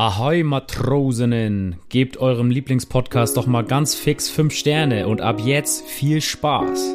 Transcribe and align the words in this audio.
Ahoi 0.00 0.44
Matrosinnen, 0.44 1.76
gebt 1.90 2.16
eurem 2.16 2.48
Lieblingspodcast 2.48 3.36
doch 3.36 3.46
mal 3.46 3.64
ganz 3.64 3.94
fix 3.94 4.30
5 4.30 4.54
Sterne 4.54 5.06
und 5.06 5.20
ab 5.20 5.42
jetzt 5.44 5.84
viel 5.84 6.22
Spaß. 6.22 6.94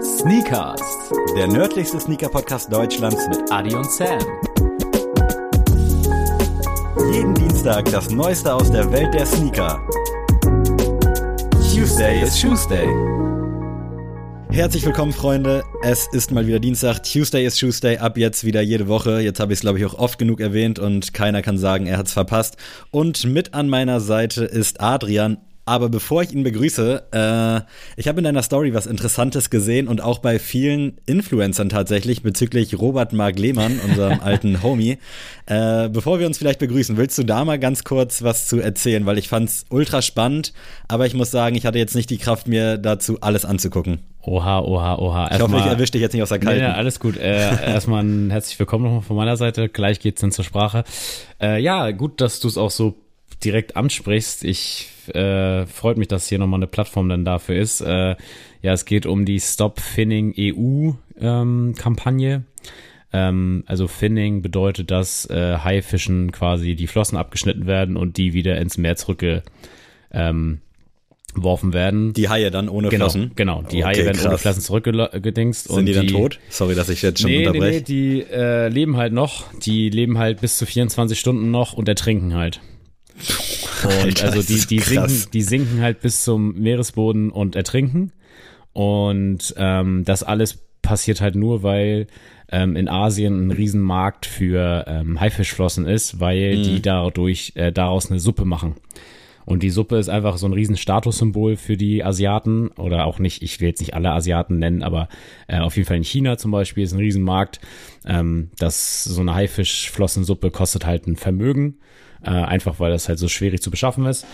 Sneakers, 0.00 0.80
der 1.36 1.48
nördlichste 1.48 1.98
Sneaker-Podcast 1.98 2.72
Deutschlands 2.72 3.26
mit 3.28 3.50
Adi 3.50 3.74
und 3.74 3.90
Sam. 3.90 4.20
Jeden 7.12 7.34
Dienstag 7.34 7.86
das 7.86 8.08
Neueste 8.10 8.54
aus 8.54 8.70
der 8.70 8.92
Welt 8.92 9.12
der 9.12 9.26
Sneaker. 9.26 9.80
Tuesday 11.74 12.22
is 12.22 12.40
Tuesday. 12.40 13.23
Herzlich 14.54 14.86
willkommen, 14.86 15.12
Freunde. 15.12 15.64
Es 15.82 16.06
ist 16.12 16.30
mal 16.30 16.46
wieder 16.46 16.60
Dienstag. 16.60 17.02
Tuesday 17.02 17.44
is 17.44 17.56
Tuesday. 17.56 17.98
Ab 17.98 18.16
jetzt 18.16 18.44
wieder 18.44 18.60
jede 18.60 18.86
Woche. 18.86 19.18
Jetzt 19.18 19.40
habe 19.40 19.52
ich 19.52 19.56
es, 19.56 19.62
glaube 19.62 19.80
ich, 19.80 19.84
auch 19.84 19.94
oft 19.94 20.16
genug 20.16 20.38
erwähnt 20.38 20.78
und 20.78 21.12
keiner 21.12 21.42
kann 21.42 21.58
sagen, 21.58 21.86
er 21.86 21.98
hat 21.98 22.06
es 22.06 22.12
verpasst. 22.12 22.56
Und 22.92 23.24
mit 23.24 23.52
an 23.52 23.68
meiner 23.68 23.98
Seite 23.98 24.44
ist 24.44 24.80
Adrian. 24.80 25.38
Aber 25.64 25.88
bevor 25.88 26.22
ich 26.22 26.32
ihn 26.32 26.44
begrüße, 26.44 27.02
äh, 27.10 27.60
ich 27.96 28.06
habe 28.06 28.18
in 28.18 28.24
deiner 28.24 28.44
Story 28.44 28.72
was 28.74 28.86
Interessantes 28.86 29.50
gesehen 29.50 29.88
und 29.88 30.00
auch 30.00 30.20
bei 30.20 30.38
vielen 30.38 30.98
Influencern 31.04 31.68
tatsächlich 31.68 32.22
bezüglich 32.22 32.78
Robert 32.78 33.12
Mark 33.12 33.36
Lehmann, 33.36 33.80
unserem 33.80 34.20
alten 34.22 34.62
Homie. 34.62 34.98
Äh, 35.46 35.88
bevor 35.88 36.20
wir 36.20 36.28
uns 36.28 36.38
vielleicht 36.38 36.60
begrüßen, 36.60 36.96
willst 36.96 37.18
du 37.18 37.24
da 37.24 37.44
mal 37.44 37.58
ganz 37.58 37.82
kurz 37.82 38.22
was 38.22 38.46
zu 38.46 38.60
erzählen? 38.60 39.04
Weil 39.04 39.18
ich 39.18 39.28
fand's 39.28 39.64
ultra 39.68 40.00
spannend, 40.00 40.52
aber 40.86 41.06
ich 41.06 41.14
muss 41.14 41.32
sagen, 41.32 41.56
ich 41.56 41.66
hatte 41.66 41.78
jetzt 41.78 41.96
nicht 41.96 42.10
die 42.10 42.18
Kraft, 42.18 42.46
mir 42.46 42.78
dazu 42.78 43.20
alles 43.20 43.44
anzugucken. 43.44 43.98
Oha, 44.26 44.60
oha, 44.60 44.96
oha. 44.96 45.28
Ich 45.34 45.40
hoffe, 45.40 45.56
ich 45.58 45.66
erwische 45.66 45.92
dich 45.92 46.00
jetzt 46.00 46.14
nicht 46.14 46.22
aus 46.22 46.30
der 46.30 46.38
Kalten. 46.38 46.62
Nee, 46.62 46.68
nee, 46.68 46.74
alles 46.74 46.98
gut. 46.98 47.18
Äh, 47.18 47.66
erstmal 47.66 48.02
ein 48.02 48.30
herzlich 48.30 48.58
willkommen 48.58 48.84
nochmal 48.84 49.02
von 49.02 49.16
meiner 49.16 49.36
Seite. 49.36 49.68
Gleich 49.68 50.00
geht's 50.00 50.22
dann 50.22 50.32
zur 50.32 50.44
Sprache. 50.44 50.84
Äh, 51.40 51.60
ja, 51.60 51.90
gut, 51.90 52.22
dass 52.22 52.40
du 52.40 52.48
es 52.48 52.56
auch 52.56 52.70
so 52.70 52.94
direkt 53.44 53.76
ansprichst. 53.76 54.42
Ich 54.44 54.88
äh, 55.08 55.66
freut 55.66 55.98
mich, 55.98 56.08
dass 56.08 56.26
hier 56.26 56.38
nochmal 56.38 56.58
eine 56.58 56.66
Plattform 56.66 57.10
dann 57.10 57.26
dafür 57.26 57.56
ist. 57.56 57.82
Äh, 57.82 58.16
ja, 58.62 58.72
es 58.72 58.86
geht 58.86 59.04
um 59.04 59.26
die 59.26 59.40
Stop 59.40 59.78
Finning 59.78 60.34
EU 60.38 60.92
ähm, 61.20 61.74
Kampagne. 61.76 62.44
Ähm, 63.12 63.64
also 63.66 63.88
Finning 63.88 64.40
bedeutet, 64.40 64.90
dass 64.90 65.28
äh, 65.28 65.58
Haifischen 65.58 66.32
quasi 66.32 66.76
die 66.76 66.86
Flossen 66.86 67.18
abgeschnitten 67.18 67.66
werden 67.66 67.98
und 67.98 68.16
die 68.16 68.32
wieder 68.32 68.56
ins 68.56 68.78
Meer 68.78 68.96
zurück 68.96 69.22
ähm, 70.10 70.60
geworfen 71.34 71.72
werden. 71.72 72.12
Die 72.12 72.28
Haie 72.28 72.50
dann 72.50 72.68
ohne 72.68 72.88
genau, 72.88 73.04
Flossen? 73.04 73.32
Genau, 73.36 73.62
die 73.62 73.84
okay, 73.84 73.84
Haie 73.84 74.04
werden 74.04 74.16
krass. 74.16 74.26
ohne 74.26 74.38
Flossen 74.38 74.62
zurückgedingst. 74.62 75.68
Sind 75.68 75.86
die 75.86 75.92
dann 75.92 76.06
tot? 76.08 76.38
Sorry, 76.48 76.74
dass 76.74 76.88
ich 76.88 77.02
jetzt 77.02 77.20
schon 77.20 77.30
nee, 77.30 77.46
unterbreche. 77.46 77.70
Nee, 77.70 77.78
nee, 77.78 77.82
die 77.82 78.26
äh, 78.32 78.68
leben 78.68 78.96
halt 78.96 79.12
noch. 79.12 79.52
Die 79.54 79.90
leben 79.90 80.18
halt 80.18 80.40
bis 80.40 80.58
zu 80.58 80.66
24 80.66 81.18
Stunden 81.18 81.50
noch 81.50 81.72
und 81.72 81.88
ertrinken 81.88 82.34
halt. 82.34 82.60
Und 83.84 83.92
Alter, 83.92 84.32
also 84.32 84.42
die, 84.42 84.66
die, 84.66 84.78
sinken, 84.78 85.26
die 85.34 85.42
sinken 85.42 85.82
halt 85.82 86.00
bis 86.00 86.24
zum 86.24 86.54
Meeresboden 86.54 87.30
und 87.30 87.54
ertrinken. 87.54 88.12
Und 88.72 89.54
ähm, 89.58 90.04
das 90.06 90.22
alles 90.22 90.58
passiert 90.80 91.20
halt 91.20 91.34
nur, 91.34 91.62
weil 91.62 92.06
ähm, 92.50 92.76
in 92.76 92.88
Asien 92.88 93.48
ein 93.48 93.50
Riesenmarkt 93.50 94.26
für 94.26 94.84
ähm, 94.86 95.20
Haifischflossen 95.20 95.86
ist, 95.86 96.20
weil 96.20 96.56
mhm. 96.56 96.62
die 96.62 96.82
dadurch 96.82 97.52
äh, 97.56 97.72
daraus 97.72 98.10
eine 98.10 98.20
Suppe 98.20 98.44
machen. 98.44 98.76
Und 99.44 99.62
die 99.62 99.70
Suppe 99.70 99.96
ist 99.96 100.08
einfach 100.08 100.36
so 100.36 100.46
ein 100.46 100.52
riesen 100.52 100.76
Statussymbol 100.76 101.56
für 101.56 101.76
die 101.76 102.04
Asiaten 102.04 102.68
oder 102.68 103.04
auch 103.06 103.18
nicht, 103.18 103.42
ich 103.42 103.60
will 103.60 103.68
jetzt 103.68 103.80
nicht 103.80 103.94
alle 103.94 104.12
Asiaten 104.12 104.58
nennen, 104.58 104.82
aber 104.82 105.08
äh, 105.48 105.58
auf 105.58 105.76
jeden 105.76 105.86
Fall 105.86 105.98
in 105.98 106.04
China 106.04 106.38
zum 106.38 106.50
Beispiel 106.50 106.84
ist 106.84 106.92
ein 106.92 106.98
Riesenmarkt. 106.98 107.60
Ähm, 108.06 108.50
dass 108.58 109.04
so 109.04 109.22
eine 109.22 109.34
Haifischflossensuppe 109.34 110.50
kostet 110.50 110.84
halt 110.84 111.06
ein 111.06 111.16
Vermögen 111.16 111.78
äh, 112.24 112.30
einfach 112.30 112.80
weil 112.80 112.90
das 112.90 113.08
halt 113.08 113.18
so 113.18 113.28
schwierig 113.28 113.62
zu 113.62 113.70
beschaffen 113.70 114.06
ist. 114.06 114.26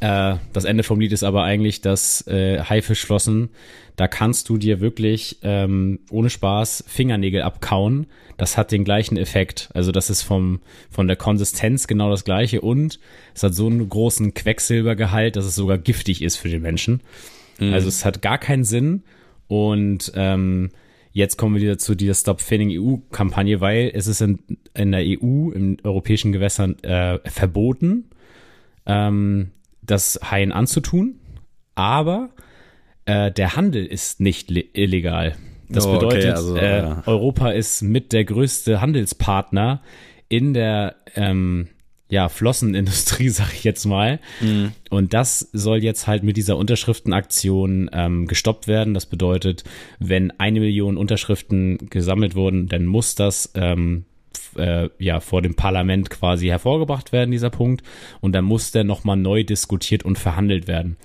Äh, 0.00 0.36
das 0.52 0.64
Ende 0.64 0.82
vom 0.82 1.00
Lied 1.00 1.12
ist 1.12 1.22
aber 1.22 1.44
eigentlich, 1.44 1.80
dass 1.80 2.26
äh, 2.26 2.60
Haifischflossen, 2.60 3.50
da 3.96 4.08
kannst 4.08 4.48
du 4.48 4.56
dir 4.58 4.80
wirklich 4.80 5.38
ähm, 5.42 6.00
ohne 6.10 6.30
Spaß 6.30 6.84
Fingernägel 6.86 7.42
abkauen. 7.42 8.06
Das 8.36 8.56
hat 8.56 8.72
den 8.72 8.84
gleichen 8.84 9.16
Effekt. 9.16 9.70
Also 9.74 9.92
das 9.92 10.10
ist 10.10 10.22
vom, 10.22 10.60
von 10.90 11.06
der 11.06 11.16
Konsistenz 11.16 11.86
genau 11.86 12.10
das 12.10 12.24
gleiche 12.24 12.60
und 12.60 12.98
es 13.34 13.42
hat 13.42 13.54
so 13.54 13.66
einen 13.66 13.88
großen 13.88 14.34
Quecksilbergehalt, 14.34 15.36
dass 15.36 15.44
es 15.44 15.54
sogar 15.54 15.78
giftig 15.78 16.22
ist 16.22 16.36
für 16.36 16.48
den 16.48 16.62
Menschen. 16.62 17.00
Mhm. 17.58 17.72
Also 17.72 17.88
es 17.88 18.04
hat 18.04 18.22
gar 18.22 18.38
keinen 18.38 18.64
Sinn 18.64 19.02
und 19.48 20.12
ähm, 20.14 20.70
Jetzt 21.14 21.36
kommen 21.36 21.54
wir 21.54 21.60
wieder 21.60 21.76
zu 21.76 21.94
dieser 21.94 22.14
Stop 22.14 22.40
Finning 22.40 22.70
EU-Kampagne, 22.72 23.60
weil 23.60 23.90
es 23.92 24.06
ist 24.06 24.22
in, 24.22 24.38
in, 24.72 24.92
der 24.92 25.02
EU, 25.02 25.50
in 25.50 25.76
europäischen 25.84 26.32
Gewässern 26.32 26.78
äh, 26.82 27.18
verboten, 27.28 28.08
ähm, 28.86 29.50
das 29.92 30.18
Haien 30.28 30.52
anzutun, 30.52 31.20
aber 31.74 32.30
äh, 33.04 33.30
der 33.30 33.56
Handel 33.56 33.84
ist 33.84 34.20
nicht 34.20 34.50
illegal. 34.50 35.36
Das 35.68 35.86
oh, 35.86 35.92
bedeutet, 35.92 36.24
okay, 36.24 36.30
also, 36.30 36.56
äh, 36.56 36.78
ja. 36.78 37.02
Europa 37.06 37.50
ist 37.50 37.82
mit 37.82 38.12
der 38.12 38.24
größte 38.24 38.80
Handelspartner 38.80 39.82
in 40.28 40.54
der 40.54 40.96
ähm, 41.14 41.68
ja, 42.08 42.28
Flossenindustrie, 42.28 43.28
sag 43.30 43.52
ich 43.52 43.64
jetzt 43.64 43.84
mal. 43.84 44.18
Mhm. 44.40 44.72
Und 44.90 45.14
das 45.14 45.50
soll 45.52 45.82
jetzt 45.82 46.06
halt 46.06 46.22
mit 46.22 46.36
dieser 46.36 46.56
Unterschriftenaktion 46.56 47.90
ähm, 47.92 48.26
gestoppt 48.26 48.68
werden. 48.68 48.94
Das 48.94 49.06
bedeutet, 49.06 49.64
wenn 49.98 50.30
eine 50.38 50.60
Million 50.60 50.96
Unterschriften 50.96 51.90
gesammelt 51.90 52.34
wurden, 52.34 52.68
dann 52.68 52.86
muss 52.86 53.14
das 53.14 53.52
ähm, 53.54 54.04
äh, 54.56 54.88
ja 54.98 55.20
vor 55.20 55.42
dem 55.42 55.54
Parlament 55.54 56.10
quasi 56.10 56.48
hervorgebracht 56.48 57.12
werden, 57.12 57.30
dieser 57.30 57.50
Punkt. 57.50 57.82
Und 58.20 58.32
dann 58.32 58.44
muss 58.44 58.70
der 58.70 58.84
nochmal 58.84 59.16
neu 59.16 59.44
diskutiert 59.44 60.04
und 60.04 60.18
verhandelt 60.18 60.66
werden. 60.66 60.96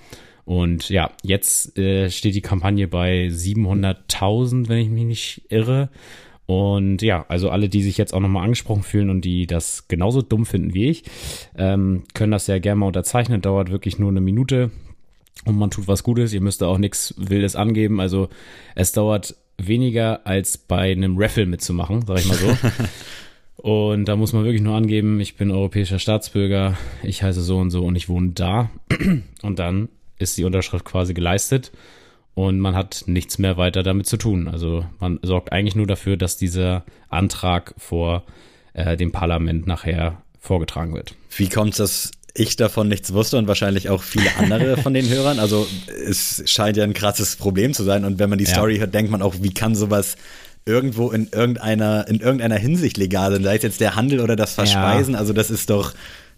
Und 0.44 0.88
ja, 0.88 1.10
jetzt 1.22 1.76
äh, 1.76 2.10
steht 2.10 2.34
die 2.34 2.40
Kampagne 2.40 2.88
bei 2.88 3.26
700.000, 3.26 4.68
wenn 4.68 4.78
ich 4.78 4.88
mich 4.88 5.04
nicht 5.04 5.42
irre. 5.50 5.90
Und 6.46 7.02
ja, 7.02 7.26
also 7.28 7.50
alle, 7.50 7.68
die 7.68 7.82
sich 7.82 7.98
jetzt 7.98 8.14
auch 8.14 8.20
nochmal 8.20 8.44
angesprochen 8.44 8.82
fühlen 8.82 9.10
und 9.10 9.20
die 9.26 9.46
das 9.46 9.86
genauso 9.88 10.22
dumm 10.22 10.46
finden 10.46 10.72
wie 10.72 10.88
ich, 10.88 11.04
ähm, 11.58 12.04
können 12.14 12.32
das 12.32 12.46
ja 12.46 12.58
gerne 12.58 12.76
mal 12.76 12.86
unterzeichnen. 12.86 13.42
Dauert 13.42 13.70
wirklich 13.70 13.98
nur 13.98 14.10
eine 14.10 14.22
Minute 14.22 14.70
und 15.44 15.58
man 15.58 15.70
tut 15.70 15.88
was 15.88 16.02
Gutes. 16.02 16.32
Ihr 16.32 16.40
müsst 16.40 16.62
auch 16.62 16.78
nichts 16.78 17.14
Wildes 17.18 17.54
angeben. 17.54 18.00
Also 18.00 18.30
es 18.74 18.92
dauert 18.92 19.36
weniger 19.58 20.26
als 20.26 20.56
bei 20.56 20.92
einem 20.92 21.18
Raffle 21.18 21.46
mitzumachen, 21.46 22.04
sag 22.06 22.18
ich 22.18 22.26
mal 22.26 22.36
so. 22.36 22.56
und 23.56 24.06
da 24.06 24.16
muss 24.16 24.32
man 24.32 24.44
wirklich 24.44 24.62
nur 24.62 24.76
angeben, 24.76 25.20
ich 25.20 25.36
bin 25.36 25.50
europäischer 25.50 25.98
Staatsbürger, 25.98 26.76
ich 27.02 27.22
heiße 27.22 27.42
so 27.42 27.58
und 27.58 27.70
so 27.70 27.84
und 27.84 27.96
ich 27.96 28.08
wohne 28.08 28.30
da. 28.30 28.70
Und 29.42 29.60
dann 29.60 29.88
ist 30.18 30.36
die 30.36 30.44
Unterschrift 30.44 30.84
quasi 30.84 31.14
geleistet 31.14 31.70
und 32.34 32.60
man 32.60 32.76
hat 32.76 33.04
nichts 33.06 33.38
mehr 33.38 33.56
weiter 33.56 33.82
damit 33.82 34.06
zu 34.06 34.16
tun. 34.16 34.48
Also 34.48 34.84
man 35.00 35.18
sorgt 35.22 35.52
eigentlich 35.52 35.74
nur 35.74 35.86
dafür, 35.86 36.16
dass 36.16 36.36
dieser 36.36 36.84
Antrag 37.08 37.74
vor 37.78 38.24
äh, 38.74 38.96
dem 38.96 39.12
Parlament 39.12 39.66
nachher 39.66 40.22
vorgetragen 40.38 40.94
wird. 40.94 41.14
Wie 41.36 41.48
kommt 41.48 41.72
es, 41.72 41.76
dass 41.78 42.10
ich 42.38 42.56
davon 42.56 42.88
nichts 42.88 43.12
wusste 43.12 43.36
und 43.38 43.46
wahrscheinlich 43.48 43.88
auch 43.88 44.02
viele 44.02 44.34
andere 44.38 44.76
von 44.82 44.94
den 44.94 45.08
Hörern? 45.08 45.38
Also 45.38 45.66
es 46.06 46.42
scheint 46.46 46.76
ja 46.76 46.84
ein 46.84 46.94
krasses 46.94 47.36
Problem 47.36 47.74
zu 47.74 47.84
sein 47.84 48.04
und 48.04 48.18
wenn 48.18 48.30
man 48.30 48.38
die 48.38 48.46
Story 48.46 48.74
ja. 48.74 48.80
hört, 48.80 48.94
denkt 48.94 49.10
man 49.10 49.22
auch, 49.22 49.36
wie 49.40 49.52
kann 49.52 49.74
sowas 49.74 50.16
irgendwo 50.64 51.10
in 51.10 51.28
irgendeiner, 51.32 52.06
in 52.08 52.20
irgendeiner 52.20 52.56
Hinsicht 52.56 52.96
legal 52.96 53.32
sein, 53.32 53.42
sei 53.42 53.56
es 53.56 53.62
jetzt 53.62 53.80
der 53.80 53.96
Handel 53.96 54.20
oder 54.20 54.36
das 54.36 54.54
Verspeisen, 54.54 55.14
ja. 55.14 55.20
also 55.20 55.32
das 55.32 55.50
ist 55.50 55.70
doch, 55.70 55.94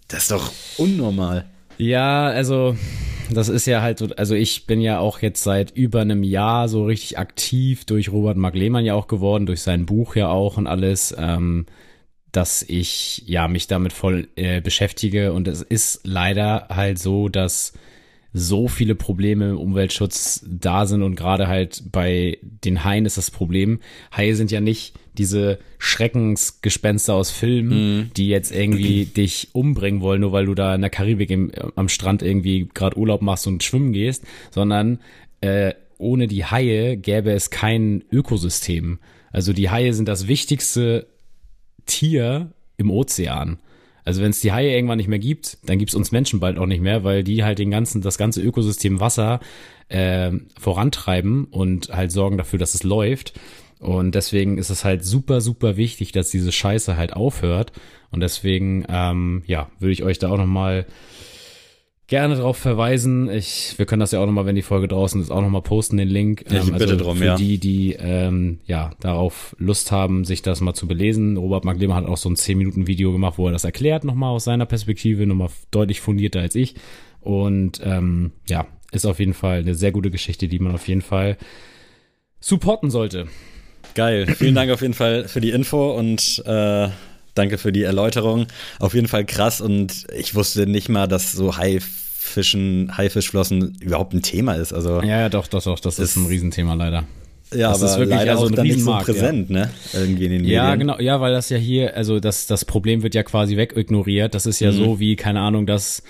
das 0.07 0.23
ist 0.23 0.31
doch 0.31 0.51
unnormal. 0.77 1.45
Ja, 1.77 2.27
also 2.27 2.75
das 3.29 3.49
ist 3.49 3.65
ja 3.65 3.81
halt 3.81 3.97
so, 3.97 4.07
also 4.17 4.35
ich 4.35 4.65
bin 4.65 4.81
ja 4.81 4.99
auch 4.99 5.19
jetzt 5.19 5.43
seit 5.43 5.71
über 5.71 6.01
einem 6.01 6.23
Jahr 6.23 6.69
so 6.69 6.85
richtig 6.85 7.17
aktiv 7.17 7.85
durch 7.85 8.11
Robert 8.11 8.37
Mark 8.37 8.55
Lehmann 8.55 8.85
ja 8.85 8.93
auch 8.93 9.07
geworden, 9.07 9.45
durch 9.45 9.61
sein 9.61 9.85
Buch 9.85 10.15
ja 10.15 10.29
auch 10.29 10.57
und 10.57 10.67
alles, 10.67 11.15
ähm, 11.17 11.65
dass 12.31 12.61
ich 12.61 13.23
ja 13.25 13.47
mich 13.47 13.67
damit 13.67 13.93
voll 13.93 14.27
äh, 14.35 14.61
beschäftige 14.61 15.33
und 15.33 15.47
es 15.47 15.61
ist 15.61 16.01
leider 16.03 16.67
halt 16.69 16.99
so, 16.99 17.29
dass 17.29 17.73
so 18.33 18.69
viele 18.69 18.95
Probleme 18.95 19.49
im 19.49 19.57
Umweltschutz 19.57 20.45
da 20.47 20.85
sind 20.85 21.03
und 21.03 21.15
gerade 21.15 21.47
halt 21.47 21.83
bei 21.91 22.37
den 22.41 22.85
Haien 22.85 23.05
ist 23.05 23.17
das 23.17 23.29
Problem. 23.29 23.79
Haie 24.15 24.35
sind 24.35 24.51
ja 24.51 24.61
nicht 24.61 24.95
diese 25.17 25.59
Schreckensgespenster 25.79 27.13
aus 27.13 27.31
Filmen, 27.31 27.99
mm. 27.99 28.11
die 28.15 28.29
jetzt 28.29 28.55
irgendwie 28.55 29.05
dich 29.17 29.49
umbringen 29.51 29.99
wollen, 29.99 30.21
nur 30.21 30.31
weil 30.31 30.45
du 30.45 30.55
da 30.55 30.73
in 30.73 30.81
der 30.81 30.89
Karibik 30.89 31.29
im, 31.29 31.51
am 31.75 31.89
Strand 31.89 32.23
irgendwie 32.23 32.69
gerade 32.73 32.97
Urlaub 32.97 33.21
machst 33.21 33.47
und 33.47 33.63
schwimmen 33.63 33.91
gehst, 33.91 34.23
sondern 34.49 34.99
äh, 35.41 35.73
ohne 35.97 36.27
die 36.27 36.45
Haie 36.45 36.95
gäbe 36.95 37.31
es 37.31 37.49
kein 37.49 38.03
Ökosystem. 38.11 38.99
Also 39.31 39.51
die 39.51 39.69
Haie 39.69 39.93
sind 39.93 40.07
das 40.07 40.27
wichtigste 40.27 41.07
Tier 41.91 42.51
im 42.77 42.89
Ozean. 42.89 43.59
Also 44.03 44.21
wenn 44.21 44.31
es 44.31 44.39
die 44.39 44.51
Haie 44.51 44.73
irgendwann 44.73 44.97
nicht 44.97 45.09
mehr 45.09 45.19
gibt, 45.19 45.57
dann 45.65 45.77
gibt 45.77 45.89
es 45.89 45.95
uns 45.95 46.11
Menschen 46.11 46.39
bald 46.39 46.57
auch 46.57 46.65
nicht 46.65 46.81
mehr, 46.81 47.03
weil 47.03 47.23
die 47.23 47.43
halt 47.43 47.59
den 47.59 47.69
ganzen, 47.69 48.01
das 48.01 48.17
ganze 48.17 48.41
Ökosystem 48.41 48.99
Wasser 48.99 49.39
äh, 49.89 50.31
vorantreiben 50.59 51.45
und 51.45 51.89
halt 51.89 52.11
sorgen 52.11 52.37
dafür, 52.37 52.57
dass 52.57 52.73
es 52.73 52.83
läuft. 52.83 53.33
Und 53.79 54.15
deswegen 54.15 54.57
ist 54.57 54.69
es 54.69 54.85
halt 54.85 55.03
super, 55.03 55.41
super 55.41 55.75
wichtig, 55.75 56.11
dass 56.11 56.29
diese 56.29 56.51
Scheiße 56.51 56.97
halt 56.97 57.13
aufhört. 57.13 57.73
Und 58.11 58.21
deswegen, 58.21 58.85
ähm, 58.89 59.43
ja, 59.45 59.69
würde 59.79 59.93
ich 59.93 60.03
euch 60.03 60.19
da 60.19 60.29
auch 60.29 60.37
nochmal 60.37 60.85
gerne 62.07 62.35
darauf 62.35 62.57
verweisen. 62.57 63.29
Ich, 63.29 63.75
wir 63.77 63.85
können 63.85 64.01
das 64.01 64.11
ja 64.11 64.19
auch 64.19 64.25
nochmal, 64.25 64.45
wenn 64.45 64.55
die 64.55 64.61
Folge 64.61 64.87
draußen 64.87 65.21
ist, 65.21 65.31
auch 65.31 65.41
nochmal 65.41 65.61
posten, 65.61 65.97
den 65.97 66.09
Link. 66.09 66.43
Ähm, 66.49 66.57
ich 66.57 66.71
bitte 66.71 66.83
also 66.83 66.97
drum, 66.97 67.17
für 67.17 67.25
ja. 67.25 67.35
die, 67.35 67.57
die 67.57 67.93
ähm, 67.93 68.59
ja 68.65 68.91
darauf 68.99 69.55
Lust 69.59 69.91
haben, 69.91 70.25
sich 70.25 70.41
das 70.41 70.61
mal 70.61 70.73
zu 70.73 70.87
belesen. 70.87 71.37
Robert 71.37 71.63
Maglemer 71.63 71.95
hat 71.95 72.05
auch 72.05 72.17
so 72.17 72.29
ein 72.29 72.35
10-Minuten-Video 72.35 73.11
gemacht, 73.11 73.37
wo 73.37 73.47
er 73.47 73.53
das 73.53 73.63
erklärt, 73.63 74.03
nochmal 74.03 74.31
aus 74.31 74.43
seiner 74.43 74.65
Perspektive, 74.65 75.25
nochmal 75.25 75.49
deutlich 75.71 76.01
fundierter 76.01 76.41
als 76.41 76.55
ich. 76.55 76.75
Und 77.21 77.79
ähm, 77.83 78.31
ja, 78.49 78.67
ist 78.91 79.05
auf 79.05 79.19
jeden 79.19 79.33
Fall 79.33 79.59
eine 79.59 79.75
sehr 79.75 79.91
gute 79.91 80.11
Geschichte, 80.11 80.47
die 80.47 80.59
man 80.59 80.73
auf 80.73 80.87
jeden 80.87 81.01
Fall 81.01 81.37
supporten 82.39 82.89
sollte. 82.89 83.27
Geil. 83.95 84.27
Vielen 84.27 84.55
Dank 84.55 84.71
auf 84.71 84.81
jeden 84.81 84.93
Fall 84.93 85.27
für 85.27 85.41
die 85.41 85.51
Info 85.51 85.91
und 85.97 86.43
äh, 86.45 86.89
danke 87.33 87.57
für 87.57 87.71
die 87.71 87.83
Erläuterung. 87.83 88.47
Auf 88.79 88.93
jeden 88.93 89.07
Fall 89.07 89.25
krass 89.25 89.61
und 89.61 90.05
ich 90.15 90.35
wusste 90.35 90.67
nicht 90.67 90.89
mal, 90.89 91.07
dass 91.07 91.31
so 91.31 91.57
Haifischen, 91.57 92.97
Haifischflossen 92.97 93.77
überhaupt 93.81 94.13
ein 94.13 94.21
Thema 94.21 94.53
ist. 94.53 94.73
Also 94.73 95.01
ja, 95.01 95.21
ja, 95.21 95.29
doch, 95.29 95.47
doch, 95.47 95.63
doch, 95.63 95.79
das 95.79 95.99
ist, 95.99 96.11
ist 96.11 96.15
ein 96.17 96.25
Riesenthema 96.25 96.73
leider. 96.73 97.05
Ja, 97.53 97.69
das 97.69 97.81
aber 97.81 97.91
ist 97.91 97.97
wirklich 97.97 98.17
leider 98.17 98.31
also 98.31 98.45
auch 98.45 98.51
dann 98.51 98.65
nicht 98.65 98.79
so 98.79 98.97
präsent, 98.99 99.49
ja. 99.49 99.55
ne? 99.55 99.69
Irgendwie 99.93 100.25
in 100.25 100.31
den 100.31 100.45
ja, 100.45 100.63
Medien. 100.63 100.79
genau, 100.79 100.99
ja, 100.99 101.19
weil 101.19 101.33
das 101.33 101.49
ja 101.49 101.57
hier, 101.57 101.97
also 101.97 102.21
das, 102.21 102.47
das 102.47 102.63
Problem 102.63 103.03
wird 103.03 103.13
ja 103.13 103.23
quasi 103.23 103.57
wegignoriert. 103.57 104.33
Das 104.35 104.45
ist 104.45 104.61
ja 104.61 104.71
mhm. 104.71 104.77
so 104.77 104.99
wie, 105.01 105.17
keine 105.17 105.41
Ahnung, 105.41 105.65
dass 105.65 106.01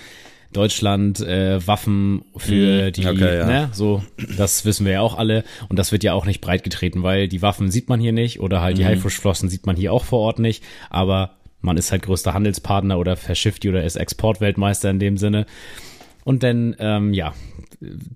Deutschland 0.54 1.20
äh, 1.22 1.66
Waffen 1.66 2.24
für 2.38 2.88
mhm. 2.88 2.92
die, 2.94 3.08
okay, 3.08 3.38
ja. 3.38 3.46
ne, 3.46 3.70
so, 3.72 4.04
das 4.38 4.66
wissen 4.66 4.86
wir 4.86 4.94
ja 4.94 5.02
auch 5.02 5.18
alle 5.18 5.44
und 5.70 5.80
das 5.80 5.92
wird 5.92 6.04
ja 6.04 6.14
auch 6.14 6.26
nicht 6.26 6.42
breit 6.42 6.64
getreten, 6.64 7.04
weil 7.04 7.28
die 7.28 7.42
Waffen 7.42 7.72
sieht 7.72 7.90
man 7.90 8.00
hier 8.00 8.12
nicht 8.12 8.40
oder 8.40 8.62
halt 8.62 8.76
mhm. 8.76 8.80
die 8.80 8.86
Haifischflossen 8.86 9.50
sieht 9.50 9.66
man 9.66 9.76
hier 9.76 9.94
auch 9.94 10.04
vor 10.04 10.20
Ort 10.20 10.40
nicht, 10.40 10.64
aber 10.90 11.32
man 11.62 11.78
ist 11.78 11.92
halt 11.92 12.02
größter 12.04 12.34
Handelspartner 12.34 12.98
oder 12.98 13.16
verschifft 13.16 13.64
die 13.64 13.70
oder 13.70 13.84
ist 13.84 13.96
Exportweltmeister 13.96 14.90
in 14.90 15.00
dem 15.00 15.18
Sinne. 15.18 15.46
Und 16.24 16.44
dann, 16.44 16.76
ähm, 16.80 17.14
ja, 17.14 17.34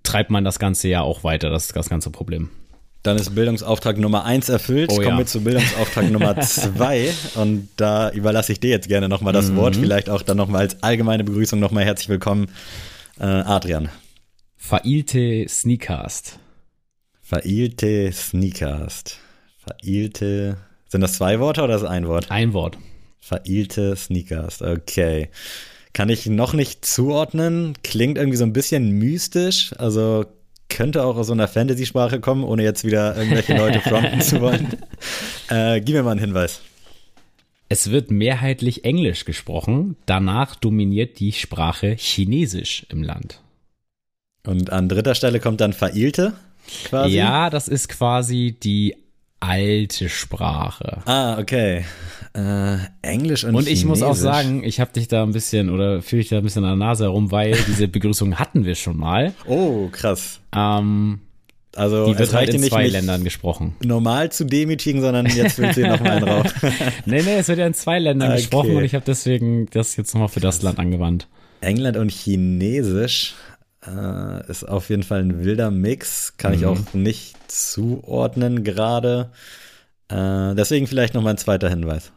treibt 0.03 0.29
man 0.29 0.43
das 0.43 0.59
Ganze 0.59 0.87
ja 0.89 1.01
auch 1.01 1.23
weiter, 1.23 1.49
das 1.49 1.67
ist 1.67 1.75
das 1.75 1.89
ganze 1.89 2.11
Problem. 2.11 2.49
Dann 3.05 3.17
ist 3.17 3.35
Bildungsauftrag 3.35 3.99
Nummer 3.99 4.25
eins 4.25 4.49
erfüllt. 4.49 4.89
Oh, 4.91 4.95
Kommen 4.95 5.07
ja. 5.09 5.17
wir 5.19 5.27
zu 5.27 5.43
Bildungsauftrag 5.43 6.09
Nummer 6.09 6.41
zwei. 6.41 7.13
Und 7.35 7.69
da 7.77 8.09
überlasse 8.09 8.51
ich 8.51 8.59
dir 8.59 8.71
jetzt 8.71 8.87
gerne 8.87 9.07
nochmal 9.07 9.31
das 9.31 9.51
mhm. 9.51 9.57
Wort. 9.57 9.75
Vielleicht 9.75 10.09
auch 10.09 10.23
dann 10.23 10.37
nochmal 10.37 10.61
als 10.61 10.81
allgemeine 10.81 11.23
Begrüßung 11.23 11.59
nochmal 11.59 11.85
herzlich 11.85 12.09
willkommen, 12.09 12.47
äh, 13.19 13.25
Adrian. 13.25 13.89
Failte 14.57 15.45
Sneakast. 15.47 16.39
Failte 17.21 18.11
Sneakast. 18.11 19.19
Failte. 19.59 20.57
Sind 20.87 21.01
das 21.01 21.13
zwei 21.13 21.39
Worte 21.39 21.61
oder 21.61 21.75
ist 21.75 21.81
das 21.81 21.91
ein 21.91 22.07
Wort? 22.07 22.31
Ein 22.31 22.53
Wort. 22.53 22.79
Failte 23.19 23.95
Sneakast. 23.95 24.63
Okay. 24.63 25.29
Kann 25.93 26.09
ich 26.09 26.25
noch 26.25 26.53
nicht 26.53 26.83
zuordnen. 26.83 27.75
Klingt 27.83 28.17
irgendwie 28.17 28.37
so 28.37 28.45
ein 28.45 28.53
bisschen 28.53 28.89
mystisch. 28.89 29.73
Also 29.77 30.25
könnte 30.69 31.03
auch 31.03 31.15
aus 31.17 31.27
so 31.27 31.33
einer 31.33 31.47
Fantasy-Sprache 31.47 32.19
kommen, 32.19 32.43
ohne 32.43 32.63
jetzt 32.63 32.83
wieder 32.83 33.15
irgendwelche 33.15 33.55
Leute 33.55 33.79
fronten 33.87 34.21
zu 34.21 34.41
wollen. 34.41 34.77
Äh, 35.49 35.81
gib 35.81 35.95
mir 35.95 36.03
mal 36.03 36.11
einen 36.11 36.19
Hinweis. 36.19 36.61
Es 37.67 37.89
wird 37.91 38.11
mehrheitlich 38.11 38.85
Englisch 38.85 39.25
gesprochen, 39.25 39.95
danach 40.05 40.55
dominiert 40.55 41.19
die 41.19 41.31
Sprache 41.31 41.95
Chinesisch 41.97 42.85
im 42.89 43.01
Land. 43.01 43.41
Und 44.45 44.71
an 44.71 44.87
dritter 44.87 45.15
Stelle 45.15 45.39
kommt 45.39 45.61
dann 45.61 45.73
Failte 45.73 46.33
quasi? 46.85 47.15
Ja, 47.15 47.49
das 47.49 47.67
ist 47.67 47.89
quasi 47.89 48.55
die 48.61 48.95
alte 49.47 50.09
Sprache. 50.09 50.99
Ah, 51.05 51.37
okay. 51.39 51.85
Äh, 52.33 52.77
Englisch 53.01 53.43
und 53.45 53.55
Und 53.55 53.61
ich 53.63 53.79
Chinesisch. 53.79 53.85
muss 53.85 54.01
auch 54.01 54.15
sagen, 54.15 54.63
ich 54.63 54.79
habe 54.79 54.91
dich 54.91 55.07
da 55.07 55.23
ein 55.23 55.31
bisschen 55.31 55.69
oder 55.69 56.01
fühle 56.01 56.21
ich 56.21 56.29
da 56.29 56.37
ein 56.37 56.43
bisschen 56.43 56.65
an 56.65 56.77
der 56.77 56.87
Nase 56.87 57.05
herum, 57.05 57.31
weil 57.31 57.55
diese 57.67 57.87
Begrüßung 57.87 58.37
hatten 58.39 58.65
wir 58.65 58.75
schon 58.75 58.97
mal. 58.97 59.33
Oh, 59.47 59.87
krass. 59.91 60.41
Ähm, 60.53 61.19
also 61.75 62.07
die 62.07 62.17
wird 62.17 62.33
halt 62.33 62.53
in 62.53 62.63
zwei 62.63 62.87
Ländern 62.87 63.23
gesprochen. 63.23 63.75
Normal 63.83 64.31
zu 64.31 64.45
demütigen, 64.45 65.01
sondern 65.01 65.25
jetzt 65.27 65.57
willst 65.59 65.77
du 65.77 65.87
noch 65.87 65.99
mal 65.99 66.11
einen 66.11 66.27
raus. 66.27 66.51
nee, 67.05 67.21
nee, 67.21 67.37
es 67.37 67.47
wird 67.47 67.59
ja 67.59 67.67
in 67.67 67.73
zwei 67.73 67.99
Ländern 67.99 68.29
okay. 68.31 68.37
gesprochen 68.41 68.75
und 68.75 68.83
ich 68.83 68.95
habe 68.95 69.05
deswegen 69.05 69.67
das 69.71 69.95
jetzt 69.95 70.13
nochmal 70.13 70.29
für 70.29 70.39
das 70.39 70.61
Land 70.61 70.79
angewandt. 70.79 71.27
England 71.61 71.97
und 71.97 72.11
Chinesisch 72.11 73.33
äh, 73.87 74.49
ist 74.49 74.63
auf 74.63 74.89
jeden 74.89 75.03
Fall 75.03 75.21
ein 75.21 75.43
wilder 75.43 75.71
Mix, 75.71 76.37
kann 76.37 76.53
mhm. 76.53 76.57
ich 76.57 76.65
auch 76.65 76.93
nicht 76.93 77.35
zuordnen 77.51 78.63
gerade. 78.63 79.31
Äh, 80.09 80.55
deswegen 80.55 80.87
vielleicht 80.87 81.13
noch 81.13 81.21
mal 81.21 81.31
ein 81.31 81.37
zweiter 81.37 81.69
Hinweis. 81.69 82.11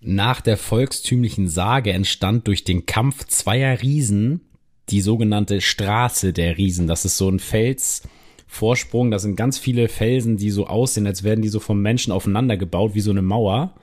Nach 0.00 0.40
der 0.40 0.56
volkstümlichen 0.56 1.48
Sage 1.48 1.92
entstand 1.92 2.48
durch 2.48 2.64
den 2.64 2.86
Kampf 2.86 3.26
zweier 3.26 3.80
Riesen 3.82 4.40
die 4.88 5.00
sogenannte 5.00 5.60
Straße 5.60 6.32
der 6.32 6.58
Riesen. 6.58 6.86
Das 6.86 7.04
ist 7.04 7.16
so 7.16 7.28
ein 7.28 7.38
Felsvorsprung. 7.38 9.10
Das 9.10 9.22
sind 9.22 9.36
ganz 9.36 9.58
viele 9.58 9.88
Felsen, 9.88 10.36
die 10.36 10.50
so 10.50 10.66
aussehen, 10.66 11.06
als 11.06 11.22
wären 11.22 11.42
die 11.42 11.48
so 11.48 11.60
vom 11.60 11.80
Menschen 11.80 12.12
aufeinander 12.12 12.56
gebaut, 12.56 12.94
wie 12.94 13.00
so 13.00 13.12
eine 13.12 13.22
Mauer. 13.22 13.74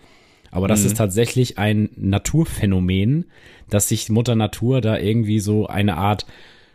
Aber 0.51 0.67
das 0.67 0.81
mhm. 0.81 0.87
ist 0.87 0.97
tatsächlich 0.97 1.57
ein 1.57 1.89
Naturphänomen, 1.95 3.25
dass 3.69 3.89
sich 3.89 4.09
Mutter 4.09 4.35
Natur 4.35 4.81
da 4.81 4.97
irgendwie 4.97 5.39
so 5.39 5.67
eine 5.67 5.97
Art 5.97 6.25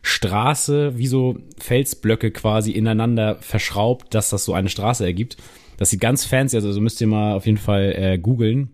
Straße, 0.02 0.98
wie 0.98 1.06
so 1.06 1.38
Felsblöcke 1.58 2.30
quasi 2.30 2.72
ineinander 2.72 3.36
verschraubt, 3.40 4.14
dass 4.14 4.28
das 4.30 4.44
so 4.44 4.52
eine 4.52 4.68
Straße 4.68 5.04
ergibt. 5.04 5.38
Das 5.78 5.90
sieht 5.90 6.00
ganz 6.00 6.24
fancy, 6.24 6.56
also 6.56 6.80
müsst 6.80 7.00
ihr 7.00 7.06
mal 7.06 7.34
auf 7.34 7.46
jeden 7.46 7.58
Fall 7.58 7.94
äh, 7.96 8.18
googeln. 8.18 8.68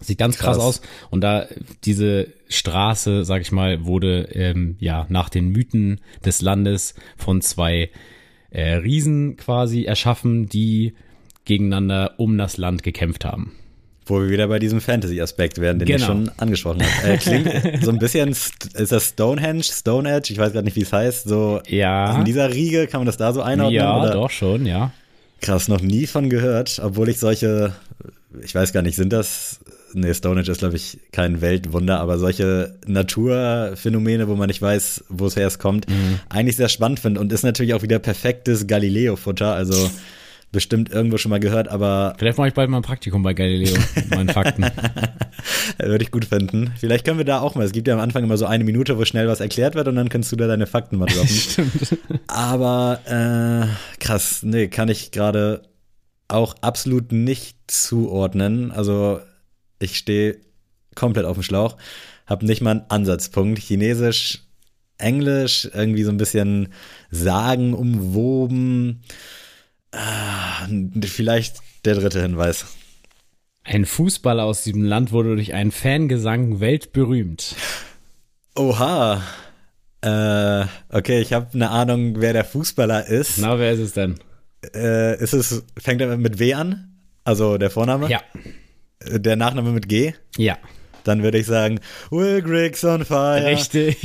Sieht 0.00 0.18
ganz 0.18 0.36
krass. 0.36 0.56
krass. 0.56 0.66
aus. 0.66 0.80
Und 1.10 1.20
da 1.20 1.46
diese 1.84 2.32
Straße, 2.48 3.24
sag 3.24 3.42
ich 3.42 3.52
mal, 3.52 3.84
wurde 3.84 4.28
ähm, 4.32 4.76
ja 4.80 5.06
nach 5.08 5.28
den 5.28 5.50
Mythen 5.50 6.00
des 6.24 6.40
Landes 6.40 6.94
von 7.16 7.42
zwei 7.42 7.90
äh, 8.50 8.74
Riesen 8.74 9.36
quasi 9.36 9.84
erschaffen, 9.84 10.48
die 10.48 10.94
gegeneinander 11.44 12.14
um 12.16 12.38
das 12.38 12.56
Land 12.56 12.82
gekämpft 12.82 13.24
haben. 13.24 13.52
Wo 14.06 14.20
wir 14.20 14.28
wieder 14.28 14.48
bei 14.48 14.58
diesem 14.58 14.80
Fantasy-Aspekt 14.80 15.58
werden, 15.60 15.78
den 15.78 15.86
genau. 15.86 15.98
ich 15.98 16.04
schon 16.04 16.30
angesprochen 16.36 16.82
habe. 16.82 17.12
Äh, 17.12 17.16
klingt 17.16 17.50
so 17.82 17.90
ein 17.90 17.98
bisschen, 17.98 18.30
ist 18.30 18.92
das 18.92 19.08
Stonehenge, 19.10 19.62
Stonehenge, 19.62 20.24
ich 20.28 20.36
weiß 20.36 20.52
gerade 20.52 20.64
nicht, 20.64 20.76
wie 20.76 20.82
es 20.82 20.92
heißt, 20.92 21.26
so 21.26 21.60
ja. 21.66 22.18
in 22.18 22.24
dieser 22.24 22.52
Riege, 22.52 22.86
kann 22.86 23.00
man 23.00 23.06
das 23.06 23.16
da 23.16 23.32
so 23.32 23.40
einordnen? 23.40 23.80
Ja, 23.80 23.98
oder? 23.98 24.12
doch 24.12 24.30
schon, 24.30 24.66
ja. 24.66 24.92
Krass, 25.40 25.68
noch 25.68 25.80
nie 25.80 26.06
von 26.06 26.28
gehört, 26.28 26.80
obwohl 26.82 27.08
ich 27.08 27.18
solche, 27.18 27.72
ich 28.42 28.54
weiß 28.54 28.72
gar 28.72 28.82
nicht, 28.82 28.96
sind 28.96 29.12
das, 29.12 29.60
nee, 29.94 30.12
Stonehenge 30.12 30.50
ist, 30.50 30.58
glaube 30.58 30.76
ich, 30.76 30.98
kein 31.12 31.40
Weltwunder, 31.40 32.00
aber 32.00 32.18
solche 32.18 32.74
Naturphänomene, 32.86 34.28
wo 34.28 34.34
man 34.34 34.48
nicht 34.48 34.60
weiß, 34.60 35.04
wo 35.08 35.26
es 35.26 35.36
erst 35.36 35.58
kommt, 35.58 35.88
mhm. 35.88 36.20
eigentlich 36.28 36.56
sehr 36.56 36.68
spannend 36.68 37.00
finde 37.00 37.20
und 37.20 37.32
ist 37.32 37.42
natürlich 37.42 37.72
auch 37.72 37.82
wieder 37.82 37.98
perfektes 37.98 38.66
Galileo-Futter, 38.66 39.54
also 39.54 39.90
bestimmt 40.54 40.90
irgendwo 40.90 41.18
schon 41.18 41.28
mal 41.28 41.40
gehört, 41.40 41.68
aber. 41.68 42.14
Vielleicht 42.18 42.38
mache 42.38 42.48
ich 42.48 42.54
bald 42.54 42.70
mal 42.70 42.78
ein 42.78 42.82
Praktikum 42.82 43.22
bei 43.22 43.34
Galileo, 43.34 43.76
meinen 44.08 44.30
Fakten. 44.30 44.64
Würde 45.78 46.02
ich 46.02 46.10
gut 46.10 46.24
finden. 46.24 46.72
Vielleicht 46.78 47.04
können 47.04 47.18
wir 47.18 47.26
da 47.26 47.40
auch 47.40 47.54
mal. 47.54 47.64
Es 47.64 47.72
gibt 47.72 47.86
ja 47.86 47.94
am 47.94 48.00
Anfang 48.00 48.24
immer 48.24 48.38
so 48.38 48.46
eine 48.46 48.64
Minute, 48.64 48.96
wo 48.96 49.04
schnell 49.04 49.28
was 49.28 49.40
erklärt 49.40 49.74
wird 49.74 49.88
und 49.88 49.96
dann 49.96 50.08
kannst 50.08 50.32
du 50.32 50.36
da 50.36 50.46
deine 50.46 50.66
Fakten 50.66 50.96
mal 50.96 51.06
droppen. 51.06 51.28
Stimmt. 51.28 51.98
Aber 52.28 53.00
äh, 53.04 53.98
krass, 54.02 54.42
nee, 54.42 54.68
kann 54.68 54.88
ich 54.88 55.10
gerade 55.10 55.62
auch 56.28 56.54
absolut 56.62 57.12
nicht 57.12 57.58
zuordnen. 57.66 58.70
Also 58.70 59.20
ich 59.78 59.98
stehe 59.98 60.38
komplett 60.94 61.26
auf 61.26 61.36
dem 61.36 61.42
Schlauch, 61.42 61.76
habe 62.26 62.46
nicht 62.46 62.62
mal 62.62 62.70
einen 62.70 62.84
Ansatzpunkt. 62.88 63.58
Chinesisch, 63.58 64.44
Englisch, 64.98 65.68
irgendwie 65.74 66.04
so 66.04 66.10
ein 66.10 66.16
bisschen 66.16 66.68
Sagen 67.10 67.74
umwoben. 67.74 69.02
Ah, 69.96 70.66
vielleicht 71.02 71.56
der 71.84 71.94
dritte 71.94 72.20
Hinweis. 72.20 72.66
Ein 73.62 73.86
Fußballer 73.86 74.44
aus 74.44 74.62
diesem 74.62 74.84
Land 74.84 75.12
wurde 75.12 75.36
durch 75.36 75.54
einen 75.54 75.70
Fangesang 75.70 76.60
weltberühmt. 76.60 77.56
Oha. 78.56 79.22
Äh, 80.02 80.66
okay, 80.90 81.20
ich 81.20 81.32
habe 81.32 81.46
eine 81.54 81.70
Ahnung, 81.70 82.16
wer 82.18 82.32
der 82.34 82.44
Fußballer 82.44 83.06
ist. 83.06 83.38
Na, 83.38 83.58
wer 83.58 83.72
ist 83.72 83.80
es 83.80 83.92
denn? 83.92 84.16
Äh, 84.74 85.18
ist 85.22 85.32
es, 85.32 85.64
fängt 85.78 86.00
er 86.00 86.16
mit 86.18 86.38
W 86.38 86.54
an? 86.54 86.98
Also 87.24 87.56
der 87.56 87.70
Vorname? 87.70 88.10
Ja. 88.10 88.20
Der 89.06 89.36
Nachname 89.36 89.72
mit 89.72 89.88
G? 89.88 90.12
Ja 90.36 90.58
dann 91.04 91.22
würde 91.22 91.38
ich 91.38 91.46
sagen, 91.46 91.80
Will 92.10 92.42
Griggs 92.42 92.84
on 92.84 93.04
fire. 93.04 93.44
Richtig. 93.44 94.00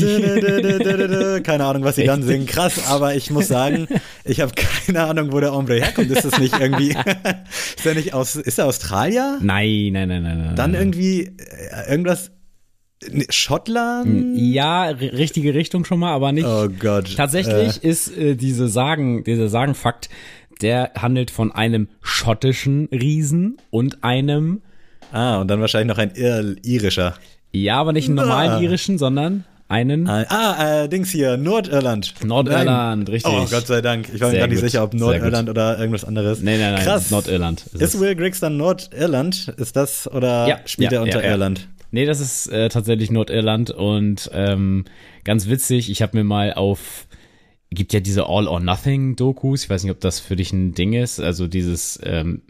Keine 1.44 1.65
Ahnung, 1.65 1.84
was 1.84 1.96
sie 1.96 2.06
dann 2.06 2.24
singen. 2.24 2.46
Krass, 2.46 2.88
aber 2.89 3.15
ich 3.15 3.32
muss 3.32 3.48
sagen, 3.48 3.88
ich 4.24 4.41
habe 4.41 4.53
keine 4.56 5.03
Ahnung, 5.03 5.32
wo 5.32 5.39
der 5.39 5.53
Hombre 5.53 5.75
herkommt. 5.75 6.12
Ist 6.12 6.25
das 6.25 6.39
nicht 6.39 6.60
irgendwie, 6.60 6.89
ist 7.77 7.86
er 7.86 7.96
nicht 7.96 8.13
aus, 8.13 8.36
ist 8.36 8.60
er 8.60 8.65
Australier? 8.65 9.39
Nein, 9.41 9.89
nein, 9.94 10.08
nein, 10.08 10.24
nein. 10.24 10.56
Dann 10.56 10.75
irgendwie 10.75 11.24
äh, 11.24 11.89
irgendwas 11.89 12.32
Schottland? 13.29 14.38
Ja, 14.38 14.88
richtige 14.89 15.53
Richtung 15.53 15.86
schon 15.86 16.00
mal, 16.00 16.12
aber 16.12 16.34
nicht. 16.34 16.46
Oh 16.46 16.68
Gott. 16.68 17.15
Tatsächlich 17.15 17.82
äh. 17.82 17.88
ist 17.88 18.15
äh, 18.18 18.36
diese 18.36 18.68
Sagen, 18.68 19.24
dieser 19.24 19.48
Sagenfakt 19.48 20.10
der 20.62 20.91
handelt 20.98 21.32
von 21.32 21.51
einem 21.51 21.88
schottischen 22.01 22.88
Riesen 22.91 23.58
und 23.70 24.03
einem. 24.03 24.62
Ah, 25.12 25.39
und 25.39 25.48
dann 25.48 25.62
wahrscheinlich 25.62 25.96
noch 25.96 26.01
ein 26.01 26.12
Ir 26.16 26.56
irischer. 26.63 27.16
Ja, 27.51 27.78
aber 27.78 27.94
nicht 27.94 28.08
einen 28.08 28.16
normalen 28.16 28.51
ah. 28.51 28.62
irischen, 28.62 28.98
sondern 28.98 29.46
einen. 29.70 30.08
Ah, 30.08 30.84
äh, 30.84 30.89
Dings 30.89 31.12
hier, 31.12 31.38
Nordirland. 31.38 32.13
Nordirland, 32.24 32.68
nein. 32.68 33.08
richtig. 33.08 33.32
Oh, 33.32 33.46
Gott 33.50 33.68
sei 33.68 33.82
Dank. 33.82 34.10
Ich 34.13 34.20
war 34.20 34.32
mir 34.32 34.39
gar 34.39 34.48
nicht 34.48 34.60
sicher, 34.60 34.84
ob 34.84 34.94
Nordirland 34.94 35.50
oder 35.50 35.80
irgendwas 35.80 36.04
anderes. 36.04 36.42
Nein, 36.42 36.60
nein, 36.60 36.74
nein. 36.74 36.84
Krass. 36.84 37.12
Nordirland. 37.12 37.66
Ist, 37.68 37.82
ist 37.82 38.00
Will 38.00 38.16
Griggs 38.16 38.39
dann 38.39 38.58
Nordirland? 38.58 39.54
Ist 39.58 39.75
das 39.75 40.12
oder 40.12 40.48
ja, 40.48 40.60
spielt 40.66 40.92
ja, 40.92 41.00
er 41.00 41.04
unter 41.04 41.24
ja, 41.24 41.32
Irland? 41.32 41.68
Nee, 41.92 42.06
das 42.06 42.20
ist 42.20 42.48
äh, 42.48 42.70
tatsächlich 42.70 43.10
Nordirland 43.10 43.72
und 43.72 44.30
ähm, 44.34 44.86
ganz 45.24 45.48
witzig, 45.48 45.89
ich 45.89 46.01
habe 46.01 46.18
mir 46.18 46.24
mal 46.24 46.54
auf 46.54 47.08
gibt 47.72 47.94
ja 47.94 48.00
diese 48.00 48.25
All 48.28 48.48
or 48.48 48.60
Nothing 48.60 49.16
Dokus, 49.16 49.63
ich 49.63 49.70
weiß 49.70 49.84
nicht, 49.84 49.92
ob 49.92 50.00
das 50.00 50.20
für 50.20 50.36
dich 50.36 50.51
ein 50.51 50.74
Ding 50.74 50.94
ist, 50.94 51.20
also 51.20 51.48
dieses 51.48 52.00
ähm, 52.04 52.42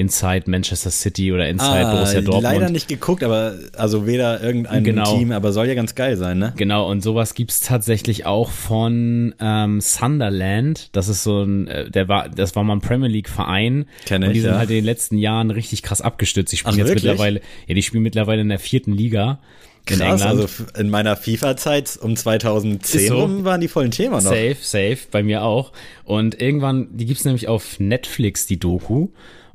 Inside 0.00 0.50
Manchester 0.50 0.90
City 0.90 1.32
oder 1.32 1.48
Inside 1.48 1.86
ah, 1.86 1.94
Borussia 1.94 2.20
Dortmund. 2.22 2.42
Leider 2.42 2.70
nicht 2.70 2.88
geguckt, 2.88 3.22
aber 3.22 3.54
also 3.76 4.06
weder 4.06 4.42
irgendein 4.42 4.82
genau. 4.82 5.16
Team, 5.16 5.30
aber 5.30 5.52
soll 5.52 5.66
ja 5.66 5.74
ganz 5.74 5.94
geil 5.94 6.16
sein, 6.16 6.38
ne? 6.38 6.54
Genau, 6.56 6.90
und 6.90 7.02
sowas 7.02 7.34
gibt's 7.34 7.60
tatsächlich 7.60 8.24
auch 8.24 8.50
von 8.50 9.34
ähm, 9.38 9.80
Sunderland. 9.80 10.88
Das 10.92 11.08
ist 11.08 11.22
so 11.22 11.42
ein, 11.42 11.68
äh, 11.68 11.90
der 11.90 12.08
war, 12.08 12.28
das 12.28 12.56
war 12.56 12.64
mal 12.64 12.74
ein 12.74 12.80
Premier 12.80 13.08
League 13.08 13.28
Verein. 13.28 13.84
Kenn 14.06 14.22
ich, 14.22 14.28
und 14.28 14.34
die 14.34 14.40
sind 14.40 14.52
ja. 14.52 14.58
halt 14.58 14.70
in 14.70 14.76
den 14.76 14.84
letzten 14.84 15.18
Jahren 15.18 15.50
richtig 15.50 15.82
krass 15.82 16.00
abgestürzt. 16.00 16.52
Die 16.52 16.56
spielen 16.56 16.74
Ach, 16.74 16.78
jetzt 16.78 16.88
wirklich? 16.88 17.04
mittlerweile, 17.04 17.40
ja, 17.66 17.74
die 17.74 17.82
spielen 17.82 18.02
mittlerweile 18.02 18.40
in 18.40 18.48
der 18.48 18.58
vierten 18.58 18.92
Liga. 18.92 19.40
In 19.88 19.98
Krass, 19.98 20.20
England. 20.22 20.40
also 20.40 20.64
in 20.78 20.90
meiner 20.90 21.16
FIFA-Zeit 21.16 21.98
um 22.00 22.14
2010 22.14 23.00
Ist 23.00 23.08
so. 23.08 23.20
rum 23.20 23.44
waren 23.44 23.60
die 23.60 23.68
vollen 23.68 23.90
Thema 23.90 24.16
noch. 24.16 24.30
Safe, 24.30 24.56
safe, 24.60 24.98
bei 25.10 25.22
mir 25.22 25.42
auch. 25.42 25.72
Und 26.04 26.40
irgendwann, 26.40 26.88
die 26.96 27.06
gibt's 27.06 27.24
nämlich 27.24 27.48
auf 27.48 27.80
Netflix, 27.80 28.46
die 28.46 28.58
Doku. 28.58 29.08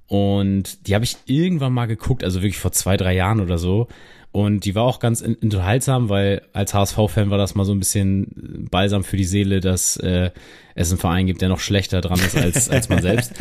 Und 0.07 0.87
die 0.87 0.95
habe 0.95 1.05
ich 1.05 1.17
irgendwann 1.25 1.73
mal 1.73 1.87
geguckt, 1.87 2.23
also 2.23 2.41
wirklich 2.41 2.59
vor 2.59 2.71
zwei, 2.71 2.97
drei 2.97 3.15
Jahren 3.15 3.39
oder 3.39 3.57
so. 3.57 3.87
Und 4.35 4.65
die 4.65 4.75
war 4.75 4.83
auch 4.83 4.99
ganz 4.99 5.21
unterhaltsam, 5.21 6.09
weil 6.09 6.41
als 6.51 6.73
HSV-Fan 6.73 7.29
war 7.29 7.37
das 7.37 7.55
mal 7.55 7.63
so 7.63 7.71
ein 7.71 7.79
bisschen 7.79 8.67
balsam 8.69 9.05
für 9.05 9.15
die 9.15 9.23
Seele, 9.23 9.61
dass 9.61 9.95
äh, 9.95 10.29
es 10.75 10.91
einen 10.91 10.99
Verein 10.99 11.25
gibt, 11.25 11.41
der 11.41 11.47
noch 11.47 11.61
schlechter 11.61 12.01
dran 12.01 12.19
ist 12.19 12.35
als, 12.35 12.67
als 12.69 12.89
man 12.89 13.01
selbst. 13.01 13.31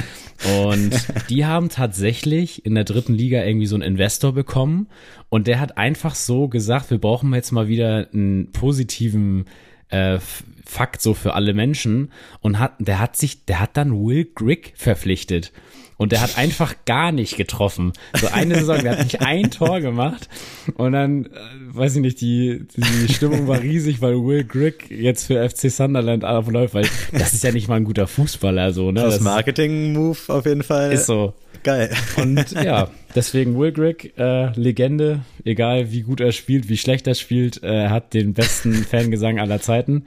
Und 0.62 0.92
die 1.30 1.46
haben 1.46 1.68
tatsächlich 1.68 2.64
in 2.64 2.76
der 2.76 2.84
dritten 2.84 3.12
Liga 3.12 3.42
irgendwie 3.42 3.66
so 3.66 3.74
einen 3.74 3.82
Investor 3.82 4.34
bekommen. 4.34 4.86
Und 5.30 5.48
der 5.48 5.58
hat 5.58 5.78
einfach 5.78 6.14
so 6.14 6.46
gesagt, 6.46 6.92
wir 6.92 6.98
brauchen 6.98 7.34
jetzt 7.34 7.50
mal 7.50 7.66
wieder 7.66 8.06
einen 8.12 8.52
positiven 8.52 9.46
äh, 9.88 10.20
Fakt 10.64 11.02
so 11.02 11.12
für 11.12 11.34
alle 11.34 11.54
Menschen. 11.54 12.12
Und 12.40 12.60
hat, 12.60 12.74
der 12.78 13.00
hat 13.00 13.16
sich, 13.16 13.44
der 13.46 13.58
hat 13.58 13.76
dann 13.76 14.06
Will 14.06 14.28
Grigg 14.32 14.70
verpflichtet. 14.76 15.50
Und 15.96 16.12
der 16.12 16.20
hat 16.20 16.36
einfach 16.36 16.74
gar 16.86 17.12
nicht 17.12 17.36
getroffen. 17.36 17.92
So 18.20 18.26
eine 18.28 18.56
Saison, 18.56 18.82
der 18.82 18.92
hat 18.98 19.04
nicht 19.04 19.20
ein 19.20 19.50
Tor 19.50 19.80
gemacht. 19.80 20.28
Und 20.74 20.92
dann, 20.92 21.26
äh, 21.26 21.28
weiß 21.68 21.96
ich 21.96 22.02
nicht, 22.02 22.20
die, 22.20 22.66
die 22.76 23.12
Stimmung 23.12 23.46
war 23.46 23.60
riesig, 23.60 24.00
weil 24.02 24.14
Will 24.14 24.44
Grigg 24.44 24.86
jetzt 24.90 25.26
für 25.26 25.48
FC 25.48 25.70
Sunderland 25.70 26.24
aufläuft, 26.24 26.74
weil 26.74 26.86
das 27.12 27.34
ist 27.34 27.44
ja 27.44 27.52
nicht 27.52 27.68
mal 27.68 27.76
ein 27.76 27.84
guter 27.84 28.06
Fußballer, 28.06 28.72
so, 28.72 28.90
ne? 28.90 29.02
Das 29.02 29.14
Das 29.14 29.22
Marketing-Move 29.22 30.18
auf 30.28 30.46
jeden 30.46 30.62
Fall. 30.64 30.92
ist 30.92 31.06
so. 31.06 31.34
Geil. 31.62 31.90
Und 32.16 32.52
ja, 32.62 32.90
deswegen 33.14 33.58
Will 33.58 33.72
Grigg, 33.72 34.10
äh, 34.18 34.50
Legende, 34.58 35.20
egal 35.44 35.92
wie 35.92 36.02
gut 36.02 36.20
er 36.20 36.32
spielt, 36.32 36.68
wie 36.68 36.76
schlecht 36.76 37.06
er 37.06 37.14
spielt, 37.14 37.62
äh, 37.62 37.84
er 37.84 37.90
hat 37.90 38.12
den 38.12 38.34
besten 38.34 38.74
Fangesang 38.74 39.38
aller 39.38 39.60
Zeiten. 39.60 40.04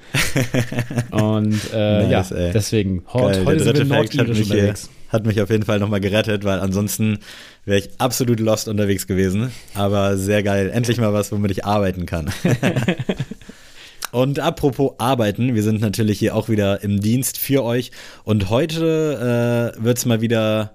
Und 1.12 1.60
äh, 1.74 2.08
Nice, 2.08 2.30
ja, 2.30 2.36
ey. 2.36 2.52
deswegen, 2.54 3.04
heute, 3.12 3.46
heute 3.46 3.64
sind 3.64 3.90
wir 3.90 3.98
hat 3.98 4.14
nordirisch 4.14 4.38
mich, 4.40 4.48
hier, 4.48 4.56
unterwegs. 4.58 4.90
Hat 5.10 5.26
mich 5.26 5.42
auf 5.42 5.50
jeden 5.50 5.64
Fall 5.64 5.80
nochmal 5.80 6.02
gerettet, 6.02 6.44
weil 6.44 6.60
ansonsten 6.60 7.20
wäre 7.66 7.80
ich 7.80 7.90
absolut 7.98 8.40
lost 8.40 8.68
unterwegs 8.68 9.08
gewesen. 9.08 9.52
Aber 9.74 10.18
sehr 10.18 10.44
geil. 10.44 10.70
Endlich 10.70 10.98
mal 10.98 11.14
was, 11.14 11.32
womit 11.32 11.52
ich 11.52 11.66
arbeiten 11.66 12.06
kann. 12.06 12.32
Und 14.12 14.40
apropos 14.40 14.94
arbeiten, 15.00 15.54
wir 15.54 15.64
sind 15.64 15.82
natürlich 15.82 16.20
hier 16.20 16.36
auch 16.36 16.50
wieder 16.50 16.82
im 16.84 17.02
Dienst 17.02 17.38
für 17.38 17.64
euch. 17.64 17.92
Und 18.24 18.50
heute 18.50 19.74
äh, 19.78 19.84
wird's 19.84 20.06
mal 20.06 20.22
wieder, 20.22 20.74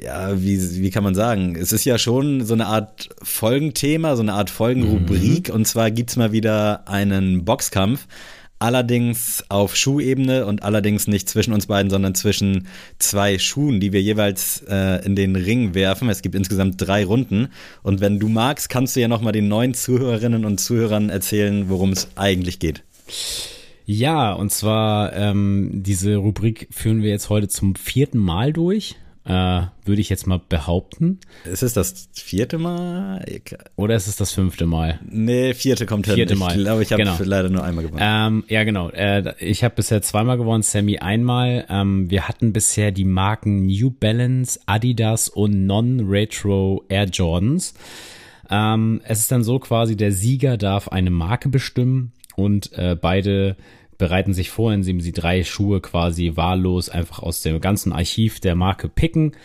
ja, 0.00 0.40
wie, 0.40 0.82
wie 0.82 0.90
kann 0.90 1.04
man 1.04 1.14
sagen? 1.14 1.56
Es 1.56 1.72
ist 1.72 1.84
ja 1.84 1.98
schon 1.98 2.44
so 2.44 2.54
eine 2.54 2.66
Art 2.66 3.10
Folgenthema, 3.22 4.16
so 4.16 4.22
eine 4.22 4.32
Art 4.32 4.50
Folgenrubrik. 4.50 5.50
Und 5.50 5.66
zwar 5.66 5.90
gibt's 5.90 6.16
mal 6.16 6.32
wieder 6.32 6.88
einen 6.88 7.44
Boxkampf. 7.44 8.06
Allerdings 8.62 9.42
auf 9.48 9.74
Schuhebene 9.74 10.44
und 10.44 10.62
allerdings 10.62 11.06
nicht 11.06 11.30
zwischen 11.30 11.54
uns 11.54 11.66
beiden, 11.66 11.88
sondern 11.88 12.14
zwischen 12.14 12.68
zwei 12.98 13.38
Schuhen, 13.38 13.80
die 13.80 13.94
wir 13.94 14.02
jeweils 14.02 14.62
äh, 14.68 15.02
in 15.02 15.16
den 15.16 15.34
Ring 15.34 15.74
werfen. 15.74 16.10
Es 16.10 16.20
gibt 16.20 16.34
insgesamt 16.34 16.74
drei 16.76 17.06
Runden. 17.06 17.48
Und 17.82 18.02
wenn 18.02 18.20
du 18.20 18.28
magst, 18.28 18.68
kannst 18.68 18.96
du 18.96 19.00
ja 19.00 19.08
nochmal 19.08 19.32
den 19.32 19.48
neuen 19.48 19.72
Zuhörerinnen 19.72 20.44
und 20.44 20.60
Zuhörern 20.60 21.08
erzählen, 21.08 21.70
worum 21.70 21.92
es 21.92 22.08
eigentlich 22.16 22.58
geht. 22.58 22.84
Ja, 23.86 24.34
und 24.34 24.52
zwar 24.52 25.14
ähm, 25.14 25.70
diese 25.82 26.16
Rubrik 26.16 26.68
führen 26.70 27.02
wir 27.02 27.08
jetzt 27.08 27.30
heute 27.30 27.48
zum 27.48 27.74
vierten 27.76 28.18
Mal 28.18 28.52
durch, 28.52 28.94
äh, 29.24 29.62
würde 29.84 30.00
ich 30.00 30.08
jetzt 30.08 30.26
mal 30.26 30.40
behaupten. 30.48 31.18
Ist 31.44 31.62
es 31.62 31.74
das 31.74 32.08
vierte 32.14 32.56
Mal? 32.58 33.24
Ich- 33.28 33.54
Oder 33.76 33.94
ist 33.96 34.06
es 34.06 34.16
das 34.16 34.32
fünfte 34.32 34.64
Mal? 34.66 34.98
Nee, 35.08 35.52
vierte 35.54 35.84
kommt 35.86 36.06
hin. 36.06 36.14
Vierte 36.14 36.32
Ich 36.34 36.38
Mal. 36.38 36.56
glaube, 36.56 36.82
ich 36.82 36.90
habe 36.92 37.02
Genau. 37.02 37.16
leider 37.22 37.50
nur 37.50 37.62
einmal 37.62 37.84
gewonnen. 37.84 38.02
Ähm, 38.02 38.44
ja, 38.48 38.64
genau. 38.64 38.88
Äh, 38.90 39.34
ich 39.38 39.62
habe 39.62 39.74
bisher 39.74 40.00
zweimal 40.02 40.38
gewonnen, 40.38 40.62
Sammy 40.62 40.98
einmal. 40.98 41.66
Ähm, 41.68 42.10
wir 42.10 42.28
hatten 42.28 42.52
bisher 42.52 42.92
die 42.92 43.04
Marken 43.04 43.66
New 43.66 43.90
Balance, 43.90 44.58
Adidas 44.66 45.28
und 45.28 45.66
Non-Retro 45.66 46.84
Air 46.88 47.04
Jordans. 47.06 47.74
Ähm, 48.48 49.00
es 49.04 49.20
ist 49.20 49.30
dann 49.32 49.44
so 49.44 49.58
quasi, 49.58 49.96
der 49.96 50.12
Sieger 50.12 50.56
darf 50.56 50.88
eine 50.88 51.10
Marke 51.10 51.48
bestimmen 51.50 52.12
und 52.36 52.72
äh, 52.72 52.96
beide 53.00 53.56
bereiten 54.00 54.34
sich 54.34 54.50
vor, 54.50 54.72
indem 54.72 55.00
sie 55.00 55.12
drei 55.12 55.44
Schuhe 55.44 55.80
quasi 55.80 56.32
wahllos 56.34 56.88
einfach 56.88 57.20
aus 57.20 57.42
dem 57.42 57.60
ganzen 57.60 57.92
Archiv 57.92 58.40
der 58.40 58.56
Marke 58.56 58.88
picken 58.88 59.36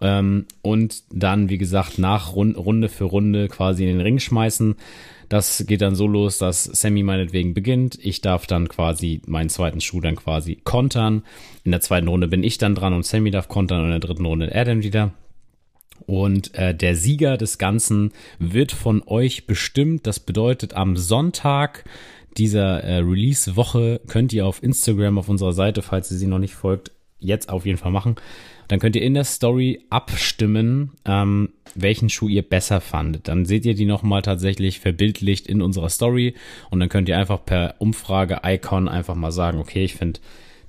ähm, 0.00 0.46
und 0.62 1.02
dann, 1.10 1.50
wie 1.50 1.58
gesagt, 1.58 1.98
nach 1.98 2.34
Run 2.34 2.54
Runde 2.54 2.88
für 2.88 3.04
Runde 3.04 3.48
quasi 3.48 3.82
in 3.82 3.90
den 3.90 4.00
Ring 4.00 4.18
schmeißen. 4.18 4.76
Das 5.28 5.64
geht 5.66 5.82
dann 5.82 5.96
so 5.96 6.06
los, 6.06 6.38
dass 6.38 6.64
Sammy 6.64 7.02
meinetwegen 7.02 7.52
beginnt. 7.52 7.98
Ich 8.00 8.20
darf 8.20 8.46
dann 8.46 8.68
quasi 8.68 9.20
meinen 9.26 9.48
zweiten 9.48 9.80
Schuh 9.80 10.00
dann 10.00 10.14
quasi 10.14 10.56
kontern. 10.62 11.24
In 11.64 11.72
der 11.72 11.80
zweiten 11.80 12.06
Runde 12.06 12.28
bin 12.28 12.44
ich 12.44 12.58
dann 12.58 12.76
dran 12.76 12.92
und 12.92 13.04
Sammy 13.04 13.32
darf 13.32 13.48
kontern 13.48 13.80
und 13.80 13.86
in 13.86 13.90
der 13.90 14.00
dritten 14.00 14.24
Runde 14.24 14.48
dann 14.48 14.84
wieder. 14.84 15.12
Und 16.06 16.54
äh, 16.54 16.74
der 16.74 16.94
Sieger 16.94 17.36
des 17.36 17.58
Ganzen 17.58 18.12
wird 18.38 18.70
von 18.70 19.02
euch 19.06 19.46
bestimmt. 19.46 20.06
Das 20.06 20.20
bedeutet, 20.20 20.74
am 20.74 20.96
Sonntag 20.96 21.84
dieser 22.38 22.82
äh, 22.84 22.98
Release-Woche 22.98 24.00
könnt 24.06 24.32
ihr 24.32 24.46
auf 24.46 24.62
Instagram 24.62 25.18
auf 25.18 25.28
unserer 25.28 25.52
Seite, 25.52 25.82
falls 25.82 26.10
ihr 26.10 26.18
sie 26.18 26.26
noch 26.26 26.38
nicht 26.38 26.54
folgt, 26.54 26.92
jetzt 27.18 27.48
auf 27.48 27.66
jeden 27.66 27.78
Fall 27.78 27.90
machen. 27.92 28.16
Dann 28.68 28.80
könnt 28.80 28.96
ihr 28.96 29.02
in 29.02 29.14
der 29.14 29.24
Story 29.24 29.84
abstimmen, 29.90 30.92
ähm, 31.04 31.50
welchen 31.74 32.08
Schuh 32.08 32.28
ihr 32.28 32.42
besser 32.42 32.80
fandet. 32.80 33.28
Dann 33.28 33.44
seht 33.44 33.64
ihr 33.64 33.74
die 33.74 33.84
nochmal 33.84 34.22
tatsächlich 34.22 34.80
verbildlicht 34.80 35.46
in 35.46 35.62
unserer 35.62 35.88
Story 35.88 36.34
und 36.70 36.80
dann 36.80 36.88
könnt 36.88 37.08
ihr 37.08 37.18
einfach 37.18 37.44
per 37.44 37.76
Umfrage-Icon 37.78 38.88
einfach 38.88 39.14
mal 39.14 39.32
sagen, 39.32 39.58
okay, 39.58 39.84
ich 39.84 39.94
finde 39.94 40.20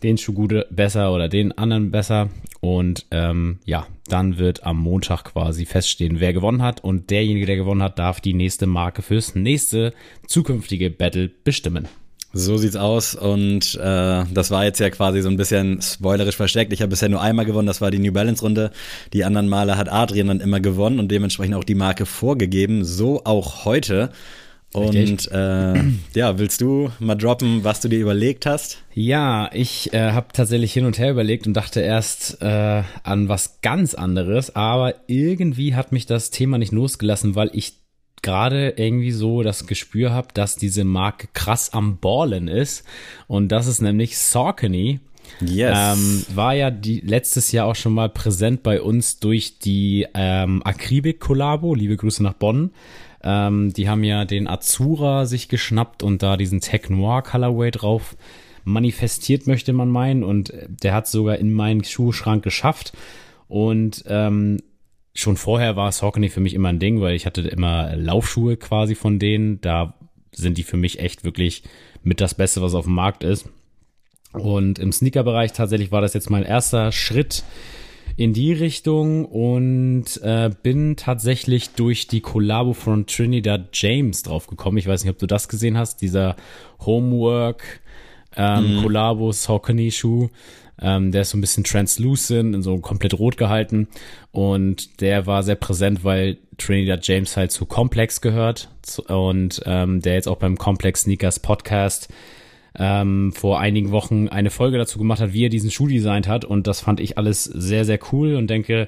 den 0.04 0.18
Schuh 0.18 0.34
gut 0.34 0.66
besser 0.70 1.14
oder 1.14 1.28
den 1.28 1.58
anderen 1.58 1.92
besser. 1.92 2.30
Und 2.60 3.06
ähm, 3.12 3.60
ja, 3.66 3.88
dann 4.08 4.38
wird 4.38 4.64
am 4.64 4.78
Montag 4.78 5.26
quasi 5.26 5.66
feststehen, 5.66 6.20
wer 6.20 6.34
gewonnen 6.34 6.62
hat. 6.62 6.84
Und 6.84 7.10
derjenige, 7.10 7.46
der 7.46 7.56
gewonnen 7.56 7.84
hat, 7.84 8.00
darf 8.00 8.20
die 8.22 8.34
nächste 8.34 8.68
Marke 8.68 9.02
fürs 9.02 9.36
nächste 9.36 9.94
zukünftige 10.28 10.90
Battle 10.90 11.30
bestimmen. 11.44 11.88
So 12.34 12.58
sieht's 12.58 12.76
aus 12.76 13.16
und 13.16 13.76
äh, 13.76 14.26
das 14.32 14.52
war 14.52 14.66
jetzt 14.66 14.80
ja 14.80 14.90
quasi 14.90 15.22
so 15.22 15.30
ein 15.30 15.38
bisschen 15.38 15.82
spoilerisch 15.82 16.36
versteckt. 16.36 16.74
Ich 16.74 16.82
habe 16.82 16.90
bisher 16.90 17.10
nur 17.10 17.22
einmal 17.22 17.46
gewonnen, 17.46 17.68
das 17.68 17.80
war 17.80 17.90
die 17.90 18.00
New 18.00 18.12
Balance 18.12 18.44
Runde. 18.44 18.72
Die 19.14 19.24
anderen 19.24 19.48
Male 19.48 19.78
hat 19.78 19.92
Adrian 19.92 20.28
dann 20.28 20.42
immer 20.42 20.60
gewonnen 20.60 21.00
und 21.00 21.10
dementsprechend 21.10 21.56
auch 21.56 21.64
die 21.64 21.74
Marke 21.74 22.06
vorgegeben. 22.06 22.84
So 22.84 23.24
auch 23.24 23.66
heute. 23.66 24.12
Und 24.74 25.32
äh, 25.32 25.74
ja, 26.14 26.38
willst 26.38 26.62
du 26.62 26.92
mal 27.00 27.16
droppen, 27.16 27.64
was 27.64 27.80
du 27.80 27.88
dir 27.88 28.00
überlegt 28.00 28.46
hast? 28.46 28.80
Ja, 28.94 29.50
ich 29.54 29.94
äh, 29.94 30.12
habe 30.12 30.28
tatsächlich 30.34 30.74
hin 30.74 30.86
und 30.86 31.00
her 31.00 31.12
überlegt 31.12 31.48
und 31.48 31.54
dachte 31.54 31.80
erst 31.80 32.42
äh, 32.42 32.84
an 33.04 33.30
was 33.30 33.62
ganz 33.62 33.94
anderes, 33.94 34.56
aber 34.56 34.96
irgendwie 35.08 35.74
hat 35.74 35.92
mich 35.92 36.06
das 36.06 36.32
Thema 36.32 36.58
nicht 36.58 36.74
losgelassen, 36.74 37.36
weil 37.36 37.50
ich 37.54 37.76
gerade 38.22 38.74
irgendwie 38.78 39.12
so 39.12 39.42
das 39.42 39.68
Gespür 39.68 40.12
habe, 40.12 40.30
dass 40.34 40.56
diese 40.56 40.84
Marke 40.84 41.28
krass 41.34 41.74
am 41.74 41.98
Ballen 42.00 42.48
ist 42.48 42.84
und 43.28 43.50
das 43.50 43.68
ist 43.68 43.82
nämlich 43.82 44.18
Saucony. 44.18 45.00
Yes. 45.42 45.78
Ähm, 45.78 46.26
war 46.36 46.54
ja 46.56 46.72
die, 46.72 47.02
letztes 47.02 47.52
Jahr 47.52 47.68
auch 47.68 47.76
schon 47.76 47.94
mal 47.94 48.10
präsent 48.10 48.64
bei 48.64 48.82
uns 48.82 49.20
durch 49.20 49.60
die 49.60 50.08
ähm, 50.14 50.62
Akribik-Kollabo. 50.64 51.76
Liebe 51.76 51.98
Grüße 51.98 52.24
nach 52.24 52.34
Bonn. 52.34 52.72
Ähm, 53.30 53.74
die 53.74 53.90
haben 53.90 54.06
ja 54.06 54.24
den 54.24 54.48
Azura 54.48 55.26
sich 55.26 55.50
geschnappt 55.50 56.02
und 56.02 56.24
da 56.24 56.38
diesen 56.38 56.62
Tech 56.62 56.90
Noir 56.90 57.24
Colorway 57.24 57.72
drauf 57.72 58.16
manifestiert, 58.64 59.48
möchte 59.48 59.74
man 59.74 59.90
meinen. 59.90 60.24
Und 60.24 60.54
der 60.66 60.94
hat 60.94 61.08
sogar 61.08 61.38
in 61.38 61.52
meinen 61.52 61.84
Schuhschrank 61.84 62.42
geschafft. 62.42 62.94
Und 63.50 64.06
ähm, 64.08 64.62
schon 65.14 65.36
vorher 65.36 65.76
war 65.76 65.92
Saucony 65.92 66.30
für 66.30 66.40
mich 66.40 66.54
immer 66.54 66.70
ein 66.70 66.80
Ding, 66.80 67.02
weil 67.02 67.16
ich 67.16 67.26
hatte 67.26 67.42
immer 67.42 67.98
Laufschuhe 67.98 68.56
quasi 68.56 68.96
von 68.96 69.20
denen. 69.20 69.60
Da 69.60 69.96
sind 70.32 70.58
die 70.58 70.64
für 70.64 70.78
mich 70.78 71.00
echt 71.00 71.26
wirklich 71.26 71.64
mit 72.04 72.22
das 72.22 72.34
Beste, 72.34 72.62
was 72.62 72.76
auf 72.76 72.86
dem 72.86 72.96
Markt 72.96 73.26
ist. 73.26 73.50
Und 74.32 74.80
im 74.80 74.94
Sneaker-Bereich 74.94 75.52
tatsächlich 75.52 75.92
war 75.92 76.00
das 76.00 76.14
jetzt 76.14 76.30
mein 76.30 76.44
erster 76.44 76.94
Schritt 76.94 77.44
in 78.18 78.34
die 78.34 78.52
Richtung 78.52 79.26
und 79.26 80.06
äh, 80.24 80.50
bin 80.64 80.96
tatsächlich 80.98 81.70
durch 81.70 82.08
die 82.08 82.22
Kollabo 82.22 82.74
von 82.74 83.06
Trinidad 83.06 83.70
James 83.74 84.24
draufgekommen. 84.24 84.80
Ich 84.80 84.88
weiß 84.88 85.04
nicht, 85.04 85.12
ob 85.12 85.20
du 85.20 85.28
das 85.28 85.48
gesehen 85.48 85.78
hast, 85.78 86.02
dieser 86.02 86.36
Homework 86.84 87.80
ähm, 88.36 88.78
mhm. 88.78 88.82
Kollabo 88.82 89.32
Saucony 89.32 89.92
Schuh. 89.92 90.30
Ähm, 90.82 91.12
der 91.12 91.22
ist 91.22 91.32
so 91.32 91.38
ein 91.38 91.42
bisschen 91.42 91.64
translucent, 91.64 92.56
in 92.56 92.62
so 92.62 92.78
komplett 92.78 93.18
rot 93.18 93.38
gehalten 93.38 93.88
und 94.32 95.02
der 95.02 95.26
war 95.26 95.42
sehr 95.42 95.56
präsent, 95.56 96.04
weil 96.04 96.38
Trinidad 96.58 97.08
James 97.08 97.36
halt 97.36 97.52
zu 97.52 97.66
Complex 97.66 98.22
gehört 98.22 98.70
und 99.08 99.62
ähm, 99.66 100.02
der 100.02 100.14
jetzt 100.14 100.28
auch 100.28 100.38
beim 100.38 100.58
Complex 100.58 101.02
Sneakers 101.02 101.40
Podcast 101.40 102.10
ähm, 102.78 103.32
vor 103.34 103.60
einigen 103.60 103.92
Wochen 103.92 104.28
eine 104.28 104.50
Folge 104.50 104.78
dazu 104.78 105.00
gemacht 105.00 105.20
hat, 105.20 105.34
wie 105.34 105.46
er 105.46 105.50
diesen 105.50 105.72
Schuh 105.72 105.88
designt 105.88 106.28
hat. 106.28 106.46
Und 106.46 106.68
das 106.68 106.82
fand 106.82 107.00
ich 107.00 107.18
alles 107.18 107.44
sehr, 107.44 107.86
sehr 107.86 108.00
cool 108.12 108.36
und 108.36 108.48
denke, 108.48 108.88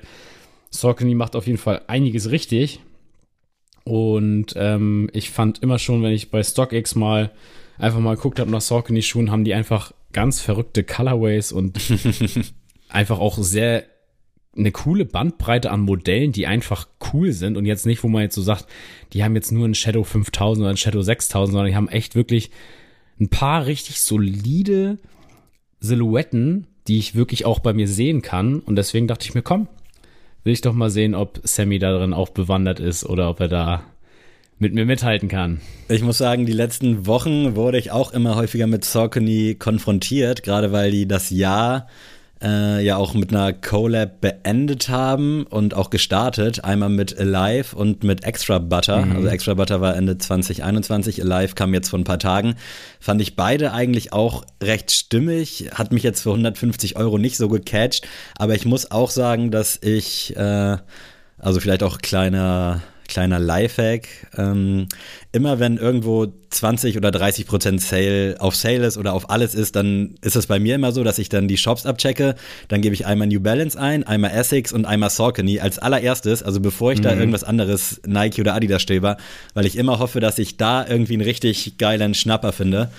Saucony 0.69 1.15
macht 1.15 1.35
auf 1.35 1.47
jeden 1.47 1.57
Fall 1.57 1.81
einiges 1.87 2.31
richtig. 2.31 2.79
Und 3.83 4.53
ähm, 4.55 5.09
ich 5.13 5.31
fand 5.31 5.63
immer 5.63 5.79
schon, 5.79 6.03
wenn 6.03 6.11
ich 6.11 6.29
bei 6.29 6.43
StockX 6.43 6.95
mal 6.95 7.31
einfach 7.79 7.99
mal 7.99 8.15
geguckt 8.15 8.39
habe 8.39 8.51
nach 8.51 8.61
Saucony-Schuhen, 8.61 9.31
haben 9.31 9.45
die 9.45 9.53
einfach 9.53 9.93
ganz 10.13 10.41
verrückte 10.41 10.83
Colorways 10.83 11.51
und 11.51 11.79
einfach 12.89 13.19
auch 13.19 13.37
sehr 13.37 13.85
eine 14.55 14.71
coole 14.71 15.05
Bandbreite 15.05 15.71
an 15.71 15.81
Modellen, 15.81 16.31
die 16.31 16.47
einfach 16.47 16.87
cool 17.13 17.31
sind 17.31 17.55
und 17.55 17.65
jetzt 17.65 17.85
nicht, 17.85 18.03
wo 18.03 18.07
man 18.07 18.23
jetzt 18.23 18.35
so 18.35 18.41
sagt, 18.41 18.65
die 19.13 19.23
haben 19.23 19.35
jetzt 19.35 19.51
nur 19.51 19.67
ein 19.67 19.75
Shadow 19.75 20.03
5000 20.03 20.63
oder 20.63 20.71
ein 20.71 20.77
Shadow 20.77 21.01
6000, 21.01 21.53
sondern 21.53 21.69
die 21.71 21.75
haben 21.75 21.87
echt 21.87 22.15
wirklich 22.15 22.51
ein 23.19 23.29
paar 23.29 23.65
richtig 23.65 24.01
solide 24.01 24.97
Silhouetten, 25.79 26.67
die 26.87 26.97
ich 26.97 27.15
wirklich 27.15 27.45
auch 27.45 27.59
bei 27.59 27.73
mir 27.73 27.87
sehen 27.87 28.21
kann. 28.21 28.59
Und 28.59 28.75
deswegen 28.75 29.07
dachte 29.07 29.25
ich 29.25 29.35
mir, 29.35 29.41
komm, 29.41 29.67
will 30.43 30.53
ich 30.53 30.61
doch 30.61 30.73
mal 30.73 30.89
sehen, 30.89 31.15
ob 31.15 31.39
Sammy 31.43 31.79
darin 31.79 32.13
auch 32.13 32.29
bewandert 32.29 32.79
ist 32.79 33.05
oder 33.05 33.29
ob 33.29 33.39
er 33.39 33.47
da 33.47 33.83
mit 34.57 34.73
mir 34.73 34.85
mithalten 34.85 35.29
kann. 35.29 35.61
Ich 35.87 36.01
muss 36.01 36.17
sagen, 36.17 36.45
die 36.45 36.53
letzten 36.53 37.07
Wochen 37.07 37.55
wurde 37.55 37.77
ich 37.77 37.91
auch 37.91 38.11
immer 38.11 38.35
häufiger 38.35 38.67
mit 38.67 38.83
Saucony 38.83 39.55
konfrontiert, 39.55 40.43
gerade 40.43 40.71
weil 40.71 40.91
die 40.91 41.07
das 41.07 41.29
Jahr 41.29 41.87
äh, 42.41 42.83
ja 42.83 42.97
auch 42.97 43.13
mit 43.13 43.31
einer 43.31 43.53
Collab 43.53 44.21
beendet 44.21 44.89
haben 44.89 45.43
und 45.43 45.73
auch 45.73 45.89
gestartet. 45.89 46.63
Einmal 46.63 46.89
mit 46.89 47.17
Alive 47.19 47.75
und 47.75 48.03
mit 48.03 48.23
Extra 48.23 48.59
Butter. 48.59 49.05
Mhm. 49.05 49.15
Also 49.17 49.27
Extra 49.27 49.53
Butter 49.55 49.81
war 49.81 49.95
Ende 49.95 50.17
2021. 50.17 51.21
Alive 51.21 51.55
kam 51.55 51.73
jetzt 51.73 51.89
vor 51.89 51.99
ein 51.99 52.05
paar 52.05 52.19
Tagen. 52.19 52.55
Fand 52.99 53.21
ich 53.21 53.35
beide 53.35 53.73
eigentlich 53.73 54.13
auch 54.13 54.45
recht 54.61 54.91
stimmig. 54.91 55.69
Hat 55.73 55.91
mich 55.91 56.03
jetzt 56.03 56.21
für 56.21 56.31
150 56.31 56.95
Euro 56.97 57.17
nicht 57.17 57.37
so 57.37 57.49
gecatcht. 57.49 58.07
Aber 58.37 58.55
ich 58.55 58.65
muss 58.65 58.89
auch 58.91 59.09
sagen, 59.09 59.51
dass 59.51 59.77
ich, 59.81 60.35
äh, 60.37 60.77
also 61.37 61.59
vielleicht 61.59 61.83
auch 61.83 61.97
kleiner 61.97 62.81
kleiner 63.09 63.39
Lifehack. 63.39 64.07
Ähm, 64.37 64.87
immer 65.31 65.59
wenn 65.59 65.77
irgendwo 65.77 66.27
20 66.49 66.95
oder 66.97 67.11
30 67.11 67.45
Prozent 67.45 67.81
Sale 67.81 68.37
auf 68.39 68.55
Sale 68.55 68.85
ist 68.85 68.97
oder 68.97 69.13
auf 69.13 69.29
alles 69.29 69.53
ist, 69.53 69.75
dann 69.75 70.15
ist 70.21 70.35
es 70.35 70.47
bei 70.47 70.59
mir 70.59 70.75
immer 70.75 70.91
so, 70.91 71.03
dass 71.03 71.19
ich 71.19 71.29
dann 71.29 71.47
die 71.47 71.57
Shops 71.57 71.85
abchecke. 71.85 72.35
Dann 72.69 72.81
gebe 72.81 72.95
ich 72.95 73.05
einmal 73.05 73.27
New 73.27 73.39
Balance 73.39 73.77
ein, 73.77 74.05
einmal 74.05 74.31
Essex 74.31 74.71
und 74.71 74.85
einmal 74.85 75.09
Saucony 75.09 75.59
als 75.59 75.79
allererstes, 75.79 76.41
also 76.41 76.59
bevor 76.59 76.93
ich 76.93 76.99
mhm. 76.99 77.03
da 77.03 77.15
irgendwas 77.15 77.43
anderes 77.43 78.01
Nike 78.05 78.41
oder 78.41 78.55
Adidas 78.55 78.81
stöber, 78.81 79.17
weil 79.53 79.65
ich 79.65 79.77
immer 79.77 79.99
hoffe, 79.99 80.19
dass 80.19 80.39
ich 80.39 80.57
da 80.57 80.87
irgendwie 80.87 81.13
einen 81.13 81.23
richtig 81.23 81.77
geilen 81.77 82.13
Schnapper 82.13 82.53
finde. 82.53 82.89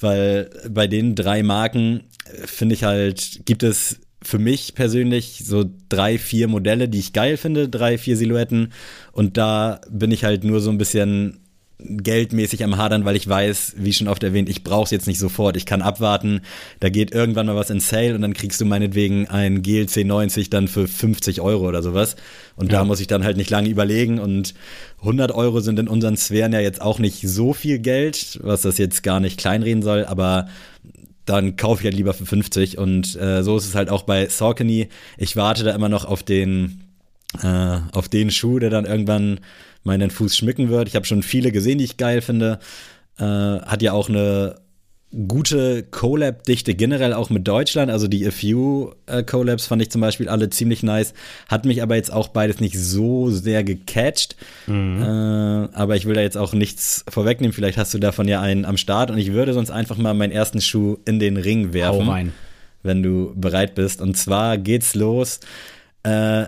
Weil 0.00 0.50
bei 0.68 0.86
den 0.86 1.14
drei 1.14 1.42
Marken 1.42 2.04
äh, 2.26 2.46
finde 2.46 2.74
ich 2.74 2.84
halt, 2.84 3.40
gibt 3.44 3.62
es 3.62 4.00
für 4.24 4.38
mich 4.38 4.74
persönlich 4.74 5.42
so 5.44 5.64
drei, 5.88 6.18
vier 6.18 6.48
Modelle, 6.48 6.88
die 6.88 6.98
ich 6.98 7.12
geil 7.12 7.36
finde, 7.36 7.68
drei, 7.68 7.98
vier 7.98 8.16
Silhouetten. 8.16 8.72
Und 9.12 9.36
da 9.36 9.80
bin 9.90 10.10
ich 10.10 10.24
halt 10.24 10.44
nur 10.44 10.60
so 10.60 10.70
ein 10.70 10.78
bisschen 10.78 11.40
geldmäßig 11.78 12.64
am 12.64 12.76
Hadern, 12.76 13.04
weil 13.04 13.16
ich 13.16 13.28
weiß, 13.28 13.74
wie 13.76 13.92
schon 13.92 14.08
oft 14.08 14.22
erwähnt, 14.22 14.48
ich 14.48 14.64
brauche 14.64 14.84
es 14.84 14.90
jetzt 14.90 15.06
nicht 15.06 15.18
sofort. 15.18 15.56
Ich 15.56 15.66
kann 15.66 15.82
abwarten. 15.82 16.40
Da 16.80 16.88
geht 16.88 17.12
irgendwann 17.12 17.46
mal 17.46 17.56
was 17.56 17.70
in 17.70 17.80
Sale 17.80 18.14
und 18.14 18.22
dann 18.22 18.32
kriegst 18.32 18.60
du 18.60 18.64
meinetwegen 18.64 19.28
ein 19.28 19.62
GLC 19.62 20.04
90 20.04 20.50
dann 20.50 20.68
für 20.68 20.86
50 20.88 21.40
Euro 21.40 21.68
oder 21.68 21.82
sowas. 21.82 22.16
Und 22.56 22.72
ja. 22.72 22.78
da 22.78 22.84
muss 22.84 23.00
ich 23.00 23.06
dann 23.06 23.24
halt 23.24 23.36
nicht 23.36 23.50
lange 23.50 23.68
überlegen. 23.68 24.18
Und 24.18 24.54
100 25.00 25.32
Euro 25.32 25.60
sind 25.60 25.78
in 25.78 25.88
unseren 25.88 26.16
Sphären 26.16 26.52
ja 26.52 26.60
jetzt 26.60 26.80
auch 26.80 26.98
nicht 26.98 27.20
so 27.28 27.52
viel 27.52 27.78
Geld, 27.80 28.38
was 28.42 28.62
das 28.62 28.78
jetzt 28.78 29.02
gar 29.02 29.20
nicht 29.20 29.38
kleinreden 29.38 29.82
soll. 29.82 30.04
Aber 30.04 30.48
dann 31.24 31.56
kaufe 31.56 31.80
ich 31.80 31.84
halt 31.86 31.96
lieber 31.96 32.14
für 32.14 32.26
50. 32.26 32.78
Und 32.78 33.16
äh, 33.16 33.42
so 33.42 33.56
ist 33.56 33.66
es 33.66 33.74
halt 33.74 33.90
auch 33.90 34.02
bei 34.02 34.28
Saucony. 34.28 34.88
Ich 35.16 35.36
warte 35.36 35.64
da 35.64 35.74
immer 35.74 35.88
noch 35.88 36.04
auf 36.04 36.22
den, 36.22 36.82
äh, 37.42 37.78
auf 37.92 38.08
den 38.08 38.30
Schuh, 38.30 38.58
der 38.58 38.70
dann 38.70 38.84
irgendwann 38.84 39.40
meinen 39.82 40.10
Fuß 40.10 40.36
schmücken 40.36 40.68
wird. 40.68 40.88
Ich 40.88 40.96
habe 40.96 41.06
schon 41.06 41.22
viele 41.22 41.52
gesehen, 41.52 41.78
die 41.78 41.84
ich 41.84 41.96
geil 41.96 42.20
finde. 42.20 42.58
Äh, 43.18 43.24
hat 43.24 43.82
ja 43.82 43.92
auch 43.92 44.08
eine 44.08 44.56
gute 45.28 45.84
Collab-Dichte 45.84 46.74
generell 46.74 47.12
auch 47.12 47.30
mit 47.30 47.46
Deutschland. 47.46 47.90
Also 47.90 48.08
die 48.08 48.26
A 48.26 48.30
Few 48.30 48.92
äh, 49.06 49.22
Collabs 49.22 49.66
fand 49.66 49.82
ich 49.82 49.90
zum 49.90 50.00
Beispiel 50.00 50.28
alle 50.28 50.50
ziemlich 50.50 50.82
nice. 50.82 51.14
Hat 51.48 51.64
mich 51.64 51.82
aber 51.82 51.96
jetzt 51.96 52.12
auch 52.12 52.28
beides 52.28 52.60
nicht 52.60 52.78
so 52.78 53.30
sehr 53.30 53.64
gecatcht. 53.64 54.36
Mhm. 54.66 55.02
Äh, 55.02 55.06
aber 55.74 55.96
ich 55.96 56.06
will 56.06 56.14
da 56.14 56.20
jetzt 56.20 56.36
auch 56.36 56.52
nichts 56.52 57.04
vorwegnehmen. 57.08 57.52
Vielleicht 57.52 57.78
hast 57.78 57.94
du 57.94 57.98
davon 57.98 58.28
ja 58.28 58.40
einen 58.40 58.64
am 58.64 58.76
Start 58.76 59.10
und 59.10 59.18
ich 59.18 59.32
würde 59.32 59.52
sonst 59.52 59.70
einfach 59.70 59.96
mal 59.96 60.14
meinen 60.14 60.32
ersten 60.32 60.60
Schuh 60.60 60.98
in 61.04 61.18
den 61.18 61.36
Ring 61.36 61.72
werfen. 61.72 62.06
Hau 62.06 62.10
rein. 62.10 62.32
Wenn 62.82 63.02
du 63.02 63.32
bereit 63.34 63.74
bist. 63.74 64.00
Und 64.00 64.16
zwar 64.16 64.58
geht's 64.58 64.94
los. 64.94 65.40
Äh, 66.02 66.46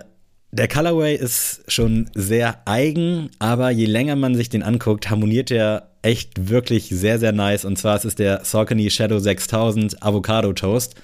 der 0.51 0.67
Colorway 0.67 1.15
ist 1.15 1.63
schon 1.67 2.09
sehr 2.15 2.61
eigen, 2.65 3.29
aber 3.39 3.69
je 3.69 3.85
länger 3.85 4.15
man 4.15 4.35
sich 4.35 4.49
den 4.49 4.63
anguckt, 4.63 5.09
harmoniert 5.09 5.51
er 5.51 5.89
echt 6.01 6.49
wirklich 6.49 6.89
sehr, 6.89 7.19
sehr 7.19 7.33
nice. 7.33 7.65
Und 7.65 7.77
zwar 7.77 7.97
ist 7.97 8.05
es 8.05 8.15
der 8.15 8.45
Saucony 8.45 8.89
Shadow 8.89 9.19
6000 9.19 10.01
Avocado 10.01 10.53
Toast. 10.53 10.95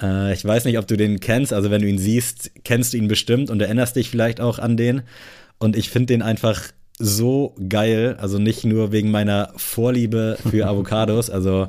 Äh, 0.00 0.34
ich 0.34 0.44
weiß 0.44 0.66
nicht, 0.66 0.78
ob 0.78 0.86
du 0.86 0.96
den 0.96 1.20
kennst. 1.20 1.52
Also, 1.52 1.70
wenn 1.70 1.80
du 1.80 1.88
ihn 1.88 1.98
siehst, 1.98 2.50
kennst 2.64 2.92
du 2.92 2.98
ihn 2.98 3.08
bestimmt 3.08 3.50
und 3.50 3.60
erinnerst 3.60 3.96
dich 3.96 4.10
vielleicht 4.10 4.40
auch 4.40 4.58
an 4.58 4.76
den. 4.76 5.02
Und 5.58 5.76
ich 5.76 5.88
finde 5.88 6.06
den 6.06 6.22
einfach 6.22 6.62
so 6.98 7.54
geil. 7.68 8.16
Also 8.20 8.38
nicht 8.38 8.64
nur 8.64 8.92
wegen 8.92 9.10
meiner 9.10 9.52
Vorliebe 9.56 10.36
für 10.50 10.66
Avocados. 10.68 11.30
Also 11.30 11.68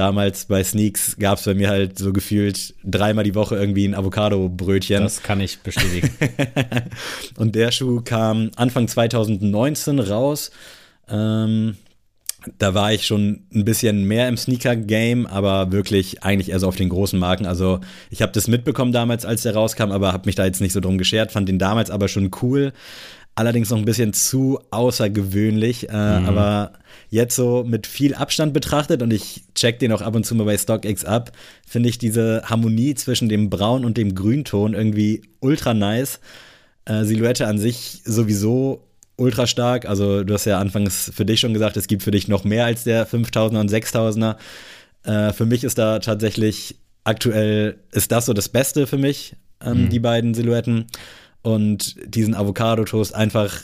damals 0.00 0.46
bei 0.46 0.64
Sneaks 0.64 1.18
gab 1.18 1.36
es 1.36 1.44
bei 1.44 1.52
mir 1.52 1.68
halt 1.68 1.98
so 1.98 2.14
gefühlt 2.14 2.74
dreimal 2.82 3.22
die 3.22 3.34
Woche 3.34 3.56
irgendwie 3.56 3.86
ein 3.86 3.94
Avocado-Brötchen. 3.94 5.02
Das 5.02 5.22
kann 5.22 5.42
ich 5.42 5.58
bestätigen. 5.58 6.10
und 7.36 7.54
der 7.54 7.70
Schuh 7.70 8.00
kam 8.00 8.50
Anfang 8.56 8.88
2019 8.88 9.98
raus. 9.98 10.52
Ähm, 11.06 11.76
da 12.56 12.72
war 12.72 12.94
ich 12.94 13.06
schon 13.06 13.42
ein 13.54 13.66
bisschen 13.66 14.04
mehr 14.04 14.26
im 14.30 14.38
Sneaker-Game, 14.38 15.26
aber 15.26 15.70
wirklich 15.70 16.22
eigentlich 16.22 16.48
eher 16.48 16.60
so 16.60 16.68
auf 16.68 16.76
den 16.76 16.88
großen 16.88 17.18
Marken. 17.18 17.44
Also 17.44 17.80
ich 18.08 18.22
habe 18.22 18.32
das 18.32 18.48
mitbekommen 18.48 18.92
damals, 18.92 19.26
als 19.26 19.42
der 19.42 19.52
rauskam, 19.52 19.92
aber 19.92 20.14
habe 20.14 20.24
mich 20.24 20.34
da 20.34 20.46
jetzt 20.46 20.62
nicht 20.62 20.72
so 20.72 20.80
drum 20.80 20.96
geschert, 20.96 21.30
fand 21.30 21.46
den 21.46 21.58
damals 21.58 21.90
aber 21.90 22.08
schon 22.08 22.30
cool. 22.40 22.72
Allerdings 23.34 23.70
noch 23.70 23.78
ein 23.78 23.84
bisschen 23.84 24.12
zu 24.12 24.60
außergewöhnlich, 24.70 25.88
äh, 25.88 25.92
mhm. 25.92 26.26
aber 26.26 26.72
jetzt 27.08 27.36
so 27.36 27.64
mit 27.66 27.86
viel 27.86 28.14
Abstand 28.14 28.52
betrachtet 28.52 29.02
und 29.02 29.12
ich 29.12 29.42
check 29.54 29.78
den 29.78 29.92
auch 29.92 30.02
ab 30.02 30.14
und 30.14 30.24
zu 30.24 30.34
mal 30.34 30.44
bei 30.44 30.58
StockX 30.58 31.04
ab, 31.04 31.32
finde 31.66 31.88
ich 31.88 31.98
diese 31.98 32.42
Harmonie 32.44 32.94
zwischen 32.94 33.28
dem 33.28 33.48
Braun 33.48 33.84
und 33.84 33.96
dem 33.96 34.14
Grünton 34.14 34.74
irgendwie 34.74 35.22
ultra 35.40 35.74
nice. 35.74 36.20
Äh, 36.84 37.04
Silhouette 37.04 37.46
an 37.46 37.58
sich 37.58 38.02
sowieso 38.04 38.86
ultra 39.16 39.46
stark. 39.46 39.86
Also 39.86 40.24
du 40.24 40.34
hast 40.34 40.46
ja 40.46 40.58
anfangs 40.58 41.10
für 41.14 41.24
dich 41.24 41.40
schon 41.40 41.52
gesagt, 41.52 41.76
es 41.76 41.86
gibt 41.86 42.02
für 42.02 42.10
dich 42.10 42.26
noch 42.26 42.44
mehr 42.44 42.64
als 42.64 42.84
der 42.84 43.06
5000er 43.06 43.60
und 43.60 43.70
6000er. 43.70 44.36
Äh, 45.04 45.32
für 45.32 45.46
mich 45.46 45.62
ist 45.62 45.78
da 45.78 45.98
tatsächlich 45.98 46.76
aktuell, 47.04 47.78
ist 47.92 48.12
das 48.12 48.26
so 48.26 48.32
das 48.32 48.48
Beste 48.48 48.86
für 48.86 48.98
mich, 48.98 49.36
ähm, 49.64 49.84
mhm. 49.84 49.88
die 49.90 50.00
beiden 50.00 50.34
Silhouetten. 50.34 50.86
Und 51.42 51.96
diesen 52.14 52.34
Avocado-Toast 52.34 53.14
einfach 53.14 53.62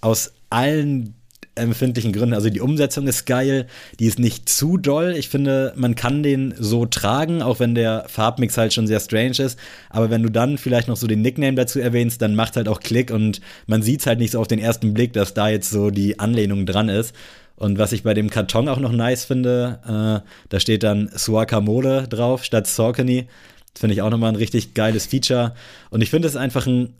aus 0.00 0.32
allen 0.50 1.14
empfindlichen 1.58 2.12
Gründen. 2.12 2.34
Also 2.34 2.50
die 2.50 2.60
Umsetzung 2.60 3.06
ist 3.06 3.26
geil, 3.26 3.66
die 3.98 4.06
ist 4.06 4.18
nicht 4.18 4.48
zu 4.48 4.76
doll. 4.76 5.14
Ich 5.16 5.28
finde, 5.28 5.72
man 5.76 5.94
kann 5.94 6.22
den 6.22 6.54
so 6.58 6.86
tragen, 6.86 7.42
auch 7.42 7.60
wenn 7.60 7.74
der 7.74 8.04
Farbmix 8.08 8.56
halt 8.56 8.72
schon 8.72 8.86
sehr 8.86 9.00
strange 9.00 9.38
ist. 9.38 9.58
Aber 9.90 10.10
wenn 10.10 10.22
du 10.22 10.30
dann 10.30 10.58
vielleicht 10.58 10.88
noch 10.88 10.96
so 10.96 11.06
den 11.06 11.22
Nickname 11.22 11.54
dazu 11.54 11.80
erwähnst, 11.80 12.22
dann 12.22 12.34
macht 12.34 12.56
halt 12.56 12.68
auch 12.68 12.80
Klick 12.80 13.10
und 13.10 13.40
man 13.66 13.82
sieht 13.82 14.06
halt 14.06 14.18
nicht 14.18 14.32
so 14.32 14.40
auf 14.40 14.48
den 14.48 14.58
ersten 14.58 14.94
Blick, 14.94 15.12
dass 15.12 15.34
da 15.34 15.48
jetzt 15.48 15.70
so 15.70 15.90
die 15.90 16.18
Anlehnung 16.18 16.64
dran 16.64 16.88
ist. 16.88 17.14
Und 17.56 17.76
was 17.76 17.92
ich 17.92 18.04
bei 18.04 18.14
dem 18.14 18.30
Karton 18.30 18.68
auch 18.68 18.78
noch 18.78 18.92
nice 18.92 19.24
finde, 19.24 19.80
äh, 19.84 20.28
da 20.48 20.60
steht 20.60 20.84
dann 20.84 21.10
Suakamole 21.12 22.06
drauf 22.06 22.44
statt 22.44 22.68
Saucony. 22.68 23.26
Finde 23.74 23.94
ich 23.94 24.02
auch 24.02 24.10
nochmal 24.10 24.30
ein 24.30 24.36
richtig 24.36 24.74
geiles 24.74 25.06
Feature. 25.06 25.54
Und 25.90 26.00
ich 26.00 26.10
finde 26.10 26.28
es 26.28 26.36
einfach 26.36 26.66
ein 26.66 26.94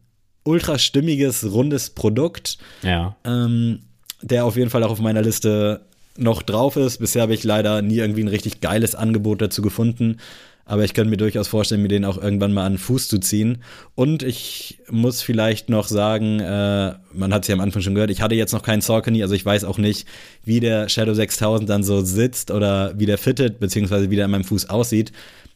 ultra 0.48 0.78
stimmiges, 0.78 1.52
rundes 1.52 1.90
Produkt. 1.90 2.58
Ja. 2.82 3.16
Ähm, 3.24 3.80
der 4.22 4.44
auf 4.44 4.56
jeden 4.56 4.70
Fall 4.70 4.82
auch 4.82 4.90
auf 4.90 5.00
meiner 5.00 5.22
Liste 5.22 5.82
noch 6.16 6.42
drauf 6.42 6.76
ist. 6.76 6.98
Bisher 6.98 7.22
habe 7.22 7.34
ich 7.34 7.44
leider 7.44 7.82
nie 7.82 7.98
irgendwie 7.98 8.22
ein 8.22 8.28
richtig 8.28 8.60
geiles 8.60 8.94
Angebot 8.94 9.40
dazu 9.40 9.62
gefunden. 9.62 10.16
Aber 10.64 10.84
ich 10.84 10.92
könnte 10.92 11.10
mir 11.10 11.16
durchaus 11.16 11.48
vorstellen, 11.48 11.80
mir 11.80 11.88
den 11.88 12.04
auch 12.04 12.18
irgendwann 12.18 12.52
mal 12.52 12.66
an 12.66 12.74
den 12.74 12.78
Fuß 12.78 13.08
zu 13.08 13.18
ziehen. 13.18 13.62
Und 13.94 14.22
ich 14.22 14.80
muss 14.90 15.22
vielleicht 15.22 15.70
noch 15.70 15.88
sagen, 15.88 16.40
äh, 16.40 16.94
man 17.12 17.32
hat 17.32 17.42
es 17.42 17.48
ja 17.48 17.54
am 17.54 17.60
Anfang 17.60 17.80
schon 17.80 17.94
gehört, 17.94 18.10
ich 18.10 18.20
hatte 18.20 18.34
jetzt 18.34 18.52
noch 18.52 18.62
keinen 18.62 18.82
Saucony, 18.82 19.22
also 19.22 19.34
ich 19.34 19.46
weiß 19.46 19.64
auch 19.64 19.78
nicht, 19.78 20.06
wie 20.44 20.60
der 20.60 20.90
Shadow 20.90 21.14
6000 21.14 21.70
dann 21.70 21.82
so 21.82 22.02
sitzt 22.02 22.50
oder 22.50 22.92
wie 22.98 23.06
der 23.06 23.16
fittet, 23.16 23.60
beziehungsweise 23.60 24.10
wie 24.10 24.16
der 24.16 24.26
an 24.26 24.30
meinem 24.30 24.44
Fuß 24.44 24.68
aussieht. 24.68 25.12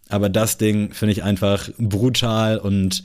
Aber 0.08 0.30
das 0.30 0.56
Ding 0.56 0.94
finde 0.94 1.12
ich 1.12 1.22
einfach 1.22 1.68
brutal 1.78 2.56
und 2.56 3.04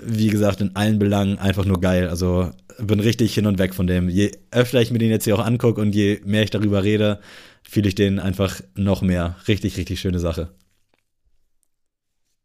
wie 0.00 0.28
gesagt, 0.28 0.60
in 0.60 0.74
allen 0.76 0.98
Belangen 0.98 1.38
einfach 1.38 1.64
nur 1.64 1.80
geil. 1.80 2.08
Also 2.08 2.50
bin 2.78 3.00
richtig 3.00 3.34
hin 3.34 3.46
und 3.46 3.58
weg 3.58 3.74
von 3.74 3.86
dem. 3.86 4.08
Je 4.08 4.32
öfter 4.50 4.80
ich 4.80 4.90
mir 4.90 4.98
den 4.98 5.10
jetzt 5.10 5.24
hier 5.24 5.36
auch 5.36 5.44
angucke 5.44 5.80
und 5.80 5.94
je 5.94 6.20
mehr 6.24 6.42
ich 6.42 6.50
darüber 6.50 6.82
rede, 6.82 7.20
fühle 7.62 7.88
ich 7.88 7.94
den 7.94 8.18
einfach 8.18 8.60
noch 8.74 9.02
mehr. 9.02 9.36
Richtig, 9.48 9.76
richtig 9.76 10.00
schöne 10.00 10.18
Sache. 10.18 10.50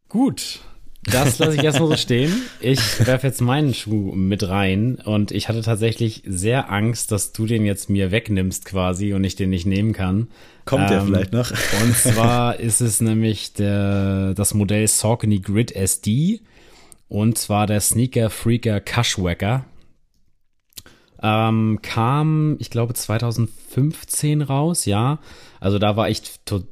Gut. 0.07 0.59
Das 1.03 1.39
lasse 1.39 1.55
ich 1.55 1.63
erstmal 1.63 1.89
so 1.89 1.95
stehen. 1.95 2.41
Ich 2.59 3.05
werfe 3.07 3.27
jetzt 3.27 3.41
meinen 3.41 3.73
Schuh 3.73 4.13
mit 4.13 4.47
rein 4.47 4.95
und 4.95 5.31
ich 5.31 5.47
hatte 5.47 5.61
tatsächlich 5.61 6.23
sehr 6.25 6.69
Angst, 6.71 7.11
dass 7.11 7.31
du 7.31 7.45
den 7.45 7.65
jetzt 7.65 7.89
mir 7.89 8.11
wegnimmst 8.11 8.65
quasi 8.65 9.13
und 9.13 9.23
ich 9.23 9.35
den 9.35 9.49
nicht 9.49 9.65
nehmen 9.65 9.93
kann. 9.93 10.27
Kommt 10.65 10.83
ähm, 10.83 10.89
der 10.89 11.01
vielleicht 11.01 11.31
noch? 11.31 11.51
und 11.83 11.95
zwar 11.95 12.59
ist 12.59 12.81
es 12.81 12.99
nämlich 12.99 13.53
der, 13.53 14.33
das 14.33 14.53
Modell 14.53 14.87
Saucony 14.87 15.39
Grid 15.39 15.71
SD 15.71 16.41
und 17.09 17.37
zwar 17.37 17.67
der 17.67 17.81
Sneaker 17.81 18.29
Freaker 18.29 18.79
Cushwacker. 18.79 19.65
Ähm, 21.21 21.79
kam, 21.81 22.55
ich 22.59 22.69
glaube, 22.69 22.93
2015 22.93 24.41
raus, 24.41 24.85
ja. 24.85 25.19
Also 25.59 25.77
da 25.77 25.97
war 25.97 26.09
ich 26.09 26.21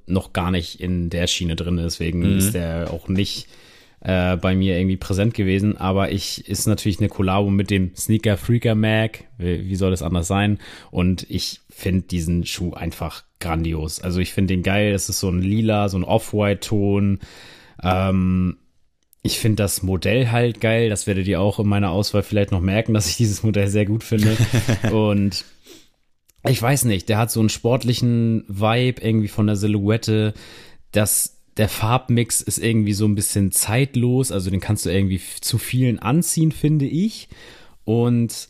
noch 0.06 0.32
gar 0.32 0.52
nicht 0.52 0.80
in 0.80 1.10
der 1.10 1.28
Schiene 1.28 1.58
drin, 1.58 1.76
deswegen 1.76 2.20
mhm. 2.20 2.38
ist 2.38 2.54
der 2.54 2.94
auch 2.94 3.10
nicht 3.10 3.50
äh, 4.00 4.38
bei 4.38 4.56
mir 4.56 4.78
irgendwie 4.78 4.96
präsent 4.96 5.34
gewesen. 5.34 5.76
Aber 5.78 6.12
ich 6.12 6.48
ist 6.48 6.68
natürlich 6.68 7.00
eine 7.00 7.10
Kollabo 7.10 7.50
mit 7.50 7.70
dem 7.70 7.96
Sneaker 7.96 8.38
Freaker 8.38 8.76
Mag. 8.76 9.26
Wie, 9.38 9.68
wie 9.68 9.76
soll 9.76 9.92
das 9.92 10.02
anders 10.02 10.28
sein? 10.28 10.60
Und 10.92 11.26
ich 11.30 11.62
finde 11.70 12.04
diesen 12.04 12.46
Schuh 12.46 12.74
einfach 12.74 13.24
grandios. 13.40 14.00
Also 14.00 14.20
ich 14.20 14.34
finde 14.34 14.54
den 14.54 14.64
geil. 14.64 14.94
Es 14.94 15.10
ist 15.10 15.20
so 15.20 15.30
ein 15.30 15.42
lila, 15.42 15.90
so 15.90 15.98
ein 15.98 16.04
Off-White-Ton. 16.04 17.20
Ähm, 17.84 18.58
ich 19.24 19.40
finde 19.40 19.64
das 19.64 19.84
Modell 19.84 20.32
halt 20.32 20.62
geil. 20.62 20.90
Das 20.90 21.08
werdet 21.08 21.28
ihr 21.28 21.42
auch 21.42 21.60
in 21.60 21.68
meiner 21.68 21.92
Auswahl 21.92 22.24
vielleicht 22.24 22.52
noch 22.52 22.62
merken, 22.62 22.94
dass 22.94 23.10
ich 23.10 23.18
dieses 23.18 23.44
Modell 23.44 23.68
sehr 23.68 23.86
gut 23.86 24.04
finde. 24.04 24.38
und 24.92 25.44
ich 26.48 26.62
weiß 26.62 26.86
nicht, 26.86 27.10
der 27.10 27.18
hat 27.18 27.32
so 27.32 27.40
einen 27.40 27.50
sportlichen 27.50 28.46
Vibe 28.48 29.02
irgendwie 29.02 29.28
von 29.28 29.48
der 29.48 29.56
Silhouette. 29.56 30.34
Das, 30.92 31.42
der 31.58 31.70
Farbmix 31.70 32.42
ist 32.42 32.58
irgendwie 32.58 32.94
so 32.94 33.06
ein 33.06 33.16
bisschen 33.16 33.52
zeitlos. 33.52 34.32
Also 34.32 34.50
den 34.50 34.62
kannst 34.62 34.86
du 34.86 34.90
irgendwie 34.90 35.22
zu 35.42 35.58
vielen 35.58 36.00
anziehen, 36.00 36.52
finde 36.52 36.86
ich. 36.86 37.28
Und 37.84 38.50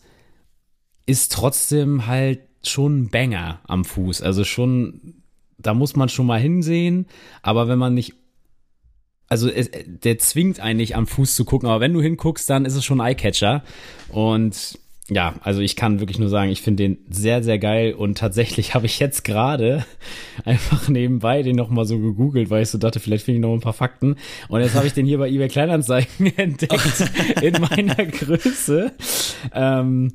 ist 1.06 1.32
trotzdem 1.32 2.08
halt 2.08 2.42
schon 2.64 3.02
ein 3.04 3.10
Banger 3.10 3.62
am 3.68 3.86
Fuß. 3.86 4.22
Also 4.22 4.44
schon, 4.44 5.24
da 5.58 5.74
muss 5.74 5.96
man 5.96 6.10
schon 6.10 6.26
mal 6.28 6.40
hinsehen. 6.40 7.08
Aber 7.42 7.68
wenn 7.68 7.80
man 7.80 7.94
nicht 7.94 8.14
also 9.30 9.50
es, 9.50 9.70
der 9.86 10.18
zwingt 10.20 10.60
eigentlich 10.60 10.96
am 10.96 11.08
Fuß 11.08 11.36
zu 11.36 11.46
gucken, 11.46 11.70
aber 11.70 11.82
wenn 11.82 11.94
du 11.94 12.02
hinguckst, 12.02 12.50
dann 12.50 12.66
ist 12.66 12.76
es 12.76 12.86
schon 12.86 13.02
ein 13.02 13.08
Eyecatcher. 13.08 13.64
Und 14.10 14.80
ja, 15.10 15.36
also 15.42 15.62
ich 15.62 15.76
kann 15.78 16.00
wirklich 16.00 16.20
nur 16.20 16.28
sagen, 16.28 16.52
ich 16.52 16.62
finde 16.62 16.84
den 16.84 16.98
sehr, 17.10 17.42
sehr 17.42 17.60
geil 17.60 17.94
und 17.94 18.18
tatsächlich 18.18 18.74
habe 18.74 18.86
ich 18.86 19.00
jetzt 19.00 19.24
gerade 19.24 19.86
einfach 20.44 20.90
nebenbei 20.90 21.44
den 21.44 21.56
nochmal 21.56 21.86
so 21.86 22.00
gegoogelt, 22.00 22.50
weil 22.50 22.64
ich 22.64 22.70
so 22.70 22.78
dachte, 22.78 23.00
vielleicht 23.00 23.26
finde 23.26 23.38
ich 23.38 23.42
noch 23.42 23.54
ein 23.54 23.62
paar 23.62 23.74
Fakten. 23.74 24.16
Und 24.50 24.62
jetzt 24.62 24.76
habe 24.76 24.88
ich 24.88 24.94
den 24.94 25.06
hier 25.06 25.18
bei 25.18 25.30
eBay 25.30 25.48
Kleinanzeigen 25.48 26.26
entdeckt 26.38 27.10
in 27.42 27.54
meiner 27.62 28.06
Größe. 28.06 28.92
Ähm, 29.54 30.14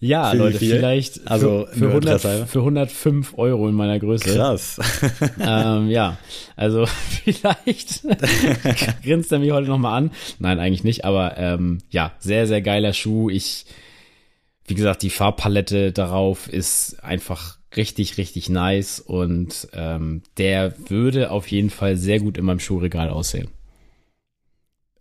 ja, 0.00 0.30
für 0.30 0.36
Leute, 0.36 0.58
vielleicht 0.58 1.26
also 1.26 1.66
für, 1.72 1.78
für, 1.78 1.88
100, 1.88 2.20
für 2.48 2.58
105 2.58 3.38
Euro 3.38 3.68
in 3.68 3.74
meiner 3.74 3.98
Größe. 3.98 4.34
Krass. 4.34 4.78
ähm, 5.40 5.88
ja, 5.88 6.18
also 6.54 6.86
vielleicht 7.24 8.02
grinst 9.02 9.32
er 9.32 9.38
mich 9.38 9.52
heute 9.52 9.68
nochmal 9.68 9.98
an. 9.98 10.10
Nein, 10.38 10.60
eigentlich 10.60 10.84
nicht, 10.84 11.04
aber 11.04 11.38
ähm, 11.38 11.78
ja, 11.90 12.12
sehr, 12.18 12.46
sehr 12.46 12.60
geiler 12.60 12.92
Schuh. 12.92 13.30
Ich, 13.30 13.66
wie 14.66 14.74
gesagt, 14.74 15.02
die 15.02 15.10
Farbpalette 15.10 15.92
darauf 15.92 16.48
ist 16.48 17.02
einfach 17.02 17.56
richtig, 17.76 18.18
richtig 18.18 18.48
nice 18.48 19.00
und 19.00 19.68
ähm, 19.72 20.22
der 20.38 20.74
würde 20.88 21.30
auf 21.30 21.48
jeden 21.48 21.70
Fall 21.70 21.96
sehr 21.96 22.20
gut 22.20 22.38
in 22.38 22.44
meinem 22.44 22.60
Schuhregal 22.60 23.10
aussehen. 23.10 23.48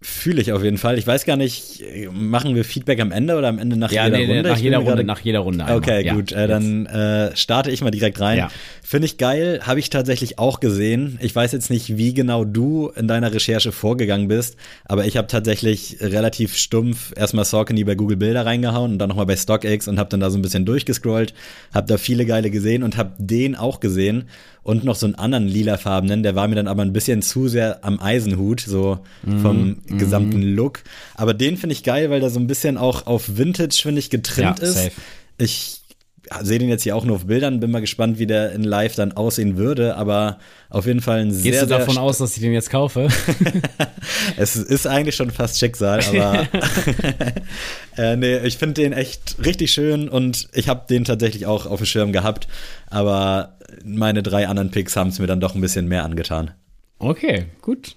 Fühle 0.01 0.41
ich 0.41 0.51
auf 0.51 0.61
jeden 0.61 0.77
Fall. 0.77 0.97
Ich 0.97 1.07
weiß 1.07 1.25
gar 1.25 1.37
nicht, 1.37 1.81
machen 2.11 2.53
wir 2.53 2.65
Feedback 2.65 2.99
am 2.99 3.13
Ende 3.13 3.37
oder 3.37 3.47
am 3.47 3.57
Ende 3.59 3.77
nach 3.77 3.91
ja, 3.93 4.05
jeder 4.05 4.17
nee, 4.17 4.25
Runde? 4.25 4.49
Nach 4.49 4.57
jeder 4.57 4.77
Runde, 4.79 5.03
nach 5.05 5.19
jeder 5.21 5.39
Runde. 5.39 5.63
Einmal. 5.63 5.77
Okay, 5.77 6.05
ja, 6.05 6.13
gut. 6.13 6.33
Äh, 6.33 6.47
dann 6.47 6.85
äh, 6.85 7.35
starte 7.35 7.71
ich 7.71 7.81
mal 7.81 7.91
direkt 7.91 8.19
rein. 8.19 8.37
Ja. 8.37 8.49
Finde 8.83 9.05
ich 9.05 9.17
geil, 9.17 9.61
habe 9.63 9.79
ich 9.79 9.89
tatsächlich 9.89 10.37
auch 10.37 10.59
gesehen. 10.59 11.17
Ich 11.21 11.33
weiß 11.33 11.53
jetzt 11.53 11.69
nicht, 11.69 11.95
wie 11.95 12.13
genau 12.13 12.43
du 12.43 12.91
in 12.95 13.07
deiner 13.07 13.33
Recherche 13.33 13.71
vorgegangen 13.71 14.27
bist, 14.27 14.57
aber 14.83 15.05
ich 15.05 15.15
habe 15.15 15.27
tatsächlich 15.27 15.97
relativ 16.01 16.57
stumpf 16.57 17.13
erstmal 17.15 17.45
Saucony 17.45 17.85
bei 17.85 17.95
Google 17.95 18.17
Bilder 18.17 18.45
reingehauen 18.45 18.91
und 18.91 18.99
dann 18.99 19.09
nochmal 19.09 19.25
bei 19.25 19.37
StockX 19.37 19.87
und 19.87 19.97
habe 19.97 20.09
dann 20.09 20.19
da 20.19 20.29
so 20.29 20.37
ein 20.37 20.41
bisschen 20.41 20.65
durchgescrollt, 20.65 21.33
habe 21.73 21.87
da 21.87 21.97
viele 21.97 22.25
geile 22.25 22.51
gesehen 22.51 22.83
und 22.83 22.97
habe 22.97 23.13
den 23.17 23.55
auch 23.55 23.79
gesehen 23.79 24.25
und 24.65 24.83
noch 24.83 24.95
so 24.95 25.05
einen 25.05 25.13
anderen 25.13 25.47
lilafarbenen, 25.47 26.23
der 26.23 26.33
war 26.33 26.47
mir 26.47 26.55
dann 26.55 26.67
aber 26.67 26.81
ein 26.81 26.91
bisschen 26.91 27.21
zu 27.21 27.47
sehr 27.47 27.85
am 27.85 27.99
Eisenhut, 27.99 28.61
so 28.61 28.97
vom 29.43 29.77
mm, 29.87 29.97
gesamten 29.99 30.39
mm. 30.39 30.55
Look. 30.55 30.81
Aber 31.13 31.35
den 31.35 31.55
finde 31.55 31.73
ich 31.73 31.83
geil, 31.83 32.09
weil 32.09 32.19
der 32.19 32.31
so 32.31 32.39
ein 32.39 32.47
bisschen 32.47 32.75
auch 32.75 33.05
auf 33.05 33.37
Vintage, 33.37 33.79
finde 33.83 33.99
ich, 33.99 34.09
getrimmt 34.09 34.59
ja, 34.59 34.65
ist. 34.65 34.73
Safe. 34.73 34.91
Ich 35.37 35.81
sehe 36.41 36.59
den 36.59 36.69
jetzt 36.69 36.83
hier 36.83 36.95
auch 36.95 37.05
nur 37.05 37.15
auf 37.15 37.25
Bildern, 37.25 37.59
bin 37.59 37.71
mal 37.71 37.81
gespannt, 37.81 38.19
wie 38.19 38.27
der 38.27 38.51
in 38.51 38.63
Live 38.63 38.95
dann 38.95 39.11
aussehen 39.11 39.57
würde, 39.57 39.95
aber 39.95 40.39
auf 40.69 40.85
jeden 40.85 41.01
Fall 41.01 41.19
ein 41.19 41.31
sehr, 41.31 41.51
Gehst 41.51 41.63
du 41.63 41.67
davon 41.67 41.97
aus, 41.97 42.17
dass 42.17 42.35
ich 42.35 42.41
den 42.41 42.53
jetzt 42.53 42.69
kaufe? 42.69 43.07
es 44.37 44.55
ist 44.55 44.87
eigentlich 44.87 45.15
schon 45.15 45.31
fast 45.31 45.59
Schicksal, 45.59 46.01
aber 46.01 46.47
äh, 47.97 48.15
nee, 48.15 48.37
ich 48.39 48.57
finde 48.57 48.81
den 48.81 48.93
echt 48.93 49.37
richtig 49.43 49.71
schön 49.71 50.09
und 50.09 50.47
ich 50.53 50.67
habe 50.67 50.85
den 50.89 51.03
tatsächlich 51.03 51.45
auch 51.45 51.65
auf 51.65 51.79
dem 51.79 51.85
Schirm 51.85 52.11
gehabt, 52.11 52.47
aber 52.87 53.57
meine 53.83 54.23
drei 54.23 54.47
anderen 54.47 54.71
Picks 54.71 54.95
haben 54.95 55.09
es 55.09 55.19
mir 55.19 55.27
dann 55.27 55.39
doch 55.39 55.55
ein 55.55 55.61
bisschen 55.61 55.87
mehr 55.87 56.03
angetan. 56.03 56.51
Okay, 56.99 57.45
gut. 57.61 57.95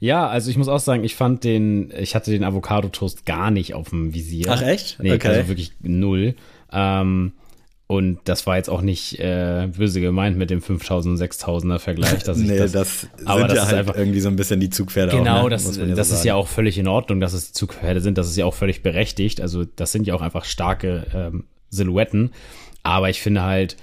Ja, 0.00 0.28
also 0.28 0.50
ich 0.50 0.56
muss 0.56 0.68
auch 0.68 0.80
sagen, 0.80 1.04
ich 1.04 1.14
fand 1.14 1.44
den, 1.44 1.92
ich 1.96 2.14
hatte 2.14 2.30
den 2.30 2.42
Avocado-Toast 2.42 3.26
gar 3.26 3.50
nicht 3.50 3.74
auf 3.74 3.90
dem 3.90 4.14
Visier. 4.14 4.46
Ach 4.48 4.62
echt? 4.62 4.98
Nee, 5.00 5.12
okay. 5.12 5.28
also 5.28 5.48
wirklich 5.48 5.72
null. 5.82 6.34
Ähm, 6.72 7.32
und 7.90 8.20
das 8.22 8.46
war 8.46 8.56
jetzt 8.56 8.70
auch 8.70 8.82
nicht 8.82 9.18
äh, 9.18 9.66
böse 9.76 10.00
gemeint 10.00 10.38
mit 10.38 10.48
dem 10.48 10.62
5000 10.62 11.18
6000er 11.18 11.80
Vergleich, 11.80 12.22
dass 12.22 12.38
ich 12.38 12.46
nee, 12.46 12.56
das, 12.56 12.70
das 12.70 13.08
aber 13.24 13.48
das 13.48 13.56
ja 13.56 13.62
halt 13.62 13.72
ist 13.72 13.78
einfach 13.80 13.96
irgendwie 13.96 14.20
so 14.20 14.28
ein 14.28 14.36
bisschen 14.36 14.60
die 14.60 14.70
Zugpferde 14.70 15.16
Genau, 15.16 15.40
auch, 15.40 15.44
ne? 15.44 15.50
das, 15.50 15.64
das 15.64 16.08
so 16.10 16.14
ist 16.14 16.24
ja 16.24 16.36
auch 16.36 16.46
völlig 16.46 16.78
in 16.78 16.86
Ordnung, 16.86 17.18
dass 17.18 17.32
es 17.32 17.52
Zugpferde 17.52 18.00
sind, 18.00 18.16
das 18.16 18.28
ist 18.28 18.36
ja 18.36 18.44
auch 18.44 18.54
völlig 18.54 18.84
berechtigt, 18.84 19.40
also 19.40 19.64
das 19.64 19.90
sind 19.90 20.06
ja 20.06 20.14
auch 20.14 20.20
einfach 20.20 20.44
starke 20.44 21.04
ähm, 21.12 21.46
Silhouetten, 21.70 22.30
aber 22.84 23.10
ich 23.10 23.20
finde 23.20 23.42
halt, 23.42 23.76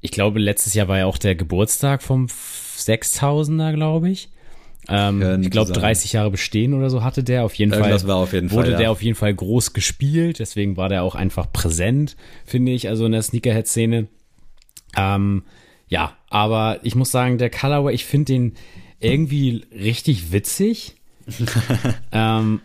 ich 0.00 0.10
glaube, 0.10 0.40
letztes 0.40 0.74
Jahr 0.74 0.88
war 0.88 0.98
ja 0.98 1.06
auch 1.06 1.18
der 1.18 1.36
Geburtstag 1.36 2.02
vom 2.02 2.26
6000er, 2.26 3.72
glaube 3.72 4.10
ich. 4.10 4.30
Ähm, 4.88 5.42
ich 5.42 5.50
glaube, 5.50 5.72
30 5.72 6.12
Jahre 6.12 6.30
bestehen 6.30 6.74
oder 6.74 6.90
so 6.90 7.02
hatte 7.02 7.24
der. 7.24 7.44
Auf 7.44 7.54
jeden 7.54 7.72
Irgendwas 7.72 8.02
Fall 8.02 8.08
war 8.08 8.16
auf 8.16 8.32
jeden 8.32 8.50
wurde 8.50 8.64
Fall, 8.64 8.72
ja. 8.72 8.78
der 8.78 8.90
auf 8.90 9.02
jeden 9.02 9.16
Fall 9.16 9.34
groß 9.34 9.72
gespielt. 9.72 10.38
Deswegen 10.38 10.76
war 10.76 10.88
der 10.88 11.02
auch 11.02 11.14
einfach 11.14 11.50
präsent, 11.52 12.16
finde 12.44 12.72
ich, 12.72 12.88
also 12.88 13.06
in 13.06 13.12
der 13.12 13.22
Sneakerhead-Szene. 13.22 14.08
Ähm, 14.96 15.42
ja, 15.88 16.16
aber 16.28 16.80
ich 16.82 16.94
muss 16.94 17.10
sagen, 17.10 17.38
der 17.38 17.50
Colorway, 17.50 17.94
ich 17.94 18.04
finde 18.04 18.32
den 18.32 18.52
irgendwie 19.00 19.64
richtig 19.72 20.32
witzig. 20.32 20.96
ähm, 22.12 22.60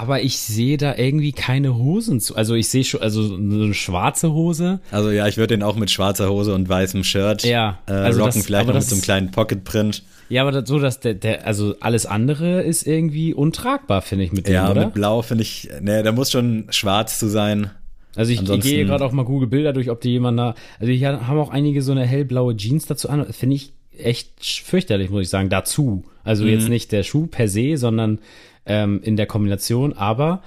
aber 0.00 0.22
ich 0.22 0.38
sehe 0.38 0.76
da 0.76 0.96
irgendwie 0.96 1.32
keine 1.32 1.76
Hosen 1.76 2.20
zu. 2.20 2.36
Also 2.36 2.54
ich 2.54 2.68
sehe 2.68 2.84
schon, 2.84 3.02
also 3.02 3.34
eine 3.34 3.74
schwarze 3.74 4.32
Hose. 4.32 4.80
Also 4.90 5.10
ja, 5.10 5.26
ich 5.26 5.36
würde 5.36 5.54
den 5.54 5.62
auch 5.62 5.76
mit 5.76 5.90
schwarzer 5.90 6.28
Hose 6.28 6.54
und 6.54 6.68
weißem 6.68 7.04
Shirt 7.04 7.44
ja, 7.44 7.78
äh, 7.86 7.92
also 7.92 8.20
rocken, 8.20 8.34
das, 8.34 8.46
vielleicht 8.46 8.66
noch 8.66 8.74
mit 8.74 8.82
so 8.82 8.94
einem 8.94 9.02
kleinen 9.02 9.30
Pocket-Print. 9.30 10.02
Ja, 10.28 10.42
aber 10.42 10.52
das, 10.52 10.68
so, 10.68 10.78
dass 10.78 11.00
der, 11.00 11.14
der, 11.14 11.46
also 11.46 11.74
alles 11.80 12.06
andere 12.06 12.62
ist 12.62 12.86
irgendwie 12.86 13.32
untragbar, 13.32 14.02
finde 14.02 14.24
ich, 14.24 14.32
mit 14.32 14.48
dem, 14.48 14.54
ja, 14.54 14.70
oder? 14.70 14.86
mit 14.86 14.94
Blau 14.94 15.22
finde 15.22 15.42
ich, 15.42 15.68
ne, 15.80 16.02
da 16.02 16.12
muss 16.12 16.30
schon 16.30 16.66
schwarz 16.70 17.18
zu 17.18 17.28
sein. 17.28 17.70
Also 18.16 18.32
ich, 18.32 18.42
ich 18.42 18.60
gehe 18.60 18.86
gerade 18.86 19.04
auch 19.04 19.12
mal 19.12 19.24
Google 19.24 19.48
Bilder 19.48 19.72
durch, 19.72 19.90
ob 19.90 20.00
die 20.00 20.10
jemand 20.10 20.38
da, 20.38 20.54
also 20.80 20.92
hier 20.92 21.26
haben 21.26 21.38
auch 21.38 21.50
einige 21.50 21.82
so 21.82 21.92
eine 21.92 22.06
hellblaue 22.06 22.56
Jeans 22.56 22.86
dazu 22.86 23.08
an, 23.10 23.32
finde 23.32 23.56
ich 23.56 23.72
echt 23.98 24.44
fürchterlich, 24.64 25.10
muss 25.10 25.22
ich 25.22 25.28
sagen, 25.28 25.48
dazu. 25.48 26.04
Also 26.24 26.44
mhm. 26.44 26.50
jetzt 26.50 26.68
nicht 26.68 26.92
der 26.92 27.02
Schuh 27.02 27.26
per 27.26 27.48
se, 27.48 27.76
sondern 27.76 28.18
ähm, 28.66 29.00
in 29.02 29.16
der 29.16 29.26
Kombination, 29.26 29.92
aber 29.92 30.42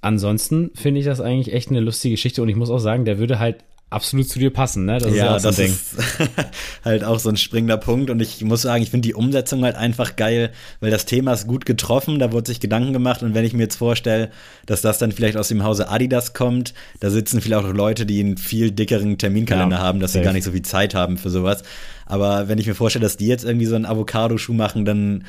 ansonsten 0.00 0.70
finde 0.74 1.00
ich 1.00 1.06
das 1.06 1.20
eigentlich 1.20 1.54
echt 1.54 1.70
eine 1.70 1.80
lustige 1.80 2.14
Geschichte 2.14 2.42
und 2.42 2.48
ich 2.48 2.56
muss 2.56 2.70
auch 2.70 2.78
sagen, 2.78 3.04
der 3.04 3.18
würde 3.18 3.38
halt 3.38 3.64
absolut 3.92 4.28
zu 4.28 4.38
dir 4.38 4.50
passen, 4.50 4.86
ne? 4.86 4.98
Das 4.98 5.14
ja, 5.14 5.36
ist 5.36 5.44
ja 5.44 5.50
das 5.50 5.58
ist 5.58 5.96
halt 6.84 7.04
auch 7.04 7.18
so 7.18 7.28
ein 7.28 7.36
springender 7.36 7.76
Punkt 7.76 8.10
und 8.10 8.20
ich 8.20 8.42
muss 8.42 8.62
sagen, 8.62 8.82
ich 8.82 8.90
finde 8.90 9.06
die 9.06 9.14
Umsetzung 9.14 9.62
halt 9.64 9.76
einfach 9.76 10.16
geil, 10.16 10.50
weil 10.80 10.90
das 10.90 11.04
Thema 11.04 11.32
ist 11.34 11.46
gut 11.46 11.66
getroffen, 11.66 12.18
da 12.18 12.32
wurde 12.32 12.48
sich 12.48 12.58
Gedanken 12.58 12.92
gemacht 12.92 13.22
und 13.22 13.34
wenn 13.34 13.44
ich 13.44 13.52
mir 13.52 13.64
jetzt 13.64 13.76
vorstelle, 13.76 14.30
dass 14.66 14.80
das 14.80 14.98
dann 14.98 15.12
vielleicht 15.12 15.36
aus 15.36 15.48
dem 15.48 15.62
Hause 15.62 15.88
Adidas 15.88 16.32
kommt, 16.32 16.74
da 17.00 17.10
sitzen 17.10 17.40
vielleicht 17.40 17.66
auch 17.66 17.72
Leute, 17.72 18.06
die 18.06 18.20
einen 18.20 18.38
viel 18.38 18.70
dickeren 18.70 19.18
Terminkalender 19.18 19.76
ja, 19.76 19.82
haben, 19.82 20.00
dass 20.00 20.12
safe. 20.12 20.22
sie 20.22 20.24
gar 20.24 20.32
nicht 20.32 20.44
so 20.44 20.52
viel 20.52 20.62
Zeit 20.62 20.94
haben 20.94 21.18
für 21.18 21.30
sowas. 21.30 21.62
Aber 22.06 22.48
wenn 22.48 22.58
ich 22.58 22.66
mir 22.66 22.74
vorstelle, 22.74 23.04
dass 23.04 23.16
die 23.16 23.26
jetzt 23.26 23.44
irgendwie 23.44 23.66
so 23.66 23.74
einen 23.74 23.86
Avocado-Schuh 23.86 24.52
machen, 24.52 24.84
dann 24.84 25.24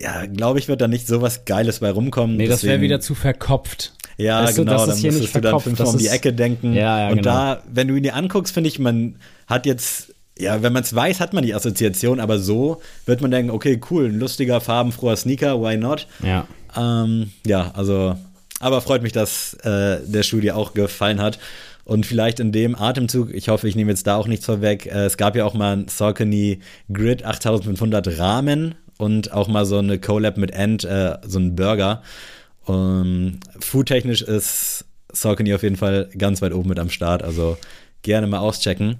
ja, 0.00 0.26
glaube 0.26 0.58
ich, 0.58 0.68
wird 0.68 0.80
da 0.80 0.88
nicht 0.88 1.06
so 1.06 1.22
was 1.22 1.44
Geiles 1.44 1.80
bei 1.80 1.90
rumkommen. 1.90 2.36
Nee, 2.36 2.48
das 2.48 2.64
wäre 2.64 2.80
wieder 2.80 3.00
zu 3.00 3.14
verkopft. 3.14 3.92
Ja, 4.16 4.44
weißt 4.44 4.56
genau, 4.56 4.84
dann 4.84 5.00
müsstest 5.00 5.34
du 5.34 5.40
dann 5.40 5.60
fünfmal 5.60 5.88
um 5.88 5.98
die 5.98 6.08
Ecke 6.08 6.32
denken. 6.32 6.72
Ja, 6.72 7.00
ja, 7.00 7.08
und 7.08 7.18
genau. 7.18 7.30
da, 7.30 7.62
wenn 7.72 7.86
du 7.86 7.94
ihn 7.94 8.02
dir 8.02 8.16
anguckst, 8.16 8.52
finde 8.52 8.68
ich, 8.68 8.80
man 8.80 9.16
hat 9.46 9.64
jetzt, 9.64 10.12
ja, 10.36 10.60
wenn 10.62 10.72
man 10.72 10.82
es 10.82 10.94
weiß, 10.94 11.20
hat 11.20 11.32
man 11.32 11.44
die 11.44 11.54
Assoziation, 11.54 12.18
aber 12.18 12.40
so 12.40 12.80
wird 13.06 13.20
man 13.20 13.30
denken, 13.30 13.50
okay, 13.50 13.80
cool, 13.90 14.06
ein 14.06 14.18
lustiger, 14.18 14.60
farbenfroher 14.60 15.16
Sneaker, 15.16 15.62
why 15.62 15.76
not? 15.76 16.08
Ja. 16.22 16.48
Ähm, 16.76 17.30
ja, 17.46 17.70
also, 17.74 18.16
aber 18.58 18.80
freut 18.80 19.02
mich, 19.02 19.12
dass 19.12 19.54
äh, 19.62 19.98
der 20.04 20.24
Studie 20.24 20.50
auch 20.50 20.74
gefallen 20.74 21.20
hat. 21.20 21.38
Und 21.84 22.04
vielleicht 22.04 22.38
in 22.38 22.52
dem 22.52 22.74
Atemzug, 22.74 23.32
ich 23.32 23.48
hoffe, 23.48 23.66
ich 23.68 23.76
nehme 23.76 23.90
jetzt 23.90 24.06
da 24.06 24.16
auch 24.16 24.26
nichts 24.26 24.44
vorweg, 24.44 24.86
äh, 24.86 25.06
es 25.06 25.16
gab 25.16 25.36
ja 25.36 25.44
auch 25.44 25.54
mal 25.54 25.76
ein 25.76 25.88
Saucony 25.88 26.58
Grid 26.92 27.24
8500 27.24 28.18
Rahmen 28.18 28.74
und 28.98 29.32
auch 29.32 29.48
mal 29.48 29.64
so 29.64 29.78
eine 29.78 29.98
Collab 29.98 30.36
mit 30.36 30.50
End, 30.50 30.84
äh, 30.84 31.16
so 31.26 31.38
ein 31.38 31.56
Burger. 31.56 32.02
Um, 32.66 32.74
ähm, 32.74 33.40
foodtechnisch 33.58 34.20
ist 34.20 34.84
Saucony 35.10 35.54
auf 35.54 35.62
jeden 35.62 35.76
Fall 35.76 36.10
ganz 36.18 36.42
weit 36.42 36.52
oben 36.52 36.68
mit 36.68 36.78
am 36.78 36.90
Start, 36.90 37.22
also 37.22 37.56
gerne 38.02 38.26
mal 38.26 38.40
auschecken. 38.40 38.98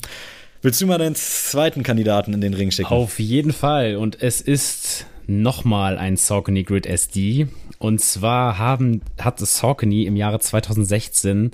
Willst 0.63 0.81
du 0.81 0.87
mal 0.87 0.97
deinen 0.99 1.15
zweiten 1.15 1.83
Kandidaten 1.83 2.33
in 2.33 2.41
den 2.41 2.55
Ring 2.55 2.71
schicken? 2.71 2.91
Auf 2.91 3.21
jeden 3.21 3.53
Fall. 3.53 3.97
Und 3.97 4.23
es 4.23 4.41
ist 4.41 5.05
nochmal 5.27 5.99
ein 5.99 6.17
Saucony 6.17 6.63
Grid 6.65 6.87
SD. 6.87 7.49
Und 7.79 8.01
zwar 8.01 8.57
haben, 8.59 9.03
hat 9.21 9.39
Saucony 9.39 10.07
im 10.07 10.17
Jahre 10.17 10.41
2016 10.41 11.51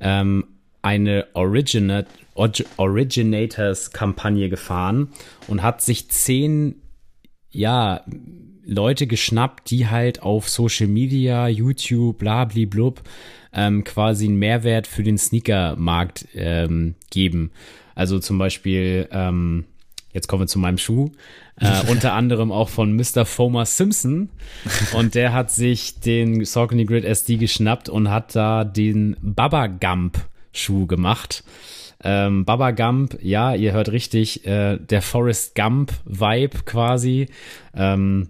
ähm, 0.00 0.46
eine 0.82 1.26
Originate, 1.34 2.08
Originators-Kampagne 2.34 4.48
gefahren 4.48 5.08
und 5.46 5.62
hat 5.62 5.82
sich 5.82 6.08
zehn 6.08 6.80
ja, 7.50 8.04
Leute 8.64 9.06
geschnappt, 9.06 9.70
die 9.70 9.88
halt 9.88 10.22
auf 10.22 10.48
Social 10.48 10.88
Media, 10.88 11.48
YouTube, 11.48 12.18
blablablub, 12.18 13.02
ähm, 13.52 13.82
quasi 13.82 14.26
einen 14.26 14.38
Mehrwert 14.38 14.86
für 14.86 15.02
den 15.02 15.16
Sneakermarkt 15.16 16.28
ähm, 16.34 16.94
geben. 17.10 17.50
Also 17.94 18.18
zum 18.18 18.38
Beispiel, 18.38 19.08
ähm, 19.10 19.64
jetzt 20.12 20.28
kommen 20.28 20.42
wir 20.42 20.46
zu 20.46 20.58
meinem 20.58 20.78
Schuh, 20.78 21.10
äh, 21.56 21.90
unter 21.90 22.12
anderem 22.12 22.52
auch 22.52 22.68
von 22.68 22.94
Mr. 22.94 23.24
Fomer 23.24 23.64
Simpson. 23.64 24.28
Und 24.92 25.14
der 25.14 25.32
hat 25.32 25.50
sich 25.50 25.98
den 26.00 26.44
Saucony 26.44 26.84
Grid 26.84 27.04
SD 27.04 27.36
geschnappt 27.36 27.88
und 27.88 28.10
hat 28.10 28.36
da 28.36 28.64
den 28.64 29.16
Baba 29.22 29.66
Gump 29.66 30.18
Schuh 30.52 30.86
gemacht. 30.86 31.42
Ähm, 32.02 32.44
Baba 32.44 32.70
Gump, 32.70 33.18
ja, 33.22 33.54
ihr 33.54 33.72
hört 33.72 33.90
richtig, 33.90 34.46
äh, 34.46 34.76
der 34.78 35.02
Forrest 35.02 35.54
Gump 35.54 35.92
Vibe 36.04 36.58
quasi. 36.64 37.26
Ähm, 37.74 38.28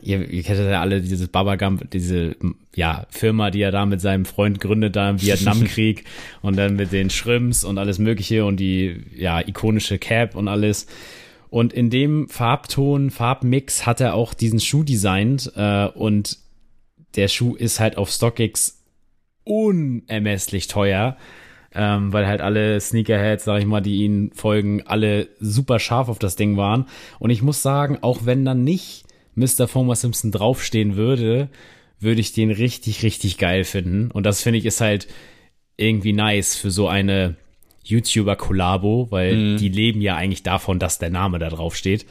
ihr, 0.00 0.28
ihr 0.28 0.42
kennt 0.42 0.60
ja 0.60 0.80
alle 0.80 1.00
dieses 1.00 1.28
Baba 1.28 1.56
Gump, 1.56 1.90
diese 1.90 2.36
ja, 2.74 3.06
Firma, 3.10 3.50
die 3.50 3.62
er 3.62 3.72
da 3.72 3.86
mit 3.86 4.00
seinem 4.00 4.24
Freund 4.24 4.60
gründet, 4.60 4.94
da 4.96 5.10
im 5.10 5.20
Vietnamkrieg 5.20 6.04
und 6.42 6.56
dann 6.56 6.76
mit 6.76 6.92
den 6.92 7.10
Shrimps 7.10 7.64
und 7.64 7.78
alles 7.78 7.98
Mögliche 7.98 8.44
und 8.44 8.58
die 8.58 9.02
ja 9.14 9.40
ikonische 9.40 9.98
Cap 9.98 10.36
und 10.36 10.48
alles. 10.48 10.86
Und 11.48 11.72
in 11.72 11.90
dem 11.90 12.28
Farbton, 12.28 13.10
Farbmix 13.10 13.86
hat 13.86 14.00
er 14.00 14.14
auch 14.14 14.34
diesen 14.34 14.60
Schuh 14.60 14.82
designt 14.82 15.52
äh, 15.56 15.86
und 15.86 16.38
der 17.16 17.28
Schuh 17.28 17.54
ist 17.54 17.80
halt 17.80 17.96
auf 17.96 18.10
StockX 18.10 18.82
unermesslich 19.44 20.66
teuer, 20.66 21.16
ähm, 21.76 22.12
weil 22.12 22.26
halt 22.26 22.40
alle 22.40 22.80
Sneakerheads, 22.80 23.44
sag 23.44 23.60
ich 23.60 23.66
mal, 23.66 23.80
die 23.80 24.04
ihnen 24.04 24.32
folgen, 24.32 24.82
alle 24.86 25.28
super 25.38 25.78
scharf 25.78 26.08
auf 26.08 26.18
das 26.18 26.36
Ding 26.36 26.56
waren. 26.56 26.86
Und 27.18 27.30
ich 27.30 27.42
muss 27.42 27.62
sagen, 27.62 27.98
auch 28.00 28.24
wenn 28.24 28.44
dann 28.44 28.64
nicht 28.64 29.04
Mr. 29.34 29.68
Homer 29.74 29.94
Simpson 29.94 30.32
draufstehen 30.32 30.96
würde, 30.96 31.48
würde 32.00 32.20
ich 32.20 32.32
den 32.32 32.50
richtig, 32.50 33.02
richtig 33.02 33.38
geil 33.38 33.64
finden. 33.64 34.10
Und 34.10 34.24
das 34.24 34.42
finde 34.42 34.58
ich 34.58 34.64
ist 34.64 34.80
halt 34.80 35.06
irgendwie 35.76 36.12
nice 36.12 36.56
für 36.56 36.70
so 36.70 36.88
eine 36.88 37.36
YouTuber-Kollabo, 37.84 39.08
weil 39.10 39.36
mhm. 39.36 39.56
die 39.58 39.68
leben 39.68 40.00
ja 40.00 40.16
eigentlich 40.16 40.42
davon, 40.42 40.78
dass 40.78 40.98
der 40.98 41.10
Name 41.10 41.38
da 41.38 41.50
drauf 41.50 41.76
steht. 41.76 42.06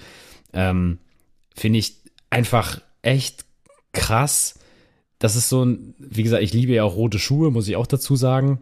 Ähm, 0.53 0.99
finde 1.55 1.79
ich 1.79 1.95
einfach 2.29 2.81
echt 3.01 3.45
krass. 3.91 4.59
Das 5.19 5.35
ist 5.35 5.49
so 5.49 5.63
ein, 5.65 5.95
wie 5.97 6.23
gesagt, 6.23 6.43
ich 6.43 6.53
liebe 6.53 6.73
ja 6.73 6.83
auch 6.83 6.95
rote 6.95 7.19
Schuhe, 7.19 7.51
muss 7.51 7.67
ich 7.67 7.75
auch 7.75 7.87
dazu 7.87 8.15
sagen. 8.15 8.59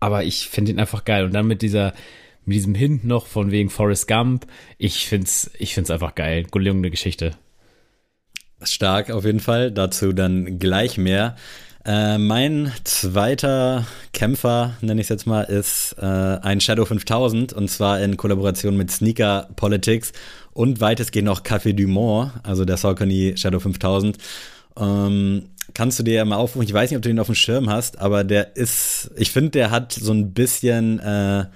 Aber 0.00 0.24
ich 0.24 0.48
finde 0.48 0.72
ihn 0.72 0.80
einfach 0.80 1.04
geil. 1.04 1.24
Und 1.24 1.32
dann 1.32 1.46
mit 1.46 1.62
dieser 1.62 1.92
mit 2.44 2.56
diesem 2.56 2.74
Hint 2.74 3.04
noch 3.04 3.26
von 3.26 3.50
wegen 3.50 3.70
Forrest 3.70 4.08
Gump. 4.08 4.46
Ich 4.78 5.06
find's, 5.06 5.50
ich 5.58 5.74
find's 5.74 5.90
einfach 5.90 6.14
geil. 6.14 6.46
Gelungene 6.50 6.90
Geschichte. 6.90 7.32
Stark 8.62 9.10
auf 9.10 9.24
jeden 9.24 9.40
Fall. 9.40 9.70
Dazu 9.70 10.12
dann 10.12 10.58
gleich 10.58 10.98
mehr. 10.98 11.36
Äh, 11.84 12.18
mein 12.18 12.72
zweiter 12.84 13.86
Kämpfer, 14.12 14.74
nenne 14.82 15.00
ich 15.00 15.06
es 15.06 15.08
jetzt 15.08 15.26
mal, 15.26 15.42
ist 15.44 15.96
äh, 15.98 16.04
ein 16.04 16.60
Shadow 16.60 16.84
5000 16.84 17.54
und 17.54 17.68
zwar 17.70 18.00
in 18.02 18.18
Kollaboration 18.18 18.76
mit 18.76 18.90
Sneaker 18.90 19.48
Politics 19.56 20.12
und 20.52 20.82
weitestgehend 20.82 21.26
noch 21.26 21.42
Café 21.42 21.72
du 21.72 21.88
Mont, 21.88 22.32
also 22.42 22.66
der 22.66 22.76
Saucony 22.76 23.34
Shadow 23.36 23.60
5000. 23.60 24.18
Ähm, 24.78 25.46
kannst 25.80 25.98
du 25.98 26.02
dir 26.02 26.12
ja 26.12 26.26
mal 26.26 26.36
aufrufen. 26.36 26.68
Ich 26.68 26.74
weiß 26.74 26.90
nicht, 26.90 26.98
ob 26.98 27.02
du 27.02 27.08
den 27.08 27.18
auf 27.18 27.28
dem 27.28 27.34
Schirm 27.34 27.70
hast, 27.70 27.98
aber 28.00 28.22
der 28.22 28.54
ist, 28.54 29.12
ich 29.16 29.30
finde, 29.30 29.52
der 29.52 29.70
hat 29.70 29.94
so 29.94 30.12
ein 30.12 30.34
bisschen 30.34 30.98
äh, 30.98 31.46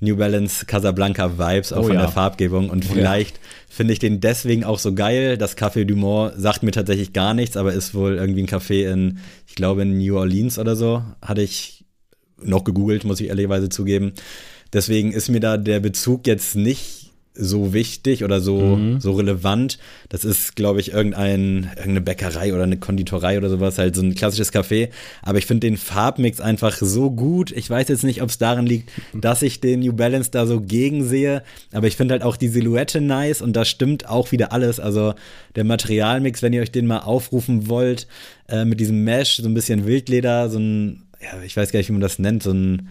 New 0.00 0.18
Balance 0.18 0.66
Casablanca 0.66 1.38
Vibes, 1.38 1.72
auch 1.72 1.78
oh, 1.78 1.84
von 1.84 1.94
ja. 1.94 2.02
der 2.02 2.10
Farbgebung. 2.10 2.68
Und 2.68 2.84
vielleicht 2.84 3.36
ja. 3.36 3.42
finde 3.70 3.94
ich 3.94 3.98
den 3.98 4.20
deswegen 4.20 4.64
auch 4.64 4.78
so 4.78 4.92
geil. 4.92 5.38
Das 5.38 5.56
Café 5.56 5.86
du 5.86 5.96
Mont 5.96 6.34
sagt 6.36 6.62
mir 6.62 6.72
tatsächlich 6.72 7.14
gar 7.14 7.32
nichts, 7.32 7.56
aber 7.56 7.72
ist 7.72 7.94
wohl 7.94 8.16
irgendwie 8.16 8.42
ein 8.42 8.48
Café 8.48 8.92
in, 8.92 9.20
ich 9.46 9.54
glaube, 9.54 9.80
in 9.80 9.96
New 9.96 10.18
Orleans 10.18 10.58
oder 10.58 10.76
so. 10.76 11.02
Hatte 11.22 11.40
ich 11.40 11.86
noch 12.36 12.64
gegoogelt, 12.64 13.04
muss 13.04 13.22
ich 13.22 13.28
ehrlicherweise 13.28 13.70
zugeben. 13.70 14.12
Deswegen 14.74 15.10
ist 15.10 15.30
mir 15.30 15.40
da 15.40 15.56
der 15.56 15.80
Bezug 15.80 16.26
jetzt 16.26 16.54
nicht 16.54 16.99
so 17.40 17.72
wichtig 17.72 18.22
oder 18.22 18.40
so, 18.40 18.76
mhm. 18.76 19.00
so 19.00 19.12
relevant. 19.12 19.78
Das 20.08 20.24
ist, 20.24 20.56
glaube 20.56 20.80
ich, 20.80 20.92
irgendein, 20.92 21.70
irgendeine 21.76 22.00
Bäckerei 22.00 22.52
oder 22.52 22.64
eine 22.64 22.76
Konditorei 22.76 23.38
oder 23.38 23.48
sowas, 23.48 23.78
halt 23.78 23.96
so 23.96 24.02
ein 24.02 24.14
klassisches 24.14 24.52
Café. 24.52 24.90
Aber 25.22 25.38
ich 25.38 25.46
finde 25.46 25.66
den 25.66 25.76
Farbmix 25.76 26.40
einfach 26.40 26.76
so 26.76 27.10
gut. 27.10 27.50
Ich 27.52 27.68
weiß 27.68 27.88
jetzt 27.88 28.04
nicht, 28.04 28.22
ob 28.22 28.28
es 28.28 28.38
daran 28.38 28.66
liegt, 28.66 28.90
dass 29.14 29.42
ich 29.42 29.60
den 29.60 29.80
New 29.80 29.92
Balance 29.92 30.30
da 30.30 30.46
so 30.46 30.60
gegen 30.60 31.04
sehe, 31.04 31.42
aber 31.72 31.86
ich 31.86 31.96
finde 31.96 32.12
halt 32.12 32.22
auch 32.22 32.36
die 32.36 32.48
Silhouette 32.48 33.00
nice 33.00 33.42
und 33.42 33.54
da 33.54 33.64
stimmt 33.64 34.08
auch 34.08 34.32
wieder 34.32 34.52
alles. 34.52 34.78
Also 34.78 35.14
der 35.56 35.64
Materialmix, 35.64 36.42
wenn 36.42 36.52
ihr 36.52 36.62
euch 36.62 36.72
den 36.72 36.86
mal 36.86 37.00
aufrufen 37.00 37.68
wollt, 37.68 38.06
äh, 38.48 38.64
mit 38.64 38.80
diesem 38.80 39.04
Mesh, 39.04 39.36
so 39.36 39.48
ein 39.48 39.54
bisschen 39.54 39.86
Wildleder, 39.86 40.50
so 40.50 40.58
ein, 40.58 41.02
ja, 41.22 41.42
ich 41.42 41.56
weiß 41.56 41.72
gar 41.72 41.78
nicht, 41.78 41.88
wie 41.88 41.92
man 41.92 42.00
das 42.00 42.18
nennt, 42.18 42.42
so 42.42 42.52
ein 42.52 42.88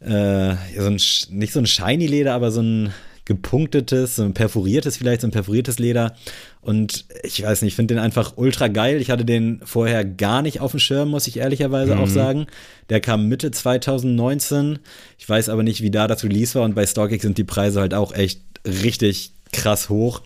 äh, 0.00 0.54
so 0.76 0.86
ein, 0.86 1.00
nicht 1.30 1.52
so 1.52 1.60
ein 1.60 1.66
shiny 1.66 2.06
Leder, 2.06 2.34
aber 2.34 2.50
so 2.50 2.62
ein, 2.62 2.92
gepunktetes, 3.30 4.16
so 4.16 4.24
ein 4.24 4.34
perforiertes 4.34 4.96
vielleicht, 4.96 5.20
so 5.20 5.28
ein 5.28 5.30
perforiertes 5.30 5.78
Leder. 5.78 6.16
Und 6.62 7.04
ich 7.22 7.40
weiß 7.40 7.62
nicht, 7.62 7.72
ich 7.72 7.76
finde 7.76 7.94
den 7.94 8.02
einfach 8.02 8.32
ultra 8.34 8.66
geil. 8.66 9.00
Ich 9.00 9.08
hatte 9.08 9.24
den 9.24 9.60
vorher 9.64 10.04
gar 10.04 10.42
nicht 10.42 10.60
auf 10.60 10.72
dem 10.72 10.80
Schirm, 10.80 11.10
muss 11.10 11.28
ich 11.28 11.36
ehrlicherweise 11.36 11.94
mhm. 11.94 12.00
auch 12.00 12.08
sagen. 12.08 12.46
Der 12.88 13.00
kam 13.00 13.28
Mitte 13.28 13.52
2019. 13.52 14.80
Ich 15.16 15.28
weiß 15.28 15.48
aber 15.48 15.62
nicht, 15.62 15.80
wie 15.80 15.92
da 15.92 16.08
das 16.08 16.24
Release 16.24 16.56
war. 16.56 16.64
Und 16.64 16.74
bei 16.74 16.84
StockX 16.84 17.22
sind 17.22 17.38
die 17.38 17.44
Preise 17.44 17.80
halt 17.80 17.94
auch 17.94 18.12
echt 18.12 18.42
richtig 18.64 19.30
krass 19.52 19.88
hoch. 19.88 20.22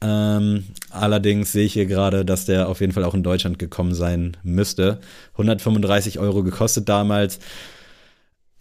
Ähm, 0.00 0.66
allerdings 0.90 1.50
sehe 1.50 1.66
ich 1.66 1.72
hier 1.72 1.86
gerade, 1.86 2.24
dass 2.24 2.44
der 2.44 2.68
auf 2.68 2.80
jeden 2.80 2.92
Fall 2.92 3.04
auch 3.04 3.14
in 3.14 3.24
Deutschland 3.24 3.58
gekommen 3.58 3.92
sein 3.92 4.36
müsste. 4.44 5.00
135 5.32 6.20
Euro 6.20 6.44
gekostet 6.44 6.88
damals. 6.88 7.40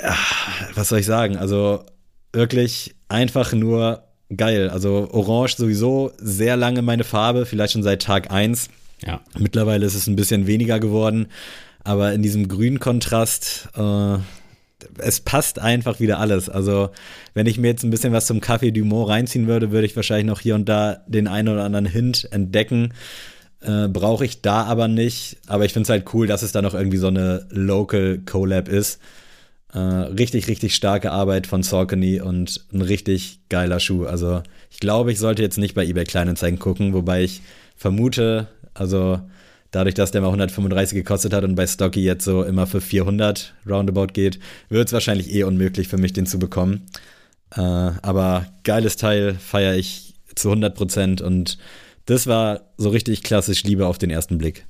Ja, 0.01 0.15
was 0.73 0.89
soll 0.89 0.99
ich 0.99 1.05
sagen? 1.05 1.37
Also 1.37 1.85
wirklich 2.33 2.95
einfach 3.07 3.53
nur 3.53 4.03
geil. 4.35 4.69
Also 4.69 5.09
Orange 5.11 5.55
sowieso 5.57 6.11
sehr 6.17 6.57
lange 6.57 6.81
meine 6.81 7.03
Farbe, 7.03 7.45
vielleicht 7.45 7.73
schon 7.73 7.83
seit 7.83 8.01
Tag 8.01 8.31
1. 8.31 8.69
Ja. 9.05 9.21
Mittlerweile 9.37 9.85
ist 9.85 9.95
es 9.95 10.07
ein 10.07 10.15
bisschen 10.15 10.47
weniger 10.47 10.79
geworden. 10.79 11.27
aber 11.83 12.13
in 12.13 12.21
diesem 12.21 12.47
grünen 12.49 12.79
Kontrast, 12.79 13.69
äh, 13.75 14.17
es 14.97 15.21
passt 15.21 15.59
einfach 15.59 15.99
wieder 15.99 16.19
alles. 16.19 16.49
Also, 16.49 16.89
wenn 17.33 17.47
ich 17.47 17.57
mir 17.57 17.67
jetzt 17.67 17.83
ein 17.83 17.89
bisschen 17.89 18.13
was 18.13 18.27
zum 18.27 18.39
Café 18.39 18.71
Dumont 18.71 19.09
reinziehen 19.09 19.47
würde, 19.47 19.71
würde 19.71 19.87
ich 19.87 19.95
wahrscheinlich 19.95 20.27
noch 20.27 20.39
hier 20.39 20.55
und 20.55 20.67
da 20.69 21.03
den 21.07 21.27
einen 21.27 21.47
oder 21.49 21.63
anderen 21.63 21.85
Hint 21.85 22.27
entdecken. 22.31 22.93
Äh, 23.61 23.87
Brauche 23.87 24.25
ich 24.25 24.41
da 24.41 24.63
aber 24.63 24.87
nicht. 24.87 25.37
Aber 25.47 25.65
ich 25.65 25.73
finde 25.73 25.83
es 25.83 25.89
halt 25.89 26.13
cool, 26.13 26.27
dass 26.27 26.43
es 26.43 26.51
da 26.51 26.61
noch 26.61 26.73
irgendwie 26.73 26.97
so 26.97 27.07
eine 27.07 27.47
Local 27.49 28.19
Collab 28.25 28.67
ist. 28.67 28.99
Äh, 29.73 29.79
richtig, 29.79 30.47
richtig 30.47 30.73
starke 30.73 31.11
Arbeit 31.11 31.45
von 31.45 31.61
Saucony 31.61 32.21
und 32.21 32.65
ein 32.73 32.81
richtig 32.81 33.39
geiler 33.49 33.79
Schuh. 33.79 34.05
Also, 34.05 34.41
ich 34.71 34.79
glaube, 34.79 35.11
ich 35.11 35.19
sollte 35.19 35.43
jetzt 35.43 35.57
nicht 35.57 35.75
bei 35.75 35.85
eBay 35.85 36.05
Kleinanzeigen 36.05 36.59
gucken, 36.59 36.93
wobei 36.93 37.23
ich 37.23 37.41
vermute, 37.75 38.47
also 38.73 39.19
dadurch, 39.71 39.95
dass 39.95 40.11
der 40.11 40.21
mal 40.21 40.27
135 40.27 40.95
gekostet 40.95 41.33
hat 41.33 41.43
und 41.43 41.55
bei 41.55 41.67
Stocky 41.67 42.03
jetzt 42.03 42.25
so 42.25 42.43
immer 42.43 42.65
für 42.65 42.81
400 42.81 43.53
roundabout 43.67 44.07
geht, 44.13 44.39
wird 44.69 44.87
es 44.87 44.93
wahrscheinlich 44.93 45.33
eh 45.33 45.43
unmöglich 45.43 45.87
für 45.87 45.97
mich, 45.97 46.13
den 46.13 46.25
zu 46.25 46.39
bekommen. 46.39 46.87
Äh, 47.55 47.61
aber 47.61 48.47
geiles 48.63 48.97
Teil 48.97 49.35
feiere 49.35 49.75
ich 49.75 50.15
zu 50.35 50.49
100 50.49 50.75
Prozent 50.75 51.21
und 51.21 51.57
das 52.05 52.25
war 52.25 52.61
so 52.77 52.89
richtig 52.89 53.21
klassisch 53.21 53.63
Liebe 53.63 53.85
auf 53.85 53.99
den 53.99 54.09
ersten 54.09 54.39
Blick. 54.39 54.65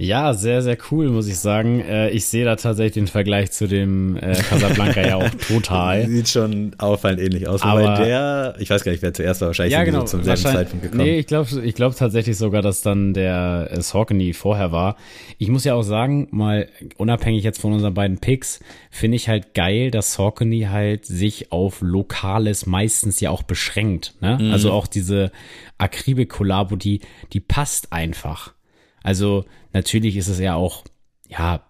Ja, 0.00 0.32
sehr, 0.32 0.62
sehr 0.62 0.78
cool, 0.90 1.10
muss 1.10 1.28
ich 1.28 1.38
sagen. 1.38 1.80
Äh, 1.80 2.08
ich 2.08 2.24
sehe 2.24 2.46
da 2.46 2.56
tatsächlich 2.56 2.94
den 2.94 3.06
Vergleich 3.06 3.50
zu 3.50 3.68
dem 3.68 4.16
äh, 4.16 4.32
Casablanca 4.32 5.06
ja 5.06 5.16
auch 5.16 5.28
total. 5.46 6.06
Sieht 6.08 6.30
schon 6.30 6.72
auffallend 6.78 7.20
ähnlich 7.20 7.46
aus. 7.46 7.60
Aber 7.60 7.82
Wobei 7.82 8.04
der, 8.06 8.54
ich 8.58 8.70
weiß 8.70 8.82
gar 8.82 8.92
nicht, 8.92 9.02
wer 9.02 9.12
zuerst 9.12 9.42
war, 9.42 9.48
wahrscheinlich 9.48 9.74
ja, 9.74 9.84
genau, 9.84 10.00
so 10.00 10.06
zum 10.06 10.22
selben 10.22 10.40
Zeitpunkt 10.40 10.84
gekommen. 10.84 11.02
Nee, 11.02 11.18
ich 11.18 11.26
glaube 11.26 11.50
ich 11.62 11.74
glaub 11.74 11.94
tatsächlich 11.94 12.38
sogar, 12.38 12.62
dass 12.62 12.80
dann 12.80 13.12
der 13.12 13.68
äh, 13.72 13.82
Saucony 13.82 14.32
vorher 14.32 14.72
war. 14.72 14.96
Ich 15.36 15.48
muss 15.48 15.64
ja 15.64 15.74
auch 15.74 15.82
sagen, 15.82 16.28
mal 16.30 16.68
unabhängig 16.96 17.44
jetzt 17.44 17.60
von 17.60 17.74
unseren 17.74 17.92
beiden 17.92 18.16
Picks, 18.16 18.60
finde 18.90 19.16
ich 19.16 19.28
halt 19.28 19.52
geil, 19.52 19.90
dass 19.90 20.14
Saucony 20.14 20.68
halt 20.70 21.04
sich 21.04 21.52
auf 21.52 21.82
Lokales 21.82 22.64
meistens 22.64 23.20
ja 23.20 23.28
auch 23.28 23.42
beschränkt. 23.42 24.14
Ne? 24.22 24.38
Mhm. 24.40 24.50
Also 24.50 24.72
auch 24.72 24.86
diese 24.86 25.30
Akribe-Kollabo, 25.76 26.76
die, 26.76 27.00
die 27.34 27.40
passt 27.40 27.92
einfach. 27.92 28.54
Also 29.02 29.44
natürlich 29.72 30.16
ist 30.16 30.28
es 30.28 30.38
ja 30.38 30.54
auch, 30.54 30.84
ja, 31.28 31.64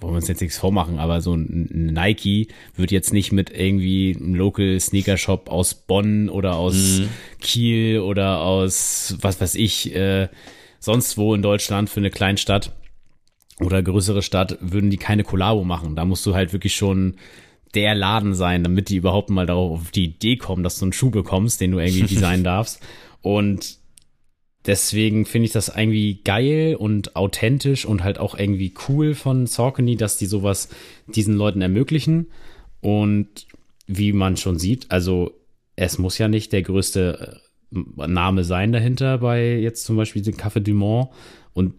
wollen 0.00 0.12
wir 0.12 0.16
uns 0.16 0.28
jetzt 0.28 0.40
nichts 0.40 0.58
vormachen, 0.58 0.98
aber 0.98 1.20
so 1.20 1.34
ein 1.34 1.92
Nike 1.92 2.48
wird 2.74 2.90
jetzt 2.90 3.12
nicht 3.12 3.32
mit 3.32 3.50
irgendwie 3.50 4.16
einem 4.16 4.34
Local 4.34 4.78
Sneaker 4.80 5.16
Shop 5.16 5.48
aus 5.48 5.74
Bonn 5.74 6.28
oder 6.28 6.56
aus 6.56 7.00
mhm. 7.00 7.08
Kiel 7.40 8.00
oder 8.00 8.40
aus, 8.40 9.16
was 9.20 9.40
weiß 9.40 9.54
ich, 9.54 9.94
äh, 9.94 10.28
sonst 10.78 11.16
wo 11.16 11.34
in 11.34 11.42
Deutschland 11.42 11.88
für 11.88 12.00
eine 12.00 12.10
Kleinstadt 12.10 12.72
oder 13.60 13.82
größere 13.82 14.22
Stadt 14.22 14.58
würden 14.60 14.90
die 14.90 14.96
keine 14.96 15.22
Kollabo 15.22 15.64
machen. 15.64 15.96
Da 15.96 16.04
musst 16.04 16.26
du 16.26 16.34
halt 16.34 16.52
wirklich 16.52 16.74
schon 16.74 17.16
der 17.74 17.94
Laden 17.94 18.34
sein, 18.34 18.62
damit 18.62 18.88
die 18.88 18.96
überhaupt 18.96 19.30
mal 19.30 19.46
darauf 19.46 19.80
auf 19.80 19.90
die 19.90 20.04
Idee 20.04 20.36
kommen, 20.36 20.62
dass 20.62 20.78
du 20.78 20.86
einen 20.86 20.92
Schuh 20.92 21.10
bekommst, 21.10 21.60
den 21.60 21.72
du 21.72 21.78
irgendwie 21.78 22.02
designen 22.14 22.44
darfst. 22.44 22.80
Und 23.22 23.78
deswegen 24.66 25.26
finde 25.26 25.46
ich 25.46 25.52
das 25.52 25.68
irgendwie 25.68 26.20
geil 26.22 26.76
und 26.76 27.16
authentisch 27.16 27.84
und 27.84 28.02
halt 28.02 28.18
auch 28.18 28.38
irgendwie 28.38 28.74
cool 28.88 29.14
von 29.14 29.46
Saucony, 29.46 29.96
dass 29.96 30.16
die 30.16 30.26
sowas 30.26 30.68
diesen 31.06 31.36
Leuten 31.36 31.60
ermöglichen. 31.60 32.28
Und 32.80 33.46
wie 33.86 34.12
man 34.12 34.36
schon 34.36 34.58
sieht, 34.58 34.90
also 34.90 35.32
es 35.76 35.98
muss 35.98 36.18
ja 36.18 36.28
nicht 36.28 36.52
der 36.52 36.62
größte 36.62 37.40
äh, 37.72 38.06
Name 38.06 38.44
sein 38.44 38.72
dahinter 38.72 39.18
bei 39.18 39.56
jetzt 39.56 39.84
zum 39.84 39.96
Beispiel 39.96 40.22
dem 40.22 40.34
Café 40.34 40.60
du 40.60 40.72
Mont. 40.72 41.08
Und 41.52 41.74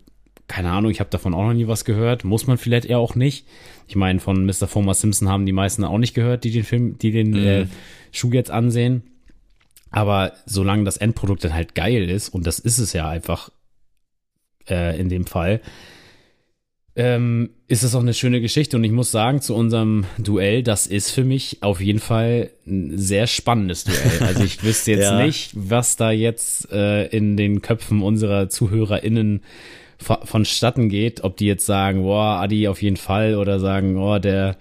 keine 0.48 0.72
Ahnung, 0.72 0.92
ich 0.92 1.00
habe 1.00 1.10
davon 1.10 1.34
auch 1.34 1.48
noch 1.48 1.54
nie 1.54 1.68
was 1.68 1.86
gehört. 1.86 2.24
Muss 2.24 2.46
man 2.46 2.58
vielleicht 2.58 2.86
eher 2.86 3.00
auch 3.00 3.16
nicht. 3.16 3.48
Ich 3.88 3.96
meine, 3.96 4.20
von 4.20 4.46
Mr. 4.46 4.68
Former 4.68 4.94
Simpson 4.94 5.30
haben 5.30 5.46
die 5.46 5.54
meisten 5.54 5.84
auch 5.84 5.98
nicht 5.98 6.14
gehört, 6.14 6.44
die 6.44 6.52
den 6.52 6.64
Film, 6.64 6.98
die 7.00 7.12
den 7.12 7.32
mhm. 7.32 7.46
äh, 7.46 7.68
Schuh 8.12 8.32
jetzt 8.32 8.52
ansehen. 8.52 9.04
Aber 9.96 10.34
solange 10.46 10.84
das 10.84 10.98
Endprodukt 10.98 11.46
dann 11.46 11.54
halt 11.54 11.74
geil 11.74 12.10
ist, 12.10 12.28
und 12.28 12.46
das 12.46 12.60
ist 12.60 12.80
es 12.80 12.92
ja 12.92 13.08
einfach 13.08 13.50
äh, 14.70 15.00
in 15.00 15.08
dem 15.08 15.26
Fall, 15.26 15.62
ähm, 16.98 17.52
ist 17.70 17.84
es 17.84 17.96
auch 17.96 18.02
eine 18.02 18.14
schöne 18.14 18.42
Geschichte. 18.42 18.76
Und 18.76 18.84
ich 18.84 18.92
muss 18.92 19.12
sagen, 19.12 19.40
zu 19.40 19.56
unserem 19.56 20.04
Duell, 20.18 20.64
das 20.64 20.86
ist 20.86 21.12
für 21.12 21.24
mich 21.24 21.60
auf 21.62 21.80
jeden 21.80 22.00
Fall 22.00 22.52
ein 22.68 22.98
sehr 22.98 23.26
spannendes 23.26 23.86
Duell. 23.86 24.20
Also 24.20 24.44
ich 24.44 24.66
wüsste 24.66 24.92
jetzt 24.92 25.12
ja. 25.12 25.26
nicht, 25.26 25.52
was 25.54 25.96
da 25.96 26.12
jetzt 26.12 26.70
äh, 26.74 27.06
in 27.06 27.38
den 27.38 27.62
Köpfen 27.62 28.02
unserer 28.02 28.50
ZuhörerInnen 28.50 29.44
vonstatten 29.98 30.90
geht, 30.90 31.24
ob 31.24 31.38
die 31.38 31.46
jetzt 31.46 31.66
sagen, 31.66 32.04
boah, 32.04 32.42
Adi 32.42 32.68
auf 32.68 32.82
jeden 32.82 32.98
Fall 32.98 33.36
oder 33.36 33.62
sagen, 33.62 33.96
oh, 33.96 34.20
der 34.20 34.58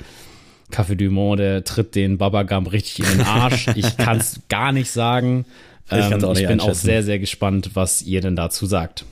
Café 0.70 0.94
du 0.94 1.10
Monde, 1.10 1.42
der 1.42 1.64
tritt 1.64 1.94
den 1.94 2.18
Babagam 2.18 2.66
richtig 2.66 3.00
in 3.00 3.18
den 3.18 3.26
Arsch. 3.26 3.68
ich 3.74 3.96
kann 3.96 4.18
es 4.18 4.40
gar 4.48 4.72
nicht 4.72 4.90
sagen. 4.90 5.44
Ich, 5.90 6.10
ähm, 6.10 6.24
auch 6.24 6.36
ich 6.36 6.46
bin 6.46 6.60
auch 6.60 6.74
sehr, 6.74 7.02
sehr 7.02 7.18
gespannt, 7.18 7.70
was 7.74 8.02
ihr 8.02 8.20
denn 8.20 8.36
dazu 8.36 8.66
sagt. 8.66 9.04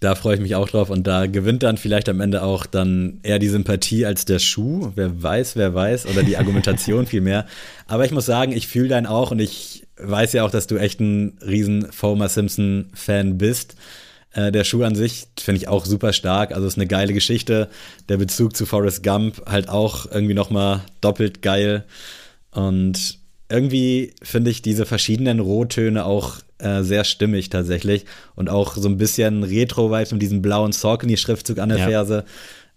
Da 0.00 0.14
freue 0.14 0.36
ich 0.36 0.40
mich 0.40 0.54
auch 0.54 0.68
drauf 0.68 0.88
und 0.88 1.06
da 1.06 1.26
gewinnt 1.26 1.62
dann 1.62 1.76
vielleicht 1.76 2.08
am 2.08 2.20
Ende 2.20 2.42
auch 2.42 2.64
dann 2.64 3.20
eher 3.22 3.38
die 3.38 3.48
Sympathie 3.48 4.06
als 4.06 4.24
der 4.24 4.38
Schuh. 4.38 4.92
Wer 4.94 5.22
weiß, 5.22 5.56
wer 5.56 5.74
weiß 5.74 6.06
oder 6.06 6.22
die 6.22 6.38
Argumentation 6.38 7.06
vielmehr. 7.06 7.46
Aber 7.86 8.06
ich 8.06 8.10
muss 8.10 8.24
sagen, 8.24 8.52
ich 8.52 8.66
fühle 8.66 8.88
deinen 8.88 9.06
auch 9.06 9.30
und 9.30 9.40
ich 9.40 9.86
weiß 9.98 10.32
ja 10.32 10.44
auch, 10.44 10.50
dass 10.50 10.66
du 10.66 10.78
echt 10.78 11.00
ein 11.00 11.36
riesen 11.46 11.92
Fomer 11.92 12.30
Simpson 12.30 12.86
Fan 12.94 13.36
bist. 13.36 13.76
Äh, 14.32 14.52
der 14.52 14.64
Schuh 14.64 14.84
an 14.84 14.94
sich 14.94 15.26
finde 15.38 15.58
ich 15.58 15.68
auch 15.68 15.86
super 15.86 16.12
stark. 16.12 16.52
Also 16.52 16.66
ist 16.66 16.76
eine 16.76 16.86
geile 16.86 17.12
Geschichte. 17.12 17.68
Der 18.08 18.16
Bezug 18.16 18.56
zu 18.56 18.66
Forrest 18.66 19.02
Gump 19.02 19.42
halt 19.46 19.68
auch 19.68 20.10
irgendwie 20.10 20.34
nochmal 20.34 20.82
doppelt 21.00 21.42
geil. 21.42 21.84
Und 22.52 23.18
irgendwie 23.48 24.14
finde 24.22 24.50
ich 24.50 24.62
diese 24.62 24.86
verschiedenen 24.86 25.40
Rottöne 25.40 26.04
auch 26.04 26.36
äh, 26.58 26.82
sehr 26.82 27.04
stimmig 27.04 27.50
tatsächlich. 27.50 28.04
Und 28.36 28.48
auch 28.48 28.76
so 28.76 28.88
ein 28.88 28.98
bisschen 28.98 29.42
Retro-Vibes 29.42 30.12
mit 30.12 30.22
diesem 30.22 30.42
blauen 30.42 30.72
Saucony-Schriftzug 30.72 31.58
an 31.58 31.70
der 31.70 31.78
ja. 31.78 31.88
Ferse. 31.88 32.24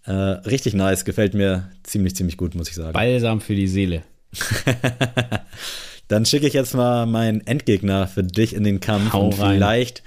Äh, 0.06 0.12
richtig 0.12 0.74
nice, 0.74 1.04
gefällt 1.04 1.34
mir 1.34 1.70
ziemlich, 1.84 2.16
ziemlich 2.16 2.36
gut, 2.36 2.54
muss 2.54 2.68
ich 2.68 2.74
sagen. 2.74 2.92
Balsam 2.92 3.40
für 3.40 3.54
die 3.54 3.68
Seele. 3.68 4.02
Dann 6.08 6.26
schicke 6.26 6.46
ich 6.46 6.52
jetzt 6.52 6.74
mal 6.74 7.06
meinen 7.06 7.46
Endgegner 7.46 8.06
für 8.08 8.24
dich 8.24 8.54
in 8.54 8.64
den 8.64 8.80
Kampf. 8.80 9.12
Hau 9.12 9.26
und 9.26 9.40
rein. 9.40 9.54
vielleicht 9.54 10.02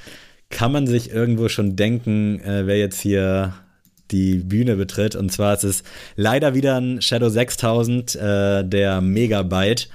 kann 0.50 0.72
man 0.72 0.88
sich 0.88 1.12
irgendwo 1.12 1.50
schon 1.50 1.76
denken, 1.76 2.40
äh, 2.42 2.66
wer 2.66 2.78
jetzt 2.78 3.02
hier 3.02 3.54
die 4.12 4.36
Bühne 4.36 4.76
betritt. 4.76 5.16
Und 5.16 5.32
zwar 5.32 5.54
ist 5.54 5.64
es 5.64 5.84
leider 6.16 6.56
wieder 6.56 6.80
ein 6.80 7.02
Shadow 7.02 7.30
6000, 7.30 8.16
äh, 8.16 8.64
der 8.64 9.02
Megabyte. 9.02 9.90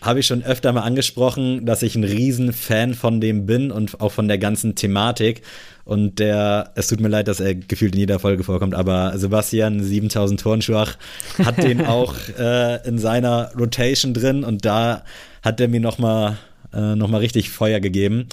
Habe 0.00 0.20
ich 0.20 0.26
schon 0.26 0.42
öfter 0.42 0.72
mal 0.72 0.82
angesprochen, 0.82 1.66
dass 1.66 1.82
ich 1.82 1.94
ein 1.94 2.04
Riesenfan 2.04 2.94
von 2.94 3.20
dem 3.20 3.44
bin 3.44 3.70
und 3.70 4.00
auch 4.00 4.12
von 4.12 4.28
der 4.28 4.38
ganzen 4.38 4.74
Thematik. 4.74 5.42
Und 5.84 6.20
der, 6.20 6.70
es 6.74 6.86
tut 6.86 7.00
mir 7.00 7.08
leid, 7.08 7.28
dass 7.28 7.40
er 7.40 7.54
gefühlt 7.54 7.94
in 7.94 8.00
jeder 8.00 8.18
Folge 8.18 8.44
vorkommt, 8.44 8.74
aber 8.74 9.18
Sebastian 9.18 9.82
7000 9.82 10.40
Turnschuach 10.40 10.96
hat 11.44 11.58
den 11.58 11.84
auch 11.86 12.14
äh, 12.38 12.86
in 12.86 12.98
seiner 12.98 13.50
Rotation 13.58 14.14
drin 14.14 14.44
und 14.44 14.64
da 14.64 15.02
hat 15.42 15.60
er 15.60 15.68
mir 15.68 15.80
nochmal 15.80 16.38
äh, 16.72 16.94
noch 16.94 17.12
richtig 17.12 17.50
Feuer 17.50 17.80
gegeben 17.80 18.28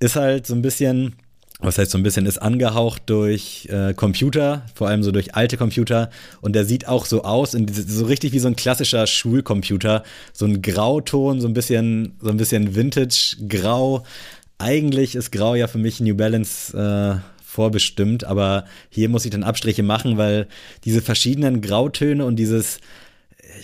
ist 0.00 0.16
halt 0.16 0.46
so 0.46 0.54
ein 0.54 0.62
bisschen, 0.62 1.16
was 1.60 1.78
heißt 1.78 1.90
so 1.90 1.98
ein 1.98 2.02
bisschen, 2.02 2.26
ist 2.26 2.38
angehaucht 2.38 3.02
durch 3.06 3.68
äh, 3.70 3.94
Computer, 3.94 4.66
vor 4.74 4.88
allem 4.88 5.02
so 5.02 5.12
durch 5.12 5.34
alte 5.34 5.56
Computer. 5.56 6.10
Und 6.40 6.54
der 6.54 6.64
sieht 6.64 6.88
auch 6.88 7.06
so 7.06 7.24
aus, 7.24 7.54
in, 7.54 7.68
so 7.68 8.04
richtig 8.06 8.32
wie 8.32 8.38
so 8.38 8.48
ein 8.48 8.56
klassischer 8.56 9.06
Schulcomputer. 9.06 10.02
So 10.32 10.46
ein 10.46 10.62
Grauton, 10.62 11.40
so 11.40 11.48
ein 11.48 11.54
bisschen, 11.54 12.16
so 12.20 12.30
ein 12.30 12.36
bisschen 12.36 12.74
Vintage-Grau. 12.74 14.04
Eigentlich 14.58 15.14
ist 15.14 15.32
Grau 15.32 15.54
ja 15.54 15.66
für 15.66 15.78
mich 15.78 16.00
New 16.00 16.14
Balance 16.14 16.76
äh, 16.76 17.20
vorbestimmt, 17.44 18.24
aber 18.24 18.64
hier 18.90 19.08
muss 19.08 19.24
ich 19.24 19.30
dann 19.30 19.44
Abstriche 19.44 19.84
machen, 19.84 20.18
weil 20.18 20.48
diese 20.84 21.02
verschiedenen 21.02 21.60
Grautöne 21.60 22.24
und 22.24 22.36
dieses 22.36 22.80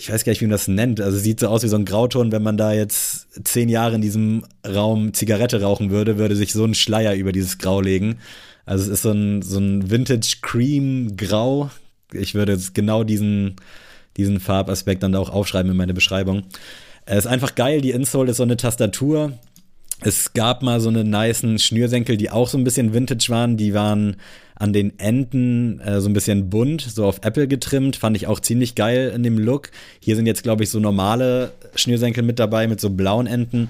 ich 0.01 0.11
weiß 0.11 0.23
gar 0.23 0.31
nicht, 0.31 0.41
wie 0.41 0.45
man 0.45 0.51
das 0.51 0.67
nennt. 0.67 0.99
Also 0.99 1.19
sieht 1.19 1.39
so 1.39 1.47
aus 1.47 1.61
wie 1.61 1.67
so 1.67 1.75
ein 1.75 1.85
Grauton, 1.85 2.31
wenn 2.31 2.41
man 2.41 2.57
da 2.57 2.73
jetzt 2.73 3.27
zehn 3.47 3.69
Jahre 3.69 3.93
in 3.93 4.01
diesem 4.01 4.43
Raum 4.67 5.13
Zigarette 5.13 5.61
rauchen 5.61 5.91
würde, 5.91 6.17
würde 6.17 6.35
sich 6.35 6.53
so 6.53 6.65
ein 6.65 6.73
Schleier 6.73 7.13
über 7.13 7.31
dieses 7.31 7.59
Grau 7.59 7.81
legen. 7.81 8.17
Also 8.65 8.85
es 8.85 8.89
ist 8.89 9.03
so 9.03 9.11
ein, 9.11 9.43
so 9.43 9.59
ein 9.59 9.91
Vintage 9.91 10.37
Cream 10.41 11.17
Grau. 11.17 11.69
Ich 12.13 12.33
würde 12.33 12.53
jetzt 12.53 12.73
genau 12.73 13.03
diesen, 13.03 13.57
diesen 14.17 14.39
Farbaspekt 14.39 15.03
dann 15.03 15.13
auch 15.13 15.29
aufschreiben 15.29 15.69
in 15.69 15.77
meine 15.77 15.93
Beschreibung. 15.93 16.45
Es 17.05 17.19
ist 17.19 17.27
einfach 17.27 17.53
geil, 17.53 17.81
die 17.81 17.91
Insole 17.91 18.31
ist 18.31 18.37
so 18.37 18.43
eine 18.43 18.57
Tastatur. 18.57 19.33
Es 19.99 20.33
gab 20.33 20.63
mal 20.63 20.81
so 20.81 20.89
eine 20.89 21.03
niceen 21.03 21.59
Schnürsenkel, 21.59 22.17
die 22.17 22.31
auch 22.31 22.47
so 22.47 22.57
ein 22.57 22.63
bisschen 22.63 22.95
Vintage 22.95 23.27
waren. 23.29 23.55
Die 23.55 23.75
waren 23.75 24.15
an 24.61 24.73
den 24.73 24.99
Enden 24.99 25.79
äh, 25.79 25.99
so 26.01 26.07
ein 26.07 26.13
bisschen 26.13 26.51
bunt, 26.51 26.81
so 26.81 27.05
auf 27.05 27.21
Apple 27.23 27.47
getrimmt. 27.47 27.95
Fand 27.95 28.15
ich 28.15 28.27
auch 28.27 28.39
ziemlich 28.39 28.75
geil 28.75 29.11
in 29.15 29.23
dem 29.23 29.39
Look. 29.39 29.71
Hier 29.99 30.15
sind 30.15 30.27
jetzt, 30.27 30.43
glaube 30.43 30.63
ich, 30.63 30.69
so 30.69 30.79
normale 30.79 31.51
Schnürsenkel 31.73 32.23
mit 32.23 32.37
dabei, 32.37 32.67
mit 32.67 32.79
so 32.79 32.91
blauen 32.91 33.25
Enden. 33.25 33.69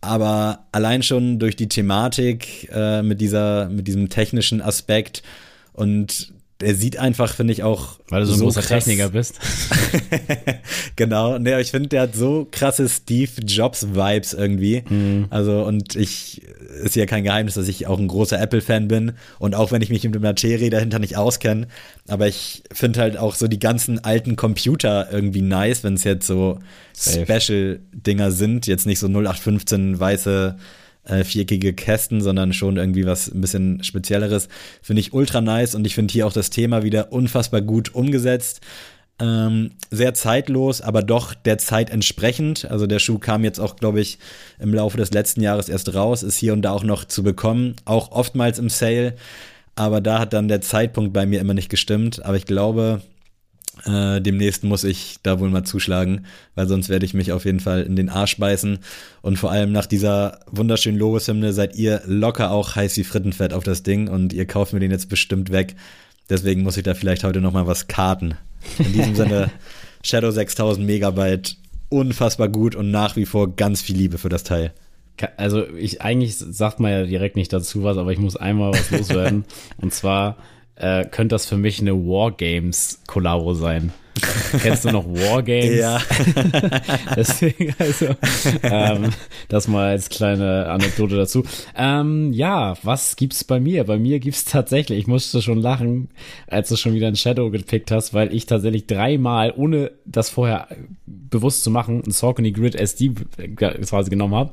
Aber 0.00 0.64
allein 0.72 1.02
schon 1.02 1.38
durch 1.38 1.54
die 1.54 1.68
Thematik 1.68 2.70
äh, 2.72 3.02
mit, 3.02 3.20
dieser, 3.20 3.68
mit 3.68 3.86
diesem 3.86 4.08
technischen 4.08 4.62
Aspekt 4.62 5.22
und 5.74 6.32
der 6.62 6.74
sieht 6.74 6.96
einfach, 6.96 7.34
finde 7.34 7.52
ich, 7.52 7.62
auch. 7.62 7.98
Weil 8.08 8.20
du 8.20 8.26
so 8.26 8.32
ein 8.34 8.38
so 8.38 8.44
großer 8.44 8.62
krass. 8.62 8.84
Techniker 8.84 9.10
bist. 9.10 9.38
genau. 10.96 11.38
Nee, 11.38 11.60
ich 11.60 11.70
finde, 11.70 11.88
der 11.88 12.02
hat 12.02 12.14
so 12.14 12.46
krasse 12.50 12.88
Steve 12.88 13.30
Jobs-Vibes 13.44 14.32
irgendwie. 14.32 14.84
Mhm. 14.88 15.26
Also, 15.30 15.64
und 15.64 15.96
ich, 15.96 16.42
ist 16.82 16.96
ja 16.96 17.06
kein 17.06 17.24
Geheimnis, 17.24 17.54
dass 17.54 17.68
ich 17.68 17.86
auch 17.86 17.98
ein 17.98 18.08
großer 18.08 18.40
Apple-Fan 18.40 18.88
bin. 18.88 19.12
Und 19.38 19.54
auch 19.54 19.72
wenn 19.72 19.82
ich 19.82 19.90
mich 19.90 20.04
mit 20.04 20.14
der 20.14 20.20
Materie 20.20 20.70
dahinter 20.70 20.98
nicht 20.98 21.16
auskenne. 21.16 21.66
Aber 22.08 22.28
ich 22.28 22.62
finde 22.72 23.00
halt 23.00 23.16
auch 23.16 23.34
so 23.34 23.48
die 23.48 23.58
ganzen 23.58 24.02
alten 24.04 24.36
Computer 24.36 25.08
irgendwie 25.12 25.42
nice, 25.42 25.84
wenn 25.84 25.94
es 25.94 26.04
jetzt 26.04 26.26
so 26.26 26.60
Special-Dinger 26.96 28.30
sind. 28.30 28.66
Jetzt 28.66 28.86
nicht 28.86 29.00
so 29.00 29.08
0815 29.08 29.98
weiße 29.98 30.56
äh, 31.04 31.24
viereckige 31.24 31.72
Kästen, 31.72 32.20
sondern 32.20 32.52
schon 32.52 32.76
irgendwie 32.76 33.06
was 33.06 33.32
ein 33.32 33.40
bisschen 33.40 33.82
Spezielleres. 33.82 34.48
Finde 34.82 35.00
ich 35.00 35.12
ultra 35.12 35.40
nice 35.40 35.74
und 35.74 35.86
ich 35.86 35.94
finde 35.94 36.12
hier 36.12 36.26
auch 36.26 36.32
das 36.32 36.50
Thema 36.50 36.82
wieder 36.82 37.12
unfassbar 37.12 37.60
gut 37.60 37.94
umgesetzt. 37.94 38.60
Ähm, 39.18 39.72
sehr 39.90 40.14
zeitlos, 40.14 40.80
aber 40.80 41.02
doch 41.02 41.34
der 41.34 41.58
Zeit 41.58 41.90
entsprechend. 41.90 42.64
Also 42.70 42.86
der 42.86 42.98
Schuh 42.98 43.18
kam 43.18 43.44
jetzt 43.44 43.60
auch, 43.60 43.76
glaube 43.76 44.00
ich, 44.00 44.18
im 44.58 44.74
Laufe 44.74 44.96
des 44.96 45.12
letzten 45.12 45.42
Jahres 45.42 45.68
erst 45.68 45.94
raus, 45.94 46.22
ist 46.22 46.36
hier 46.36 46.52
und 46.52 46.62
da 46.62 46.72
auch 46.72 46.84
noch 46.84 47.04
zu 47.04 47.22
bekommen, 47.22 47.76
auch 47.84 48.10
oftmals 48.10 48.58
im 48.58 48.68
Sale. 48.68 49.14
Aber 49.74 50.00
da 50.00 50.18
hat 50.18 50.32
dann 50.32 50.48
der 50.48 50.60
Zeitpunkt 50.60 51.12
bei 51.12 51.24
mir 51.26 51.40
immer 51.40 51.54
nicht 51.54 51.68
gestimmt. 51.68 52.24
Aber 52.24 52.36
ich 52.36 52.46
glaube, 52.46 53.00
äh, 53.86 54.20
demnächst 54.20 54.64
muss 54.64 54.84
ich 54.84 55.16
da 55.22 55.40
wohl 55.40 55.48
mal 55.48 55.64
zuschlagen, 55.64 56.26
weil 56.54 56.68
sonst 56.68 56.88
werde 56.88 57.06
ich 57.06 57.14
mich 57.14 57.32
auf 57.32 57.44
jeden 57.44 57.60
Fall 57.60 57.82
in 57.82 57.96
den 57.96 58.08
Arsch 58.08 58.36
beißen. 58.36 58.78
Und 59.22 59.38
vor 59.38 59.50
allem 59.50 59.72
nach 59.72 59.86
dieser 59.86 60.40
wunderschönen 60.50 60.98
Lobeshymne 60.98 61.52
seid 61.52 61.76
ihr 61.76 62.02
locker 62.06 62.50
auch 62.50 62.76
heiß 62.76 62.96
wie 62.96 63.04
Frittenfett 63.04 63.52
auf 63.52 63.64
das 63.64 63.82
Ding 63.82 64.08
und 64.08 64.32
ihr 64.32 64.46
kauft 64.46 64.72
mir 64.72 64.80
den 64.80 64.90
jetzt 64.90 65.08
bestimmt 65.08 65.50
weg. 65.50 65.74
Deswegen 66.28 66.62
muss 66.62 66.76
ich 66.76 66.82
da 66.82 66.94
vielleicht 66.94 67.24
heute 67.24 67.40
noch 67.40 67.52
mal 67.52 67.66
was 67.66 67.88
karten. 67.88 68.34
In 68.78 68.92
diesem 68.92 69.14
Sinne, 69.14 69.50
Shadow 70.02 70.30
6000 70.30 70.86
Megabyte, 70.86 71.56
unfassbar 71.88 72.48
gut 72.48 72.74
und 72.74 72.90
nach 72.90 73.16
wie 73.16 73.26
vor 73.26 73.54
ganz 73.56 73.80
viel 73.82 73.96
Liebe 73.96 74.18
für 74.18 74.28
das 74.28 74.44
Teil. 74.44 74.72
Also 75.36 75.66
ich 75.76 76.02
eigentlich 76.02 76.36
sagt 76.36 76.80
man 76.80 76.90
ja 76.90 77.04
direkt 77.04 77.36
nicht 77.36 77.52
dazu 77.52 77.84
was, 77.84 77.96
aber 77.96 78.12
ich 78.12 78.18
muss 78.18 78.36
einmal 78.36 78.72
was 78.72 78.90
loswerden. 78.90 79.44
und 79.76 79.92
zwar 79.92 80.36
äh, 80.76 81.04
könnte 81.04 81.34
das 81.34 81.46
für 81.46 81.56
mich 81.56 81.80
eine 81.80 81.94
Wargames-Kollabo 81.94 83.54
sein. 83.54 83.92
Kennst 84.60 84.84
du 84.84 84.90
noch 84.90 85.06
Wargames? 85.06 85.76
Ja. 85.76 86.00
Deswegen, 87.16 87.74
also, 87.78 88.06
ähm, 88.62 89.10
das 89.48 89.68
mal 89.68 89.88
als 89.88 90.08
kleine 90.10 90.66
Anekdote 90.66 91.16
dazu. 91.16 91.44
Ähm, 91.76 92.32
ja, 92.32 92.74
was 92.82 93.16
gibt's 93.16 93.44
bei 93.44 93.58
mir? 93.58 93.84
Bei 93.84 93.98
mir 93.98 94.20
gibt's 94.20 94.44
tatsächlich, 94.44 94.98
ich 94.98 95.06
musste 95.06 95.40
schon 95.40 95.60
lachen, 95.60 96.10
als 96.46 96.68
du 96.68 96.76
schon 96.76 96.94
wieder 96.94 97.08
ein 97.08 97.16
Shadow 97.16 97.50
gepickt 97.50 97.90
hast, 97.90 98.12
weil 98.12 98.34
ich 98.34 98.46
tatsächlich 98.46 98.86
dreimal, 98.86 99.52
ohne 99.56 99.92
das 100.04 100.28
vorher 100.28 100.68
bewusst 101.06 101.64
zu 101.64 101.70
machen, 101.70 102.02
ein 102.06 102.10
Saucony 102.10 102.52
Grid 102.52 102.74
SD 102.74 103.12
quasi 103.56 104.10
genommen 104.10 104.34
habe. 104.34 104.52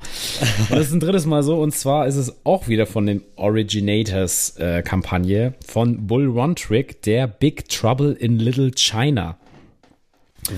Und 0.70 0.72
das 0.72 0.88
ist 0.88 0.94
ein 0.94 1.00
drittes 1.00 1.26
Mal 1.26 1.44
so, 1.44 1.60
und 1.60 1.74
zwar 1.74 2.08
ist 2.08 2.16
es 2.16 2.46
auch 2.46 2.68
wieder 2.68 2.86
von 2.86 3.06
den 3.06 3.22
Originators 3.36 4.58
äh, 4.58 4.82
Kampagne 4.84 5.54
von 5.66 6.08
Bull 6.08 6.28
Run 6.28 6.56
Trick, 6.56 7.02
der 7.04 7.28
Big 7.28 7.68
Trouble 7.70 8.14
in 8.14 8.40
Little 8.40 8.72
China. 8.72 9.38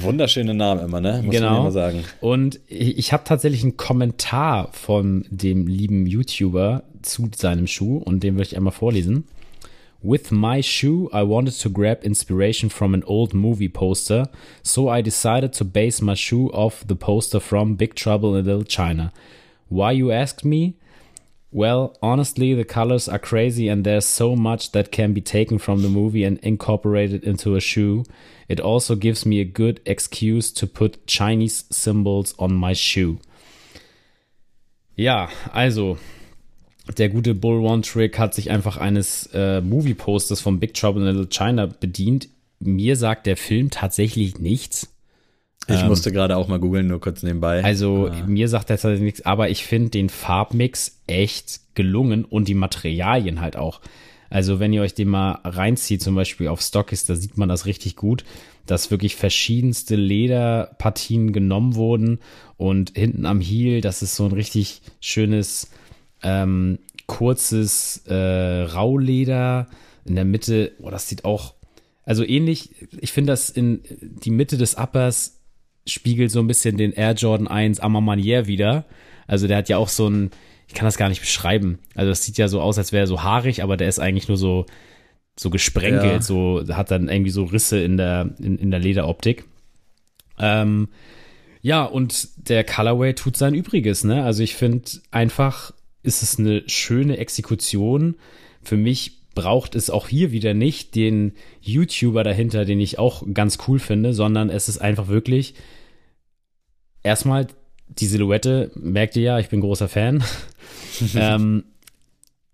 Wunderschöne 0.02 0.54
Namen 0.54 0.86
immer, 0.86 1.02
ne? 1.02 1.22
Muss 1.24 1.36
genau. 1.36 1.64
man 1.64 1.72
sagen. 1.72 2.04
Und 2.22 2.60
ich, 2.68 2.98
ich 2.98 3.14
habe 3.14 3.24
tatsächlich 3.24 3.64
einen 3.64 3.78
Kommentar 3.78 4.70
von 4.72 5.26
dem 5.30 5.68
lieben 5.68 6.08
YouTuber 6.08 6.84
zu 7.02 7.30
seinem 7.36 7.68
Schuh 7.68 7.98
und 7.98 8.24
den 8.24 8.36
würde 8.36 8.48
ich 8.48 8.58
einmal 8.58 8.74
vorlesen. 8.74 9.26
With 10.04 10.32
my 10.32 10.64
shoe, 10.64 11.10
I 11.14 11.22
wanted 11.28 11.60
to 11.62 11.70
grab 11.70 12.04
inspiration 12.04 12.72
from 12.72 12.96
an 12.96 13.04
old 13.04 13.36
movie 13.36 13.70
poster, 13.70 14.30
so 14.64 14.92
I 14.92 15.04
decided 15.04 15.54
to 15.58 15.66
base 15.66 16.04
my 16.04 16.16
shoe 16.16 16.50
off 16.52 16.84
the 16.88 16.96
poster 16.96 17.40
from 17.40 17.78
Big 17.78 17.96
Trouble 17.96 18.36
in 18.40 18.46
Little 18.46 18.66
China. 18.66 19.12
Why, 19.70 19.92
you 19.92 20.12
asked 20.12 20.44
me? 20.44 20.74
Well, 21.54 21.98
honestly, 22.02 22.54
the 22.54 22.64
colors 22.64 23.10
are 23.10 23.20
crazy 23.20 23.68
and 23.68 23.84
there's 23.84 24.06
so 24.06 24.38
much 24.38 24.72
that 24.72 24.92
can 24.92 25.14
be 25.14 25.22
taken 25.22 25.60
from 25.60 25.82
the 25.82 25.90
movie 25.90 26.24
and 26.24 26.38
incorporated 26.40 27.26
into 27.26 27.56
a 27.56 27.60
shoe. 27.60 28.06
It 28.48 28.62
also 28.62 28.96
gives 28.96 29.26
me 29.26 29.42
a 29.42 29.46
good 29.46 29.82
excuse 29.86 30.52
to 30.54 30.66
put 30.66 31.06
Chinese 31.08 31.66
symbols 31.70 32.34
on 32.40 32.54
my 32.54 32.74
shoe. 32.74 33.20
Ja, 34.96 35.30
also 35.54 35.98
der 36.98 37.10
gute 37.10 37.34
Bull 37.34 37.66
One 37.66 37.82
Trick 37.82 38.18
hat 38.18 38.34
sich 38.34 38.50
einfach 38.50 38.78
eines 38.78 39.28
äh, 39.34 39.62
Movie-Posters 39.62 40.42
von 40.42 40.60
Big 40.60 40.74
Trouble 40.74 41.02
in 41.02 41.08
Little 41.16 41.30
China 41.30 41.66
bedient. 41.66 42.30
Mir 42.60 42.96
sagt 42.96 43.28
der 43.28 43.38
Film 43.38 43.70
tatsächlich 43.72 44.40
nichts. 44.40 44.94
Ich 45.68 45.82
ähm, 45.82 45.88
musste 45.88 46.12
gerade 46.12 46.38
auch 46.38 46.48
mal 46.48 46.60
googeln, 46.60 46.88
nur 46.88 47.00
kurz 47.00 47.24
nebenbei. 47.24 47.64
Also 47.64 48.10
ah. 48.12 48.24
mir 48.26 48.48
sagt 48.48 48.70
er 48.70 48.76
tatsächlich 48.76 49.02
nichts, 49.02 49.26
aber 49.26 49.50
ich 49.50 49.66
finde 49.66 49.90
den 49.92 50.10
Farbmix 50.10 51.00
echt 51.08 51.62
gelungen 51.76 52.26
und 52.26 52.48
die 52.48 52.54
Materialien 52.54 53.42
halt 53.42 53.56
auch. 53.56 53.82
Also 54.30 54.60
wenn 54.60 54.72
ihr 54.72 54.82
euch 54.82 54.94
den 54.94 55.10
mal 55.10 55.40
reinzieht, 55.44 56.02
zum 56.02 56.16
Beispiel 56.16 56.48
auf 56.48 56.62
Stockist, 56.62 57.10
da 57.10 57.16
sieht 57.16 57.38
man 57.38 57.50
das 57.50 57.66
richtig 57.66 57.98
gut, 57.98 58.24
dass 58.66 58.90
wirklich 58.90 59.18
verschiedenste 59.18 59.96
Lederpartien 59.96 61.34
genommen 61.34 61.76
wurden 61.76 62.20
und 62.56 62.94
hinten 62.96 63.26
am 63.26 63.42
Heel, 63.42 63.82
das 63.82 64.02
ist 64.02 64.16
so 64.16 64.26
ein 64.26 64.32
richtig 64.32 64.82
schönes, 65.02 65.70
ähm, 66.24 66.80
kurzes 67.08 68.04
äh, 68.08 68.62
Rauleder. 68.64 69.68
In 70.06 70.16
der 70.16 70.26
Mitte, 70.26 70.72
oh, 70.80 70.90
das 70.90 71.10
sieht 71.10 71.26
auch, 71.26 71.56
also 72.06 72.24
ähnlich, 72.24 72.70
ich 73.02 73.12
finde 73.12 73.34
das 73.34 73.50
in 73.50 73.82
die 74.02 74.32
Mitte 74.32 74.58
des 74.58 74.76
Uppers 74.76 75.41
spiegelt 75.86 76.32
so 76.32 76.40
ein 76.40 76.48
bisschen 76.48 76.78
den 76.78 76.94
Air 76.94 77.14
Jordan 77.14 77.48
1 77.48 77.80
Amamanier 77.80 78.48
wieder. 78.48 78.86
Also 79.28 79.48
der 79.48 79.58
hat 79.58 79.70
ja 79.70 79.78
auch 79.78 79.90
so 79.90 80.08
ein, 80.10 80.32
ich 80.68 80.74
kann 80.74 80.86
das 80.86 80.98
gar 80.98 81.10
nicht 81.10 81.22
beschreiben. 81.22 81.80
Also 81.96 82.10
das 82.10 82.24
sieht 82.24 82.38
ja 82.38 82.48
so 82.48 82.62
aus, 82.62 82.78
als 82.78 82.92
wäre 82.92 83.04
er 83.04 83.08
so 83.08 83.24
haarig, 83.24 83.64
aber 83.64 83.78
der 83.78 83.88
ist 83.88 84.00
eigentlich 84.00 84.28
nur 84.28 84.38
so, 84.38 84.66
so 85.38 85.50
gesprenkelt, 85.50 86.14
ja. 86.14 86.22
so, 86.22 86.64
hat 86.70 86.92
dann 86.92 87.10
irgendwie 87.10 87.32
so 87.32 87.46
Risse 87.46 87.80
in 87.80 87.98
der, 87.98 88.36
in, 88.40 88.58
in 88.58 88.72
der 88.72 88.80
Lederoptik. 88.80 89.46
Ähm, 90.40 90.90
ja, 91.62 91.84
und 91.84 92.30
der 92.50 92.64
Colorway 92.64 93.14
tut 93.14 93.38
sein 93.38 93.54
Übriges, 93.54 94.04
ne? 94.04 94.24
Also 94.24 94.42
ich 94.44 94.56
finde 94.56 94.84
einfach, 95.12 95.72
ist 96.04 96.24
es 96.24 96.40
eine 96.40 96.64
schöne 96.68 97.18
Exekution. 97.18 98.16
Für 98.64 98.78
mich 98.78 99.21
braucht 99.34 99.76
es 99.76 99.90
auch 99.90 100.08
hier 100.08 100.32
wieder 100.32 100.54
nicht 100.54 100.96
den 100.96 101.34
YouTuber 101.62 102.24
dahinter, 102.24 102.66
den 102.66 102.80
ich 102.80 103.00
auch 103.00 103.24
ganz 103.34 103.58
cool 103.68 103.80
finde, 103.80 104.14
sondern 104.14 104.50
es 104.50 104.70
ist 104.70 104.80
einfach 104.80 105.08
wirklich 105.08 105.54
erstmal 107.04 107.48
die 107.88 108.08
Silhouette, 108.08 108.72
merkt 108.76 109.16
ihr 109.16 109.24
ja, 109.24 109.40
ich 109.40 109.50
bin 109.50 109.62
großer 109.62 109.88
Fan. 109.88 110.24
ähm, 111.16 111.64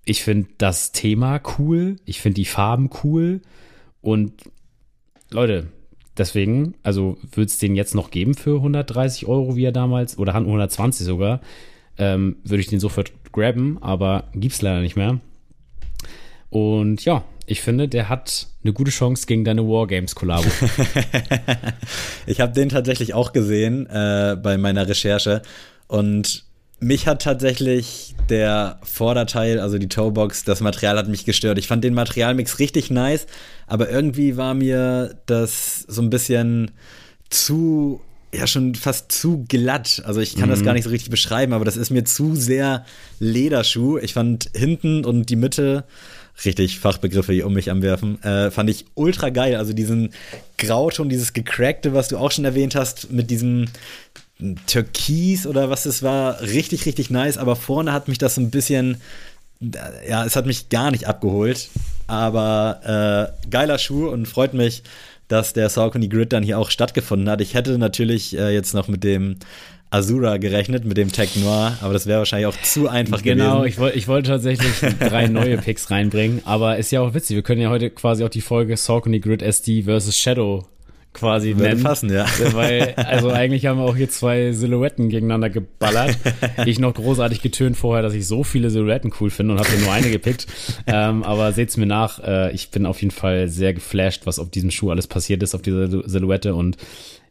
ich 0.06 0.24
finde 0.24 0.50
das 0.58 0.92
Thema 0.92 1.42
cool, 1.58 1.98
ich 2.06 2.22
finde 2.22 2.36
die 2.36 2.46
Farben 2.46 2.90
cool 3.04 3.42
und 4.02 4.34
Leute, 5.30 5.68
deswegen, 6.18 6.76
also 6.84 7.18
würde 7.32 7.48
es 7.48 7.58
den 7.58 7.76
jetzt 7.76 7.94
noch 7.94 8.10
geben 8.10 8.34
für 8.34 8.56
130 8.56 9.28
Euro, 9.28 9.56
wie 9.56 9.66
er 9.66 9.72
damals, 9.72 10.18
oder 10.18 10.34
120 10.34 11.06
sogar, 11.06 11.42
ähm, 11.98 12.38
würde 12.44 12.62
ich 12.62 12.68
den 12.68 12.80
sofort 12.80 13.12
grabben, 13.32 13.78
aber 13.82 14.30
gibt's 14.34 14.62
leider 14.62 14.82
nicht 14.82 14.96
mehr. 14.96 15.20
Und 16.50 17.04
ja, 17.06 17.24
ich 17.46 17.62
finde, 17.62 17.88
der 17.88 18.10
hat 18.10 18.48
eine 18.64 18.74
gute 18.74 18.92
Chance 18.92 19.26
gegen 19.26 19.46
deine 19.46 19.64
Wargames-Kollabo. 19.68 20.50
ich 22.26 22.42
habe 22.42 22.54
den 22.54 22.70
tatsächlich 22.70 23.14
auch 23.14 23.32
gesehen 23.32 23.88
äh, 23.88 24.38
bei 24.42 24.58
meiner 24.58 24.88
Recherche 24.88 25.42
und 25.88 26.46
mich 26.80 27.08
hat 27.08 27.24
tatsächlich 27.24 28.16
der 28.30 28.80
Vorderteil, 28.84 29.60
also 29.60 29.78
die 29.78 29.88
Toebox, 29.88 30.44
das 30.44 30.62
Material 30.62 30.98
hat 30.98 31.08
mich 31.08 31.26
gestört. 31.26 31.58
Ich 31.58 31.68
fand 31.68 31.84
den 31.84 31.94
Materialmix 31.94 32.60
richtig 32.60 32.92
nice, 32.92 33.26
aber 33.66 33.90
irgendwie 33.90 34.38
war 34.38 34.54
mir 34.54 35.18
das 35.26 35.86
so 35.88 36.02
ein 36.02 36.10
bisschen 36.10 36.72
zu, 37.30 38.02
ja, 38.34 38.46
schon 38.46 38.76
fast 38.76 39.12
zu 39.12 39.46
glatt. 39.48 40.04
Also 40.06 40.20
ich 40.20 40.36
kann 40.36 40.50
mhm. 40.50 40.52
das 40.52 40.64
gar 40.64 40.74
nicht 40.74 40.84
so 40.84 40.90
richtig 40.90 41.10
beschreiben, 41.10 41.54
aber 41.54 41.66
das 41.66 41.78
ist 41.78 41.90
mir 41.90 42.04
zu 42.04 42.36
sehr 42.36 42.86
Lederschuh. 43.20 43.98
Ich 43.98 44.14
fand 44.14 44.50
hinten 44.54 45.04
und 45.04 45.30
die 45.30 45.36
Mitte 45.36 45.86
richtig 46.46 46.80
Fachbegriffe 46.80 47.34
hier 47.34 47.48
um 47.48 47.54
mich 47.54 47.72
anwerfen, 47.72 48.22
äh, 48.24 48.52
fand 48.52 48.70
ich 48.70 48.86
ultra 48.96 49.30
geil. 49.30 49.56
Also 49.56 49.74
diesen 49.74 50.12
Grauton, 50.58 51.10
dieses 51.10 51.34
Gecrackte, 51.34 51.94
was 51.94 52.08
du 52.10 52.18
auch 52.18 52.32
schon 52.32 52.46
erwähnt 52.46 52.76
hast, 52.76 53.12
mit 53.12 53.30
diesem 53.30 53.66
Türkis 54.68 55.48
oder 55.48 55.70
was 55.70 55.86
es 55.86 56.04
war, 56.04 56.42
richtig, 56.42 56.86
richtig 56.86 57.10
nice. 57.10 57.38
Aber 57.38 57.56
vorne 57.56 57.92
hat 57.92 58.08
mich 58.08 58.18
das 58.18 58.38
ein 58.38 58.52
bisschen, 58.52 59.02
ja, 60.08 60.26
es 60.26 60.36
hat 60.36 60.46
mich 60.46 60.70
gar 60.70 60.92
nicht 60.92 61.08
abgeholt. 61.08 61.70
Aber 62.06 63.34
äh, 63.44 63.50
geiler 63.50 63.78
Schuh 63.78 64.08
und 64.08 64.28
freut 64.28 64.54
mich, 64.54 64.84
dass 65.28 65.54
der 65.54 65.70
Saucony 65.70 66.08
Grid 66.08 66.32
dann 66.32 66.44
hier 66.44 66.58
auch 66.58 66.72
stattgefunden 66.72 67.30
hat. 67.30 67.42
Ich 67.42 67.54
hätte 67.54 67.78
natürlich 67.78 68.38
äh, 68.38 68.54
jetzt 68.54 68.74
noch 68.74 68.88
mit 68.88 69.04
dem 69.04 69.38
Azura 69.90 70.38
gerechnet 70.38 70.86
mit 70.86 70.98
dem 70.98 71.12
Tech 71.12 71.36
Noir, 71.38 71.78
aber 71.82 71.94
das 71.94 72.08
wäre 72.08 72.20
wahrscheinlich 72.20 72.48
auch 72.48 72.62
zu 72.62 72.90
einfach 72.90 73.22
genau, 73.24 73.36
gewesen. 73.36 73.54
Genau, 73.54 73.64
ich, 73.66 73.78
wollte 73.80 73.98
ich 73.98 74.08
wollte 74.08 74.30
tatsächlich 74.30 74.80
drei 75.00 75.28
neue 75.28 75.58
Picks 75.58 75.90
reinbringen, 75.90 76.42
aber 76.46 76.78
ist 76.78 76.92
ja 76.92 77.02
auch 77.02 77.14
witzig. 77.14 77.36
Wir 77.36 77.44
können 77.44 77.62
ja 77.62 77.70
heute 77.70 77.90
quasi 77.90 78.24
auch 78.24 78.30
die 78.30 78.42
Folge 78.42 78.76
Saucony 78.76 79.20
Grid 79.20 79.42
SD 79.42 79.84
versus 79.84 80.18
Shadow 80.18 80.66
quasi 81.18 81.56
Würde 81.56 81.70
nennen. 81.70 81.84
passen, 81.84 82.12
ja. 82.12 82.26
Weil, 82.54 82.94
also 82.96 83.30
eigentlich 83.30 83.66
haben 83.66 83.80
wir 83.80 83.86
auch 83.86 83.96
hier 83.96 84.10
zwei 84.10 84.52
Silhouetten 84.52 85.10
gegeneinander 85.10 85.50
geballert. 85.50 86.18
ich 86.66 86.80
noch 86.80 86.94
großartig 86.94 87.42
getönt 87.42 87.76
vorher, 87.78 88.04
dass 88.04 88.14
ich 88.14 88.28
so 88.28 88.44
viele 88.44 88.70
Silhouetten 88.70 89.12
cool 89.20 89.30
finde 89.30 89.54
und 89.54 89.60
habe 89.60 89.70
nur 89.82 89.92
eine 89.92 90.10
gepickt. 90.10 90.48
Ähm, 90.90 91.24
aber 91.24 91.52
seht's 91.52 91.76
mir 91.76 91.86
nach, 91.86 92.24
äh, 92.24 92.52
ich 92.54 92.72
bin 92.72 92.86
auf 92.86 93.02
jeden 93.02 93.12
Fall 93.12 93.50
sehr 93.50 93.74
geflasht, 93.74 94.26
was 94.26 94.40
auf 94.40 94.50
diesem 94.50 94.72
Schuh 94.72 94.90
alles 94.92 95.08
passiert 95.08 95.44
ist, 95.44 95.54
auf 95.54 95.62
dieser 95.62 95.88
Silhouette 96.08 96.56
und 96.56 96.78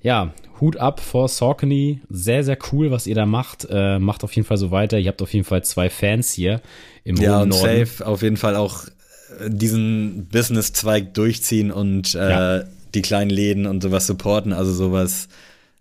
ja, 0.02 0.32
Hut 0.60 0.76
ab 0.76 1.00
vor 1.00 1.28
Saucony. 1.28 2.00
Sehr, 2.10 2.44
sehr 2.44 2.58
cool, 2.72 2.90
was 2.90 3.06
ihr 3.06 3.14
da 3.14 3.24
macht. 3.24 3.66
Äh, 3.70 3.98
macht 3.98 4.24
auf 4.24 4.32
jeden 4.32 4.46
Fall 4.46 4.58
so 4.58 4.70
weiter. 4.70 4.98
Ihr 4.98 5.08
habt 5.08 5.22
auf 5.22 5.32
jeden 5.32 5.44
Fall 5.44 5.64
zwei 5.64 5.88
Fans 5.88 6.32
hier 6.32 6.60
im 7.04 7.16
ja, 7.16 7.40
und 7.40 7.50
Norden. 7.50 7.86
safe 7.86 8.06
auf 8.06 8.22
jeden 8.22 8.36
Fall 8.36 8.56
auch 8.56 8.84
äh, 8.84 9.48
diesen 9.48 10.28
Business-Zweig 10.30 11.14
durchziehen 11.14 11.70
und 11.70 12.14
äh, 12.14 12.30
Ja. 12.30 12.64
Die 12.96 13.02
kleinen 13.02 13.30
Läden 13.30 13.66
und 13.66 13.82
sowas 13.82 14.06
supporten, 14.06 14.52
also 14.52 14.72
sowas 14.72 15.28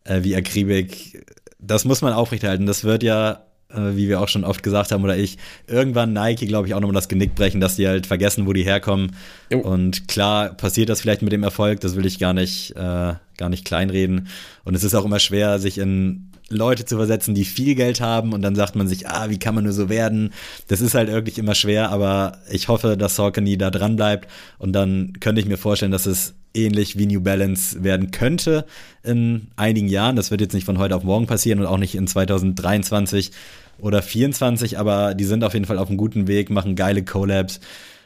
äh, 0.04 0.22
wie 0.22 0.36
Akribik. 0.36 1.26
Das 1.60 1.86
muss 1.86 2.02
man 2.02 2.14
aufrechterhalten. 2.14 2.66
Das 2.66 2.84
wird 2.84 3.02
ja, 3.02 3.46
äh, 3.70 3.96
wie 3.96 4.08
wir 4.08 4.22
auch 4.22 4.28
schon 4.28 4.44
oft 4.44 4.62
gesagt 4.62 4.92
haben, 4.92 5.04
oder 5.04 5.18
ich, 5.18 5.38
irgendwann 5.66 6.14
Nike, 6.14 6.46
glaube 6.46 6.68
ich, 6.68 6.74
auch 6.74 6.80
nochmal 6.80 6.94
das 6.96 7.08
Genick 7.08 7.34
brechen, 7.34 7.62
dass 7.62 7.78
die 7.78 7.88
halt 7.88 8.06
vergessen, 8.06 8.46
wo 8.46 8.54
die 8.54 8.64
herkommen. 8.64 9.16
Jo. 9.50 9.60
Und 9.60 10.08
klar 10.08 10.54
passiert 10.54 10.90
das 10.90 11.02
vielleicht 11.02 11.22
mit 11.22 11.32
dem 11.32 11.44
Erfolg, 11.44 11.80
das 11.80 11.96
will 11.96 12.06
ich 12.06 12.20
gar 12.20 12.34
nicht, 12.34 12.76
äh, 12.76 13.14
gar 13.38 13.50
nicht 13.50 13.66
kleinreden. 13.66 14.28
Und 14.64 14.76
es 14.76 14.84
ist 14.84 14.94
auch 14.94 15.06
immer 15.06 15.20
schwer, 15.20 15.58
sich 15.60 15.78
in 15.78 16.30
Leute 16.50 16.86
zu 16.86 16.98
versetzen, 16.98 17.34
die 17.34 17.46
viel 17.46 17.76
Geld 17.76 18.02
haben 18.02 18.34
und 18.34 18.42
dann 18.42 18.56
sagt 18.56 18.76
man 18.76 18.88
sich, 18.88 19.08
ah, 19.08 19.30
wie 19.30 19.40
kann 19.40 19.56
man 19.56 19.64
nur 19.64 19.74
so 19.74 19.90
werden? 19.90 20.32
Das 20.68 20.82
ist 20.82 20.94
halt 20.94 21.12
wirklich 21.12 21.40
immer 21.40 21.56
schwer, 21.56 21.90
aber 21.90 22.38
ich 22.52 22.68
hoffe, 22.68 22.98
dass 22.98 23.16
Saucony 23.16 23.58
da 23.58 23.72
dran 23.72 23.96
bleibt 23.96 24.30
und 24.60 24.74
dann 24.74 25.14
könnte 25.20 25.42
ich 25.42 25.48
mir 25.48 25.58
vorstellen, 25.58 25.92
dass 25.92 26.06
es 26.06 26.36
ähnlich 26.54 26.98
wie 26.98 27.08
New 27.08 27.22
Balance 27.22 27.84
werden 27.84 28.12
könnte 28.12 28.66
in 29.04 29.48
einigen 29.56 29.88
Jahren. 29.88 30.16
Das 30.16 30.32
wird 30.32 30.42
jetzt 30.42 30.54
nicht 30.54 30.66
von 30.66 30.78
heute 30.78 30.96
auf 30.96 31.04
morgen 31.04 31.28
passieren 31.28 31.60
und 31.60 31.66
auch 31.66 31.78
nicht 31.78 31.96
in 31.96 32.08
2023 32.08 33.32
oder 33.80 34.02
2024, 34.02 34.80
aber 34.80 35.16
die 35.16 35.26
sind 35.26 35.44
auf 35.44 35.54
jeden 35.54 35.66
Fall 35.66 35.80
auf 35.80 35.90
einem 35.90 35.98
guten 35.98 36.28
Weg, 36.28 36.50
machen 36.50 36.76
geile 36.76 37.04
Collabs. 37.04 37.60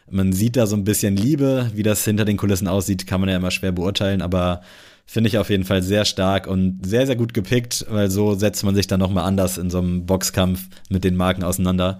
Man 0.09 0.33
sieht 0.33 0.55
da 0.55 0.65
so 0.65 0.75
ein 0.75 0.83
bisschen 0.83 1.15
Liebe, 1.15 1.69
wie 1.75 1.83
das 1.83 2.03
hinter 2.03 2.25
den 2.25 2.37
Kulissen 2.37 2.67
aussieht, 2.67 3.05
kann 3.05 3.21
man 3.21 3.29
ja 3.29 3.35
immer 3.35 3.51
schwer 3.51 3.71
beurteilen, 3.71 4.23
aber 4.23 4.61
finde 5.09 5.27
ich 5.27 5.39
auf 5.39 5.49
jeden 5.49 5.63
Fall 5.63 5.81
sehr 5.81 6.05
stark 6.05 6.45
und 6.45 6.85
sehr, 6.85 7.07
sehr 7.07 7.15
gut 7.15 7.33
gepickt, 7.33 7.83
weil 7.89 8.11
so 8.11 8.35
setzt 8.35 8.63
man 8.63 8.75
sich 8.75 8.85
dann 8.85 8.99
nochmal 8.99 9.25
anders 9.25 9.57
in 9.57 9.71
so 9.71 9.79
einem 9.79 10.05
Boxkampf 10.05 10.67
mit 10.89 11.03
den 11.03 11.15
Marken 11.15 11.43
auseinander. 11.43 11.97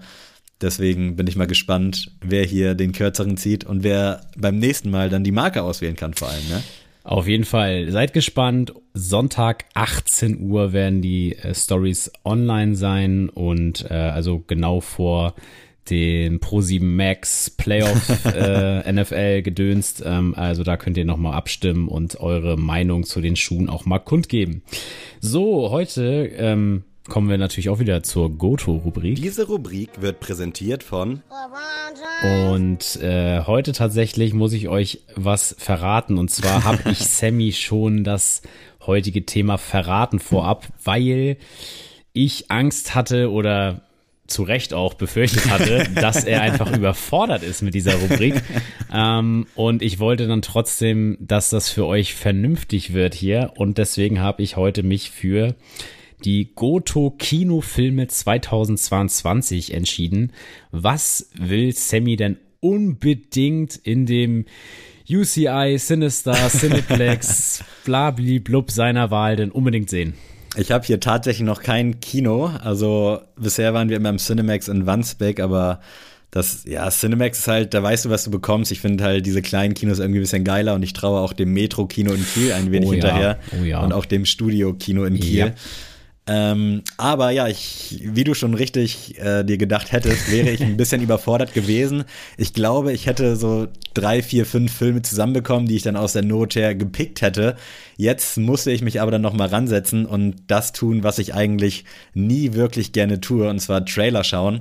Deswegen 0.60 1.16
bin 1.16 1.26
ich 1.26 1.34
mal 1.34 1.48
gespannt, 1.48 2.12
wer 2.20 2.44
hier 2.44 2.76
den 2.76 2.92
kürzeren 2.92 3.36
zieht 3.36 3.64
und 3.64 3.82
wer 3.82 4.20
beim 4.36 4.58
nächsten 4.58 4.90
Mal 4.92 5.10
dann 5.10 5.24
die 5.24 5.32
Marke 5.32 5.62
auswählen 5.62 5.96
kann, 5.96 6.14
vor 6.14 6.28
allem. 6.28 6.48
Ne? 6.48 6.62
Auf 7.02 7.26
jeden 7.26 7.44
Fall. 7.44 7.90
Seid 7.90 8.12
gespannt. 8.12 8.74
Sonntag 8.94 9.64
18 9.74 10.48
Uhr 10.48 10.72
werden 10.72 11.02
die 11.02 11.34
äh, 11.34 11.52
Stories 11.52 12.12
online 12.24 12.76
sein 12.76 13.28
und 13.28 13.90
äh, 13.90 13.94
also 13.94 14.44
genau 14.46 14.80
vor 14.80 15.34
dem 15.90 16.38
Pro7 16.40 16.82
Max 16.82 17.50
Playoff 17.50 18.24
äh, 18.34 18.92
NFL 18.92 19.42
gedönst. 19.42 20.02
Ähm, 20.04 20.34
also 20.36 20.62
da 20.62 20.76
könnt 20.76 20.96
ihr 20.96 21.04
nochmal 21.04 21.34
abstimmen 21.34 21.88
und 21.88 22.20
eure 22.20 22.56
Meinung 22.56 23.04
zu 23.04 23.20
den 23.20 23.36
Schuhen 23.36 23.68
auch 23.68 23.84
mal 23.84 23.98
kundgeben. 23.98 24.62
So, 25.20 25.70
heute 25.70 26.30
ähm, 26.36 26.84
kommen 27.08 27.28
wir 27.28 27.36
natürlich 27.36 27.68
auch 27.68 27.78
wieder 27.78 28.02
zur 28.02 28.30
Goto-Rubrik. 28.30 29.16
Diese 29.16 29.46
Rubrik 29.46 30.00
wird 30.00 30.20
präsentiert 30.20 30.82
von 30.82 31.22
Und 32.22 33.02
äh, 33.02 33.42
heute 33.46 33.72
tatsächlich 33.72 34.32
muss 34.32 34.52
ich 34.52 34.68
euch 34.68 35.00
was 35.16 35.54
verraten. 35.58 36.16
Und 36.16 36.30
zwar 36.30 36.64
habe 36.64 36.82
ich 36.90 36.98
Sammy 36.98 37.52
schon 37.52 38.04
das 38.04 38.42
heutige 38.86 39.26
Thema 39.26 39.58
verraten 39.58 40.20
vorab, 40.20 40.68
weil 40.84 41.36
ich 42.12 42.50
Angst 42.50 42.94
hatte 42.94 43.30
oder 43.30 43.82
zu 44.30 44.42
Recht 44.42 44.72
auch 44.72 44.94
befürchtet 44.94 45.50
hatte, 45.50 45.88
dass 45.94 46.24
er 46.24 46.42
einfach 46.42 46.74
überfordert 46.76 47.42
ist 47.42 47.62
mit 47.62 47.74
dieser 47.74 47.94
Rubrik. 47.94 48.42
Ähm, 48.92 49.46
und 49.54 49.82
ich 49.82 49.98
wollte 49.98 50.26
dann 50.26 50.42
trotzdem, 50.42 51.16
dass 51.20 51.50
das 51.50 51.70
für 51.70 51.86
euch 51.86 52.14
vernünftig 52.14 52.92
wird 52.92 53.14
hier. 53.14 53.52
Und 53.56 53.78
deswegen 53.78 54.20
habe 54.20 54.42
ich 54.42 54.56
heute 54.56 54.82
mich 54.82 55.10
für 55.10 55.54
die 56.24 56.50
Goto 56.54 57.10
Kinofilme 57.10 58.08
2022 58.08 59.74
entschieden. 59.74 60.32
Was 60.70 61.30
will 61.34 61.72
Sammy 61.74 62.16
denn 62.16 62.36
unbedingt 62.60 63.76
in 63.76 64.06
dem 64.06 64.44
UCI, 65.08 65.76
Sinister, 65.78 66.34
Cineplex, 66.48 67.64
blabli-blub 67.84 68.70
seiner 68.70 69.10
Wahl 69.10 69.36
denn 69.36 69.50
unbedingt 69.50 69.90
sehen? 69.90 70.14
Ich 70.56 70.72
habe 70.72 70.84
hier 70.84 70.98
tatsächlich 71.00 71.46
noch 71.46 71.62
kein 71.62 72.00
Kino. 72.00 72.50
Also 72.62 73.20
bisher 73.36 73.72
waren 73.74 73.88
wir 73.88 73.96
immer 73.96 74.08
im 74.10 74.18
Cinemax 74.18 74.68
in 74.68 74.86
Wandsbek, 74.86 75.40
aber 75.40 75.80
das, 76.32 76.64
ja, 76.64 76.88
Cinemax 76.90 77.40
ist 77.40 77.48
halt, 77.48 77.74
da 77.74 77.82
weißt 77.82 78.04
du, 78.04 78.10
was 78.10 78.24
du 78.24 78.30
bekommst. 78.30 78.70
Ich 78.72 78.80
finde 78.80 79.04
halt 79.04 79.26
diese 79.26 79.42
kleinen 79.42 79.74
Kinos 79.74 79.98
irgendwie 79.98 80.20
ein 80.20 80.22
bisschen 80.22 80.44
geiler 80.44 80.74
und 80.74 80.82
ich 80.82 80.92
traue 80.92 81.20
auch 81.20 81.32
dem 81.32 81.52
Metro-Kino 81.52 82.12
in 82.12 82.24
Kiel 82.24 82.52
ein 82.52 82.70
wenig 82.70 82.88
Oh 82.88 82.92
ja, 82.92 83.00
hinterher. 83.00 83.38
oh 83.60 83.64
ja. 83.64 83.80
Und 83.80 83.92
auch 83.92 84.04
dem 84.04 84.24
Studio-Kino 84.24 85.04
in 85.04 85.18
Kiel. 85.18 85.38
Ja. 85.38 85.52
Ähm, 86.32 86.82
aber 86.96 87.32
ja, 87.32 87.48
ich, 87.48 88.04
wie 88.04 88.22
du 88.22 88.34
schon 88.34 88.54
richtig 88.54 89.18
äh, 89.18 89.42
dir 89.42 89.58
gedacht 89.58 89.90
hättest, 89.90 90.30
wäre 90.30 90.48
ich 90.50 90.62
ein 90.62 90.76
bisschen 90.76 91.02
überfordert 91.02 91.54
gewesen. 91.54 92.04
Ich 92.36 92.54
glaube, 92.54 92.92
ich 92.92 93.06
hätte 93.06 93.34
so 93.34 93.66
drei, 93.94 94.22
vier, 94.22 94.46
fünf 94.46 94.72
Filme 94.72 95.02
zusammenbekommen, 95.02 95.66
die 95.66 95.74
ich 95.74 95.82
dann 95.82 95.96
aus 95.96 96.12
der 96.12 96.22
Not 96.22 96.54
her 96.54 96.76
gepickt 96.76 97.20
hätte. 97.20 97.56
Jetzt 97.96 98.38
musste 98.38 98.70
ich 98.70 98.80
mich 98.80 99.00
aber 99.00 99.10
dann 99.10 99.22
nochmal 99.22 99.48
ransetzen 99.48 100.06
und 100.06 100.36
das 100.46 100.70
tun, 100.70 101.02
was 101.02 101.18
ich 101.18 101.34
eigentlich 101.34 101.84
nie 102.14 102.52
wirklich 102.52 102.92
gerne 102.92 103.20
tue, 103.20 103.50
und 103.50 103.58
zwar 103.58 103.84
Trailer 103.84 104.22
schauen. 104.22 104.60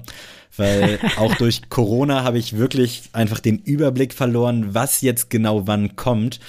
Weil 0.58 0.98
auch 1.18 1.36
durch 1.36 1.70
Corona 1.70 2.24
habe 2.24 2.40
ich 2.40 2.58
wirklich 2.58 3.04
einfach 3.14 3.40
den 3.40 3.60
Überblick 3.60 4.16
verloren, 4.16 4.74
was 4.74 5.02
jetzt 5.02 5.30
genau 5.30 5.68
wann 5.68 5.96
kommt. 5.96 6.40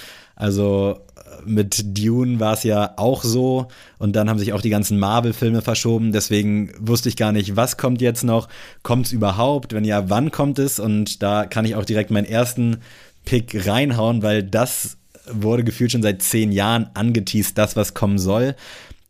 Also 0.41 0.97
mit 1.45 1.97
Dune 1.99 2.39
war 2.39 2.53
es 2.53 2.63
ja 2.63 2.93
auch 2.97 3.23
so. 3.23 3.67
Und 3.99 4.15
dann 4.15 4.27
haben 4.27 4.39
sich 4.39 4.53
auch 4.53 4.61
die 4.61 4.71
ganzen 4.71 4.97
Marvel-Filme 4.97 5.61
verschoben, 5.61 6.11
deswegen 6.11 6.71
wusste 6.79 7.09
ich 7.09 7.15
gar 7.15 7.31
nicht, 7.31 7.55
was 7.55 7.77
kommt 7.77 8.01
jetzt 8.01 8.23
noch, 8.23 8.47
kommt 8.81 9.05
es 9.05 9.11
überhaupt, 9.11 9.73
wenn 9.73 9.85
ja, 9.85 10.09
wann 10.09 10.31
kommt 10.31 10.57
es? 10.57 10.79
Und 10.79 11.21
da 11.21 11.45
kann 11.45 11.65
ich 11.65 11.75
auch 11.75 11.85
direkt 11.85 12.09
meinen 12.09 12.25
ersten 12.25 12.77
Pick 13.23 13.67
reinhauen, 13.67 14.23
weil 14.23 14.41
das 14.41 14.97
wurde 15.31 15.63
gefühlt 15.63 15.91
schon 15.91 16.01
seit 16.01 16.23
zehn 16.23 16.51
Jahren 16.51 16.89
angeteased, 16.95 17.55
das, 17.55 17.75
was 17.75 17.93
kommen 17.93 18.17
soll. 18.17 18.55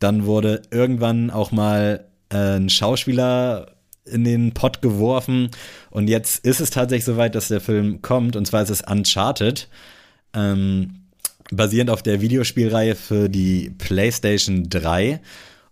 Dann 0.00 0.26
wurde 0.26 0.60
irgendwann 0.70 1.30
auch 1.30 1.50
mal 1.50 2.04
äh, 2.28 2.56
ein 2.56 2.68
Schauspieler 2.68 3.68
in 4.04 4.24
den 4.24 4.52
Pott 4.52 4.82
geworfen. 4.82 5.48
Und 5.90 6.08
jetzt 6.08 6.44
ist 6.44 6.60
es 6.60 6.68
tatsächlich 6.68 7.06
soweit, 7.06 7.34
dass 7.34 7.48
der 7.48 7.62
Film 7.62 8.02
kommt. 8.02 8.36
Und 8.36 8.46
zwar 8.46 8.62
ist 8.62 8.70
es 8.70 8.82
Uncharted. 8.82 9.68
Ähm, 10.34 11.01
basierend 11.56 11.90
auf 11.90 12.02
der 12.02 12.20
Videospielreihe 12.20 12.94
für 12.94 13.28
die 13.28 13.70
PlayStation 13.78 14.68
3. 14.68 15.20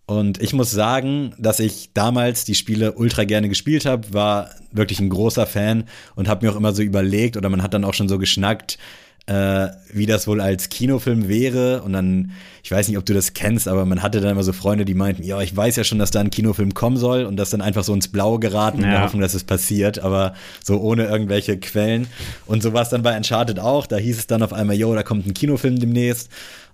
Und 0.07 0.43
ich 0.43 0.53
muss 0.53 0.71
sagen, 0.71 1.35
dass 1.39 1.61
ich 1.61 1.91
damals 1.95 2.45
die 2.45 2.57
Spiele 2.57 2.93
ultra 2.93 3.25
gerne 3.25 3.49
gespielt 3.49 3.87
habe, 3.87 4.13
war 4.13 4.51
wirklich 4.73 5.01
ein 5.01 5.09
großer 5.09 5.47
Fan 5.47 5.85
und 6.17 6.29
habe 6.29 6.45
mir 6.45 6.53
auch 6.53 6.57
immer 6.57 6.73
so 6.73 6.83
überlegt 6.83 7.37
oder 7.37 7.49
man 7.49 7.63
hat 7.63 7.75
dann 7.75 7.85
auch 7.85 7.95
schon 7.95 8.09
so 8.09 8.19
geschnackt, 8.19 8.77
äh, 9.31 9.69
wie 9.93 10.07
das 10.07 10.27
wohl 10.27 10.41
als 10.41 10.71
Kinofilm 10.71 11.29
wäre. 11.29 11.83
Und 11.83 11.93
dann, 11.93 12.33
ich 12.65 12.71
weiß 12.73 12.89
nicht, 12.89 12.99
ob 12.99 13.07
du 13.07 13.15
das 13.15 13.33
kennst, 13.33 13.69
aber 13.69 13.85
man 13.85 14.03
hatte 14.03 14.21
dann 14.21 14.33
immer 14.33 14.43
so 14.43 14.53
Freunde, 14.53 14.85
die 14.85 14.95
meinten, 14.95 15.23
ja, 15.23 15.41
ich 15.41 15.57
weiß 15.57 15.77
ja 15.77 15.85
schon, 15.85 16.01
dass 16.01 16.11
da 16.11 16.19
ein 16.19 16.31
Kinofilm 16.31 16.75
kommen 16.75 16.97
soll 16.97 17.25
und 17.25 17.37
das 17.37 17.51
dann 17.51 17.61
einfach 17.61 17.85
so 17.85 17.95
ins 17.95 18.09
Blaue 18.09 18.41
geraten 18.41 18.79
in 18.79 18.85
der 18.85 18.95
Ja. 18.95 19.03
Hoffnung, 19.03 19.23
dass 19.23 19.35
es 19.35 19.45
passiert, 19.45 20.01
aber 20.01 20.35
so 20.65 20.81
ohne 20.81 21.05
irgendwelche 21.07 21.59
Quellen. 21.59 22.09
Und 22.47 22.61
so 22.65 22.73
war 22.73 22.83
es 22.83 22.89
dann 22.89 23.03
bei 23.03 23.17
Uncharted 23.17 23.61
auch. 23.61 23.87
Da 23.87 23.99
hieß 23.99 24.19
es 24.19 24.27
dann 24.27 24.43
auf 24.43 24.53
einmal, 24.53 24.75
yo, 24.77 24.93
da 24.97 25.05
kommt 25.05 25.27
ein 25.27 25.35
Kinofilm 25.35 25.79
demnächst. 25.79 26.29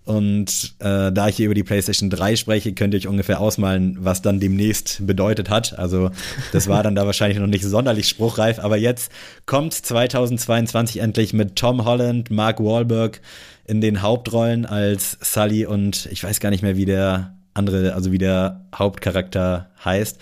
Und 0.07 0.76
äh, 0.78 1.11
da 1.11 1.26
ich 1.26 1.34
hier 1.34 1.46
über 1.46 1.54
die 1.57 1.64
PlayStation 1.64 2.11
3 2.11 2.36
spreche, 2.36 2.72
könnt 2.74 2.94
ihr 2.94 2.98
euch 2.98 3.09
ungefähr 3.09 3.40
ausmalen, 3.40 3.98
was 3.98 4.22
dann 4.22 4.38
demnächst 4.38 5.04
bedeutet 5.04 5.50
hat. 5.50 5.76
Also 5.76 6.12
das 6.52 6.68
war 6.68 6.84
dann 6.84 6.94
da 6.94 7.07
wahrscheinlich 7.07 7.40
noch 7.40 7.48
nicht 7.48 7.64
sonderlich 7.64 8.09
spruchreif, 8.09 8.61
aber 8.61 8.76
jetzt 8.76 9.11
kommt 9.46 9.74
2022 9.74 11.00
endlich 11.00 11.32
mit 11.32 11.57
Tom 11.57 11.84
Holland, 11.84 12.30
Mark 12.30 12.61
Wahlberg 12.61 13.20
in 13.64 13.80
den 13.80 14.00
Hauptrollen 14.00 14.64
als 14.64 15.18
Sully 15.20 15.66
und 15.66 16.07
ich 16.12 16.22
weiß 16.22 16.38
gar 16.38 16.50
nicht 16.50 16.62
mehr, 16.62 16.76
wie 16.76 16.84
der 16.84 17.34
andere, 17.52 17.94
also 17.94 18.12
wie 18.12 18.18
der 18.18 18.64
Hauptcharakter 18.72 19.70
heißt. 19.84 20.20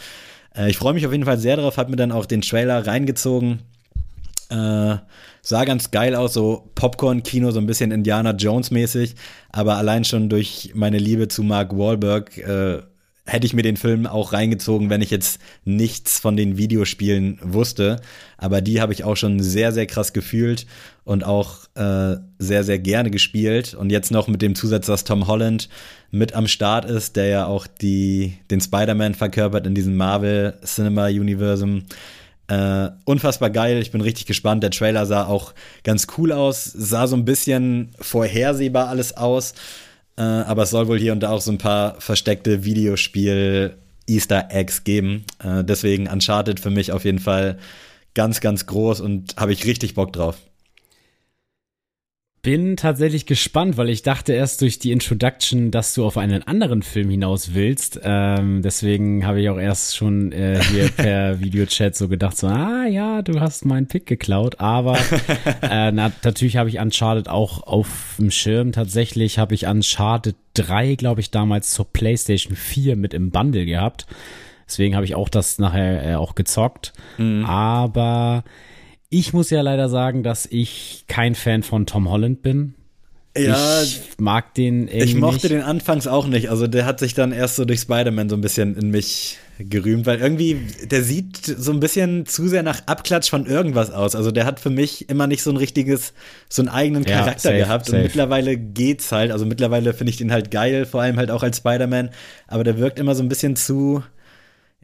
Äh, 0.57 0.71
ich 0.71 0.79
freue 0.79 0.95
mich 0.95 1.05
auf 1.05 1.13
jeden 1.13 1.27
Fall 1.27 1.39
sehr 1.39 1.57
darauf, 1.57 1.77
habe 1.77 1.91
mir 1.91 1.97
dann 1.97 2.11
auch 2.11 2.25
den 2.25 2.41
Trailer 2.41 2.87
reingezogen. 2.87 3.61
Äh, 4.55 4.99
sah 5.43 5.65
ganz 5.65 5.91
geil 5.91 6.15
aus, 6.15 6.33
so 6.33 6.71
Popcorn-Kino, 6.75 7.51
so 7.51 7.59
ein 7.59 7.67
bisschen 7.67 7.91
Indiana 7.91 8.31
Jones-mäßig, 8.31 9.17
aber 9.51 9.77
allein 9.77 10.05
schon 10.05 10.29
durch 10.29 10.71
meine 10.75 10.99
Liebe 10.99 11.29
zu 11.29 11.43
Mark 11.43 11.77
Wahlberg 11.77 12.39
äh, 12.39 12.83
hätte 13.27 13.47
ich 13.47 13.55
mir 13.55 13.63
den 13.63 13.77
Film 13.77 14.07
auch 14.07 14.33
reingezogen, 14.33 14.91
wenn 14.91 15.01
ich 15.01 15.11
jetzt 15.11 15.41
nichts 15.65 16.21
von 16.21 16.37
den 16.37 16.59
Videospielen 16.59 17.39
wusste. 17.43 18.01
Aber 18.37 18.61
die 18.61 18.81
habe 18.81 18.93
ich 18.93 19.05
auch 19.05 19.17
schon 19.17 19.41
sehr, 19.41 19.73
sehr 19.73 19.87
krass 19.87 20.13
gefühlt 20.13 20.67
und 21.05 21.25
auch 21.25 21.61
äh, 21.75 22.17
sehr, 22.39 22.65
sehr 22.65 22.79
gerne 22.79 23.11
gespielt. 23.11 23.75
Und 23.75 23.91
jetzt 23.91 24.11
noch 24.11 24.29
mit 24.29 24.43
dem 24.43 24.55
Zusatz, 24.55 24.87
dass 24.87 25.05
Tom 25.05 25.27
Holland 25.27 25.71
mit 26.11 26.35
am 26.35 26.47
Start 26.47 26.85
ist, 26.85 27.17
der 27.17 27.27
ja 27.27 27.47
auch 27.47 27.67
die, 27.67 28.35
den 28.51 28.61
Spider-Man 28.61 29.15
verkörpert 29.15 29.67
in 29.67 29.75
diesem 29.75 29.97
Marvel 29.97 30.59
Cinema 30.63 31.07
Universum. 31.07 31.85
Äh, 32.49 32.91
unfassbar 33.05 33.51
geil, 33.51 33.79
ich 33.79 33.91
bin 33.91 34.01
richtig 34.01 34.27
gespannt. 34.27 34.63
Der 34.63 34.71
Trailer 34.71 35.07
sah 35.07 35.27
auch 35.27 35.55
ganz 35.83 36.07
cool 36.19 36.33
aus, 36.33 36.65
sah 36.65 37.07
so 37.07 37.17
ein 37.17 37.25
bisschen 37.25 37.95
vorhersehbar 37.99 38.89
alles 38.89 39.17
aus. 39.17 39.55
Äh, 40.17 40.23
aber 40.23 40.65
es 40.65 40.71
soll 40.71 40.89
wohl 40.89 40.99
hier 40.99 41.13
und 41.13 41.21
da 41.21 41.31
auch 41.31 41.41
so 41.41 41.51
ein 41.51 41.59
paar 41.59 42.01
versteckte 42.01 42.65
Videospiel 42.65 43.77
Easter 44.07 44.49
Eggs 44.51 44.85
geben. 44.85 45.25
Äh, 45.43 45.65
deswegen 45.65 46.07
Uncharted 46.07 46.61
für 46.61 46.71
mich 46.71 46.93
auf 46.93 47.05
jeden 47.05 47.19
Fall 47.19 47.59
ganz, 48.15 48.41
ganz 48.41 48.67
groß 48.67 49.01
und 49.01 49.37
habe 49.37 49.53
ich 49.53 49.65
richtig 49.65 49.95
Bock 49.95 50.13
drauf 50.13 50.37
bin 52.45 52.77
tatsächlich 52.77 53.25
gespannt, 53.25 53.79
weil 53.79 53.89
ich 53.89 54.03
dachte 54.03 54.35
erst 54.35 54.61
durch 54.61 54.79
die 54.79 54.93
Introduction, 54.93 55.71
dass 55.71 55.95
du 55.95 56.05
auf 56.05 56.19
einen 56.19 56.43
anderen 56.43 56.83
Film 56.83 57.09
hinaus 57.09 57.55
willst. 57.55 57.99
Ähm, 58.05 58.61
deswegen 58.61 59.27
habe 59.27 59.41
ich 59.41 59.49
auch 59.49 59.59
erst 59.59 59.97
schon 59.97 60.31
äh, 60.31 60.61
hier 60.71 60.89
per 60.97 61.41
Videochat 61.41 61.97
so 61.97 62.07
gedacht, 62.07 62.37
so, 62.37 62.47
ah 62.47 62.85
ja, 62.85 63.23
du 63.23 63.41
hast 63.41 63.65
meinen 63.65 63.89
Pick 63.89 64.07
geklaut. 64.07 64.61
Aber 64.61 64.99
äh, 65.63 65.91
na, 65.91 66.13
natürlich 66.23 66.59
habe 66.59 66.69
ich 66.69 66.79
Uncharted 66.79 67.31
auch 67.31 67.63
auf 67.63 68.17
dem 68.19 68.31
Schirm. 68.31 68.73
Tatsächlich 68.73 69.39
habe 69.39 69.55
ich 69.55 69.67
Uncharted 69.67 70.37
3, 70.53 70.97
glaube 70.97 71.23
ich, 71.23 71.31
damals 71.31 71.71
zur 71.71 71.91
PlayStation 71.91 72.55
4 72.55 72.97
mit 72.97 73.15
im 73.15 73.31
Bundle 73.31 73.65
gehabt. 73.65 74.07
Deswegen 74.69 74.97
habe 74.97 75.07
ich 75.07 75.15
auch 75.15 75.31
das 75.31 75.59
nachher 75.59 76.07
äh, 76.07 76.15
auch 76.17 76.35
gezockt. 76.35 76.93
Mhm. 77.17 77.47
Aber 77.47 78.45
ich 79.11 79.33
muss 79.33 79.51
ja 79.51 79.61
leider 79.61 79.89
sagen, 79.89 80.23
dass 80.23 80.47
ich 80.47 81.05
kein 81.09 81.35
Fan 81.35 81.63
von 81.63 81.87
Tom 81.87 82.09
Holland 82.09 82.43
bin. 82.43 82.75
Ja, 83.37 83.83
ich 83.83 84.01
mag 84.19 84.55
den 84.55 84.87
irgendwie 84.87 85.05
Ich 85.05 85.15
mochte 85.17 85.47
nicht. 85.47 85.51
den 85.51 85.63
anfangs 85.63 86.07
auch 86.07 86.29
nicht. 86.29 86.51
Also 86.51 86.69
der 86.69 86.87
hat 86.87 87.01
sich 87.01 87.15
dann 87.15 87.33
erst 87.33 87.57
so 87.57 87.65
durch 87.65 87.81
Spider-Man 87.81 88.29
so 88.29 88.37
ein 88.37 88.41
bisschen 88.41 88.77
in 88.77 88.91
mich 88.91 89.39
gerühmt, 89.59 90.07
weil 90.07 90.21
irgendwie 90.21 90.61
der 90.85 91.03
sieht 91.03 91.45
so 91.45 91.73
ein 91.73 91.81
bisschen 91.81 92.27
zu 92.27 92.47
sehr 92.47 92.63
nach 92.63 92.87
Abklatsch 92.87 93.31
von 93.31 93.47
irgendwas 93.47 93.91
aus. 93.91 94.15
Also 94.15 94.31
der 94.31 94.47
hat 94.47 94.61
für 94.61 94.71
mich 94.71 95.09
immer 95.11 95.27
nicht 95.27 95.43
so 95.43 95.51
ein 95.51 95.57
richtiges, 95.57 96.13
so 96.49 96.63
einen 96.63 96.69
eigenen 96.69 97.05
Charakter 97.05 97.51
ja, 97.53 97.59
safe, 97.59 97.59
gehabt. 97.59 97.87
Safe. 97.87 97.97
Und 97.97 98.03
mittlerweile 98.05 98.57
geht's 98.57 99.11
halt. 99.11 99.33
Also 99.33 99.47
mittlerweile 99.47 99.95
finde 99.95 100.11
ich 100.11 100.17
den 100.17 100.31
halt 100.31 100.53
geil, 100.53 100.87
vor 100.87 101.03
allem 101.03 101.17
halt 101.17 101.33
auch 101.33 101.43
als 101.43 101.57
Spider-Man. 101.57 102.11
Aber 102.47 102.63
der 102.63 102.79
wirkt 102.79 103.01
immer 103.01 103.17
so 103.17 103.23
ein 103.25 103.29
bisschen 103.29 103.57
zu, 103.57 104.05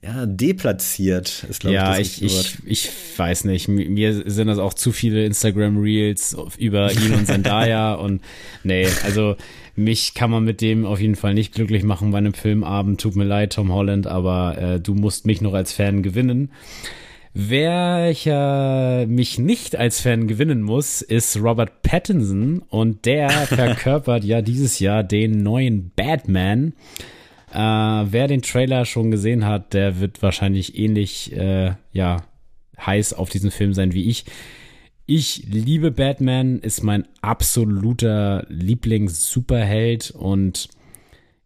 ja, 0.03 0.25
deplatziert 0.25 1.45
ist, 1.49 1.61
glaube 1.61 1.75
ja, 1.75 1.99
ich, 1.99 2.21
das 2.21 2.33
ich, 2.33 2.59
ich, 2.65 2.87
ich 2.87 3.19
weiß 3.19 3.45
nicht. 3.45 3.69
Mir 3.69 4.23
sind 4.31 4.49
das 4.49 4.59
auch 4.59 4.73
zu 4.73 4.93
viele 4.93 5.27
Instagram-Reels 5.27 6.37
über 6.57 6.91
ihn 6.93 7.13
und 7.13 7.27
Zendaya 7.27 7.95
und 7.95 8.23
nee, 8.65 8.87
also 9.05 9.37
mich 9.77 10.15
kann 10.15 10.31
man 10.31 10.45
mit 10.45 10.63
dem 10.63 10.87
auf 10.87 11.01
jeden 11.01 11.17
Fall 11.17 11.35
nicht 11.35 11.55
glücklich 11.55 11.83
machen 11.83 12.13
bei 12.13 12.19
einem 12.19 12.33
Filmabend. 12.33 13.01
Tut 13.01 13.15
mir 13.15 13.25
leid, 13.25 13.53
Tom 13.53 13.73
Holland, 13.73 14.07
aber 14.07 14.57
äh, 14.59 14.81
du 14.81 14.95
musst 14.95 15.27
mich 15.27 15.43
noch 15.43 15.53
als 15.53 15.73
Fan 15.73 16.03
gewinnen. 16.03 16.51
Welcher 17.33 19.07
mich 19.07 19.39
nicht 19.39 19.77
als 19.77 20.01
Fan 20.01 20.27
gewinnen 20.27 20.63
muss, 20.63 21.01
ist 21.03 21.37
Robert 21.41 21.83
Pattinson 21.83 22.63
und 22.69 23.05
der 23.05 23.31
verkörpert 23.47 24.25
ja 24.25 24.41
dieses 24.43 24.79
Jahr 24.81 25.05
den 25.05 25.43
neuen 25.43 25.93
Batman. 25.95 26.73
Äh, 27.53 27.57
wer 27.57 28.29
den 28.29 28.43
Trailer 28.43 28.85
schon 28.85 29.11
gesehen 29.11 29.45
hat, 29.45 29.75
der 29.75 30.01
wird 30.01 30.23
wahrscheinlich 30.23 30.79
ähnlich, 30.79 31.33
äh, 31.33 31.75
ja, 31.93 32.23
heiß 32.79 33.13
auf 33.13 33.29
diesen 33.29 33.51
Film 33.51 33.75
sein 33.75 33.93
wie 33.93 34.09
ich. 34.09 34.25
Ich 35.07 35.45
liebe 35.51 35.91
Batman, 35.91 36.61
ist 36.61 36.83
mein 36.85 37.07
absoluter 37.21 38.47
Lieblings-Superheld 38.49 40.13
und 40.13 40.69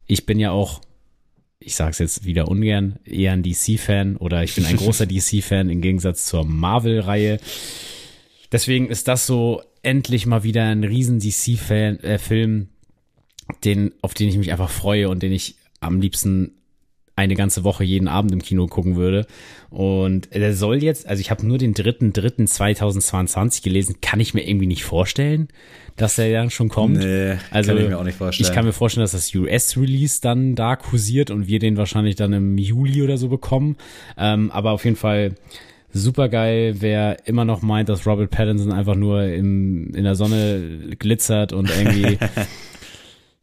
ich 0.06 0.26
bin 0.26 0.38
ja 0.38 0.50
auch, 0.50 0.82
ich 1.58 1.74
sag's 1.74 1.98
jetzt 1.98 2.26
wieder 2.26 2.48
ungern, 2.48 2.98
eher 3.06 3.32
ein 3.32 3.42
DC-Fan 3.42 4.16
oder 4.16 4.44
ich 4.44 4.54
bin 4.54 4.66
ein 4.66 4.76
großer 4.78 5.06
DC-Fan 5.06 5.70
im 5.70 5.80
Gegensatz 5.80 6.26
zur 6.26 6.44
Marvel-Reihe. 6.44 7.40
Deswegen 8.52 8.88
ist 8.88 9.08
das 9.08 9.26
so 9.26 9.62
endlich 9.82 10.26
mal 10.26 10.44
wieder 10.44 10.64
ein 10.64 10.84
riesen 10.84 11.18
DC-Film, 11.18 11.98
äh, 12.02 12.18
den, 13.64 13.92
auf 14.02 14.12
den 14.12 14.28
ich 14.28 14.36
mich 14.36 14.52
einfach 14.52 14.70
freue 14.70 15.08
und 15.08 15.22
den 15.22 15.32
ich 15.32 15.56
am 15.84 16.00
liebsten 16.00 16.52
eine 17.16 17.36
ganze 17.36 17.62
Woche 17.62 17.84
jeden 17.84 18.08
Abend 18.08 18.32
im 18.32 18.42
Kino 18.42 18.66
gucken 18.66 18.96
würde. 18.96 19.26
Und 19.70 20.34
der 20.34 20.54
soll 20.54 20.82
jetzt, 20.82 21.06
also 21.06 21.20
ich 21.20 21.30
habe 21.30 21.46
nur 21.46 21.58
den 21.58 21.74
dritten, 21.74 22.12
dritten 22.12 22.46
2022 22.46 23.62
gelesen, 23.62 23.96
kann 24.00 24.18
ich 24.18 24.34
mir 24.34 24.46
irgendwie 24.46 24.66
nicht 24.66 24.84
vorstellen, 24.84 25.48
dass 25.96 26.16
der 26.16 26.32
dann 26.32 26.50
schon 26.50 26.68
kommt. 26.68 26.98
Nee, 26.98 27.36
also, 27.50 27.72
kann 27.72 27.82
ich 27.82 27.88
mir 27.88 27.98
auch 27.98 28.04
nicht 28.04 28.18
vorstellen. 28.18 28.48
Ich 28.48 28.54
kann 28.54 28.64
mir 28.64 28.72
vorstellen, 28.72 29.04
dass 29.04 29.12
das 29.12 29.32
US-Release 29.32 30.20
dann 30.20 30.56
da 30.56 30.74
kursiert 30.74 31.30
und 31.30 31.46
wir 31.46 31.60
den 31.60 31.76
wahrscheinlich 31.76 32.16
dann 32.16 32.32
im 32.32 32.58
Juli 32.58 33.02
oder 33.02 33.16
so 33.16 33.28
bekommen. 33.28 33.76
Ähm, 34.18 34.50
aber 34.50 34.72
auf 34.72 34.84
jeden 34.84 34.96
Fall 34.96 35.36
super 35.92 36.28
geil, 36.28 36.76
wer 36.80 37.28
immer 37.28 37.44
noch 37.44 37.62
meint, 37.62 37.88
dass 37.88 38.06
Robert 38.06 38.32
Pattinson 38.32 38.72
einfach 38.72 38.96
nur 38.96 39.22
im, 39.22 39.94
in 39.94 40.02
der 40.02 40.16
Sonne 40.16 40.96
glitzert 40.98 41.52
und 41.52 41.70
irgendwie 41.70 42.18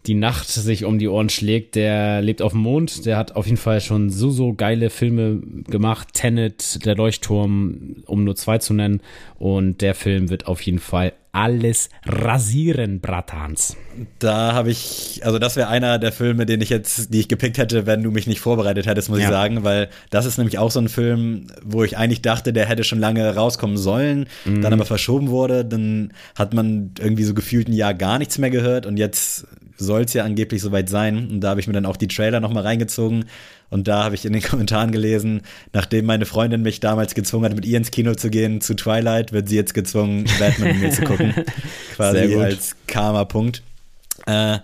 die 0.08 0.16
Nacht 0.16 0.48
sich 0.48 0.84
um 0.84 0.98
die 0.98 1.08
Ohren 1.08 1.30
schlägt, 1.30 1.76
der 1.76 2.22
lebt 2.22 2.42
auf 2.42 2.54
dem 2.54 2.62
Mond, 2.62 3.06
der 3.06 3.18
hat 3.18 3.36
auf 3.36 3.46
jeden 3.46 3.58
Fall 3.58 3.82
schon 3.82 4.10
so, 4.10 4.32
so 4.32 4.54
geile 4.54 4.90
Filme 4.90 5.42
gemacht. 5.68 6.10
Tenet, 6.14 6.86
der 6.86 6.96
Leuchtturm, 6.96 8.04
um 8.08 8.24
nur 8.24 8.36
zwei 8.36 8.58
zu 8.58 8.74
nennen. 8.74 9.02
Und 9.38 9.82
der 9.82 9.94
Film 9.94 10.30
wird 10.30 10.48
auf 10.48 10.62
jeden 10.62 10.80
Fall 10.80 11.14
alles 11.34 11.90
rasieren, 12.06 13.00
Bratans. 13.00 13.78
Da 14.20 14.54
habe 14.54 14.70
ich, 14.70 15.22
also 15.24 15.40
das 15.40 15.56
wäre 15.56 15.70
einer 15.70 15.98
der 15.98 16.12
Filme, 16.12 16.46
den 16.46 16.60
ich 16.60 16.70
jetzt, 16.70 17.14
die 17.14 17.22
ich 17.22 17.30
gepickt 17.30 17.58
hätte, 17.58 17.86
wenn 17.86 18.04
du 18.04 18.12
mich 18.12 18.28
nicht 18.28 18.42
vorbereitet 18.42 18.86
hättest, 18.86 19.10
muss 19.10 19.20
ja. 19.20 19.26
ich 19.26 19.32
sagen, 19.32 19.64
weil 19.64 19.90
das 20.10 20.26
ist 20.26 20.38
nämlich 20.38 20.58
auch 20.58 20.72
so 20.72 20.80
ein 20.80 20.90
Film, 20.90 21.48
wo 21.64 21.84
ich 21.84 21.98
eigentlich 21.98 22.22
dachte, 22.22 22.52
der 22.52 22.66
hätte 22.66 22.84
schon 22.84 23.00
lange 23.00 23.34
rauskommen 23.34 23.78
sollen, 23.78 24.28
mhm. 24.44 24.62
dann 24.62 24.74
aber 24.74 24.86
verschoben 24.86 25.30
wurde, 25.30 25.64
dann 25.64 26.12
hat 26.36 26.54
man 26.54 26.92
irgendwie 27.00 27.24
so 27.24 27.34
gefühlt 27.34 27.70
ein 27.70 27.74
Jahr 27.74 27.94
gar 27.94 28.20
nichts 28.20 28.38
mehr 28.38 28.50
gehört 28.50 28.86
und 28.86 28.98
jetzt 28.98 29.48
soll 29.82 30.02
es 30.02 30.14
ja 30.14 30.24
angeblich 30.24 30.62
soweit 30.62 30.90
sein. 30.90 31.30
Und 31.30 31.42
da 31.42 31.50
habe 31.50 31.60
ich 31.60 31.68
mir 31.68 31.74
dann 31.74 31.86
auch 31.86 31.98
die 31.98 32.08
Trailer 32.08 32.40
nochmal 32.40 32.64
reingezogen. 32.64 33.26
Und 33.70 33.88
da 33.88 34.04
habe 34.04 34.16
ich 34.16 34.26
in 34.26 34.34
den 34.34 34.42
Kommentaren 34.50 34.92
gelesen, 34.92 35.42
nachdem 35.74 36.06
meine 36.06 36.26
Freundin 36.26 36.62
mich 36.62 36.80
damals 36.80 37.16
gezwungen 37.16 37.46
hat, 37.46 37.56
mit 37.56 37.66
ihr 37.66 37.78
ins 37.78 37.92
Kino 37.92 38.16
zu 38.16 38.30
gehen, 38.30 38.62
zu 38.62 38.76
Twilight, 38.76 39.32
wird 39.32 39.50
sie 39.50 39.56
jetzt 39.56 39.74
gezwungen, 39.74 40.26
Batman 40.40 40.70
mit 40.70 40.82
mir 40.82 40.92
zu 40.92 41.04
gucken. 41.04 41.34
Quasi 41.96 42.36
als 42.36 42.76
Karma-Punkt. 42.88 43.64
Äh, 44.28 44.60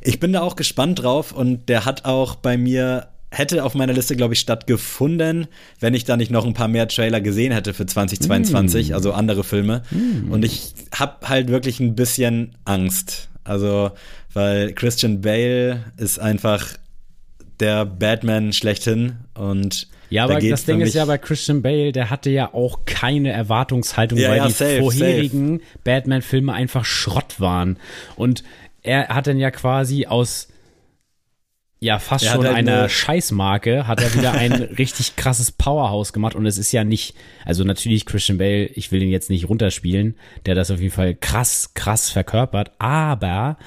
ich 0.00 0.20
bin 0.20 0.32
da 0.32 0.40
auch 0.40 0.56
gespannt 0.56 1.02
drauf 1.02 1.32
und 1.32 1.68
der 1.68 1.84
hat 1.84 2.04
auch 2.04 2.36
bei 2.36 2.56
mir 2.56 3.08
hätte 3.32 3.64
auf 3.64 3.74
meiner 3.74 3.94
Liste, 3.94 4.14
glaube 4.14 4.34
ich, 4.34 4.40
stattgefunden, 4.40 5.48
wenn 5.80 5.94
ich 5.94 6.04
da 6.04 6.16
nicht 6.16 6.30
noch 6.30 6.44
ein 6.44 6.54
paar 6.54 6.68
mehr 6.68 6.86
Trailer 6.86 7.20
gesehen 7.20 7.52
hätte 7.52 7.72
für 7.74 7.86
2022, 7.86 8.90
mm. 8.90 8.94
also 8.94 9.12
andere 9.12 9.42
Filme. 9.42 9.82
Mm. 9.90 10.30
Und 10.30 10.44
ich 10.44 10.74
habe 10.94 11.28
halt 11.28 11.48
wirklich 11.48 11.80
ein 11.80 11.96
bisschen 11.96 12.54
Angst. 12.64 13.30
Also, 13.44 13.90
weil 14.32 14.72
Christian 14.72 15.20
Bale 15.20 15.92
ist 15.96 16.18
einfach 16.18 16.68
der 17.60 17.84
Batman 17.84 18.52
schlechthin 18.52 19.16
und 19.34 19.88
ja, 20.10 20.24
aber 20.24 20.40
da 20.40 20.46
das 20.46 20.66
Ding 20.66 20.80
ist 20.80 20.94
ja 20.94 21.06
bei 21.06 21.16
Christian 21.16 21.62
Bale, 21.62 21.90
der 21.90 22.10
hatte 22.10 22.28
ja 22.28 22.52
auch 22.52 22.80
keine 22.84 23.32
Erwartungshaltung, 23.32 24.18
ja, 24.18 24.28
weil 24.28 24.36
ja, 24.38 24.46
die 24.46 24.52
safe, 24.52 24.78
vorherigen 24.80 25.62
Batman-Filme 25.84 26.52
einfach 26.52 26.84
Schrott 26.84 27.40
waren. 27.40 27.78
Und 28.14 28.44
er 28.82 29.08
hat 29.08 29.26
dann 29.26 29.38
ja 29.38 29.50
quasi 29.50 30.04
aus 30.04 30.48
ja 31.82 31.98
fast 31.98 32.24
schon 32.24 32.46
halt 32.46 32.56
einer 32.56 32.88
Scheißmarke 32.88 33.88
hat 33.88 34.00
er 34.00 34.14
wieder 34.14 34.32
ein 34.32 34.52
richtig 34.78 35.16
krasses 35.16 35.50
Powerhouse 35.50 36.12
gemacht 36.12 36.36
und 36.36 36.46
es 36.46 36.56
ist 36.56 36.70
ja 36.70 36.84
nicht, 36.84 37.16
also 37.44 37.64
natürlich 37.64 38.06
Christian 38.06 38.38
Bale, 38.38 38.66
ich 38.66 38.92
will 38.92 39.02
ihn 39.02 39.10
jetzt 39.10 39.30
nicht 39.30 39.48
runterspielen, 39.48 40.14
der 40.46 40.54
das 40.54 40.70
auf 40.70 40.80
jeden 40.80 40.94
Fall 40.94 41.16
krass, 41.16 41.74
krass 41.74 42.08
verkörpert, 42.08 42.70
aber 42.78 43.58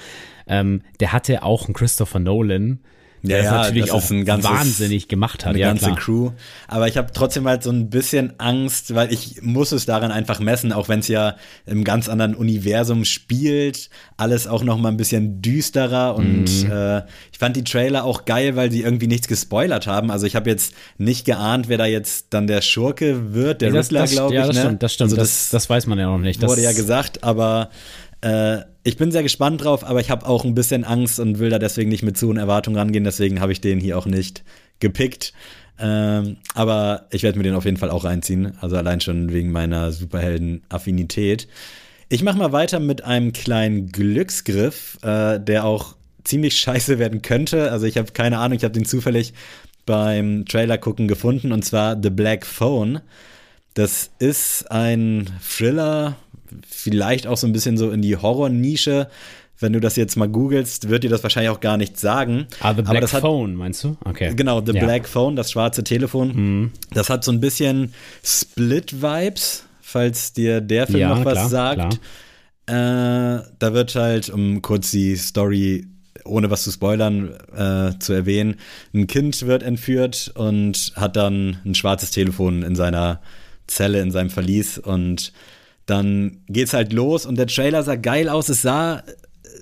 ähm, 0.48 0.82
der 1.02 1.12
hatte 1.12 1.44
auch 1.44 1.66
einen 1.66 1.74
Christopher 1.74 2.20
Nolan, 2.20 2.80
der 3.28 3.44
ja, 3.44 3.44
das 3.44 3.68
natürlich 3.68 3.90
das 3.90 4.12
auch 4.12 4.26
ganzes, 4.26 4.52
wahnsinnig 4.52 5.08
gemacht 5.08 5.46
hat. 5.46 5.52
Eine 5.52 5.60
ja, 5.60 5.68
ganze 5.68 5.86
klar. 5.86 5.98
Crew. 5.98 6.32
Aber 6.68 6.88
ich 6.88 6.98
habe 6.98 7.12
trotzdem 7.14 7.48
halt 7.48 7.64
so 7.64 7.72
ein 7.72 7.90
bisschen 7.90 8.34
Angst, 8.40 8.96
weil 8.96 9.12
ich 9.12 9.42
muss 9.42 9.72
es 9.72 9.86
daran 9.86 10.12
einfach 10.12 10.40
messen, 10.40 10.72
auch 10.72 10.90
wenn 10.90 11.00
es 11.00 11.08
ja 11.08 11.36
im 11.66 11.84
ganz 11.84 12.10
anderen 12.10 12.36
Universum 12.36 13.06
spielt. 13.06 13.90
Alles 14.18 14.48
auch 14.48 14.64
noch 14.64 14.78
mal 14.78 14.90
ein 14.90 14.98
bisschen 14.98 15.42
düsterer 15.42 16.16
und 16.16 16.64
mhm. 16.64 16.72
äh, 16.72 17.04
ich 17.32 17.40
fand 17.40 17.56
die 17.56 17.64
Trailer 17.64 18.04
auch 18.06 18.26
geil, 18.26 18.56
weil 18.56 18.72
sie 18.72 18.82
irgendwie 18.82 19.08
nichts 19.08 19.28
gespoilert 19.28 19.88
haben. 19.88 20.12
Also 20.12 20.26
ich 20.26 20.36
habe 20.36 20.50
jetzt 20.50 20.74
nicht 20.98 21.26
geahnt, 21.26 21.70
wer 21.70 21.78
da 21.78 21.86
jetzt 21.86 22.28
dann 22.30 22.48
der 22.48 22.62
Schurke 22.62 23.34
wird, 23.34 23.62
der 23.62 23.74
Riddler, 23.74 24.06
glaube 24.08 24.34
ich. 24.34 24.40
Ja, 24.40 24.48
das 24.48 24.56
ne? 24.56 24.62
stimmt, 24.62 24.84
das 24.84 24.94
stimmt. 24.94 25.06
Also 25.12 25.16
das, 25.18 25.30
das, 25.30 25.50
das, 25.50 25.70
weiß 25.70 25.88
man 25.88 26.00
ja 26.00 26.06
noch 26.06 26.18
nicht. 26.18 26.42
Das 26.42 26.50
wurde 26.50 26.62
ja 26.62 26.74
gesagt, 26.74 27.24
aber 27.24 27.70
äh, 28.26 28.66
ich 28.84 28.98
bin 28.98 29.12
sehr 29.12 29.24
gespannt 29.24 29.64
drauf, 29.64 29.84
aber 29.84 30.00
ich 30.00 30.10
habe 30.10 30.26
auch 30.26 30.44
ein 30.46 30.56
bisschen 30.56 30.84
Angst 30.84 31.20
und 31.20 31.38
will 31.38 31.50
da 31.50 31.60
deswegen 31.60 31.90
nicht 31.90 32.04
mit 32.04 32.18
zu 32.18 32.28
hohen 32.28 32.38
Erwartungen 32.38 32.78
rangehen. 32.78 33.04
Deswegen 33.04 33.40
habe 33.40 33.52
ich 33.52 33.62
den 33.62 33.80
hier 33.80 33.98
auch 33.98 34.08
nicht 34.08 34.44
gepickt. 34.80 35.32
Ähm, 35.78 36.38
aber 36.56 37.06
ich 37.12 37.22
werde 37.22 37.38
mir 37.38 37.44
den 37.44 37.54
auf 37.54 37.66
jeden 37.66 37.78
Fall 37.78 37.92
auch 37.92 38.04
reinziehen. 38.04 38.58
Also 38.62 38.78
allein 38.78 39.00
schon 39.00 39.32
wegen 39.32 39.52
meiner 39.52 39.92
Superhelden-Affinität. 39.92 41.48
Ich 42.10 42.24
mache 42.24 42.38
mal 42.38 42.52
weiter 42.52 42.80
mit 42.80 43.04
einem 43.04 43.32
kleinen 43.32 43.92
Glücksgriff, 43.92 44.98
äh, 45.04 45.40
der 45.40 45.66
auch 45.66 45.96
ziemlich 46.24 46.58
scheiße 46.60 46.98
werden 46.98 47.22
könnte. 47.22 47.72
Also 47.72 47.86
ich 47.86 47.98
habe 47.98 48.12
keine 48.12 48.40
Ahnung, 48.40 48.58
ich 48.58 48.64
habe 48.64 48.74
den 48.74 48.86
zufällig 48.86 49.34
beim 49.86 50.46
Trailer 50.46 50.80
gucken 50.80 51.08
gefunden 51.08 51.52
und 51.52 51.64
zwar 51.64 51.96
The 52.02 52.10
Black 52.10 52.46
Phone. 52.46 53.02
Das 53.76 54.10
ist 54.20 54.72
ein 54.72 55.30
Thriller, 55.42 56.16
vielleicht 56.68 57.28
auch 57.28 57.38
so 57.38 57.48
ein 57.48 57.54
bisschen 57.54 57.78
so 57.78 57.92
in 57.92 58.02
die 58.02 58.18
Horror-Nische. 58.18 59.10
Wenn 59.58 59.72
du 59.72 59.80
das 59.80 59.96
jetzt 59.96 60.18
mal 60.18 60.28
googelst, 60.28 60.90
wird 60.90 61.06
dir 61.06 61.10
das 61.10 61.24
wahrscheinlich 61.24 61.50
auch 61.50 61.62
gar 61.62 61.78
nichts 61.78 62.02
sagen. 62.02 62.46
Ah, 62.60 62.74
The 62.74 62.82
Black 62.82 63.14
hat, 63.14 63.22
Phone, 63.22 63.56
meinst 63.56 63.86
du? 63.86 63.96
Okay. 64.04 64.34
Genau, 64.36 64.62
The 64.66 64.74
ja. 64.74 64.84
Black 64.84 65.08
Phone, 65.08 65.38
das 65.38 65.52
schwarze 65.52 65.84
Telefon. 65.84 66.28
Mhm. 66.36 66.72
Das 66.92 67.10
hat 67.10 67.24
so 67.24 67.32
ein 67.32 67.40
bisschen 67.40 67.94
Split-Vibes, 68.22 69.64
falls 69.80 70.34
dir 70.34 70.60
der 70.60 70.88
Film 70.88 71.00
ja, 71.00 71.16
noch 71.16 71.24
was 71.24 71.34
klar, 71.34 71.50
sagt. 71.50 72.00
Klar. 72.66 73.40
Äh, 73.40 73.44
da 73.60 73.74
wird 73.74 73.96
halt, 73.96 74.30
um 74.30 74.62
kurz 74.62 74.92
die 74.92 75.16
Story 75.16 75.88
ohne 76.26 76.50
was 76.50 76.64
zu 76.64 76.72
spoilern, 76.72 77.36
äh, 77.56 77.98
zu 78.00 78.14
erwähnen, 78.14 78.56
ein 78.94 79.08
Kind 79.08 79.46
wird 79.46 79.64
entführt 79.64 80.32
und 80.36 80.94
hat 80.96 81.16
dann 81.16 81.60
ein 81.66 81.76
schwarzes 81.76 82.12
Telefon 82.12 82.64
in 82.64 82.76
seiner 82.76 83.22
Zelle, 83.68 84.02
in 84.02 84.12
seinem 84.12 84.30
Verlies 84.30 84.78
und 84.78 85.32
dann 85.86 86.44
geht's 86.48 86.74
halt 86.74 86.94
los 86.94 87.26
und 87.26 87.38
der 87.38 87.48
Trailer 87.48 87.84
sah 87.84 87.96
geil 87.96 88.30
aus. 88.30 88.50
Es 88.50 88.62
sah 88.62 89.04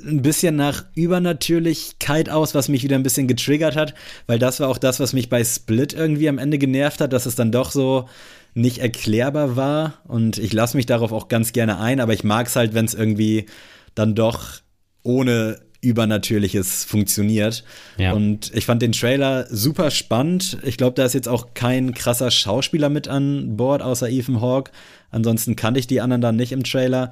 ein 0.05 0.21
bisschen 0.21 0.55
nach 0.55 0.85
Übernatürlichkeit 0.95 2.29
aus, 2.29 2.55
was 2.55 2.69
mich 2.69 2.83
wieder 2.83 2.95
ein 2.95 3.03
bisschen 3.03 3.27
getriggert 3.27 3.75
hat, 3.75 3.93
weil 4.27 4.39
das 4.39 4.59
war 4.59 4.69
auch 4.69 4.77
das, 4.77 4.99
was 4.99 5.13
mich 5.13 5.29
bei 5.29 5.43
Split 5.43 5.93
irgendwie 5.93 6.29
am 6.29 6.37
Ende 6.37 6.57
genervt 6.57 7.01
hat, 7.01 7.13
dass 7.13 7.25
es 7.25 7.35
dann 7.35 7.51
doch 7.51 7.71
so 7.71 8.07
nicht 8.53 8.79
erklärbar 8.79 9.55
war 9.55 10.01
und 10.05 10.37
ich 10.37 10.53
lasse 10.53 10.77
mich 10.77 10.85
darauf 10.85 11.11
auch 11.11 11.27
ganz 11.27 11.53
gerne 11.53 11.79
ein, 11.79 11.99
aber 11.99 12.13
ich 12.13 12.23
mag 12.23 12.47
es 12.47 12.55
halt, 12.55 12.73
wenn 12.73 12.85
es 12.85 12.93
irgendwie 12.93 13.47
dann 13.95 14.13
doch 14.13 14.59
ohne 15.01 15.59
Übernatürliches 15.83 16.85
funktioniert. 16.85 17.63
Ja. 17.97 18.13
Und 18.13 18.51
ich 18.55 18.65
fand 18.65 18.81
den 18.81 18.93
Trailer 18.93 19.45
super 19.49 19.91
spannend. 19.91 20.57
Ich 20.63 20.77
glaube, 20.77 20.95
da 20.95 21.05
ist 21.05 21.13
jetzt 21.13 21.27
auch 21.27 21.53
kein 21.53 21.93
krasser 21.93 22.31
Schauspieler 22.31 22.89
mit 22.89 23.07
an 23.07 23.57
Bord, 23.57 23.81
außer 23.81 24.09
Ethan 24.09 24.41
Hawke. 24.41 24.71
Ansonsten 25.11 25.55
kannte 25.55 25.79
ich 25.79 25.87
die 25.87 26.01
anderen 26.01 26.21
dann 26.21 26.35
nicht 26.35 26.51
im 26.51 26.63
Trailer. 26.63 27.11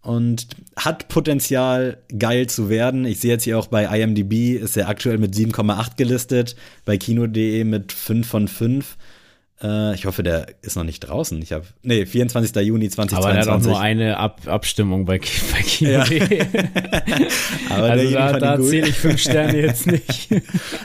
Und 0.00 0.46
hat 0.76 1.08
Potenzial, 1.08 1.98
geil 2.16 2.46
zu 2.46 2.68
werden. 2.68 3.04
Ich 3.04 3.20
sehe 3.20 3.32
jetzt 3.32 3.44
hier 3.44 3.58
auch 3.58 3.66
bei 3.66 3.84
IMDb, 3.84 4.56
ist 4.56 4.76
er 4.76 4.88
aktuell 4.88 5.18
mit 5.18 5.34
7,8 5.34 5.96
gelistet, 5.96 6.56
bei 6.84 6.96
Kino.de 6.96 7.64
mit 7.64 7.92
5 7.92 8.26
von 8.26 8.48
5. 8.48 8.96
Äh, 9.60 9.94
ich 9.94 10.06
hoffe, 10.06 10.22
der 10.22 10.46
ist 10.62 10.76
noch 10.76 10.84
nicht 10.84 11.00
draußen. 11.00 11.40
Ich 11.42 11.52
habe 11.52 11.64
nee, 11.82 12.06
24. 12.06 12.54
Juni 12.64 12.88
2022. 12.88 13.16
Aber 13.16 13.34
er 13.34 13.40
hat 13.40 13.48
auch 13.48 13.66
nur 13.66 13.80
eine 13.80 14.16
Ab 14.16 14.42
Abstimmung 14.46 15.04
bei, 15.04 15.18
bei 15.18 15.62
Kino. 15.62 15.90
Ja. 15.90 16.02
also 17.70 18.10
da, 18.12 18.38
da 18.38 18.60
zähle 18.60 18.88
ich 18.88 18.94
fünf 18.94 19.20
Sterne 19.20 19.60
jetzt 19.60 19.86
nicht. 19.90 20.28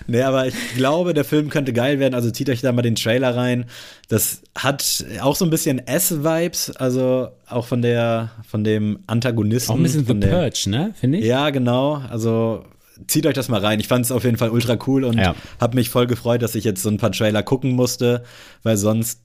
nee, 0.08 0.22
aber 0.22 0.48
ich 0.48 0.56
glaube, 0.76 1.14
der 1.14 1.24
Film 1.24 1.50
könnte 1.50 1.72
geil 1.72 2.00
werden. 2.00 2.16
Also 2.16 2.32
zieht 2.32 2.50
euch 2.50 2.62
da 2.62 2.72
mal 2.72 2.82
den 2.82 2.96
Trailer 2.96 3.36
rein. 3.36 3.66
Das 4.08 4.42
hat 4.56 5.06
auch 5.22 5.36
so 5.36 5.46
ein 5.46 5.52
bisschen 5.52 5.80
S-Vibes, 5.86 6.76
also 6.76 7.30
auch 7.48 7.68
von 7.68 7.82
der, 7.82 8.32
von 8.48 8.64
dem 8.64 9.00
Antagonisten. 9.06 9.72
Auch 9.72 9.78
ein 9.78 9.84
bisschen 9.84 10.06
The 10.06 10.14
Purge, 10.16 10.64
ne? 10.68 10.94
Finde 11.00 11.20
ich. 11.20 11.26
Ja, 11.26 11.52
genau. 11.52 12.02
Also 12.10 12.64
zieht 13.08 13.26
euch 13.26 13.34
das 13.34 13.50
mal 13.50 13.60
rein. 13.60 13.80
Ich 13.80 13.88
fand 13.88 14.06
es 14.06 14.12
auf 14.12 14.24
jeden 14.24 14.38
Fall 14.38 14.50
ultra 14.50 14.78
cool 14.88 15.04
und 15.04 15.18
ja. 15.18 15.36
habe 15.60 15.76
mich 15.76 15.90
voll 15.90 16.08
gefreut, 16.08 16.42
dass 16.42 16.56
ich 16.56 16.64
jetzt 16.64 16.82
so 16.82 16.90
ein 16.90 16.98
paar 16.98 17.12
Trailer 17.12 17.44
gucken 17.44 17.72
musste, 17.72 18.24
weil 18.64 18.78
sonst 18.78 19.20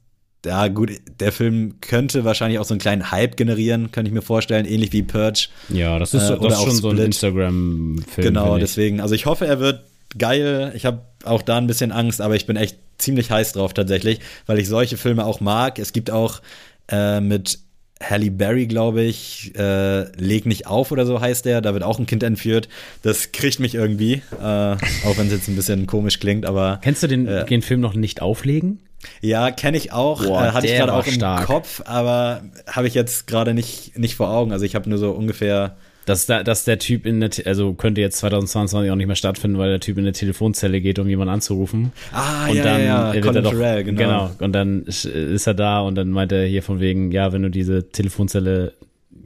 ja, 0.47 0.69
gut, 0.69 0.93
der 1.19 1.33
Film 1.33 1.81
könnte 1.81 2.25
wahrscheinlich 2.25 2.59
auch 2.61 2.65
so 2.65 2.73
einen 2.73 2.81
kleinen 2.81 3.11
Hype 3.11 3.37
generieren, 3.37 3.91
könnte 3.91 4.09
ich 4.09 4.15
mir 4.15 4.23
vorstellen, 4.23 4.67
ähnlich 4.67 4.93
wie 4.93 5.03
Purge. 5.03 5.49
Ja, 5.69 5.99
das 5.99 6.15
ist, 6.15 6.31
äh, 6.31 6.39
das 6.39 6.55
ist 6.55 6.59
schon 6.61 6.71
Split. 6.71 6.81
so 6.81 6.91
ein 6.91 6.99
Instagram-Film. 6.99 8.25
Genau, 8.25 8.57
deswegen. 8.57 9.01
Also 9.01 9.15
ich 9.15 9.27
hoffe, 9.27 9.47
er 9.47 9.59
wird 9.59 9.85
geil. 10.17 10.73
Ich 10.77 10.87
habe 10.87 11.03
auch 11.25 11.43
da 11.43 11.59
ein 11.59 11.67
bisschen 11.67 11.91
Angst, 11.91 12.21
aber 12.21 12.37
ich 12.37 12.47
bin 12.47 12.57
echt 12.57 12.79
ziemlich 12.99 13.31
heiß 13.31 13.53
drauf 13.53 13.75
tatsächlich, 13.75 14.21
weil 14.47 14.59
ich 14.59 14.69
solche 14.69 14.97
Filme 14.97 15.27
auch 15.27 15.41
mag. 15.41 15.79
Es 15.79 15.93
gibt 15.93 16.11
auch 16.11 16.41
äh, 16.89 17.21
mit 17.21 17.59
Halle 18.03 18.31
Berry, 18.31 18.67
glaube 18.67 19.03
ich, 19.03 19.53
äh, 19.57 20.05
Leg 20.17 20.47
nicht 20.47 20.67
auf 20.67 20.93
oder 20.93 21.05
so 21.05 21.21
heißt 21.21 21.45
der. 21.45 21.61
Da 21.61 21.73
wird 21.73 21.83
auch 21.83 21.99
ein 21.99 22.07
Kind 22.07 22.23
entführt. 22.23 22.69
Das 23.03 23.33
kriegt 23.33 23.59
mich 23.59 23.75
irgendwie, 23.75 24.23
äh, 24.41 24.45
auch 24.45 25.17
wenn 25.17 25.27
es 25.27 25.33
jetzt 25.33 25.49
ein 25.49 25.57
bisschen 25.57 25.87
komisch 25.87 26.21
klingt, 26.21 26.47
aber. 26.47 26.79
Kennst 26.83 27.03
du 27.03 27.09
den, 27.09 27.27
äh, 27.27 27.45
den 27.45 27.63
Film 27.63 27.81
noch 27.81 27.95
nicht 27.95 28.23
auflegen? 28.23 28.81
Ja, 29.21 29.51
kenne 29.51 29.77
ich 29.77 29.93
auch. 29.93 30.25
Boah, 30.25 30.47
äh, 30.47 30.51
hatte 30.51 30.67
ich 30.67 30.77
gerade 30.77 30.93
auch 30.93 31.07
im 31.07 31.13
stark. 31.13 31.47
Kopf, 31.47 31.83
aber 31.85 32.43
habe 32.67 32.89
ich 32.89 32.95
jetzt 32.95 33.27
gerade 33.27 33.55
nicht, 33.55 33.97
nicht 33.99 34.15
vor 34.15 34.31
Augen. 34.31 34.53
Also 34.53 34.65
ich 34.65 34.75
habe 34.75 34.89
nur 34.89 34.99
so 34.99 35.11
ungefähr 35.11 35.77
dass, 36.09 36.27
da, 36.27 36.43
dass 36.43 36.65
der 36.65 36.79
Typ 36.79 37.05
in 37.05 37.21
der, 37.21 37.31
also 37.45 37.75
könnte 37.75 38.01
jetzt 38.01 38.19
2022 38.19 38.91
auch 38.91 38.97
nicht 38.97 39.07
mehr 39.07 39.17
stattfinden, 39.17 39.59
weil 39.59 39.69
der 39.69 39.81
Typ 39.81 39.99
in 39.99 40.05
der 40.05 40.15
Telefonzelle 40.15 40.81
geht, 40.81 40.99
um 40.99 41.09
jemanden 41.09 41.35
anzurufen. 41.35 41.93
Ah, 42.13 42.49
und 42.49 42.57
ja, 42.57 42.65
dann 42.65 42.81
ja, 42.81 43.15
ja. 43.15 43.25
Wird 43.25 43.37
er 43.37 43.43
doch, 43.43 43.51
Terrell, 43.51 43.85
genau. 43.85 44.01
genau. 44.01 44.31
Und 44.39 44.53
dann 44.53 44.85
ist 44.85 45.47
er 45.47 45.55
da 45.55 45.81
und 45.81 45.97
dann 45.97 46.11
meint 46.11 46.33
er 46.33 46.47
hier 46.47 46.63
von 46.63 46.81
wegen, 46.81 47.13
ja, 47.13 47.33
wenn 47.33 47.43
du 47.43 47.51
diese 47.51 47.91
Telefonzelle 47.91 48.73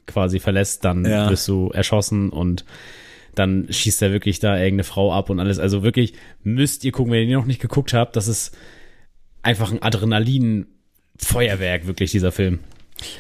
quasi 0.06 0.40
verlässt, 0.40 0.84
dann 0.84 1.04
ja. 1.04 1.30
wirst 1.30 1.46
du 1.46 1.70
erschossen 1.70 2.30
und 2.30 2.64
dann 3.36 3.68
schießt 3.70 4.02
er 4.02 4.12
wirklich 4.12 4.40
da 4.40 4.56
irgendeine 4.56 4.84
Frau 4.84 5.12
ab 5.12 5.30
und 5.30 5.38
alles. 5.38 5.60
Also 5.60 5.84
wirklich 5.84 6.14
müsst 6.42 6.84
ihr 6.84 6.92
gucken, 6.92 7.12
wenn 7.12 7.28
ihr 7.28 7.38
noch 7.38 7.46
nicht 7.46 7.62
geguckt 7.62 7.94
habt, 7.94 8.16
das 8.16 8.26
ist 8.26 8.56
einfach 9.42 9.70
ein 9.70 9.82
Adrenalin-Feuerwerk, 9.82 11.86
wirklich, 11.86 12.10
dieser 12.10 12.32
Film. 12.32 12.58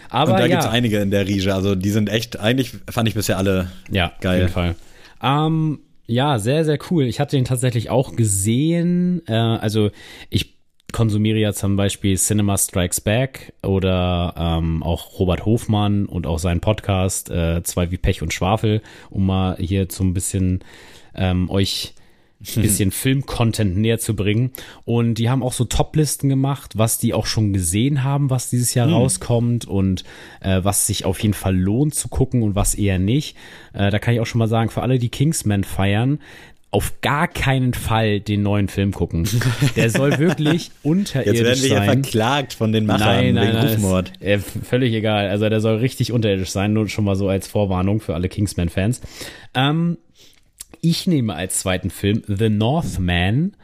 Aber 0.08 0.32
und 0.32 0.38
da 0.38 0.46
ja. 0.46 0.48
gibt 0.48 0.62
es 0.62 0.68
einige 0.68 0.98
in 0.98 1.10
der 1.10 1.26
Riege. 1.26 1.54
Also 1.54 1.74
die 1.74 1.90
sind 1.90 2.08
echt, 2.08 2.38
eigentlich 2.38 2.72
fand 2.90 3.08
ich 3.08 3.14
bisher 3.14 3.38
alle 3.38 3.70
ja, 3.90 4.12
geil. 4.20 4.34
Auf 4.34 4.40
jeden 4.40 4.52
Fall. 4.52 4.74
Ähm, 5.22 5.80
ja, 6.06 6.38
sehr, 6.38 6.64
sehr 6.64 6.78
cool. 6.90 7.04
Ich 7.04 7.20
hatte 7.20 7.36
den 7.36 7.44
tatsächlich 7.44 7.90
auch 7.90 8.16
gesehen. 8.16 9.22
Äh, 9.26 9.34
also 9.34 9.90
ich 10.30 10.52
konsumiere 10.92 11.38
ja 11.38 11.52
zum 11.52 11.76
Beispiel 11.76 12.16
Cinema 12.18 12.58
Strikes 12.58 13.00
Back 13.00 13.54
oder 13.62 14.34
ähm, 14.36 14.82
auch 14.82 15.18
Robert 15.18 15.46
Hofmann 15.46 16.06
und 16.06 16.26
auch 16.26 16.38
seinen 16.38 16.60
Podcast 16.60 17.30
äh, 17.30 17.62
Zwei 17.62 17.90
wie 17.90 17.96
Pech 17.96 18.22
und 18.22 18.32
Schwafel, 18.32 18.82
um 19.10 19.26
mal 19.26 19.56
hier 19.58 19.86
so 19.90 20.04
ein 20.04 20.14
bisschen 20.14 20.60
ähm, 21.14 21.50
euch 21.50 21.94
bisschen 22.54 22.90
Film-Content 22.90 23.76
näher 23.76 23.98
zu 23.98 24.14
bringen. 24.14 24.50
Und 24.84 25.14
die 25.14 25.30
haben 25.30 25.42
auch 25.42 25.52
so 25.52 25.64
Top-Listen 25.64 26.28
gemacht, 26.28 26.72
was 26.76 26.98
die 26.98 27.14
auch 27.14 27.26
schon 27.26 27.52
gesehen 27.52 28.04
haben, 28.04 28.30
was 28.30 28.50
dieses 28.50 28.74
Jahr 28.74 28.88
mhm. 28.88 28.94
rauskommt 28.94 29.66
und 29.66 30.04
äh, 30.40 30.60
was 30.62 30.86
sich 30.86 31.04
auf 31.04 31.20
jeden 31.20 31.34
Fall 31.34 31.56
lohnt 31.56 31.94
zu 31.94 32.08
gucken 32.08 32.42
und 32.42 32.54
was 32.54 32.74
eher 32.74 32.98
nicht. 32.98 33.36
Äh, 33.72 33.90
da 33.90 33.98
kann 33.98 34.14
ich 34.14 34.20
auch 34.20 34.26
schon 34.26 34.38
mal 34.40 34.48
sagen, 34.48 34.70
für 34.70 34.82
alle, 34.82 34.98
die 34.98 35.08
Kingsman 35.08 35.64
feiern, 35.64 36.18
auf 36.72 37.02
gar 37.02 37.28
keinen 37.28 37.74
Fall 37.74 38.20
den 38.20 38.42
neuen 38.42 38.66
Film 38.66 38.92
gucken. 38.92 39.28
Der 39.76 39.90
soll 39.90 40.18
wirklich 40.18 40.70
unterirdisch 40.82 41.38
sein. 41.38 41.46
Jetzt 41.46 41.62
werden 41.62 41.62
wir 41.62 41.82
hier 41.82 41.92
verklagt 41.92 42.54
von 42.54 42.72
den 42.72 42.86
Machern 42.86 43.08
nein, 43.08 43.34
nein, 43.34 43.48
wegen 43.48 43.58
Rufmord. 43.58 44.12
Ist, 44.20 44.22
äh, 44.22 44.38
völlig 44.38 44.94
egal. 44.94 45.28
Also 45.28 45.48
der 45.50 45.60
soll 45.60 45.76
richtig 45.76 46.12
unterirdisch 46.12 46.48
sein, 46.48 46.72
nur 46.72 46.88
schon 46.88 47.04
mal 47.04 47.14
so 47.14 47.28
als 47.28 47.46
Vorwarnung 47.46 48.00
für 48.00 48.14
alle 48.14 48.30
Kingsman-Fans. 48.30 49.02
Ähm, 49.54 49.98
ich 50.82 51.06
nehme 51.06 51.34
als 51.34 51.60
zweiten 51.60 51.90
Film 51.90 52.22
The 52.26 52.50
Northman. 52.50 53.56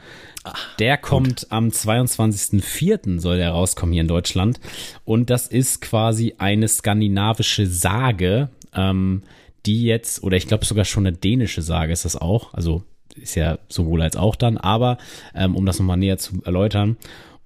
Der 0.79 0.97
kommt 0.97 1.41
gut. 1.41 1.47
am 1.51 1.69
22.04. 1.69 3.21
soll 3.21 3.37
der 3.37 3.51
rauskommen 3.51 3.93
hier 3.93 4.03
in 4.03 4.09
Deutschland. 4.09 4.61
Und 5.05 5.29
das 5.29 5.49
ist 5.49 5.83
quasi 5.83 6.37
eine 6.39 6.69
skandinavische 6.69 7.67
Sage, 7.67 8.49
ähm, 8.73 9.23
die 9.67 9.83
jetzt, 9.83 10.23
oder 10.23 10.37
ich 10.37 10.47
glaube 10.47 10.65
sogar 10.65 10.85
schon 10.85 11.07
eine 11.07 11.17
dänische 11.17 11.61
Sage 11.61 11.93
ist 11.93 12.05
das 12.05 12.17
auch. 12.17 12.55
Also 12.55 12.85
ist 13.17 13.35
ja 13.35 13.59
sowohl 13.69 14.01
als 14.01 14.17
auch 14.17 14.37
dann, 14.37 14.57
aber 14.57 14.97
ähm, 15.35 15.57
um 15.57 15.67
das 15.67 15.81
nochmal 15.81 15.97
näher 15.97 16.19
zu 16.19 16.41
erläutern. 16.45 16.97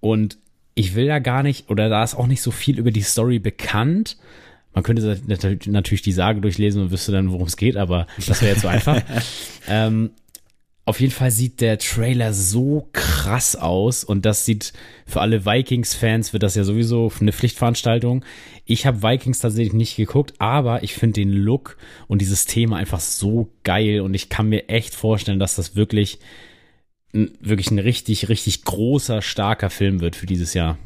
Und 0.00 0.36
ich 0.74 0.94
will 0.94 1.06
da 1.06 1.18
gar 1.18 1.42
nicht, 1.42 1.70
oder 1.70 1.88
da 1.88 2.04
ist 2.04 2.14
auch 2.14 2.26
nicht 2.26 2.42
so 2.42 2.50
viel 2.50 2.78
über 2.78 2.90
die 2.90 3.02
Story 3.02 3.38
bekannt. 3.38 4.18
Man 4.74 4.84
könnte 4.84 5.20
natürlich 5.66 6.02
die 6.02 6.12
Sage 6.12 6.40
durchlesen 6.40 6.82
und 6.82 6.90
wüsste 6.90 7.12
dann, 7.12 7.30
worum 7.30 7.46
es 7.46 7.56
geht, 7.56 7.76
aber 7.76 8.06
das 8.26 8.40
wäre 8.40 8.52
jetzt 8.52 8.62
so 8.62 8.68
einfach. 8.68 9.02
ähm, 9.68 10.10
auf 10.84 10.98
jeden 10.98 11.12
Fall 11.12 11.30
sieht 11.30 11.60
der 11.60 11.78
Trailer 11.78 12.32
so 12.32 12.88
krass 12.92 13.54
aus 13.54 14.02
und 14.02 14.26
das 14.26 14.44
sieht 14.44 14.72
für 15.06 15.20
alle 15.20 15.46
Vikings-Fans 15.46 16.32
wird 16.32 16.42
das 16.42 16.56
ja 16.56 16.64
sowieso 16.64 17.12
eine 17.20 17.32
Pflichtveranstaltung. 17.32 18.24
Ich 18.64 18.84
habe 18.86 19.02
Vikings 19.02 19.38
tatsächlich 19.38 19.74
nicht 19.74 19.96
geguckt, 19.96 20.34
aber 20.38 20.82
ich 20.82 20.94
finde 20.94 21.20
den 21.20 21.32
Look 21.32 21.76
und 22.08 22.20
dieses 22.20 22.46
Thema 22.46 22.76
einfach 22.76 23.00
so 23.00 23.52
geil 23.62 24.00
und 24.00 24.14
ich 24.14 24.28
kann 24.28 24.48
mir 24.48 24.68
echt 24.68 24.94
vorstellen, 24.94 25.38
dass 25.38 25.54
das 25.54 25.76
wirklich 25.76 26.18
wirklich 27.12 27.70
ein 27.70 27.78
richtig, 27.78 28.28
richtig 28.28 28.64
großer, 28.64 29.22
starker 29.22 29.70
Film 29.70 30.00
wird 30.00 30.16
für 30.16 30.26
dieses 30.26 30.54
Jahr. 30.54 30.78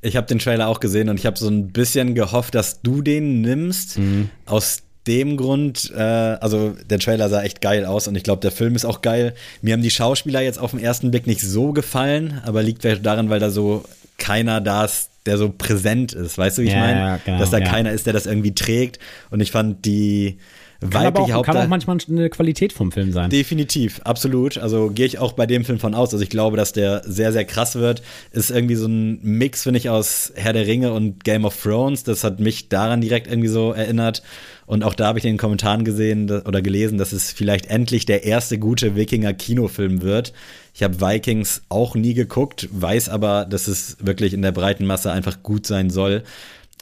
Ich 0.00 0.16
habe 0.16 0.26
den 0.26 0.38
Trailer 0.38 0.68
auch 0.68 0.80
gesehen 0.80 1.08
und 1.08 1.18
ich 1.18 1.26
habe 1.26 1.38
so 1.38 1.48
ein 1.48 1.68
bisschen 1.68 2.14
gehofft, 2.14 2.54
dass 2.54 2.82
du 2.82 3.02
den 3.02 3.40
nimmst. 3.40 3.98
Mhm. 3.98 4.30
Aus 4.46 4.82
dem 5.06 5.36
Grund, 5.36 5.90
äh, 5.96 6.00
also 6.00 6.76
der 6.88 6.98
Trailer 6.98 7.28
sah 7.28 7.42
echt 7.42 7.60
geil 7.60 7.84
aus 7.86 8.06
und 8.06 8.14
ich 8.14 8.22
glaube, 8.22 8.40
der 8.42 8.52
Film 8.52 8.76
ist 8.76 8.84
auch 8.84 9.00
geil. 9.00 9.34
Mir 9.62 9.72
haben 9.72 9.82
die 9.82 9.90
Schauspieler 9.90 10.42
jetzt 10.42 10.58
auf 10.58 10.72
den 10.72 10.80
ersten 10.80 11.10
Blick 11.10 11.26
nicht 11.26 11.40
so 11.40 11.72
gefallen, 11.72 12.40
aber 12.44 12.62
liegt 12.62 12.82
vielleicht 12.82 13.06
daran, 13.06 13.30
weil 13.30 13.40
da 13.40 13.50
so 13.50 13.84
keiner 14.18 14.60
da 14.60 14.84
ist, 14.84 15.10
der 15.24 15.38
so 15.38 15.48
präsent 15.50 16.12
ist. 16.12 16.36
Weißt 16.36 16.58
du, 16.58 16.62
wie 16.62 16.66
ich 16.66 16.72
ja, 16.72 16.80
meine? 16.80 17.00
Ja, 17.00 17.20
genau, 17.24 17.38
Dass 17.38 17.50
da 17.50 17.58
ja. 17.58 17.64
keiner 17.64 17.92
ist, 17.92 18.06
der 18.06 18.12
das 18.12 18.26
irgendwie 18.26 18.54
trägt. 18.54 18.98
Und 19.30 19.40
ich 19.40 19.50
fand 19.50 19.84
die 19.84 20.38
weibliche 20.80 21.36
auch, 21.36 21.44
Kann 21.44 21.56
auch 21.56 21.66
manchmal 21.66 21.98
eine 22.08 22.30
Qualität 22.30 22.72
vom 22.72 22.92
Film 22.92 23.12
sein. 23.12 23.30
Definitiv, 23.30 24.00
absolut. 24.04 24.58
Also 24.58 24.90
gehe 24.90 25.06
ich 25.06 25.18
auch 25.18 25.32
bei 25.32 25.46
dem 25.46 25.64
Film 25.64 25.78
von 25.78 25.94
aus. 25.94 26.12
Also 26.12 26.22
ich 26.22 26.30
glaube, 26.30 26.56
dass 26.56 26.72
der 26.72 27.02
sehr, 27.04 27.32
sehr 27.32 27.44
krass 27.44 27.74
wird. 27.74 28.02
Ist 28.30 28.50
irgendwie 28.50 28.76
so 28.76 28.86
ein 28.86 29.18
Mix, 29.22 29.64
finde 29.64 29.78
ich, 29.78 29.90
aus 29.90 30.32
Herr 30.36 30.52
der 30.52 30.66
Ringe 30.66 30.92
und 30.92 31.24
Game 31.24 31.44
of 31.44 31.60
Thrones. 31.60 32.04
Das 32.04 32.22
hat 32.22 32.38
mich 32.38 32.68
daran 32.68 33.00
direkt 33.00 33.26
irgendwie 33.26 33.48
so 33.48 33.72
erinnert. 33.72 34.22
Und 34.66 34.84
auch 34.84 34.94
da 34.94 35.06
habe 35.06 35.18
ich 35.18 35.24
in 35.24 35.32
den 35.32 35.38
Kommentaren 35.38 35.84
gesehen 35.84 36.30
oder 36.30 36.62
gelesen, 36.62 36.98
dass 36.98 37.12
es 37.12 37.32
vielleicht 37.32 37.66
endlich 37.66 38.04
der 38.04 38.24
erste 38.24 38.58
gute 38.58 38.94
Wikinger-Kinofilm 38.94 40.02
wird. 40.02 40.32
Ich 40.74 40.82
habe 40.82 41.00
Vikings 41.00 41.62
auch 41.70 41.96
nie 41.96 42.14
geguckt, 42.14 42.68
weiß 42.70 43.08
aber, 43.08 43.46
dass 43.46 43.66
es 43.66 43.96
wirklich 44.00 44.34
in 44.34 44.42
der 44.42 44.52
breiten 44.52 44.86
Masse 44.86 45.10
einfach 45.10 45.42
gut 45.42 45.66
sein 45.66 45.90
soll. 45.90 46.22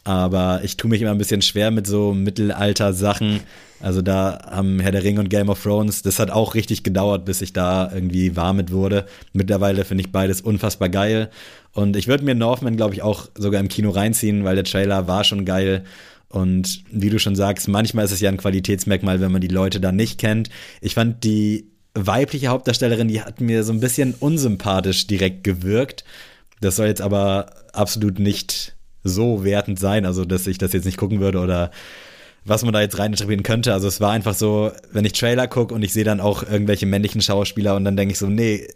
Aber 0.06 0.60
ich 0.62 0.76
tue 0.76 0.88
mich 0.88 1.02
immer 1.02 1.10
ein 1.10 1.18
bisschen 1.18 1.42
schwer 1.42 1.72
mit 1.72 1.88
so 1.88 2.14
Mittelalter-Sachen. 2.14 3.40
Also 3.80 4.02
da 4.02 4.38
haben 4.48 4.78
Herr 4.78 4.92
der 4.92 5.02
Ring 5.02 5.18
und 5.18 5.30
Game 5.30 5.48
of 5.48 5.60
Thrones, 5.60 6.02
das 6.02 6.20
hat 6.20 6.30
auch 6.30 6.54
richtig 6.54 6.84
gedauert, 6.84 7.24
bis 7.24 7.42
ich 7.42 7.52
da 7.52 7.90
irgendwie 7.92 8.36
warm 8.36 8.58
mit 8.58 8.70
wurde. 8.70 9.06
Mittlerweile 9.32 9.84
finde 9.84 10.04
ich 10.04 10.12
beides 10.12 10.40
unfassbar 10.40 10.90
geil. 10.90 11.28
Und 11.72 11.96
ich 11.96 12.06
würde 12.06 12.24
mir 12.24 12.36
Northman, 12.36 12.76
glaube 12.76 12.94
ich, 12.94 13.02
auch 13.02 13.26
sogar 13.36 13.60
im 13.60 13.66
Kino 13.66 13.90
reinziehen, 13.90 14.44
weil 14.44 14.54
der 14.54 14.62
Trailer 14.62 15.08
war 15.08 15.24
schon 15.24 15.44
geil. 15.44 15.82
Und 16.28 16.84
wie 16.92 17.10
du 17.10 17.18
schon 17.18 17.34
sagst, 17.34 17.66
manchmal 17.66 18.04
ist 18.04 18.12
es 18.12 18.20
ja 18.20 18.30
ein 18.30 18.36
Qualitätsmerkmal, 18.36 19.20
wenn 19.20 19.32
man 19.32 19.40
die 19.40 19.48
Leute 19.48 19.80
da 19.80 19.90
nicht 19.90 20.20
kennt. 20.20 20.50
Ich 20.80 20.94
fand 20.94 21.24
die 21.24 21.66
weibliche 21.94 22.46
Hauptdarstellerin, 22.46 23.08
die 23.08 23.22
hat 23.22 23.40
mir 23.40 23.64
so 23.64 23.72
ein 23.72 23.80
bisschen 23.80 24.14
unsympathisch 24.20 25.08
direkt 25.08 25.42
gewirkt. 25.42 26.04
Das 26.60 26.76
soll 26.76 26.86
jetzt 26.86 27.02
aber 27.02 27.46
absolut 27.72 28.20
nicht 28.20 28.75
so 29.08 29.44
wertend 29.44 29.78
sein, 29.78 30.06
also 30.06 30.24
dass 30.24 30.46
ich 30.46 30.58
das 30.58 30.72
jetzt 30.72 30.84
nicht 30.84 30.98
gucken 30.98 31.20
würde 31.20 31.40
oder 31.40 31.70
was 32.46 32.62
man 32.62 32.72
da 32.72 32.80
jetzt 32.80 32.98
reininterpretieren 32.98 33.42
könnte. 33.42 33.72
Also 33.72 33.88
es 33.88 34.00
war 34.00 34.12
einfach 34.12 34.34
so, 34.34 34.70
wenn 34.92 35.04
ich 35.04 35.12
Trailer 35.12 35.48
gucke 35.48 35.74
und 35.74 35.82
ich 35.82 35.92
sehe 35.92 36.04
dann 36.04 36.20
auch 36.20 36.44
irgendwelche 36.44 36.86
männlichen 36.86 37.20
Schauspieler 37.20 37.74
und 37.74 37.84
dann 37.84 37.96
denke 37.96 38.12
ich 38.12 38.18
so, 38.18 38.28
nee, 38.28 38.68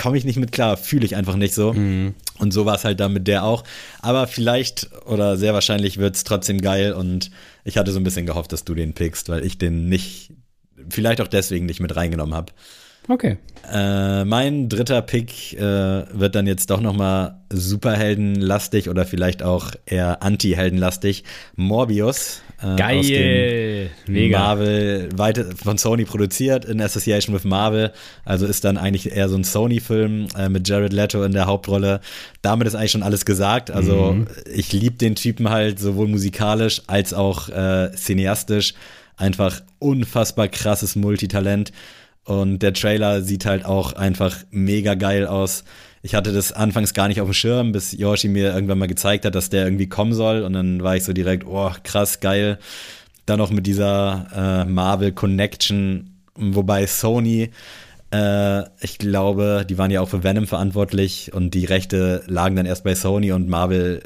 komme 0.00 0.16
ich 0.16 0.24
nicht 0.24 0.38
mit 0.38 0.50
klar, 0.50 0.78
fühle 0.78 1.04
ich 1.04 1.14
einfach 1.14 1.36
nicht 1.36 1.54
so. 1.54 1.74
Mhm. 1.74 2.14
Und 2.38 2.52
so 2.52 2.64
war 2.64 2.76
es 2.76 2.84
halt 2.84 3.00
dann 3.00 3.12
mit 3.12 3.28
der 3.28 3.44
auch. 3.44 3.64
Aber 4.00 4.26
vielleicht 4.26 4.88
oder 5.04 5.36
sehr 5.36 5.52
wahrscheinlich 5.52 5.98
wird 5.98 6.16
es 6.16 6.24
trotzdem 6.24 6.60
geil 6.62 6.94
und 6.94 7.30
ich 7.64 7.76
hatte 7.76 7.92
so 7.92 8.00
ein 8.00 8.04
bisschen 8.04 8.24
gehofft, 8.24 8.52
dass 8.52 8.64
du 8.64 8.74
den 8.74 8.94
pickst, 8.94 9.28
weil 9.28 9.44
ich 9.44 9.58
den 9.58 9.90
nicht, 9.90 10.32
vielleicht 10.88 11.20
auch 11.20 11.28
deswegen 11.28 11.66
nicht 11.66 11.80
mit 11.80 11.94
reingenommen 11.94 12.34
habe. 12.34 12.52
Okay. 13.08 13.38
Äh, 13.72 14.24
mein 14.24 14.68
dritter 14.68 15.00
Pick 15.02 15.54
äh, 15.54 15.60
wird 15.60 16.34
dann 16.34 16.46
jetzt 16.46 16.70
doch 16.70 16.80
nochmal 16.80 17.40
Superheldenlastig 17.50 18.90
oder 18.90 19.06
vielleicht 19.06 19.42
auch 19.42 19.72
eher 19.86 20.22
Anti-Heldenlastig. 20.22 21.24
Morbius. 21.56 22.42
Äh, 22.62 22.76
Geil! 22.76 23.90
Mega. 24.06 24.38
Marvel, 24.38 25.08
weite, 25.16 25.56
von 25.56 25.78
Sony 25.78 26.04
produziert 26.04 26.66
in 26.66 26.82
Association 26.82 27.34
with 27.34 27.44
Marvel. 27.44 27.92
Also 28.26 28.46
ist 28.46 28.64
dann 28.64 28.76
eigentlich 28.76 29.10
eher 29.12 29.30
so 29.30 29.36
ein 29.36 29.44
Sony-Film 29.44 30.28
äh, 30.36 30.50
mit 30.50 30.68
Jared 30.68 30.92
Leto 30.92 31.22
in 31.22 31.32
der 31.32 31.46
Hauptrolle. 31.46 32.00
Damit 32.42 32.66
ist 32.66 32.74
eigentlich 32.74 32.92
schon 32.92 33.02
alles 33.02 33.24
gesagt. 33.24 33.70
Also 33.70 34.12
mhm. 34.12 34.26
ich 34.52 34.72
liebe 34.72 34.96
den 34.96 35.14
Typen 35.14 35.48
halt 35.48 35.78
sowohl 35.78 36.08
musikalisch 36.08 36.82
als 36.86 37.14
auch 37.14 37.48
äh, 37.48 37.90
cineastisch. 37.92 38.74
Einfach 39.16 39.62
unfassbar 39.78 40.48
krasses 40.48 40.94
Multitalent. 40.94 41.72
Und 42.28 42.58
der 42.58 42.74
Trailer 42.74 43.22
sieht 43.22 43.46
halt 43.46 43.64
auch 43.64 43.94
einfach 43.94 44.36
mega 44.50 44.92
geil 44.96 45.26
aus. 45.26 45.64
Ich 46.02 46.14
hatte 46.14 46.30
das 46.30 46.52
anfangs 46.52 46.92
gar 46.92 47.08
nicht 47.08 47.22
auf 47.22 47.28
dem 47.28 47.32
Schirm, 47.32 47.72
bis 47.72 47.92
Yoshi 47.92 48.28
mir 48.28 48.52
irgendwann 48.52 48.76
mal 48.76 48.86
gezeigt 48.86 49.24
hat, 49.24 49.34
dass 49.34 49.48
der 49.48 49.64
irgendwie 49.64 49.88
kommen 49.88 50.12
soll. 50.12 50.42
Und 50.42 50.52
dann 50.52 50.82
war 50.82 50.94
ich 50.94 51.04
so 51.04 51.14
direkt, 51.14 51.46
oh, 51.46 51.72
krass, 51.84 52.20
geil. 52.20 52.58
Dann 53.24 53.38
noch 53.38 53.50
mit 53.50 53.66
dieser 53.66 54.26
äh, 54.36 54.70
Marvel 54.70 55.12
Connection, 55.12 56.18
wobei 56.34 56.86
Sony, 56.86 57.48
äh, 58.12 58.62
ich 58.82 58.98
glaube, 58.98 59.64
die 59.66 59.78
waren 59.78 59.90
ja 59.90 60.02
auch 60.02 60.10
für 60.10 60.22
Venom 60.22 60.46
verantwortlich 60.46 61.32
und 61.32 61.54
die 61.54 61.64
Rechte 61.64 62.22
lagen 62.26 62.56
dann 62.56 62.66
erst 62.66 62.84
bei 62.84 62.94
Sony 62.94 63.32
und 63.32 63.48
Marvel 63.48 64.02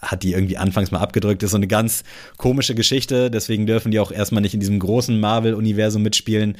hat 0.00 0.22
die 0.22 0.32
irgendwie 0.32 0.56
anfangs 0.56 0.92
mal 0.92 1.00
abgedrückt. 1.00 1.42
Das 1.42 1.48
ist 1.48 1.52
so 1.52 1.58
eine 1.58 1.66
ganz 1.66 2.04
komische 2.38 2.74
Geschichte, 2.74 3.30
deswegen 3.30 3.66
dürfen 3.66 3.92
die 3.92 4.00
auch 4.00 4.12
erstmal 4.12 4.40
nicht 4.40 4.54
in 4.54 4.60
diesem 4.60 4.78
großen 4.78 5.20
Marvel-Universum 5.20 6.00
mitspielen 6.00 6.56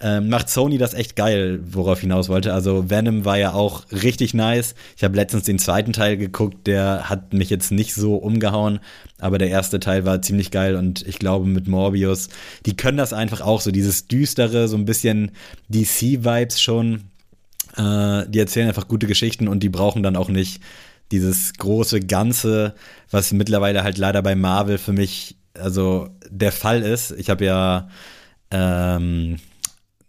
ähm, 0.00 0.28
macht 0.28 0.48
Sony 0.48 0.78
das 0.78 0.94
echt 0.94 1.16
geil, 1.16 1.60
worauf 1.64 2.00
hinaus 2.00 2.28
wollte. 2.28 2.52
Also 2.54 2.88
Venom 2.88 3.24
war 3.24 3.38
ja 3.38 3.52
auch 3.52 3.84
richtig 3.90 4.32
nice. 4.32 4.74
Ich 4.96 5.02
habe 5.02 5.16
letztens 5.16 5.44
den 5.44 5.58
zweiten 5.58 5.92
Teil 5.92 6.16
geguckt, 6.16 6.66
der 6.66 7.08
hat 7.08 7.32
mich 7.32 7.50
jetzt 7.50 7.72
nicht 7.72 7.94
so 7.94 8.16
umgehauen, 8.16 8.80
aber 9.18 9.38
der 9.38 9.48
erste 9.48 9.80
Teil 9.80 10.04
war 10.04 10.22
ziemlich 10.22 10.50
geil 10.50 10.76
und 10.76 11.06
ich 11.06 11.18
glaube 11.18 11.46
mit 11.46 11.66
Morbius, 11.66 12.28
die 12.64 12.76
können 12.76 12.98
das 12.98 13.12
einfach 13.12 13.40
auch 13.40 13.60
so, 13.60 13.70
dieses 13.70 14.06
düstere, 14.06 14.68
so 14.68 14.76
ein 14.76 14.84
bisschen 14.84 15.32
DC-Vibes 15.68 16.60
schon. 16.60 17.10
Äh, 17.76 18.28
die 18.28 18.38
erzählen 18.38 18.68
einfach 18.68 18.88
gute 18.88 19.06
Geschichten 19.06 19.48
und 19.48 19.62
die 19.62 19.68
brauchen 19.68 20.02
dann 20.02 20.16
auch 20.16 20.28
nicht 20.28 20.62
dieses 21.10 21.54
große 21.54 22.00
Ganze, 22.00 22.74
was 23.10 23.32
mittlerweile 23.32 23.82
halt 23.82 23.98
leider 23.98 24.22
bei 24.22 24.34
Marvel 24.34 24.78
für 24.78 24.92
mich 24.92 25.36
also 25.58 26.08
der 26.30 26.52
Fall 26.52 26.82
ist. 26.82 27.10
Ich 27.12 27.30
habe 27.30 27.44
ja 27.44 27.88
ähm, 28.50 29.38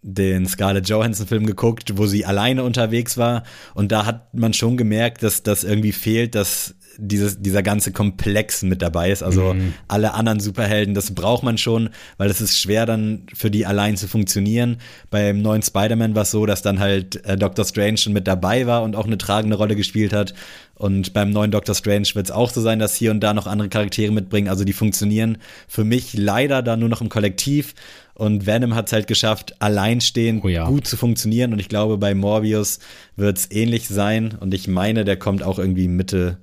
den 0.02 0.47
Scarlett 0.47 0.88
Johansson-Film 0.88 1.45
geguckt, 1.45 1.97
wo 1.97 2.06
sie 2.06 2.26
alleine 2.26 2.64
unterwegs 2.64 3.18
war. 3.18 3.43
Und 3.74 3.91
da 3.91 4.06
hat 4.06 4.34
man 4.34 4.54
schon 4.54 4.78
gemerkt, 4.78 5.24
dass 5.24 5.43
das 5.43 5.64
irgendwie 5.64 5.91
fehlt, 5.91 6.36
dass 6.36 6.76
dieses, 7.02 7.41
dieser 7.41 7.64
ganze 7.64 7.91
Komplex 7.91 8.62
mit 8.62 8.82
dabei 8.82 9.12
ist. 9.12 9.24
Also 9.24 9.54
mhm. 9.54 9.74
alle 9.88 10.14
anderen 10.14 10.39
Superhelden, 10.39 10.93
das 10.93 11.16
braucht 11.16 11.43
man 11.43 11.58
schon, 11.58 11.89
weil 12.18 12.30
es 12.30 12.41
ist 12.41 12.60
schwer 12.60 12.86
dann 12.86 13.26
für 13.34 13.50
die 13.50 13.66
allein 13.66 13.97
zu 13.97 14.08
funktionieren. 14.08 14.78
Beim 15.10 15.41
neuen 15.41 15.62
Spider-Man 15.62 16.16
war 16.16 16.24
es 16.24 16.32
so, 16.32 16.45
dass 16.45 16.62
dann 16.62 16.80
halt 16.80 17.24
äh, 17.26 17.38
Doctor 17.38 17.66
Strange 17.66 17.97
schon 17.97 18.14
mit 18.14 18.28
dabei 18.28 18.68
war 18.68 18.84
und 18.84 18.95
auch 18.95 19.06
eine 19.06 19.18
tragende 19.18 19.56
Rolle 19.56 19.76
gespielt 19.76 20.14
hat. 20.14 20.34
Und 20.76 21.14
beim 21.14 21.30
neuen 21.32 21.52
Doctor 21.52 21.76
Strange 21.76 22.08
wird 22.14 22.28
es 22.28 22.32
auch 22.32 22.52
so 22.52 22.62
sein, 22.62 22.80
dass 22.80 22.95
hier 22.95 23.12
und 23.12 23.20
da 23.20 23.34
noch 23.34 23.47
andere 23.47 23.70
Charaktere 23.70 24.14
mitbringen. 24.14 24.47
Also 24.47 24.64
die 24.64 24.74
funktionieren 24.74 25.38
für 25.68 25.84
mich 25.84 26.14
leider 26.14 26.62
da 26.62 26.78
nur 26.78 26.89
noch 26.89 27.02
im 27.02 27.10
Kollektiv. 27.10 27.76
Und 28.20 28.45
Venom 28.45 28.76
hat 28.76 28.88
es 28.88 28.93
halt 28.93 29.07
geschafft, 29.07 29.55
alleinstehend 29.59 30.43
oh 30.43 30.49
ja. 30.49 30.67
gut 30.67 30.86
zu 30.86 30.97
funktionieren. 30.97 31.53
Und 31.53 31.59
ich 31.59 31.70
glaube, 31.70 31.97
bei 31.97 32.13
Morbius 32.13 32.80
wird 33.15 33.38
es 33.38 33.49
ähnlich 33.49 33.88
sein. 33.88 34.38
Und 34.38 34.53
ich 34.53 34.67
meine, 34.67 35.05
der 35.05 35.15
kommt 35.15 35.41
auch 35.41 35.57
irgendwie 35.57 35.88
Mitte 35.88 36.38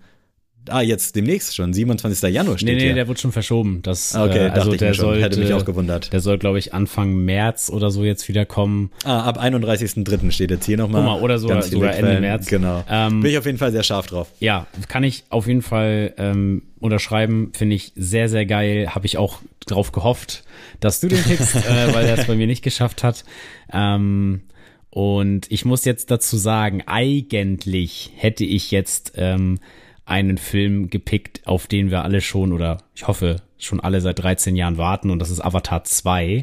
Ah, 0.69 0.81
jetzt 0.81 1.17
demnächst 1.17 1.55
schon, 1.55 1.73
27. 1.73 2.33
Januar 2.33 2.59
steht 2.59 2.69
Nee, 2.69 2.75
nee, 2.75 2.85
hier. 2.87 2.95
der 2.95 3.09
wird 3.09 3.21
schon 3.21 3.33
verschoben. 3.33 3.81
Das, 3.83 4.15
ah, 4.15 4.25
okay, 4.25 4.47
äh, 4.47 4.51
also 4.51 4.73
der 4.75 4.95
soll, 4.95 5.23
hätte 5.23 5.39
mich 5.39 5.53
auch 5.53 5.65
gewundert. 5.65 6.13
Der 6.13 6.21
soll, 6.21 6.39
glaube 6.39 6.59
ich, 6.59 6.75
Anfang 6.75 7.15
März 7.15 7.71
oder 7.71 7.91
so 7.91 8.05
jetzt 8.05 8.29
wieder 8.29 8.45
kommen. 8.45 8.91
Ah, 9.05 9.23
ab 9.25 9.43
31.3. 9.43 10.31
steht 10.31 10.51
jetzt 10.51 10.67
hier 10.67 10.77
nochmal. 10.77 11.03
Guck 11.03 11.13
mal, 11.13 11.21
oder 11.21 11.39
so, 11.39 11.61
sogar 11.61 11.95
Ende 11.95 12.21
März. 12.21 12.47
Genau. 12.47 12.85
Ähm, 12.89 13.21
Bin 13.21 13.31
ich 13.31 13.39
auf 13.39 13.47
jeden 13.47 13.59
Fall 13.59 13.73
sehr 13.73 13.83
scharf 13.83 14.07
drauf. 14.07 14.29
Ja, 14.41 14.67
kann 14.89 15.05
ich 15.05 15.25
auf 15.31 15.47
jeden 15.47 15.63
Fall 15.63 16.15
ähm, 16.19 16.63
unterschreiben. 16.81 17.53
Finde 17.55 17.77
ich 17.77 17.93
sehr, 17.97 18.29
sehr 18.29 18.47
geil. 18.47 18.95
Habe 18.95 19.07
ich 19.07 19.19
auch 19.19 19.41
drauf 19.67 19.93
gehofft, 19.93 20.45
dass 20.81 21.01
du 21.01 21.09
den 21.09 21.23
pickst, 21.23 21.57
äh, 21.57 21.95
weil 21.95 22.07
er 22.07 22.19
es 22.19 22.27
bei 22.27 22.35
mir 22.35 22.47
nicht 22.47 22.63
geschafft 22.63 23.03
hat. 23.03 23.25
Ähm, 23.73 24.43
und 24.91 25.51
ich 25.51 25.65
muss 25.67 25.85
jetzt 25.85 26.11
dazu 26.11 26.39
sagen, 26.39 26.83
eigentlich 26.87 28.13
hätte 28.17 28.45
ich 28.45 28.71
jetzt 28.71 29.13
ähm, 29.17 29.59
einen 30.07 30.39
Film 30.39 30.89
gepickt, 30.89 31.43
auf 31.47 31.67
den 31.67 31.91
wir 31.91 32.05
alle 32.05 32.21
schon 32.21 32.53
oder 32.53 32.79
ich 32.95 33.07
hoffe 33.07 33.43
schon 33.59 33.81
alle 33.81 34.01
seit 34.01 34.19
13 34.21 34.57
Jahren 34.57 34.79
warten 34.79 35.11
und 35.11 35.19
das 35.19 35.31
ist 35.31 35.41
Avatar 35.41 35.85
2. 35.85 36.43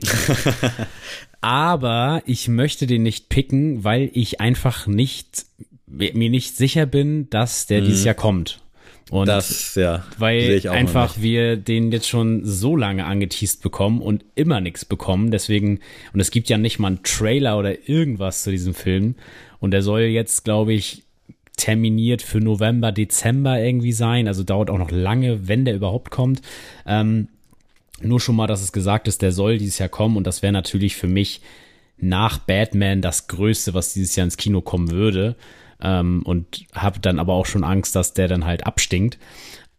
Aber 1.41 2.22
ich 2.26 2.47
möchte 2.47 2.88
den 2.88 3.03
nicht 3.03 3.30
picken, 3.30 3.84
weil 3.84 4.09
ich 4.14 4.39
einfach 4.41 4.86
nicht 4.88 5.45
mir 5.86 6.30
nicht 6.30 6.55
sicher 6.55 6.86
bin, 6.86 7.30
dass 7.30 7.68
der 7.68 7.82
mhm. 7.82 7.86
dieses 7.86 8.03
Jahr 8.03 8.16
kommt. 8.16 8.59
Und 9.11 9.28
das, 9.28 9.76
ja, 9.76 10.03
weil 10.18 10.68
einfach 10.70 11.20
wir 11.20 11.57
den 11.57 11.91
jetzt 11.91 12.07
schon 12.07 12.45
so 12.45 12.76
lange 12.76 13.05
angeteased 13.05 13.61
bekommen 13.61 14.01
und 14.01 14.26
immer 14.34 14.59
nichts 14.59 14.86
bekommen. 14.86 15.30
Deswegen, 15.30 15.82
und 16.14 16.20
es 16.20 16.32
gibt 16.32 16.49
ja 16.49 16.57
nicht 16.57 16.80
mal 16.80 16.88
einen 16.88 17.03
Trailer 17.03 17.59
oder 17.59 17.88
irgendwas 17.88 18.43
zu 18.43 18.49
diesem 18.49 18.74
Film. 18.74 19.16
Und 19.59 19.72
der 19.72 19.84
soll 19.84 20.01
jetzt, 20.01 20.43
glaube 20.45 20.74
ich, 20.74 21.03
terminiert 21.58 22.22
für 22.22 22.39
November, 22.39 22.91
Dezember 22.91 23.60
irgendwie 23.60 23.91
sein. 23.91 24.28
Also 24.28 24.43
dauert 24.43 24.70
auch 24.70 24.78
noch 24.78 24.91
lange, 24.91 25.47
wenn 25.47 25.66
der 25.66 25.76
überhaupt 25.76 26.12
kommt. 26.12 26.41
Ähm, 26.86 27.28
nur 28.01 28.20
schon 28.20 28.36
mal, 28.36 28.47
dass 28.47 28.62
es 28.62 28.72
gesagt 28.72 29.08
ist, 29.08 29.22
der 29.22 29.32
soll 29.32 29.58
dieses 29.58 29.80
Jahr 29.80 29.89
kommen 29.89 30.18
und 30.18 30.28
das 30.28 30.41
wäre 30.41 30.54
natürlich 30.54 30.95
für 30.95 31.08
mich 31.08 31.41
nach 31.97 32.39
Batman 32.39 33.01
das 33.01 33.28
Größte, 33.28 33.74
was 33.74 33.93
dieses 33.93 34.16
Jahr 34.16 34.26
ins 34.26 34.38
Kino 34.38 34.62
kommen 34.62 34.91
würde. 34.91 35.36
Ähm, 35.82 36.22
und 36.24 36.66
habe 36.74 36.99
dann 36.99 37.20
aber 37.20 37.34
auch 37.34 37.45
schon 37.45 37.64
Angst, 37.64 37.95
dass 37.95 38.14
der 38.14 38.28
dann 38.28 38.45
halt 38.45 38.66
abstinkt. 38.66 39.18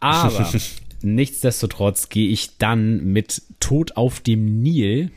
Aber 0.01 0.51
nichtsdestotrotz 1.03 2.09
gehe 2.09 2.29
ich 2.29 2.59
dann 2.59 3.05
mit 3.05 3.43
Tod 3.61 3.97
auf 3.97 4.21
dem 4.21 4.63
Nil 4.63 5.11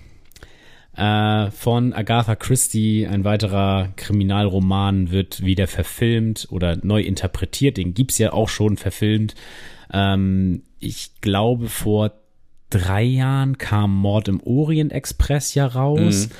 äh, 0.97 1.51
von 1.51 1.93
Agatha 1.93 2.35
Christie, 2.35 3.07
ein 3.07 3.23
weiterer 3.23 3.89
Kriminalroman, 3.95 5.11
wird 5.11 5.45
wieder 5.45 5.67
verfilmt 5.67 6.47
oder 6.49 6.77
neu 6.83 7.01
interpretiert. 7.01 7.77
Den 7.77 7.93
gibt's 7.93 8.17
ja 8.17 8.33
auch 8.33 8.49
schon 8.49 8.77
verfilmt. 8.77 9.35
Ähm, 9.93 10.63
ich 10.79 11.11
glaube, 11.21 11.69
vor 11.69 12.13
drei 12.69 13.03
Jahren 13.03 13.57
kam 13.59 13.95
Mord 13.95 14.27
im 14.27 14.41
Orient 14.41 14.91
Express 14.91 15.53
ja 15.53 15.67
raus. 15.67 16.29
Mhm. 16.29 16.33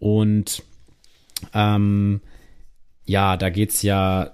Und 0.00 0.62
ähm, 1.54 2.20
ja, 3.04 3.36
da 3.36 3.48
geht's 3.48 3.82
ja 3.82 4.32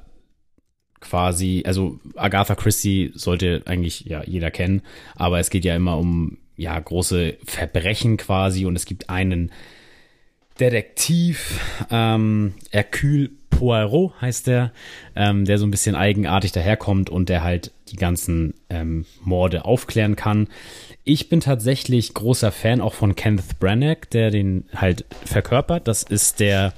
quasi, 1.00 1.62
also 1.66 2.00
Agatha 2.16 2.54
Christie 2.54 3.12
sollte 3.14 3.62
eigentlich 3.66 4.06
ja 4.06 4.24
jeder 4.24 4.50
kennen, 4.50 4.82
aber 5.14 5.38
es 5.38 5.50
geht 5.50 5.64
ja 5.64 5.76
immer 5.76 5.98
um 5.98 6.38
ja 6.56 6.78
große 6.78 7.36
Verbrechen 7.44 8.16
quasi 8.16 8.66
und 8.66 8.76
es 8.76 8.84
gibt 8.84 9.10
einen 9.10 9.52
Detektiv, 10.58 11.60
ähm, 11.90 12.54
Hercule 12.70 13.30
Poirot 13.50 14.12
heißt 14.20 14.46
der, 14.46 14.72
ähm, 15.14 15.44
der 15.44 15.58
so 15.58 15.66
ein 15.66 15.70
bisschen 15.70 15.94
eigenartig 15.94 16.52
daherkommt 16.52 17.10
und 17.10 17.28
der 17.28 17.42
halt 17.42 17.72
die 17.88 17.96
ganzen 17.96 18.54
ähm, 18.68 19.06
Morde 19.22 19.64
aufklären 19.64 20.16
kann. 20.16 20.48
Ich 21.04 21.28
bin 21.28 21.40
tatsächlich 21.40 22.14
großer 22.14 22.52
Fan 22.52 22.80
auch 22.80 22.94
von 22.94 23.14
Kenneth 23.14 23.58
Branagh, 23.58 24.08
der 24.12 24.30
den 24.30 24.64
halt 24.74 25.04
verkörpert. 25.24 25.88
Das 25.88 26.02
ist 26.02 26.40
der 26.40 26.74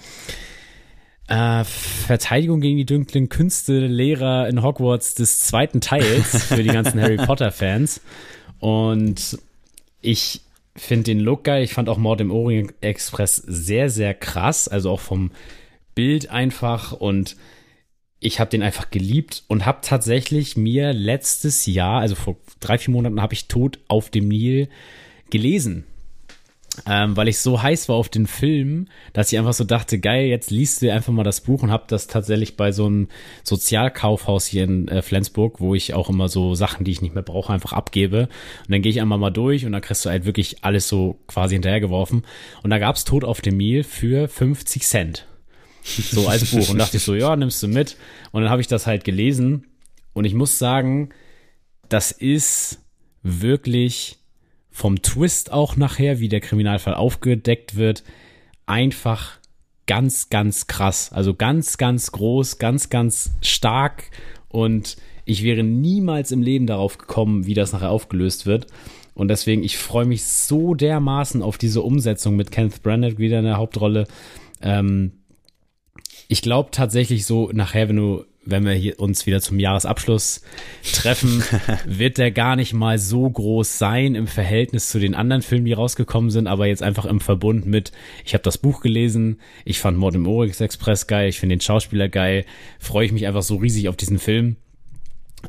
äh, 1.29 1.65
Verteidigung 1.65 2.61
gegen 2.61 2.79
die 2.79 2.87
dunklen 2.87 3.29
Künste 3.29 3.79
Lehrer 3.87 4.49
in 4.49 4.63
Hogwarts 4.63 5.15
des 5.15 5.41
zweiten 5.41 5.81
Teils 5.81 6.45
für 6.45 6.63
die 6.63 6.71
ganzen 6.71 7.01
Harry 7.03 7.17
Potter 7.17 7.51
Fans. 7.51 8.01
Und 8.61 9.39
ich 10.01 10.43
finde 10.77 11.05
den 11.05 11.21
Look 11.21 11.45
geil. 11.45 11.63
Ich 11.65 11.75
fand 11.75 11.89
auch 11.89 11.99
Mord 11.99 12.21
im 12.21 12.31
Orient 12.31 12.75
Express 12.81 13.37
sehr, 13.37 13.91
sehr 13.91 14.15
krass. 14.15 14.69
Also 14.69 14.91
auch 14.91 15.01
vom 15.01 15.33
Bild 15.95 16.31
einfach. 16.31 16.93
Und 16.93 17.37
ich 18.21 18.41
habe 18.41 18.51
den 18.51 18.63
einfach 18.63 18.91
geliebt 18.91 19.45
und 19.49 19.67
habe 19.67 19.79
tatsächlich 19.83 20.57
mir 20.57 20.93
letztes 20.93 21.67
Jahr, 21.67 22.01
also 22.01 22.15
vor 22.15 22.37
drei, 22.61 22.79
vier 22.79 22.93
Monaten, 22.93 23.21
habe 23.21 23.35
ich 23.35 23.49
Tod 23.49 23.81
auf 23.89 24.11
dem 24.11 24.29
Nil 24.29 24.69
gelesen 25.31 25.85
ähm, 26.87 27.17
weil 27.17 27.29
ich 27.29 27.39
so 27.39 27.63
heiß 27.63 27.89
war 27.89 27.97
auf 27.97 28.09
den 28.09 28.27
Film, 28.27 28.87
dass 29.13 29.33
ich 29.33 29.39
einfach 29.39 29.53
so 29.53 29.65
dachte, 29.65 29.99
geil, 29.99 30.27
jetzt 30.27 30.51
liest 30.51 30.83
du 30.83 30.93
einfach 30.93 31.13
mal 31.13 31.25
das 31.25 31.41
Buch 31.41 31.63
und 31.63 31.71
hab 31.71 31.89
das 31.89 32.07
tatsächlich 32.07 32.57
bei 32.57 32.73
so 32.73 32.87
einem 32.87 33.09
Sozialkaufhaus 33.43 34.47
hier 34.47 34.65
in 34.65 34.89
äh, 34.89 35.03
Flensburg, 35.03 35.61
wo 35.61 35.75
ich 35.75 35.95
auch 35.95 36.09
immer 36.09 36.29
so 36.29 36.55
Sachen, 36.55 36.85
die 36.85 36.93
ich 36.93 37.03
nicht 37.03 37.15
mehr 37.15 37.23
brauche, 37.23 37.53
einfach 37.53 37.73
abgebe. 37.73 38.29
Und 38.67 38.73
dann 38.73 38.83
gehe 38.83 38.91
ich 38.91 39.01
einmal 39.01 39.19
mal 39.19 39.31
durch 39.31 39.65
und 39.67 39.73
dann 39.73 39.83
kriegst 39.83 40.05
du 40.05 40.11
halt 40.11 40.25
wirklich 40.25 40.65
alles 40.65 40.89
so 40.89 41.19
quasi 41.27 41.55
hinterhergeworfen. 41.55 42.25
Und 42.63 42.71
da 42.71 42.79
gab's 42.79 43.05
Tod 43.05 43.25
auf 43.25 43.41
dem 43.41 43.57
Meal 43.57 43.83
für 43.83 44.29
50 44.29 44.83
Cent. 44.83 45.27
So 45.83 46.29
als 46.29 46.51
Buch. 46.51 46.69
Und 46.69 46.79
dachte 46.79 46.99
ich 46.99 47.03
so, 47.03 47.15
ja, 47.15 47.35
nimmst 47.37 47.63
du 47.63 47.69
mit. 47.69 47.97
Und 48.33 48.43
dann 48.43 48.51
habe 48.51 48.61
ich 48.61 48.67
das 48.67 48.87
halt 48.87 49.05
gelesen. 49.05 49.67
Und 50.13 50.25
ich 50.25 50.35
muss 50.35 50.59
sagen, 50.59 51.11
das 51.89 52.13
ist 52.13 52.81
wirklich 53.23 54.18
vom 54.71 55.03
Twist 55.03 55.53
auch 55.53 55.77
nachher, 55.77 56.21
wie 56.21 56.29
der 56.29 56.41
Kriminalfall 56.41 56.95
aufgedeckt 56.95 57.77
wird, 57.77 58.05
einfach 58.67 59.39
ganz, 59.87 60.29
ganz 60.29 60.67
krass. 60.67 61.11
Also 61.13 61.35
ganz, 61.35 61.79
ganz 61.79 62.13
groß, 62.13 62.59
ganz, 62.59 62.91
ganz 62.91 63.33
stark 63.41 64.11
und 64.49 64.97
ich 65.25 65.43
wäre 65.43 65.63
niemals 65.63 66.33
im 66.33 66.43
Leben 66.43 66.67
darauf 66.67 66.97
gekommen, 66.97 67.47
wie 67.47 67.55
das 67.55 67.73
nachher 67.73 67.91
aufgelöst 67.91 68.47
wird. 68.47 68.67
Und 69.13 69.29
deswegen, 69.29 69.63
ich 69.63 69.77
freue 69.77 70.07
mich 70.07 70.25
so 70.25 70.75
dermaßen 70.75 71.43
auf 71.43 71.59
diese 71.59 71.83
Umsetzung 71.83 72.37
mit 72.37 72.51
Kenneth 72.51 72.83
Branagh 72.83 73.19
wieder 73.19 73.41
in 73.41 73.45
der 73.45 73.59
Hauptrolle. 73.59 74.07
Ähm, 74.63 75.13
ich 76.29 76.41
glaube 76.41 76.71
tatsächlich 76.71 77.27
so, 77.27 77.51
nachher, 77.53 77.89
wenn 77.89 77.97
du 77.97 78.25
wenn 78.49 78.65
wir 78.65 78.73
hier 78.73 78.99
uns 78.99 79.27
wieder 79.27 79.41
zum 79.41 79.59
Jahresabschluss 79.59 80.41
treffen, 80.93 81.43
wird 81.87 82.19
der 82.19 82.31
gar 82.31 82.57
nicht 82.57 82.73
mal 82.73 82.99
so 82.99 83.29
groß 83.29 83.79
sein 83.79 84.15
im 84.15 84.27
Verhältnis 84.27 84.89
zu 84.89 84.99
den 84.99 85.15
anderen 85.15 85.43
Filmen, 85.43 85.67
die 85.67 85.75
rausgekommen 85.75 86.31
sind, 86.31 86.47
aber 86.47 86.67
jetzt 86.67 86.83
einfach 86.83 87.05
im 87.05 87.21
Verbund 87.21 87.67
mit, 87.67 87.93
ich 88.25 88.35
habe 88.35 88.43
das 88.43 88.59
Buch 88.59 88.81
gelesen, 88.81 89.39
ich 89.65 89.81
fand 89.81 89.99
Mord 89.99 90.15
im 90.15 90.27
Orix 90.27 90.61
Express 90.61 91.07
geil, 91.07 91.29
ich 91.29 91.39
finde 91.39 91.57
den 91.57 91.61
Schauspieler 91.61 92.09
geil, 92.09 92.45
freue 92.79 93.07
ich 93.07 93.13
mich 93.13 93.27
einfach 93.27 93.43
so 93.43 93.57
riesig 93.57 93.89
auf 93.89 93.97
diesen 93.97 94.19
Film, 94.19 94.57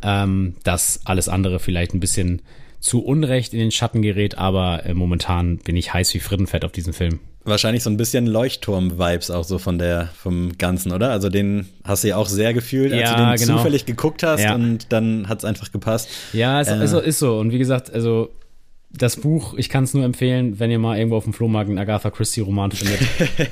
ähm, 0.03 0.55
dass 0.63 1.01
alles 1.05 1.29
andere 1.29 1.59
vielleicht 1.59 1.93
ein 1.93 2.01
bisschen 2.01 2.41
zu 2.79 3.03
Unrecht 3.03 3.53
in 3.53 3.59
den 3.59 3.71
Schatten 3.71 4.01
gerät, 4.01 4.37
aber 4.37 4.85
äh, 4.85 4.93
momentan 4.93 5.57
bin 5.57 5.75
ich 5.75 5.93
heiß 5.93 6.13
wie 6.13 6.19
Frittenfett 6.19 6.63
auf 6.63 6.71
diesen 6.71 6.93
Film. 6.93 7.19
Wahrscheinlich 7.43 7.83
so 7.83 7.89
ein 7.89 7.97
bisschen 7.97 8.27
Leuchtturm-Vibes 8.27 9.31
auch 9.31 9.43
so 9.43 9.57
von 9.57 9.79
der, 9.79 10.09
vom 10.15 10.57
Ganzen, 10.57 10.91
oder? 10.91 11.11
Also 11.11 11.29
den 11.29 11.67
hast 11.83 12.03
du 12.03 12.09
ja 12.09 12.17
auch 12.17 12.27
sehr 12.27 12.53
gefühlt, 12.53 12.93
als 12.93 13.01
ja, 13.01 13.15
du 13.15 13.37
den 13.37 13.47
genau. 13.47 13.57
zufällig 13.57 13.85
geguckt 13.85 14.23
hast 14.23 14.43
ja. 14.43 14.55
und 14.55 14.91
dann 14.91 15.27
hat 15.27 15.39
es 15.39 15.45
einfach 15.45 15.71
gepasst. 15.71 16.09
Ja, 16.33 16.61
es 16.61 16.67
äh. 16.67 16.83
ist, 16.83 16.93
ist 16.93 17.19
so. 17.19 17.39
Und 17.39 17.51
wie 17.51 17.57
gesagt, 17.57 17.93
also 17.93 18.29
das 18.91 19.17
Buch, 19.17 19.53
ich 19.57 19.69
kann 19.69 19.83
es 19.83 19.93
nur 19.93 20.03
empfehlen, 20.03 20.59
wenn 20.59 20.71
ihr 20.71 20.79
mal 20.79 20.97
irgendwo 20.97 21.17
auf 21.17 21.23
dem 21.23 21.33
Flohmarkt 21.33 21.69
einen 21.69 21.77
Agatha 21.77 22.09
Christie-Roman 22.09 22.71
findet. 22.71 22.99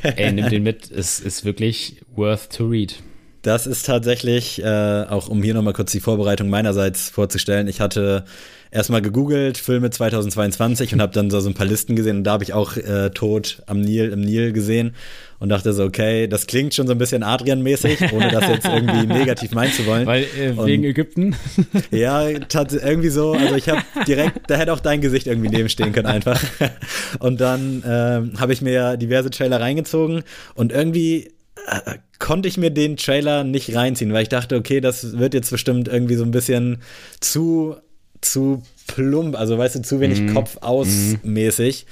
ey, 0.17 0.32
nehmt 0.32 0.51
den 0.51 0.63
mit. 0.63 0.89
Es 0.91 1.19
ist 1.19 1.45
wirklich 1.45 2.01
worth 2.15 2.51
to 2.51 2.65
read. 2.65 2.95
Das 3.43 3.67
ist 3.67 3.86
tatsächlich, 3.86 4.61
äh, 4.63 5.05
auch 5.09 5.30
um 5.30 5.43
hier 5.43 5.53
nochmal 5.53 5.73
kurz 5.73 5.91
die 5.91 5.99
Vorbereitung 5.99 6.49
meinerseits 6.49 7.09
vorzustellen, 7.09 7.67
ich 7.67 7.80
hatte 7.80 8.25
erstmal 8.72 9.01
gegoogelt, 9.01 9.57
Filme 9.57 9.89
2022 9.89 10.93
und 10.93 11.01
habe 11.01 11.13
dann 11.13 11.30
so, 11.30 11.39
so 11.39 11.49
ein 11.49 11.53
paar 11.53 11.68
Listen 11.68 11.95
gesehen 11.95 12.18
und 12.18 12.24
da 12.24 12.34
habe 12.34 12.43
ich 12.43 12.53
auch 12.53 12.78
äh, 12.78 13.09
Tod 13.11 13.61
am 13.65 13.82
Nil, 13.82 14.11
im 14.11 14.22
Nil 14.22 14.53
gesehen 14.53 14.95
und 15.39 15.49
dachte 15.49 15.74
so, 15.74 15.84
okay, 15.84 16.28
das 16.28 16.47
klingt 16.47 16.74
schon 16.74 16.88
so 16.88 16.93
ein 16.93 16.97
bisschen 16.97 17.24
Adrian-mäßig, 17.24 18.11
ohne 18.11 18.32
das 18.32 18.47
jetzt 18.47 18.65
irgendwie 18.65 19.05
negativ 19.13 19.51
meinen 19.51 19.72
zu 19.72 19.86
wollen. 19.86 20.07
Weil 20.07 20.26
äh, 20.39 20.49
und, 20.49 20.65
wegen 20.65 20.84
Ägypten? 20.84 21.36
Ja, 21.91 22.28
irgendwie 22.28 23.09
so, 23.09 23.34
also 23.34 23.55
ich 23.55 23.70
habe 23.70 23.82
direkt, 24.07 24.49
da 24.49 24.55
hätte 24.55 24.74
auch 24.74 24.80
dein 24.80 25.01
Gesicht 25.01 25.28
irgendwie 25.28 25.49
nebenstehen 25.49 25.93
können 25.93 26.07
einfach. 26.07 26.41
Und 27.20 27.39
dann 27.39 27.84
äh, 27.84 28.39
habe 28.39 28.53
ich 28.53 28.61
mir 28.61 28.97
diverse 28.97 29.30
Trailer 29.30 29.59
reingezogen 29.59 30.24
und 30.55 30.72
irgendwie 30.72 31.32
äh, 31.68 31.97
konnte 32.20 32.47
ich 32.47 32.57
mir 32.57 32.72
den 32.72 32.97
Trailer 32.97 33.43
nicht 33.43 33.76
reinziehen, 33.76 34.13
weil 34.13 34.24
ich 34.24 34.30
dachte, 34.30 34.55
okay, 34.55 34.82
das 34.82 35.18
wird 35.18 35.34
jetzt 35.34 35.51
bestimmt 35.51 35.88
irgendwie 35.88 36.15
so 36.15 36.24
ein 36.24 36.32
bisschen 36.32 36.82
zu 37.20 37.76
zu 38.22 38.63
plump, 38.88 39.38
also 39.38 39.57
weißt 39.57 39.76
du, 39.76 39.82
zu 39.82 39.99
wenig 39.99 40.22
mm. 40.22 40.34
Kopf 40.34 40.57
aus 40.61 40.88
mm. 40.88 41.15
mäßig. 41.24 41.86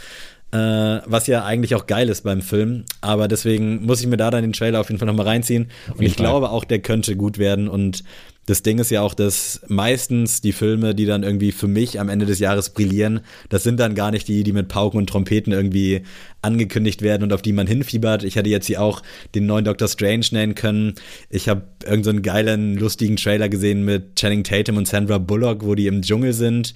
Äh, 0.51 1.01
was 1.05 1.27
ja 1.27 1.43
eigentlich 1.43 1.75
auch 1.75 1.85
geil 1.85 2.07
ist 2.07 2.23
beim 2.23 2.41
Film. 2.41 2.85
Aber 3.01 3.27
deswegen 3.27 3.85
muss 3.85 4.01
ich 4.01 4.07
mir 4.07 4.17
da 4.17 4.31
dann 4.31 4.43
den 4.43 4.53
Trailer 4.53 4.79
auf 4.79 4.89
jeden 4.89 4.99
Fall 4.99 5.07
nochmal 5.07 5.27
reinziehen. 5.27 5.69
und 5.95 6.01
ich 6.01 6.15
Fall. 6.15 6.25
glaube 6.25 6.49
auch, 6.49 6.63
der 6.63 6.79
könnte 6.79 7.15
gut 7.15 7.37
werden. 7.37 7.67
Und 7.67 8.03
das 8.45 8.61
Ding 8.61 8.77
ist 8.77 8.91
ja 8.91 9.01
auch, 9.01 9.13
dass 9.13 9.61
meistens 9.67 10.41
die 10.41 10.51
Filme, 10.51 10.93
die 10.93 11.05
dann 11.05 11.23
irgendwie 11.23 11.51
für 11.51 11.67
mich 11.67 11.99
am 11.99 12.09
Ende 12.09 12.25
des 12.25 12.39
Jahres 12.39 12.69
brillieren, 12.69 13.21
das 13.49 13.63
sind 13.63 13.79
dann 13.79 13.95
gar 13.95 14.11
nicht 14.11 14.27
die, 14.27 14.43
die 14.43 14.53
mit 14.53 14.67
Pauken 14.67 14.99
und 14.99 15.09
Trompeten 15.09 15.51
irgendwie 15.51 16.03
angekündigt 16.41 17.01
werden 17.01 17.23
und 17.23 17.33
auf 17.33 17.41
die 17.41 17.53
man 17.53 17.65
hinfiebert. 17.65 18.23
Ich 18.23 18.35
hätte 18.35 18.49
jetzt 18.49 18.67
hier 18.67 18.81
auch 18.81 19.01
den 19.33 19.47
neuen 19.47 19.65
Doctor 19.65 19.87
Strange 19.87 20.27
nennen 20.31 20.53
können. 20.53 20.93
Ich 21.29 21.49
habe 21.49 21.63
irgendeinen 21.83 22.17
so 22.17 22.21
geilen, 22.21 22.75
lustigen 22.75 23.15
Trailer 23.15 23.49
gesehen 23.49 23.83
mit 23.83 24.15
Channing 24.15 24.43
Tatum 24.43 24.77
und 24.77 24.87
Sandra 24.87 25.17
Bullock, 25.17 25.65
wo 25.65 25.73
die 25.73 25.87
im 25.87 26.03
Dschungel 26.03 26.33
sind. 26.33 26.75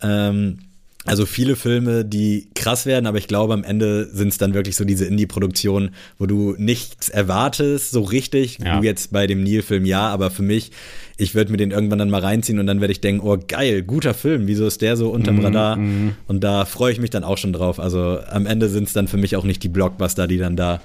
Ähm, 0.00 0.58
also 1.04 1.26
viele 1.26 1.56
Filme, 1.56 2.04
die 2.04 2.48
krass 2.54 2.86
werden, 2.86 3.06
aber 3.06 3.18
ich 3.18 3.26
glaube, 3.26 3.54
am 3.54 3.64
Ende 3.64 4.06
sind 4.06 4.28
es 4.28 4.38
dann 4.38 4.54
wirklich 4.54 4.76
so 4.76 4.84
diese 4.84 5.04
Indie-Produktionen, 5.04 5.90
wo 6.18 6.26
du 6.26 6.54
nichts 6.58 7.08
erwartest, 7.08 7.90
so 7.90 8.02
richtig. 8.02 8.58
Ja. 8.58 8.78
Du 8.78 8.84
jetzt 8.84 9.12
bei 9.12 9.26
dem 9.26 9.42
Neil-Film 9.42 9.84
ja, 9.84 10.08
aber 10.08 10.30
für 10.30 10.42
mich, 10.42 10.70
ich 11.16 11.34
würde 11.34 11.50
mir 11.50 11.56
den 11.56 11.72
irgendwann 11.72 11.98
dann 11.98 12.10
mal 12.10 12.20
reinziehen 12.20 12.60
und 12.60 12.66
dann 12.66 12.80
werde 12.80 12.92
ich 12.92 13.00
denken, 13.00 13.26
oh 13.26 13.36
geil, 13.36 13.82
guter 13.82 14.14
Film, 14.14 14.46
wieso 14.46 14.66
ist 14.66 14.80
der 14.80 14.96
so 14.96 15.10
unterm 15.10 15.36
mm, 15.36 15.44
Radar? 15.44 15.76
Mm. 15.76 16.14
Und 16.28 16.44
da 16.44 16.64
freue 16.64 16.92
ich 16.92 17.00
mich 17.00 17.10
dann 17.10 17.24
auch 17.24 17.38
schon 17.38 17.52
drauf. 17.52 17.80
Also 17.80 18.20
am 18.30 18.46
Ende 18.46 18.68
sind 18.68 18.84
es 18.84 18.92
dann 18.92 19.08
für 19.08 19.16
mich 19.16 19.34
auch 19.34 19.44
nicht 19.44 19.62
die 19.62 19.68
Blockbuster, 19.68 20.28
die 20.28 20.38
dann 20.38 20.56
da 20.56 20.80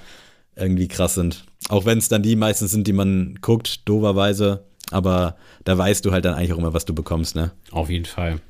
irgendwie 0.56 0.88
krass 0.88 1.14
sind. 1.14 1.44
Auch 1.68 1.86
wenn 1.86 1.98
es 1.98 2.08
dann 2.08 2.22
die 2.22 2.34
meistens 2.34 2.72
sind, 2.72 2.86
die 2.88 2.92
man 2.92 3.38
guckt, 3.40 3.88
doverweise. 3.88 4.64
Aber 4.90 5.36
da 5.64 5.78
weißt 5.78 6.04
du 6.04 6.12
halt 6.12 6.24
dann 6.24 6.34
eigentlich 6.34 6.52
auch 6.52 6.58
immer, 6.58 6.74
was 6.74 6.86
du 6.86 6.94
bekommst, 6.94 7.36
ne? 7.36 7.52
Auf 7.70 7.90
jeden 7.90 8.06
Fall. 8.06 8.40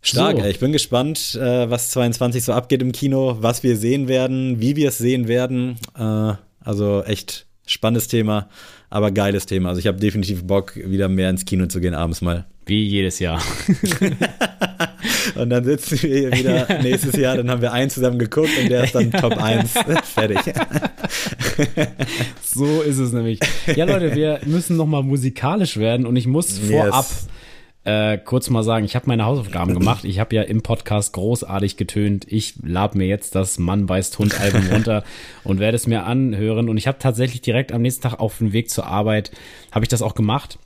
Stark, 0.00 0.38
so. 0.38 0.44
ich 0.44 0.60
bin 0.60 0.72
gespannt, 0.72 1.34
äh, 1.40 1.68
was 1.68 1.90
22 1.90 2.44
so 2.44 2.52
abgeht 2.52 2.82
im 2.82 2.92
Kino, 2.92 3.38
was 3.40 3.62
wir 3.62 3.76
sehen 3.76 4.08
werden, 4.08 4.60
wie 4.60 4.76
wir 4.76 4.88
es 4.88 4.98
sehen 4.98 5.26
werden. 5.26 5.76
Äh, 5.98 6.34
also 6.60 7.02
echt 7.02 7.46
spannendes 7.66 8.08
Thema, 8.08 8.48
aber 8.90 9.10
geiles 9.10 9.46
Thema. 9.46 9.70
Also 9.70 9.80
ich 9.80 9.86
habe 9.86 9.98
definitiv 9.98 10.44
Bock, 10.44 10.76
wieder 10.76 11.08
mehr 11.08 11.30
ins 11.30 11.44
Kino 11.44 11.66
zu 11.66 11.80
gehen 11.80 11.94
abends 11.94 12.20
mal. 12.20 12.46
Wie 12.64 12.84
jedes 12.84 13.18
Jahr. 13.18 13.42
und 15.34 15.50
dann 15.50 15.64
sitzen 15.64 16.02
wir 16.02 16.18
hier 16.18 16.32
wieder 16.32 16.66
nächstes 16.82 17.16
Jahr, 17.16 17.36
dann 17.36 17.50
haben 17.50 17.62
wir 17.62 17.72
einen 17.72 17.90
zusammen 17.90 18.18
geguckt 18.18 18.50
und 18.62 18.70
der 18.70 18.84
ist 18.84 18.94
dann 18.94 19.10
Top 19.10 19.36
1. 19.42 19.72
Fertig. 20.04 20.38
so 22.42 22.82
ist 22.82 22.98
es 22.98 23.12
nämlich. 23.12 23.40
Ja, 23.74 23.84
Leute, 23.84 24.14
wir 24.14 24.40
müssen 24.46 24.76
noch 24.76 24.86
mal 24.86 25.02
musikalisch 25.02 25.76
werden 25.76 26.06
und 26.06 26.16
ich 26.16 26.26
muss 26.26 26.58
vorab 26.58 27.06
yes 27.08 27.26
äh, 27.88 28.18
kurz 28.18 28.50
mal 28.50 28.62
sagen, 28.62 28.84
ich 28.84 28.94
habe 28.94 29.06
meine 29.06 29.24
Hausaufgaben 29.24 29.72
gemacht. 29.72 30.04
Ich 30.04 30.18
habe 30.18 30.36
ja 30.36 30.42
im 30.42 30.60
Podcast 30.60 31.14
großartig 31.14 31.78
getönt. 31.78 32.26
Ich 32.28 32.56
lab 32.62 32.94
mir 32.94 33.06
jetzt 33.06 33.34
das 33.34 33.58
Mann 33.58 33.86
beißt 33.86 34.18
Hund 34.18 34.38
Album 34.38 34.66
runter 34.72 35.04
und 35.42 35.58
werde 35.58 35.76
es 35.76 35.86
mir 35.86 36.04
anhören. 36.04 36.68
Und 36.68 36.76
ich 36.76 36.86
habe 36.86 36.98
tatsächlich 36.98 37.40
direkt 37.40 37.72
am 37.72 37.80
nächsten 37.80 38.02
Tag 38.02 38.20
auf 38.20 38.38
dem 38.38 38.52
Weg 38.52 38.68
zur 38.68 38.86
Arbeit, 38.86 39.30
habe 39.72 39.86
ich 39.86 39.88
das 39.88 40.02
auch 40.02 40.14
gemacht, 40.14 40.58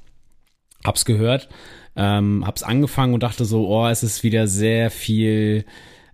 hab's 0.84 1.04
gehört, 1.04 1.48
ähm, 1.94 2.42
hab's 2.44 2.64
angefangen 2.64 3.14
und 3.14 3.22
dachte 3.22 3.44
so, 3.44 3.68
oh, 3.68 3.86
es 3.86 4.02
ist 4.02 4.24
wieder 4.24 4.48
sehr 4.48 4.90
viel 4.90 5.64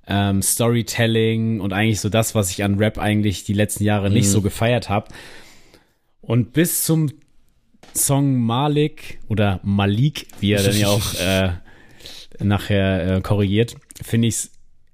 ähm, 0.06 0.42
Storytelling 0.42 1.60
und 1.60 1.72
eigentlich 1.72 2.00
so 2.00 2.10
das, 2.10 2.34
was 2.34 2.50
ich 2.50 2.62
an 2.64 2.74
Rap 2.74 2.98
eigentlich 2.98 3.44
die 3.44 3.54
letzten 3.54 3.84
Jahre 3.84 4.10
nicht 4.10 4.26
mhm. 4.26 4.32
so 4.32 4.42
gefeiert 4.42 4.90
habe. 4.90 5.08
Und 6.20 6.52
bis 6.52 6.84
zum 6.84 7.08
Song 7.94 8.40
Malik 8.40 9.18
oder 9.28 9.60
Malik, 9.62 10.26
wie 10.40 10.52
er 10.52 10.62
dann 10.62 10.76
ja 10.76 10.88
auch 10.88 11.14
äh, 11.20 11.50
nachher 12.40 13.16
äh, 13.16 13.20
korrigiert, 13.20 13.76
finde 14.02 14.28
ich 14.28 14.34
es 14.34 14.50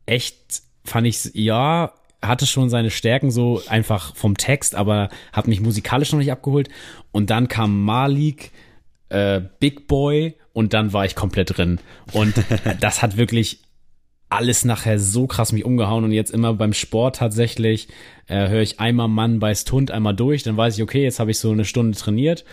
echt, 0.06 0.62
fand 0.84 1.06
ich 1.06 1.16
es, 1.16 1.30
ja, 1.34 1.92
hatte 2.22 2.46
schon 2.46 2.70
seine 2.70 2.90
Stärken 2.90 3.30
so 3.30 3.62
einfach 3.68 4.14
vom 4.16 4.36
Text, 4.36 4.74
aber 4.74 5.10
hat 5.32 5.46
mich 5.46 5.60
musikalisch 5.60 6.12
noch 6.12 6.18
nicht 6.18 6.32
abgeholt. 6.32 6.68
Und 7.12 7.30
dann 7.30 7.48
kam 7.48 7.82
Malik, 7.84 8.52
äh, 9.10 9.42
Big 9.60 9.86
Boy 9.86 10.34
und 10.52 10.72
dann 10.72 10.92
war 10.92 11.04
ich 11.04 11.14
komplett 11.14 11.56
drin. 11.56 11.80
Und 12.12 12.34
das 12.80 13.02
hat 13.02 13.16
wirklich 13.16 13.60
alles 14.30 14.64
nachher 14.64 14.98
so 14.98 15.26
krass 15.26 15.52
mich 15.52 15.64
umgehauen 15.64 16.02
und 16.02 16.12
jetzt 16.12 16.32
immer 16.32 16.54
beim 16.54 16.72
Sport 16.72 17.16
tatsächlich 17.16 17.88
äh, 18.26 18.48
höre 18.48 18.62
ich 18.62 18.80
einmal 18.80 19.06
Mann 19.06 19.38
beißt 19.38 19.70
Hund 19.70 19.90
einmal 19.90 20.14
durch, 20.14 20.42
dann 20.42 20.56
weiß 20.56 20.76
ich, 20.76 20.82
okay, 20.82 21.04
jetzt 21.04 21.20
habe 21.20 21.30
ich 21.30 21.38
so 21.38 21.52
eine 21.52 21.64
Stunde 21.64 21.96
trainiert 21.96 22.44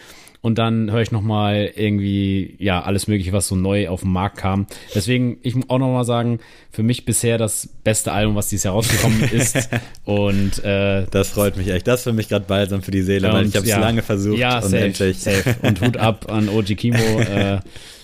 und 0.42 0.58
dann 0.58 0.92
höre 0.92 1.02
ich 1.02 1.12
noch 1.12 1.22
mal 1.22 1.72
irgendwie 1.76 2.56
ja 2.60 2.82
alles 2.82 3.08
mögliche, 3.08 3.32
was 3.32 3.48
so 3.48 3.56
neu 3.56 3.90
auf 3.90 4.02
den 4.02 4.12
Markt 4.12 4.38
kam. 4.38 4.68
Deswegen 4.96 5.38
ich 5.44 5.56
muss 5.56 5.70
auch 5.70 5.78
noch 5.78 5.92
mal 5.92 6.04
sagen, 6.04 6.40
für 6.72 6.84
mich 6.84 7.06
bisher 7.06 7.38
das 7.38 7.68
beste 7.84 8.12
Album, 8.12 8.36
was 8.36 8.50
dieses 8.50 8.64
Jahr 8.64 8.74
rausgekommen 8.74 9.22
ist 9.32 9.70
und 10.04 10.64
äh, 10.64 11.06
das 11.12 11.30
freut 11.30 11.58
mich 11.58 11.68
echt. 11.68 11.88
Das 11.88 12.02
ist 12.02 12.04
für 12.04 12.14
mich 12.14 12.30
gerade 12.30 12.46
balsam 12.46 12.82
für 12.82 12.92
die 12.92 13.04
Seele, 13.04 13.28
und, 13.28 13.34
weil 13.34 13.46
ich 13.48 13.56
habe 13.56 13.66
es 13.66 13.72
ja, 13.72 13.80
lange 13.80 14.02
versucht 14.02 14.40
ja, 14.40 14.58
und 14.58 14.70
safe, 14.70 14.78
endlich 14.78 15.20
safe. 15.20 15.56
und 15.62 15.82
Hut 15.82 15.98
ab 15.98 16.32
an 16.32 16.50
Oji 16.50 16.76
Kimo. 16.76 16.98
äh, 17.20 17.60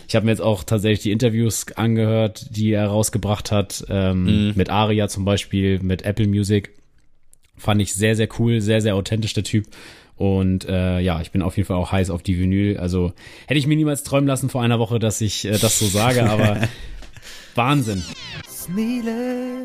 ich 0.08 0.16
habe 0.16 0.26
mir 0.26 0.32
jetzt 0.32 0.42
auch 0.42 0.64
tatsächlich 0.64 1.02
die 1.02 1.12
Interviews 1.12 1.66
angehört, 1.76 2.48
die 2.52 2.72
er 2.72 2.88
rausgebracht 2.88 3.52
hat, 3.52 3.86
ähm, 3.90 4.52
mm. 4.52 4.54
mit 4.56 4.70
Aria 4.70 5.10
zum 5.10 5.26
Beispiel, 5.26 5.80
mit 5.82 6.04
Apple 6.04 6.28
Music. 6.28 6.72
Fand 7.58 7.82
ich 7.82 7.94
sehr, 7.94 8.16
sehr 8.16 8.30
cool, 8.40 8.62
sehr, 8.62 8.82
sehr 8.82 8.96
authentisch, 8.96 9.34
der 9.34 9.44
Typ. 9.44 9.66
Und 10.18 10.68
äh, 10.68 11.00
ja, 11.00 11.22
ich 11.22 11.32
bin 11.32 11.42
auf 11.42 11.56
jeden 11.58 11.68
Fall 11.68 11.78
auch 11.78 11.92
heiß 11.92 12.10
auf 12.10 12.24
die 12.24 12.40
Vinyl. 12.40 12.78
Also 12.78 13.14
hätte 13.48 13.60
ich 13.60 13.68
mir 13.68 13.76
niemals 13.76 14.04
träumen 14.04 14.28
lassen 14.28 14.50
vor 14.50 14.62
einer 14.64 14.80
Woche, 14.80 15.00
dass 15.00 15.22
ich 15.22 15.46
äh, 15.46 15.58
das 15.58 15.80
so 15.80 15.86
sage, 15.86 16.24
aber 16.30 16.58
Wahnsinn. 17.56 18.04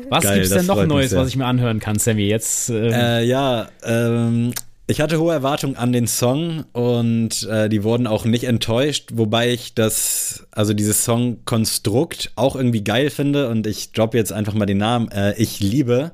Was 0.09 0.23
Geil, 0.23 0.35
gibt's 0.35 0.51
denn 0.51 0.65
noch 0.65 0.85
Neues, 0.85 1.15
was 1.15 1.27
ich 1.27 1.35
mir 1.35 1.45
anhören 1.45 1.79
kann, 1.79 1.99
Sammy? 1.99 2.23
Jetzt. 2.23 2.69
Ähm 2.69 2.93
äh, 2.93 3.23
ja, 3.23 3.67
ähm, 3.83 4.53
ich 4.85 5.01
hatte 5.01 5.19
hohe 5.19 5.33
Erwartungen 5.33 5.75
an 5.75 5.91
den 5.91 6.07
Song 6.07 6.65
und 6.73 7.47
äh, 7.49 7.69
die 7.69 7.83
wurden 7.83 8.05
auch 8.05 8.25
nicht 8.25 8.43
enttäuscht, 8.43 9.11
wobei 9.13 9.51
ich 9.51 9.73
das, 9.73 10.45
also 10.51 10.73
dieses 10.73 11.03
Songkonstrukt 11.05 12.31
auch 12.35 12.55
irgendwie 12.55 12.83
geil 12.83 13.09
finde 13.09 13.49
und 13.49 13.65
ich 13.65 13.93
droppe 13.93 14.17
jetzt 14.17 14.33
einfach 14.33 14.53
mal 14.53 14.65
den 14.65 14.77
Namen. 14.77 15.09
Äh, 15.09 15.35
ich 15.37 15.59
liebe 15.61 16.11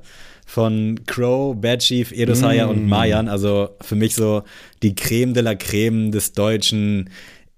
von 0.50 0.98
Crow, 1.06 1.54
Bad 1.54 1.78
Chief, 1.78 2.10
Edosaya 2.10 2.66
mm. 2.66 2.70
und 2.70 2.88
Mayan. 2.88 3.28
Also 3.28 3.70
für 3.80 3.94
mich 3.94 4.16
so 4.16 4.42
die 4.82 4.96
Creme 4.96 5.32
de 5.32 5.44
la 5.44 5.54
Creme 5.54 6.10
des 6.10 6.32
deutschen 6.32 7.08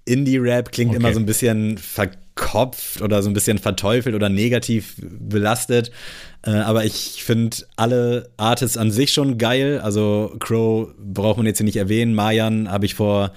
Indie-Rap. 0.04 0.72
Klingt 0.72 0.90
okay. 0.90 0.98
immer 0.98 1.14
so 1.14 1.18
ein 1.18 1.24
bisschen 1.24 1.78
verkopft 1.78 3.00
oder 3.00 3.22
so 3.22 3.30
ein 3.30 3.32
bisschen 3.32 3.56
verteufelt 3.56 4.14
oder 4.14 4.28
negativ 4.28 4.96
belastet. 5.00 5.90
Äh, 6.44 6.50
aber 6.50 6.84
ich 6.84 7.24
finde 7.24 7.56
alle 7.76 8.28
Artists 8.36 8.76
an 8.76 8.90
sich 8.90 9.10
schon 9.14 9.38
geil. 9.38 9.80
Also 9.82 10.36
Crow 10.38 10.88
braucht 10.98 11.38
man 11.38 11.46
jetzt 11.46 11.56
hier 11.56 11.64
nicht 11.64 11.76
erwähnen. 11.76 12.14
Mayan 12.14 12.70
habe 12.70 12.84
ich 12.84 12.94
vor 12.94 13.32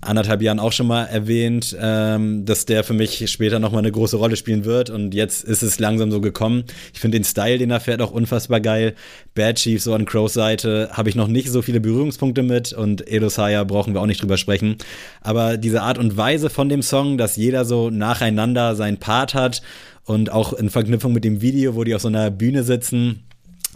anderthalb 0.00 0.42
Jahren 0.42 0.60
auch 0.60 0.72
schon 0.72 0.86
mal 0.86 1.04
erwähnt, 1.04 1.76
ähm, 1.80 2.44
dass 2.44 2.66
der 2.66 2.84
für 2.84 2.92
mich 2.92 3.30
später 3.30 3.58
nochmal 3.58 3.80
eine 3.80 3.92
große 3.92 4.16
Rolle 4.16 4.36
spielen 4.36 4.64
wird. 4.64 4.90
Und 4.90 5.14
jetzt 5.14 5.44
ist 5.44 5.62
es 5.62 5.78
langsam 5.78 6.10
so 6.10 6.20
gekommen. 6.20 6.64
Ich 6.92 7.00
finde 7.00 7.18
den 7.18 7.24
Style, 7.24 7.58
den 7.58 7.70
er 7.70 7.80
fährt, 7.80 8.02
auch 8.02 8.10
unfassbar 8.10 8.60
geil. 8.60 8.94
Bad 9.34 9.56
Chief, 9.56 9.82
so 9.82 9.94
an 9.94 10.04
Crows 10.04 10.34
Seite, 10.34 10.90
habe 10.92 11.08
ich 11.08 11.14
noch 11.14 11.28
nicht 11.28 11.50
so 11.50 11.62
viele 11.62 11.80
Berührungspunkte 11.80 12.42
mit. 12.42 12.72
Und 12.72 13.10
Edo 13.10 13.28
Saya 13.28 13.64
brauchen 13.64 13.94
wir 13.94 14.00
auch 14.00 14.06
nicht 14.06 14.22
drüber 14.22 14.36
sprechen. 14.36 14.76
Aber 15.20 15.56
diese 15.56 15.82
Art 15.82 15.98
und 15.98 16.16
Weise 16.16 16.50
von 16.50 16.68
dem 16.68 16.82
Song, 16.82 17.18
dass 17.18 17.36
jeder 17.36 17.64
so 17.64 17.90
nacheinander 17.90 18.76
seinen 18.76 18.98
Part 18.98 19.34
hat 19.34 19.62
und 20.04 20.30
auch 20.30 20.52
in 20.52 20.70
Verknüpfung 20.70 21.12
mit 21.12 21.24
dem 21.24 21.40
Video, 21.40 21.74
wo 21.74 21.84
die 21.84 21.94
auf 21.94 22.02
so 22.02 22.08
einer 22.08 22.30
Bühne 22.30 22.62
sitzen, 22.62 23.24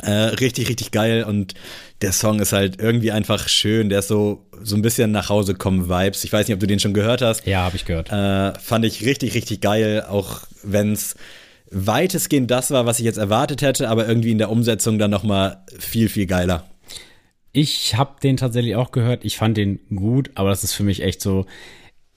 äh, 0.03 0.11
richtig, 0.11 0.69
richtig 0.69 0.91
geil 0.91 1.25
und 1.25 1.55
der 2.03 2.13
Song 2.13 2.41
ist 2.41 2.53
halt 2.53 2.81
irgendwie 2.81 3.13
einfach 3.13 3.49
schön. 3.49 3.89
Der 3.89 4.01
ist 4.01 4.09
so, 4.09 4.47
so 4.63 4.77
ein 4.77 4.83
bisschen 4.83 5.11
nach 5.11 5.29
Hause 5.29 5.55
kommen 5.55 5.89
Vibes. 5.89 6.25
Ich 6.25 6.33
weiß 6.33 6.47
nicht, 6.47 6.55
ob 6.55 6.61
du 6.61 6.67
den 6.67 6.79
schon 6.79 6.95
gehört 6.95 7.23
hast. 7.23 7.47
Ja, 7.47 7.63
habe 7.63 7.77
ich 7.77 7.85
gehört. 7.85 8.13
Äh, 8.13 8.59
fand 8.61 8.85
ich 8.85 9.05
richtig, 9.05 9.35
richtig 9.35 9.61
geil, 9.61 10.05
auch 10.09 10.43
wenn 10.63 10.93
es 10.93 11.17
weitestgehend 11.71 12.51
das 12.51 12.71
war, 12.71 12.87
was 12.87 12.99
ich 12.99 13.05
jetzt 13.05 13.19
erwartet 13.19 13.63
hätte, 13.63 13.89
aber 13.89 14.07
irgendwie 14.09 14.31
in 14.31 14.39
der 14.39 14.51
Umsetzung 14.51 14.99
dann 14.99 15.11
nochmal 15.11 15.65
viel, 15.79 16.09
viel 16.09 16.27
geiler. 16.27 16.65
Ich 17.53 17.97
habe 17.97 18.21
den 18.23 18.37
tatsächlich 18.37 18.77
auch 18.77 18.93
gehört. 18.93 19.25
Ich 19.25 19.37
fand 19.37 19.57
den 19.57 19.81
gut, 19.95 20.31
aber 20.35 20.51
das 20.51 20.65
ist 20.65 20.75
für 20.75 20.85
mich 20.85 21.03
echt 21.03 21.21
so 21.21 21.47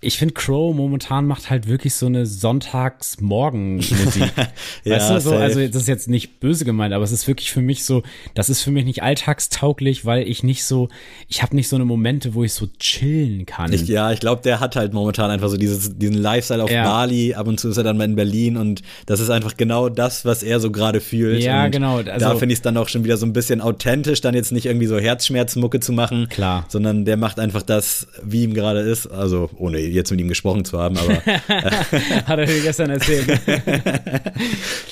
ich 0.04 0.18
finde, 0.18 0.34
Crow 0.34 0.76
momentan 0.76 1.28
macht 1.28 1.52
halt 1.52 1.68
wirklich 1.68 1.94
so 1.94 2.08
eine 2.08 2.26
Sonntagsmorgen-Musik. 2.26 4.34
ja, 4.84 4.96
weißt 4.96 5.12
du, 5.12 5.22
so, 5.22 5.36
also 5.36 5.60
das 5.60 5.84
ist 5.84 5.88
jetzt 5.88 6.10
nicht 6.10 6.40
böse 6.40 6.66
gemeint, 6.66 6.96
aber 6.96 7.04
es 7.04 7.12
ist 7.12 7.28
wirklich 7.28 7.52
für 7.52 7.62
mich 7.62 7.86
so, 7.86 8.02
das 8.34 8.50
ist 8.50 8.64
für 8.64 8.72
mich 8.72 8.86
nicht 8.86 9.04
alltagstauglich, 9.04 10.04
weil 10.04 10.28
ich 10.28 10.42
nicht 10.42 10.66
so, 10.66 10.90
ich 11.28 11.44
habe 11.44 11.56
nicht 11.56 11.68
so 11.68 11.76
eine 11.76 11.86
Momente, 11.86 12.34
wo 12.34 12.44
ich 12.44 12.54
so 12.54 12.66
chillen 12.80 13.46
kann. 13.46 13.72
Ich, 13.72 13.88
ja, 13.88 14.12
ich 14.12 14.20
glaube, 14.20 14.42
der 14.42 14.60
hat 14.60 14.76
halt 14.76 14.92
momentan 14.92 15.30
einfach 15.30 15.50
so 15.50 15.58
dieses, 15.58 16.00
diesen 16.00 16.16
Lifestyle 16.16 16.64
auf 16.64 16.72
ja. 16.72 16.84
Bali, 16.84 17.36
ab 17.36 17.48
und 17.48 17.60
zu 17.60 17.70
ist 17.70 17.78
er 17.78 17.84
dann 17.84 17.98
mal 17.98 18.06
in 18.06 18.16
Berlin 18.16 18.58
und 18.58 18.82
das 19.06 19.20
ist 19.20 19.30
einfach 19.30 19.56
genau 19.56 19.88
das, 19.88 20.26
was 20.26 20.42
er 20.42 20.60
so 20.60 20.72
gerade 20.72 21.00
fühlt. 21.00 21.44
Ja, 21.44 21.66
und 21.66 21.72
genau. 21.72 21.98
Also, 21.98 22.12
da 22.12 22.36
finde 22.36 22.54
ich 22.54 22.58
es 22.58 22.64
dann 22.64 22.76
auch 22.78 22.90
schon 22.90 23.04
wieder 23.04 23.18
so 23.18 23.28
ein 23.28 23.34
bisschen 23.34 23.62
authentisch, 23.62 24.22
dann 24.22 24.34
jetzt 24.34 24.52
nicht 24.52 24.66
irgendwie 24.66 24.88
so 24.88 24.98
Herzschmerzmucke 24.98 25.80
zu 25.80 25.92
machen. 25.92 26.28
Klar. 26.28 26.66
Sondern 26.70 27.06
der 27.06 27.18
macht 27.18 27.40
einfach 27.40 27.62
das, 27.62 28.08
wie 28.24 28.46
ihm 28.46 28.56
gerade 28.56 28.80
ist, 28.80 29.06
also 29.06 29.52
ohne 29.60 29.91
jetzt 29.94 30.12
mit 30.12 30.20
ihm 30.20 30.28
gesprochen 30.28 30.66
zu 30.66 30.80
haben, 30.80 30.98
aber. 30.98 31.16
Hat 31.26 32.40
er 32.40 32.46
dir 32.46 32.62
gestern 32.62 32.90
erzählt. 32.90 33.40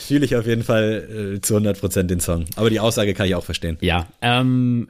Fühle 0.08 0.26
ich 0.26 0.36
auf 0.36 0.46
jeden 0.46 0.64
Fall 0.64 1.36
äh, 1.36 1.42
zu 1.42 1.56
100 1.56 1.80
Prozent 1.80 2.12
den 2.12 2.20
Song. 2.20 2.46
Aber 2.56 2.70
die 2.70 2.80
Aussage 2.80 3.14
kann 3.14 3.28
ich 3.28 3.36
auch 3.36 3.44
verstehen. 3.44 3.78
Ja, 3.82 4.08
ähm, 4.22 4.90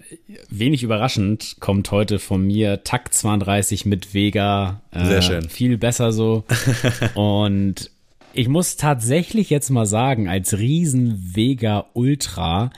wenig 0.50 0.84
überraschend 0.84 1.58
kommt 1.60 1.92
heute 1.92 2.20
von 2.20 2.46
mir 2.46 2.84
Takt 2.84 3.14
32 3.14 3.86
mit 3.86 4.14
Vega. 4.14 4.82
Äh, 4.92 5.06
Sehr 5.06 5.22
schön. 5.22 5.50
Viel 5.50 5.78
besser 5.78 6.12
so. 6.12 6.44
Und 7.16 7.92
ich 8.34 8.48
muss 8.48 8.76
tatsächlich 8.76 9.50
jetzt 9.50 9.70
mal 9.70 9.86
sagen, 9.86 10.28
als 10.28 10.58
riesen 10.58 11.32
Vega 11.36 11.86
Ultra 11.94 12.72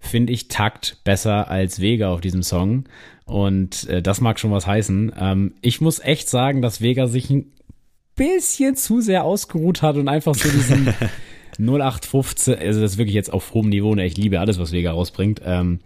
finde 0.00 0.32
ich 0.32 0.48
Takt 0.48 0.98
besser 1.04 1.48
als 1.48 1.80
Vega 1.80 2.12
auf 2.12 2.20
diesem 2.20 2.42
Song. 2.42 2.84
Und 3.26 3.88
äh, 3.88 4.02
das 4.02 4.20
mag 4.20 4.40
schon 4.40 4.50
was 4.50 4.66
heißen. 4.66 5.12
Ähm, 5.16 5.54
ich 5.60 5.80
muss 5.80 6.00
echt 6.00 6.28
sagen, 6.28 6.62
dass 6.62 6.80
Vega 6.80 7.06
sich 7.06 7.30
ein 7.30 7.52
bisschen 8.16 8.74
zu 8.74 9.00
sehr 9.00 9.24
ausgeruht 9.24 9.82
hat 9.82 9.96
und 9.96 10.08
einfach 10.08 10.34
so 10.34 10.48
diesen 10.50 10.92
0815, 11.58 12.58
also 12.58 12.80
das 12.80 12.92
ist 12.92 12.98
wirklich 12.98 13.14
jetzt 13.14 13.32
auf 13.32 13.54
hohem 13.54 13.68
Niveau, 13.68 13.94
ne? 13.94 14.06
ich 14.06 14.16
liebe 14.16 14.40
alles, 14.40 14.58
was 14.58 14.72
Vega 14.72 14.92
rausbringt, 14.92 15.42
ähm, 15.44 15.80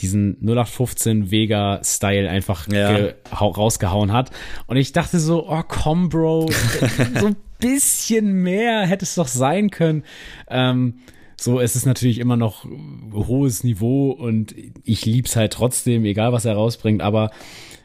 diesen 0.00 0.36
0815 0.40 1.30
Vega-Style 1.30 2.28
einfach 2.28 2.68
ja. 2.68 3.12
rausgehauen 3.32 4.12
hat. 4.12 4.30
Und 4.66 4.76
ich 4.76 4.92
dachte 4.92 5.18
so, 5.20 5.48
oh 5.48 5.62
komm, 5.66 6.08
Bro, 6.08 6.50
so 7.20 7.26
ein 7.26 7.36
bisschen 7.58 8.32
mehr 8.42 8.86
hätte 8.86 9.04
es 9.04 9.14
doch 9.14 9.28
sein 9.28 9.70
können. 9.70 10.04
Ähm, 10.48 10.98
so, 11.36 11.60
es 11.60 11.76
ist 11.76 11.86
natürlich 11.86 12.18
immer 12.18 12.36
noch 12.36 12.64
hohes 13.12 13.64
Niveau 13.64 14.10
und 14.10 14.54
ich 14.84 15.04
lieb's 15.06 15.36
halt 15.36 15.52
trotzdem, 15.52 16.04
egal 16.04 16.32
was 16.32 16.44
er 16.44 16.54
rausbringt, 16.54 17.02
aber 17.02 17.30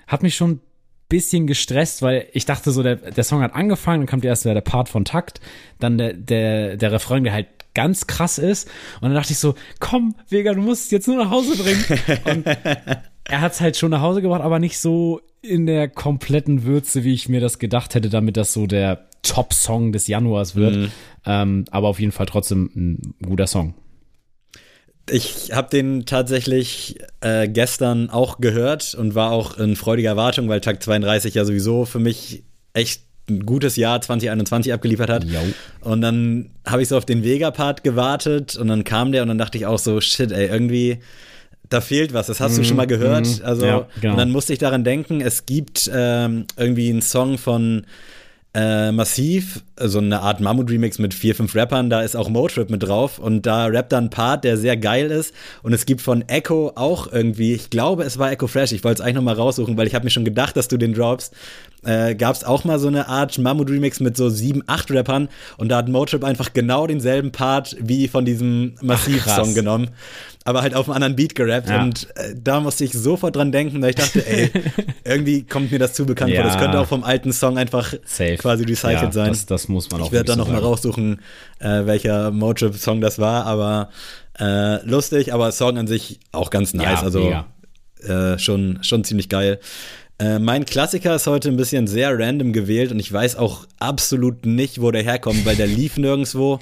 hat 0.07 0.23
mich 0.23 0.35
schon 0.35 0.51
ein 0.51 0.61
bisschen 1.09 1.47
gestresst, 1.47 2.01
weil 2.01 2.27
ich 2.34 2.45
dachte 2.45 2.71
so, 2.71 2.84
der, 2.84 2.95
der 2.95 3.23
Song 3.23 3.41
hat 3.41 3.55
angefangen, 3.55 4.01
dann 4.01 4.07
kommt 4.07 4.26
erst 4.26 4.45
der, 4.45 4.53
der 4.53 4.61
Part 4.61 4.89
von 4.89 5.05
Takt, 5.05 5.41
dann 5.80 5.97
der, 5.97 6.13
der, 6.13 6.77
der 6.77 6.91
Refrain, 6.91 7.23
der 7.23 7.34
halt 7.34 7.47
ganz 7.73 8.07
krass 8.07 8.38
ist. 8.38 8.67
Und 8.95 9.03
dann 9.03 9.13
dachte 9.13 9.31
ich 9.31 9.39
so, 9.39 9.55
komm, 9.80 10.15
Vega, 10.27 10.53
du 10.53 10.61
musst 10.61 10.85
es 10.85 10.91
jetzt 10.91 11.07
nur 11.07 11.17
nach 11.17 11.30
Hause 11.30 11.55
bringen. 11.55 11.85
Und 12.26 12.45
er 13.26 13.41
hat 13.41 13.53
es 13.53 13.61
halt 13.61 13.77
schon 13.77 13.91
nach 13.91 14.01
Hause 14.01 14.21
gebracht, 14.21 14.41
aber 14.41 14.59
nicht 14.59 14.80
so 14.80 15.21
in 15.41 15.65
der 15.65 15.88
kompletten 15.88 16.63
Würze, 16.63 17.03
wie 17.03 17.13
ich 17.13 17.30
mir 17.30 17.39
das 17.39 17.59
gedacht 17.59 17.95
hätte, 17.95 18.09
damit 18.09 18.38
das 18.38 18.53
so 18.53 18.67
der 18.67 19.09
Top-Song 19.22 19.91
des 19.91 20.08
Januars 20.08 20.56
wird. 20.56 20.76
Mhm. 20.76 20.91
Ähm, 21.26 21.66
aber 21.72 21.88
auf 21.88 22.00
jeden 22.00 22.12
Fall 22.12 22.26
trotzdem 22.26 22.70
ein 22.76 23.16
guter 23.26 23.48
Song. 23.48 23.74
Ich 25.12 25.52
habe 25.52 25.70
den 25.70 26.06
tatsächlich 26.06 27.00
äh, 27.22 27.48
gestern 27.48 28.10
auch 28.10 28.40
gehört 28.40 28.94
und 28.94 29.16
war 29.16 29.32
auch 29.32 29.58
in 29.58 29.76
freudiger 29.76 30.10
Erwartung, 30.10 30.50
weil 30.50 30.62
Tag 30.62 30.84
32 30.84 31.34
ja 31.34 31.46
sowieso 31.46 31.86
für 31.86 32.00
mich 32.00 32.44
echt 32.74 33.04
ein 33.30 33.46
gutes 33.46 33.76
Jahr 33.76 34.02
2021 34.02 34.74
abgeliefert 34.74 35.10
hat. 35.10 35.24
Jo. 35.24 35.40
Und 35.82 36.02
dann 36.02 36.52
habe 36.66 36.82
ich 36.82 36.88
so 36.88 36.98
auf 36.98 37.06
den 37.06 37.24
Vega-Part 37.24 37.84
gewartet 37.84 38.56
und 38.56 38.68
dann 38.68 38.84
kam 38.84 39.12
der 39.12 39.22
und 39.22 39.28
dann 39.28 39.38
dachte 39.38 39.58
ich 39.58 39.66
auch 39.66 39.80
so, 39.80 40.02
shit, 40.02 40.32
ey, 40.32 40.48
irgendwie 40.48 41.00
da 41.70 41.82
fehlt 41.82 42.14
was. 42.14 42.28
Das 42.28 42.40
hast 42.40 42.58
du 42.58 42.64
schon 42.64 42.78
mal 42.78 42.86
mhm, 42.86 42.90
gehört. 42.90 43.28
Mhm. 43.28 43.46
Also 43.46 43.66
ja, 43.66 43.88
genau. 44.02 44.14
und 44.14 44.18
dann 44.20 44.32
musste 44.32 44.54
ich 44.54 44.60
daran 44.60 44.84
denken, 44.84 45.22
es 45.22 45.46
gibt 45.46 45.90
ähm, 45.94 46.46
irgendwie 46.58 46.90
einen 46.90 47.02
Song 47.02 47.38
von 47.38 47.86
äh, 48.55 48.91
Massiv, 48.91 49.63
so 49.80 49.99
eine 49.99 50.21
Art 50.21 50.39
Mammut-Remix 50.39 50.97
mit 50.97 51.13
vier, 51.13 51.35
fünf 51.35 51.55
Rappern, 51.55 51.91
da 51.91 52.01
ist 52.01 52.15
auch 52.15 52.30
Motrip 52.30 52.71
mit 52.71 52.81
drauf 52.81 53.19
und 53.19 53.45
da 53.45 53.67
rappt 53.67 53.91
dann 53.91 54.05
ein 54.05 54.09
Part, 54.09 54.43
der 54.43 54.57
sehr 54.57 54.76
geil 54.76 55.11
ist 55.11 55.35
und 55.61 55.71
es 55.71 55.85
gibt 55.85 56.01
von 56.01 56.27
Echo 56.27 56.71
auch 56.73 57.11
irgendwie, 57.11 57.53
ich 57.53 57.69
glaube 57.69 58.03
es 58.03 58.17
war 58.17 58.31
Echo 58.31 58.47
Fresh, 58.47 58.71
ich 58.71 58.84
wollte 58.84 59.01
es 59.01 59.01
eigentlich 59.01 59.17
nochmal 59.17 59.35
raussuchen, 59.35 59.77
weil 59.77 59.85
ich 59.85 59.93
habe 59.93 60.03
mir 60.03 60.09
schon 60.09 60.26
gedacht, 60.26 60.57
dass 60.57 60.67
du 60.67 60.77
den 60.77 60.95
droppst, 60.95 61.34
äh, 61.85 62.15
gab 62.15 62.35
es 62.35 62.43
auch 62.43 62.63
mal 62.63 62.80
so 62.80 62.88
eine 62.88 63.07
Art 63.07 63.38
Mammut-Remix 63.38 63.99
mit 63.99 64.17
so 64.17 64.30
sieben, 64.30 64.63
acht 64.65 64.89
Rappern 64.89 65.30
und 65.57 65.69
da 65.69 65.77
hat 65.77 65.88
Motrip 65.88 66.23
einfach 66.23 66.51
genau 66.51 66.88
denselben 66.88 67.31
Part 67.31 67.77
wie 67.80 68.07
von 68.07 68.26
diesem 68.26 68.73
Massiv-Song 68.81 69.53
genommen 69.53 69.91
aber 70.49 70.63
halt 70.63 70.73
auf 70.73 70.89
einem 70.89 70.95
anderen 70.95 71.15
Beat 71.15 71.35
gerappt. 71.35 71.69
Ja. 71.69 71.84
Und 71.84 72.07
äh, 72.15 72.34
da 72.35 72.59
musste 72.59 72.84
ich 72.84 72.91
sofort 72.93 73.35
dran 73.35 73.51
denken, 73.51 73.84
weil 73.84 73.91
ich 73.91 73.97
dachte, 73.97 74.26
ey, 74.26 74.51
irgendwie 75.05 75.43
kommt 75.43 75.71
mir 75.71 75.77
das 75.77 75.93
zu 75.93 76.07
bekannt 76.07 76.31
ja. 76.31 76.41
vor. 76.41 76.51
Das 76.51 76.59
könnte 76.59 76.80
auch 76.80 76.88
vom 76.88 77.03
alten 77.03 77.31
Song 77.31 77.59
einfach 77.59 77.93
Safe. 78.03 78.38
quasi 78.38 78.63
recycelt 78.63 79.01
ja, 79.01 79.11
sein. 79.11 79.27
Das, 79.30 79.45
das, 79.45 79.67
muss 79.67 79.91
man 79.91 80.01
auch 80.01 80.07
Ich 80.07 80.11
werde 80.11 80.26
dann 80.26 80.39
so 80.39 80.45
nochmal 80.45 80.61
raussuchen, 80.61 81.21
äh, 81.59 81.85
welcher 81.85 82.31
Motrip-Song 82.31 82.99
das 82.99 83.19
war, 83.19 83.45
aber 83.45 83.89
äh, 84.39 84.84
lustig, 84.88 85.34
aber 85.34 85.51
Song 85.51 85.77
an 85.77 85.85
sich 85.85 86.19
auch 86.31 86.49
ganz 86.49 86.73
nice. 86.73 87.03
also 87.03 87.31
äh, 88.01 88.39
schon, 88.39 88.80
schon 88.81 89.03
ziemlich 89.03 89.30
geil. 89.30 89.59
Äh, 90.17 90.39
mein 90.39 90.65
Klassiker 90.65 91.13
ist 91.15 91.27
heute 91.27 91.49
ein 91.49 91.57
bisschen 91.57 91.85
sehr 91.85 92.17
random 92.17 92.53
gewählt 92.53 92.91
und 92.91 92.99
ich 92.99 93.13
weiß 93.13 93.35
auch 93.35 93.67
absolut 93.77 94.47
nicht, 94.47 94.81
wo 94.81 94.89
der 94.89 95.03
herkommt, 95.03 95.45
weil 95.45 95.55
der 95.55 95.67
lief 95.67 95.97
nirgendwo. 95.97 96.59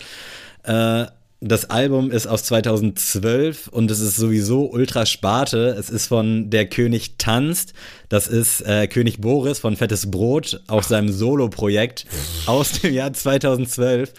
Äh, 0.63 1.05
das 1.39 1.69
Album 1.69 2.09
ist 2.09 2.25
aus 2.25 2.43
2012 2.45 3.67
und 3.67 3.91
es 3.91 3.99
ist 3.99 4.17
sowieso 4.17 4.71
ultra 4.71 5.05
Sparte. 5.05 5.75
Es 5.77 5.89
ist 5.89 6.07
von 6.07 6.49
Der 6.49 6.67
König 6.67 7.17
tanzt. 7.19 7.73
Das 8.09 8.27
ist 8.27 8.61
äh, 8.61 8.87
König 8.87 9.21
Boris 9.21 9.59
von 9.59 9.75
Fettes 9.75 10.09
Brot 10.09 10.61
auf 10.67 10.85
seinem 10.85 11.09
Solo-Projekt 11.09 12.07
aus 12.47 12.81
dem 12.81 12.93
Jahr 12.93 13.13
2012. 13.13 14.13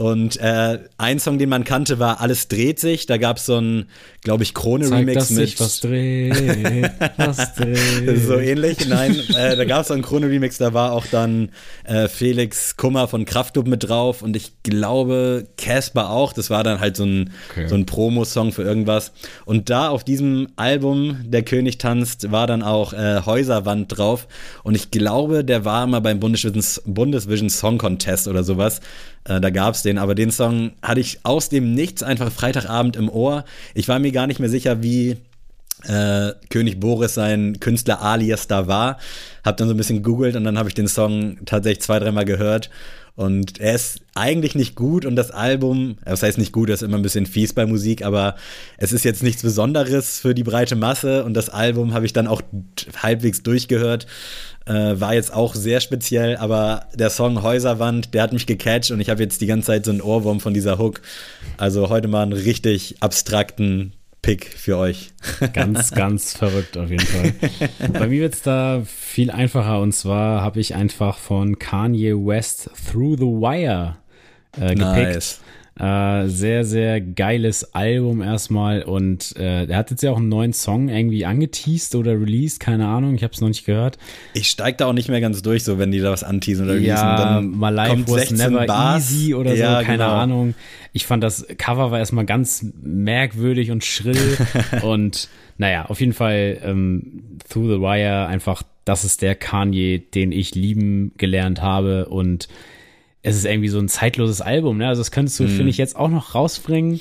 Und 0.00 0.40
äh, 0.40 0.78
ein 0.96 1.18
Song, 1.18 1.38
den 1.38 1.50
man 1.50 1.64
kannte, 1.64 1.98
war 1.98 2.22
Alles 2.22 2.48
dreht 2.48 2.80
sich. 2.80 3.04
Da 3.04 3.18
gab 3.18 3.36
es 3.36 3.44
so 3.44 3.60
ein, 3.60 3.84
glaube 4.22 4.44
ich, 4.44 4.54
Krone-Remix 4.54 5.28
mit. 5.28 5.48
Sich 5.50 5.60
was 5.60 5.80
dreht, 5.80 6.90
was 7.18 7.54
dreht. 7.56 8.26
so 8.26 8.38
ähnlich. 8.38 8.88
Nein, 8.88 9.20
äh, 9.36 9.56
da 9.56 9.66
gab 9.66 9.82
es 9.82 9.88
so 9.88 9.92
einen 9.92 10.02
Krone-Remix, 10.02 10.56
da 10.56 10.72
war 10.72 10.92
auch 10.92 11.04
dann 11.04 11.50
äh, 11.84 12.08
Felix 12.08 12.78
Kummer 12.78 13.08
von 13.08 13.26
Kraftklub 13.26 13.66
mit 13.66 13.90
drauf 13.90 14.22
und 14.22 14.36
ich 14.36 14.62
glaube 14.62 15.46
Casper 15.58 16.08
auch. 16.08 16.32
Das 16.32 16.48
war 16.48 16.64
dann 16.64 16.80
halt 16.80 16.96
so 16.96 17.04
ein, 17.04 17.34
okay. 17.50 17.68
so 17.68 17.74
ein 17.74 17.84
Promo-Song 17.84 18.52
für 18.52 18.62
irgendwas. 18.62 19.12
Und 19.44 19.68
da 19.68 19.90
auf 19.90 20.02
diesem 20.02 20.48
Album, 20.56 21.18
Der 21.24 21.42
König 21.42 21.76
tanzt, 21.76 22.32
war 22.32 22.46
dann 22.46 22.62
auch 22.62 22.94
äh, 22.94 23.20
Häuserwand 23.26 23.98
drauf. 23.98 24.28
Und 24.62 24.76
ich 24.76 24.90
glaube, 24.90 25.44
der 25.44 25.66
war 25.66 25.86
mal 25.86 26.00
beim 26.00 26.20
Bundesvision, 26.20 26.64
Bundesvision 26.86 27.50
Song 27.50 27.76
Contest 27.76 28.28
oder 28.28 28.44
sowas. 28.44 28.80
Äh, 29.24 29.40
da 29.40 29.50
gab 29.50 29.74
es 29.74 29.82
den, 29.82 29.98
aber 29.98 30.14
den 30.14 30.30
Song 30.30 30.72
hatte 30.82 31.00
ich 31.00 31.20
aus 31.24 31.48
dem 31.48 31.74
Nichts 31.74 32.02
einfach 32.02 32.32
Freitagabend 32.32 32.96
im 32.96 33.08
Ohr. 33.08 33.44
Ich 33.74 33.88
war 33.88 33.98
mir 33.98 34.12
gar 34.12 34.26
nicht 34.26 34.40
mehr 34.40 34.48
sicher, 34.48 34.82
wie 34.82 35.16
äh, 35.84 36.32
König 36.50 36.80
Boris 36.80 37.14
sein 37.14 37.58
Künstler 37.60 38.02
alias 38.02 38.46
da 38.46 38.66
war. 38.66 38.98
Hab 39.44 39.56
dann 39.56 39.68
so 39.68 39.74
ein 39.74 39.78
bisschen 39.78 40.02
googelt 40.02 40.36
und 40.36 40.44
dann 40.44 40.58
habe 40.58 40.68
ich 40.68 40.74
den 40.74 40.88
Song 40.88 41.38
tatsächlich 41.46 41.82
zwei, 41.82 41.98
dreimal 41.98 42.24
gehört. 42.24 42.70
Und 43.16 43.60
er 43.60 43.74
ist 43.74 44.00
eigentlich 44.14 44.54
nicht 44.54 44.76
gut 44.76 45.04
und 45.04 45.14
das 45.14 45.30
Album, 45.30 45.98
das 46.04 46.22
heißt 46.22 46.38
nicht 46.38 46.52
gut, 46.52 46.70
das 46.70 46.80
ist 46.80 46.88
immer 46.88 46.96
ein 46.96 47.02
bisschen 47.02 47.26
fies 47.26 47.52
bei 47.52 47.66
Musik, 47.66 48.02
aber 48.02 48.36
es 48.78 48.92
ist 48.92 49.04
jetzt 49.04 49.22
nichts 49.22 49.42
Besonderes 49.42 50.20
für 50.20 50.34
die 50.34 50.44
breite 50.44 50.74
Masse 50.74 51.24
und 51.24 51.34
das 51.34 51.50
Album 51.50 51.92
habe 51.92 52.06
ich 52.06 52.14
dann 52.14 52.26
auch 52.26 52.40
halbwegs 52.96 53.42
durchgehört 53.42 54.06
äh, 54.66 55.00
war 55.00 55.14
jetzt 55.14 55.32
auch 55.32 55.54
sehr 55.54 55.80
speziell, 55.80 56.36
aber 56.36 56.86
der 56.94 57.10
Song 57.10 57.42
Häuserwand, 57.42 58.14
der 58.14 58.22
hat 58.22 58.32
mich 58.32 58.46
gecatcht 58.46 58.90
und 58.90 59.00
ich 59.00 59.10
habe 59.10 59.22
jetzt 59.22 59.40
die 59.40 59.46
ganze 59.46 59.68
Zeit 59.68 59.84
so 59.84 59.90
einen 59.90 60.00
Ohrwurm 60.00 60.40
von 60.40 60.54
dieser 60.54 60.78
Hook. 60.78 61.00
Also 61.56 61.88
heute 61.88 62.08
mal 62.08 62.22
einen 62.22 62.32
richtig 62.32 62.96
abstrakten 63.00 63.92
Pick 64.22 64.46
für 64.46 64.76
euch. 64.76 65.12
Ganz, 65.54 65.92
ganz 65.92 66.36
verrückt 66.36 66.76
auf 66.76 66.90
jeden 66.90 67.06
Fall. 67.06 67.32
Bei 67.92 68.06
mir 68.06 68.20
wird 68.20 68.34
es 68.34 68.42
da 68.42 68.82
viel 68.84 69.30
einfacher 69.30 69.80
und 69.80 69.92
zwar 69.92 70.42
habe 70.42 70.60
ich 70.60 70.74
einfach 70.74 71.16
von 71.16 71.58
Kanye 71.58 72.14
West 72.14 72.70
Through 72.90 73.16
the 73.16 73.24
Wire 73.24 73.96
äh, 74.60 74.74
gepickt. 74.74 75.14
Nice. 75.14 75.40
Äh, 75.80 76.28
sehr, 76.28 76.66
sehr 76.66 77.00
geiles 77.00 77.72
Album 77.74 78.20
erstmal 78.20 78.82
und 78.82 79.34
äh, 79.38 79.64
er 79.64 79.78
hat 79.78 79.90
jetzt 79.90 80.02
ja 80.02 80.10
auch 80.10 80.18
einen 80.18 80.28
neuen 80.28 80.52
Song 80.52 80.90
irgendwie 80.90 81.24
angeteased 81.24 81.94
oder 81.94 82.20
released, 82.20 82.60
keine 82.60 82.86
Ahnung, 82.86 83.14
ich 83.14 83.22
habe 83.22 83.32
es 83.32 83.40
noch 83.40 83.48
nicht 83.48 83.64
gehört. 83.64 83.96
Ich 84.34 84.50
steig 84.50 84.76
da 84.76 84.86
auch 84.86 84.92
nicht 84.92 85.08
mehr 85.08 85.22
ganz 85.22 85.40
durch, 85.40 85.64
so 85.64 85.78
wenn 85.78 85.90
die 85.90 86.00
da 86.00 86.10
was 86.10 86.22
anteasen 86.22 86.66
oder 86.66 86.74
releasen. 86.74 86.96
Ja, 86.96 87.16
dann 87.16 87.58
My 87.58 87.70
Life 87.70 88.04
was 88.08 88.30
never 88.30 88.66
Bars. 88.66 89.10
easy 89.10 89.34
oder 89.34 89.54
ja, 89.54 89.78
so, 89.80 89.86
keine 89.86 90.04
genau. 90.04 90.10
Ahnung. 90.10 90.54
Ich 90.92 91.06
fand 91.06 91.24
das 91.24 91.46
Cover 91.56 91.90
war 91.90 91.98
erstmal 91.98 92.26
ganz 92.26 92.66
merkwürdig 92.82 93.70
und 93.70 93.82
schrill 93.82 94.36
und 94.82 95.30
naja, 95.56 95.86
auf 95.86 96.00
jeden 96.00 96.12
Fall 96.12 96.58
ähm, 96.62 97.38
Through 97.48 97.76
the 97.76 97.80
Wire 97.80 98.26
einfach, 98.26 98.62
das 98.84 99.04
ist 99.04 99.22
der 99.22 99.34
Kanye, 99.34 99.98
den 99.98 100.30
ich 100.30 100.54
lieben 100.54 101.12
gelernt 101.16 101.62
habe 101.62 102.06
und 102.10 102.48
es 103.22 103.36
ist 103.36 103.44
irgendwie 103.44 103.68
so 103.68 103.78
ein 103.78 103.88
zeitloses 103.88 104.40
Album, 104.40 104.78
ne? 104.78 104.88
Also 104.88 105.00
das 105.00 105.10
könntest 105.10 105.38
du, 105.40 105.44
mhm. 105.44 105.48
finde 105.48 105.70
ich, 105.70 105.78
jetzt 105.78 105.96
auch 105.96 106.08
noch 106.08 106.34
rausbringen. 106.34 107.00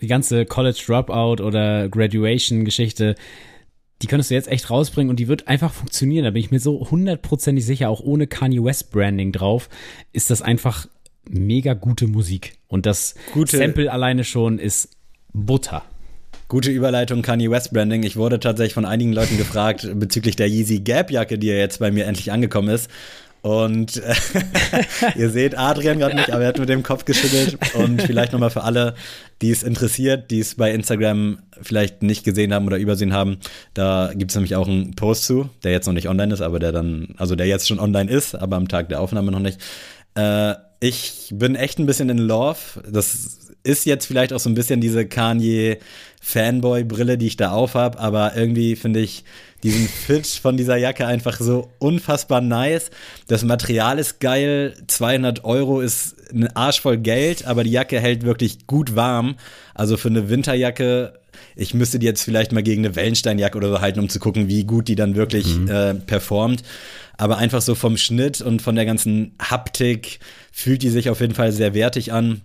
Die 0.00 0.06
ganze 0.06 0.44
College 0.44 0.80
Dropout 0.86 1.42
oder 1.42 1.88
Graduation 1.88 2.64
Geschichte, 2.64 3.14
die 4.02 4.06
könntest 4.06 4.30
du 4.30 4.34
jetzt 4.34 4.48
echt 4.48 4.70
rausbringen 4.70 5.10
und 5.10 5.18
die 5.18 5.28
wird 5.28 5.48
einfach 5.48 5.72
funktionieren. 5.72 6.24
Da 6.24 6.30
bin 6.30 6.40
ich 6.40 6.50
mir 6.50 6.60
so 6.60 6.90
hundertprozentig 6.90 7.64
sicher, 7.64 7.88
auch 7.88 8.00
ohne 8.00 8.26
Kanye 8.26 8.62
West 8.62 8.90
Branding 8.90 9.32
drauf, 9.32 9.68
ist 10.12 10.30
das 10.30 10.42
einfach 10.42 10.86
mega 11.28 11.74
gute 11.74 12.06
Musik. 12.06 12.58
Und 12.68 12.86
das 12.86 13.14
gute, 13.32 13.56
Sample 13.56 13.90
alleine 13.90 14.22
schon 14.24 14.58
ist 14.58 14.90
Butter. 15.32 15.82
Gute 16.48 16.70
Überleitung 16.70 17.22
Kanye 17.22 17.50
West 17.50 17.72
Branding. 17.72 18.04
Ich 18.04 18.16
wurde 18.16 18.38
tatsächlich 18.38 18.74
von 18.74 18.84
einigen 18.84 19.12
Leuten 19.12 19.36
gefragt 19.36 19.88
bezüglich 19.94 20.36
der 20.36 20.48
Yeezy 20.48 20.78
Gap 20.80 21.10
Jacke, 21.10 21.38
die 21.38 21.48
ja 21.48 21.56
jetzt 21.56 21.80
bei 21.80 21.90
mir 21.90 22.06
endlich 22.06 22.30
angekommen 22.30 22.68
ist. 22.68 22.88
Und 23.46 23.98
äh, 23.98 24.12
ihr 25.14 25.30
seht 25.30 25.56
Adrian 25.56 26.00
gerade 26.00 26.16
nicht, 26.16 26.32
aber 26.32 26.42
er 26.42 26.48
hat 26.48 26.58
mit 26.58 26.68
dem 26.68 26.82
Kopf 26.82 27.04
geschüttelt. 27.04 27.56
Und 27.74 28.02
vielleicht 28.02 28.32
nochmal 28.32 28.50
für 28.50 28.64
alle, 28.64 28.96
die 29.40 29.52
es 29.52 29.62
interessiert, 29.62 30.32
die 30.32 30.40
es 30.40 30.56
bei 30.56 30.72
Instagram 30.72 31.38
vielleicht 31.62 32.02
nicht 32.02 32.24
gesehen 32.24 32.52
haben 32.52 32.66
oder 32.66 32.76
übersehen 32.76 33.12
haben, 33.12 33.38
da 33.72 34.10
gibt 34.16 34.32
es 34.32 34.34
nämlich 34.34 34.56
auch 34.56 34.66
einen 34.66 34.96
Post 34.96 35.26
zu, 35.26 35.48
der 35.62 35.70
jetzt 35.70 35.86
noch 35.86 35.92
nicht 35.92 36.08
online 36.08 36.34
ist, 36.34 36.40
aber 36.40 36.58
der 36.58 36.72
dann, 36.72 37.14
also 37.18 37.36
der 37.36 37.46
jetzt 37.46 37.68
schon 37.68 37.78
online 37.78 38.10
ist, 38.10 38.34
aber 38.34 38.56
am 38.56 38.66
Tag 38.66 38.88
der 38.88 39.00
Aufnahme 39.00 39.30
noch 39.30 39.38
nicht. 39.38 39.60
Äh, 40.16 40.54
ich 40.80 41.32
bin 41.32 41.54
echt 41.54 41.78
ein 41.78 41.86
bisschen 41.86 42.08
in 42.08 42.18
Love. 42.18 42.82
Das 42.90 43.45
ist 43.66 43.84
jetzt 43.84 44.06
vielleicht 44.06 44.32
auch 44.32 44.40
so 44.40 44.48
ein 44.48 44.54
bisschen 44.54 44.80
diese 44.80 45.06
Kanye 45.06 45.78
Fanboy-Brille, 46.20 47.18
die 47.18 47.26
ich 47.26 47.36
da 47.36 47.50
aufhab, 47.50 48.00
aber 48.02 48.36
irgendwie 48.36 48.76
finde 48.76 49.00
ich 49.00 49.24
diesen 49.62 49.88
Fit 49.88 50.26
von 50.26 50.56
dieser 50.56 50.76
Jacke 50.76 51.06
einfach 51.06 51.38
so 51.40 51.70
unfassbar 51.78 52.40
nice. 52.40 52.90
Das 53.28 53.44
Material 53.44 53.98
ist 53.98 54.20
geil, 54.20 54.74
200 54.86 55.44
Euro 55.44 55.80
ist 55.80 56.16
ein 56.32 56.48
Arsch 56.56 56.80
voll 56.80 56.98
Geld, 56.98 57.46
aber 57.46 57.64
die 57.64 57.70
Jacke 57.70 58.00
hält 58.00 58.24
wirklich 58.24 58.66
gut 58.66 58.96
warm. 58.96 59.36
Also 59.74 59.96
für 59.96 60.08
eine 60.08 60.28
Winterjacke, 60.28 61.14
ich 61.54 61.74
müsste 61.74 61.98
die 61.98 62.06
jetzt 62.06 62.22
vielleicht 62.22 62.52
mal 62.52 62.62
gegen 62.62 62.84
eine 62.84 62.96
Wellensteinjacke 62.96 63.56
oder 63.56 63.70
so 63.70 63.80
halten, 63.80 64.00
um 64.00 64.08
zu 64.08 64.18
gucken, 64.18 64.48
wie 64.48 64.64
gut 64.64 64.88
die 64.88 64.94
dann 64.94 65.16
wirklich 65.16 65.56
mhm. 65.56 65.68
äh, 65.68 65.94
performt. 65.94 66.62
Aber 67.16 67.38
einfach 67.38 67.62
so 67.62 67.74
vom 67.74 67.96
Schnitt 67.96 68.40
und 68.40 68.62
von 68.62 68.74
der 68.74 68.84
ganzen 68.84 69.32
Haptik 69.40 70.18
fühlt 70.52 70.82
die 70.82 70.90
sich 70.90 71.08
auf 71.08 71.20
jeden 71.20 71.34
Fall 71.34 71.52
sehr 71.52 71.74
wertig 71.74 72.12
an. 72.12 72.42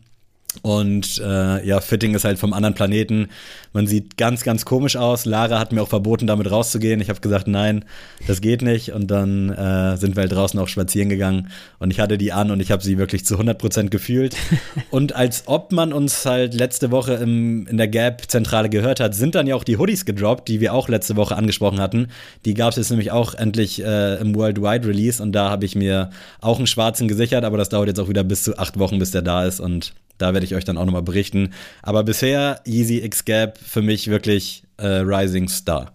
Und 0.64 1.20
äh, 1.24 1.66
ja, 1.66 1.80
Fitting 1.80 2.14
ist 2.14 2.26
halt 2.26 2.38
vom 2.38 2.54
anderen 2.54 2.76
Planeten. 2.76 3.30
Man 3.74 3.88
sieht 3.88 4.18
ganz, 4.18 4.44
ganz 4.44 4.66
komisch 4.66 4.98
aus. 4.98 5.26
Lara 5.26 5.58
hat 5.58 5.72
mir 5.72 5.82
auch 5.82 5.88
verboten, 5.88 6.28
damit 6.28 6.52
rauszugehen. 6.52 7.00
Ich 7.00 7.10
habe 7.10 7.22
gesagt, 7.22 7.48
nein, 7.48 7.86
das 8.28 8.42
geht 8.42 8.62
nicht. 8.62 8.92
Und 8.92 9.08
dann 9.10 9.50
äh, 9.50 9.96
sind 9.98 10.16
wir 10.16 10.22
halt 10.22 10.34
draußen 10.34 10.60
auch 10.60 10.68
spazieren 10.68 11.10
gegangen. 11.10 11.50
Und 11.80 11.92
ich 11.92 12.00
hatte 12.00 12.18
die 12.18 12.34
an 12.34 12.52
und 12.52 12.60
ich 12.60 12.70
habe 12.70 12.84
sie 12.84 12.98
wirklich 12.98 13.26
zu 13.26 13.40
100% 13.40 13.90
gefühlt. 13.90 14.36
und 14.92 15.16
als 15.16 15.44
ob 15.48 15.72
man 15.72 15.94
uns 15.94 16.26
halt 16.26 16.54
letzte 16.54 16.92
Woche 16.92 17.14
im, 17.14 17.66
in 17.68 17.78
der 17.78 17.88
Gap-Zentrale 17.88 18.70
gehört 18.70 19.00
hat, 19.00 19.16
sind 19.16 19.36
dann 19.36 19.48
ja 19.48 19.56
auch 19.56 19.64
die 19.64 19.78
Hoodies 19.78 20.06
gedroppt, 20.06 20.50
die 20.50 20.60
wir 20.60 20.74
auch 20.74 20.90
letzte 20.90 21.16
Woche 21.16 21.38
angesprochen 21.38 21.80
hatten. 21.80 22.10
Die 22.44 22.54
gab 22.54 22.72
es 22.72 22.76
jetzt 22.76 22.90
nämlich 22.90 23.12
auch 23.12 23.36
endlich 23.36 23.82
äh, 23.82 24.20
im 24.20 24.36
Worldwide 24.36 24.86
Release. 24.86 25.24
Und 25.24 25.32
da 25.32 25.50
habe 25.50 25.66
ich 25.66 25.76
mir 25.76 26.10
auch 26.42 26.58
einen 26.58 26.68
schwarzen 26.68 27.08
gesichert. 27.08 27.46
Aber 27.46 27.58
das 27.58 27.70
dauert 27.70 27.88
jetzt 27.88 28.00
auch 28.00 28.10
wieder 28.10 28.26
bis 28.26 28.44
zu 28.44 28.58
acht 28.58 28.78
Wochen, 28.78 29.00
bis 29.00 29.12
der 29.12 29.22
da 29.22 29.46
ist. 29.46 29.62
Und 29.62 29.94
da 30.22 30.34
werde 30.34 30.46
ich 30.46 30.56
euch 30.56 30.66
dann 30.66 30.78
auch 30.78 30.86
nochmal 30.86 31.02
berichten. 31.02 31.54
Aber 31.82 32.04
bisher 32.04 32.62
Yeezy 32.66 33.00
X 33.00 33.26
Gap 33.26 33.58
für 33.58 33.82
mich 33.82 34.08
wirklich 34.08 34.64
äh, 34.78 34.88
Rising 34.88 35.48
Star. 35.50 35.94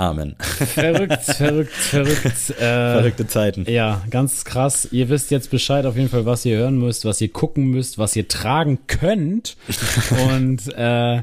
Amen. 0.00 0.34
Verrückt, 0.38 1.22
verrückt, 1.22 1.72
verrückt. 1.72 2.50
Äh, 2.58 2.94
Verrückte 2.94 3.26
Zeiten. 3.26 3.66
Ja, 3.68 4.02
ganz 4.08 4.46
krass. 4.46 4.88
Ihr 4.90 5.10
wisst 5.10 5.30
jetzt 5.30 5.50
Bescheid 5.50 5.84
auf 5.84 5.94
jeden 5.94 6.08
Fall, 6.08 6.24
was 6.24 6.46
ihr 6.46 6.56
hören 6.56 6.78
müsst, 6.78 7.04
was 7.04 7.20
ihr 7.20 7.30
gucken 7.30 7.66
müsst, 7.66 7.98
was 7.98 8.16
ihr 8.16 8.26
tragen 8.26 8.78
könnt. 8.86 9.58
Und 10.30 10.72
äh, 10.74 11.22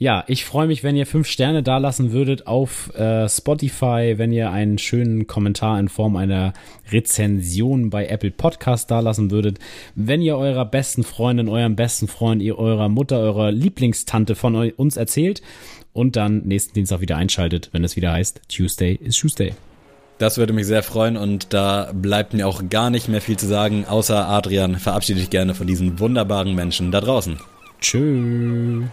ja, 0.00 0.22
ich 0.28 0.44
freue 0.44 0.68
mich, 0.68 0.84
wenn 0.84 0.94
ihr 0.94 1.06
fünf 1.06 1.26
Sterne 1.26 1.64
dalassen 1.64 2.12
würdet 2.12 2.46
auf 2.46 2.94
äh, 2.94 3.28
Spotify, 3.28 4.14
wenn 4.16 4.30
ihr 4.30 4.50
einen 4.52 4.78
schönen 4.78 5.26
Kommentar 5.26 5.80
in 5.80 5.88
Form 5.88 6.14
einer 6.14 6.52
Rezension 6.92 7.90
bei 7.90 8.06
Apple 8.06 8.30
Podcast 8.30 8.92
dalassen 8.92 9.32
würdet, 9.32 9.58
wenn 9.96 10.22
ihr 10.22 10.36
eurer 10.36 10.64
besten 10.64 11.02
Freundin, 11.02 11.48
eurem 11.48 11.74
besten 11.74 12.06
Freund, 12.06 12.42
ihr 12.42 12.58
eurer 12.58 12.88
Mutter, 12.88 13.18
eurer 13.18 13.50
Lieblingstante 13.50 14.36
von 14.36 14.54
uns 14.54 14.96
erzählt 14.96 15.42
und 15.92 16.14
dann 16.14 16.42
nächsten 16.46 16.74
Dienstag 16.74 17.00
wieder 17.00 17.16
einschaltet, 17.16 17.70
wenn 17.72 17.82
es 17.82 17.96
wieder 17.96 18.12
heißt 18.12 18.42
Tuesday 18.48 18.94
is 19.02 19.16
Tuesday. 19.16 19.52
Das 20.18 20.38
würde 20.38 20.52
mich 20.52 20.66
sehr 20.66 20.84
freuen 20.84 21.16
und 21.16 21.52
da 21.52 21.90
bleibt 21.92 22.34
mir 22.34 22.46
auch 22.46 22.62
gar 22.70 22.90
nicht 22.90 23.08
mehr 23.08 23.20
viel 23.20 23.36
zu 23.36 23.46
sagen, 23.46 23.84
außer 23.84 24.28
Adrian, 24.28 24.76
verabschiede 24.76 25.18
dich 25.18 25.30
gerne 25.30 25.54
von 25.54 25.66
diesen 25.66 25.98
wunderbaren 25.98 26.54
Menschen 26.54 26.92
da 26.92 27.00
draußen. 27.00 27.38
Tschüss. 27.80 28.84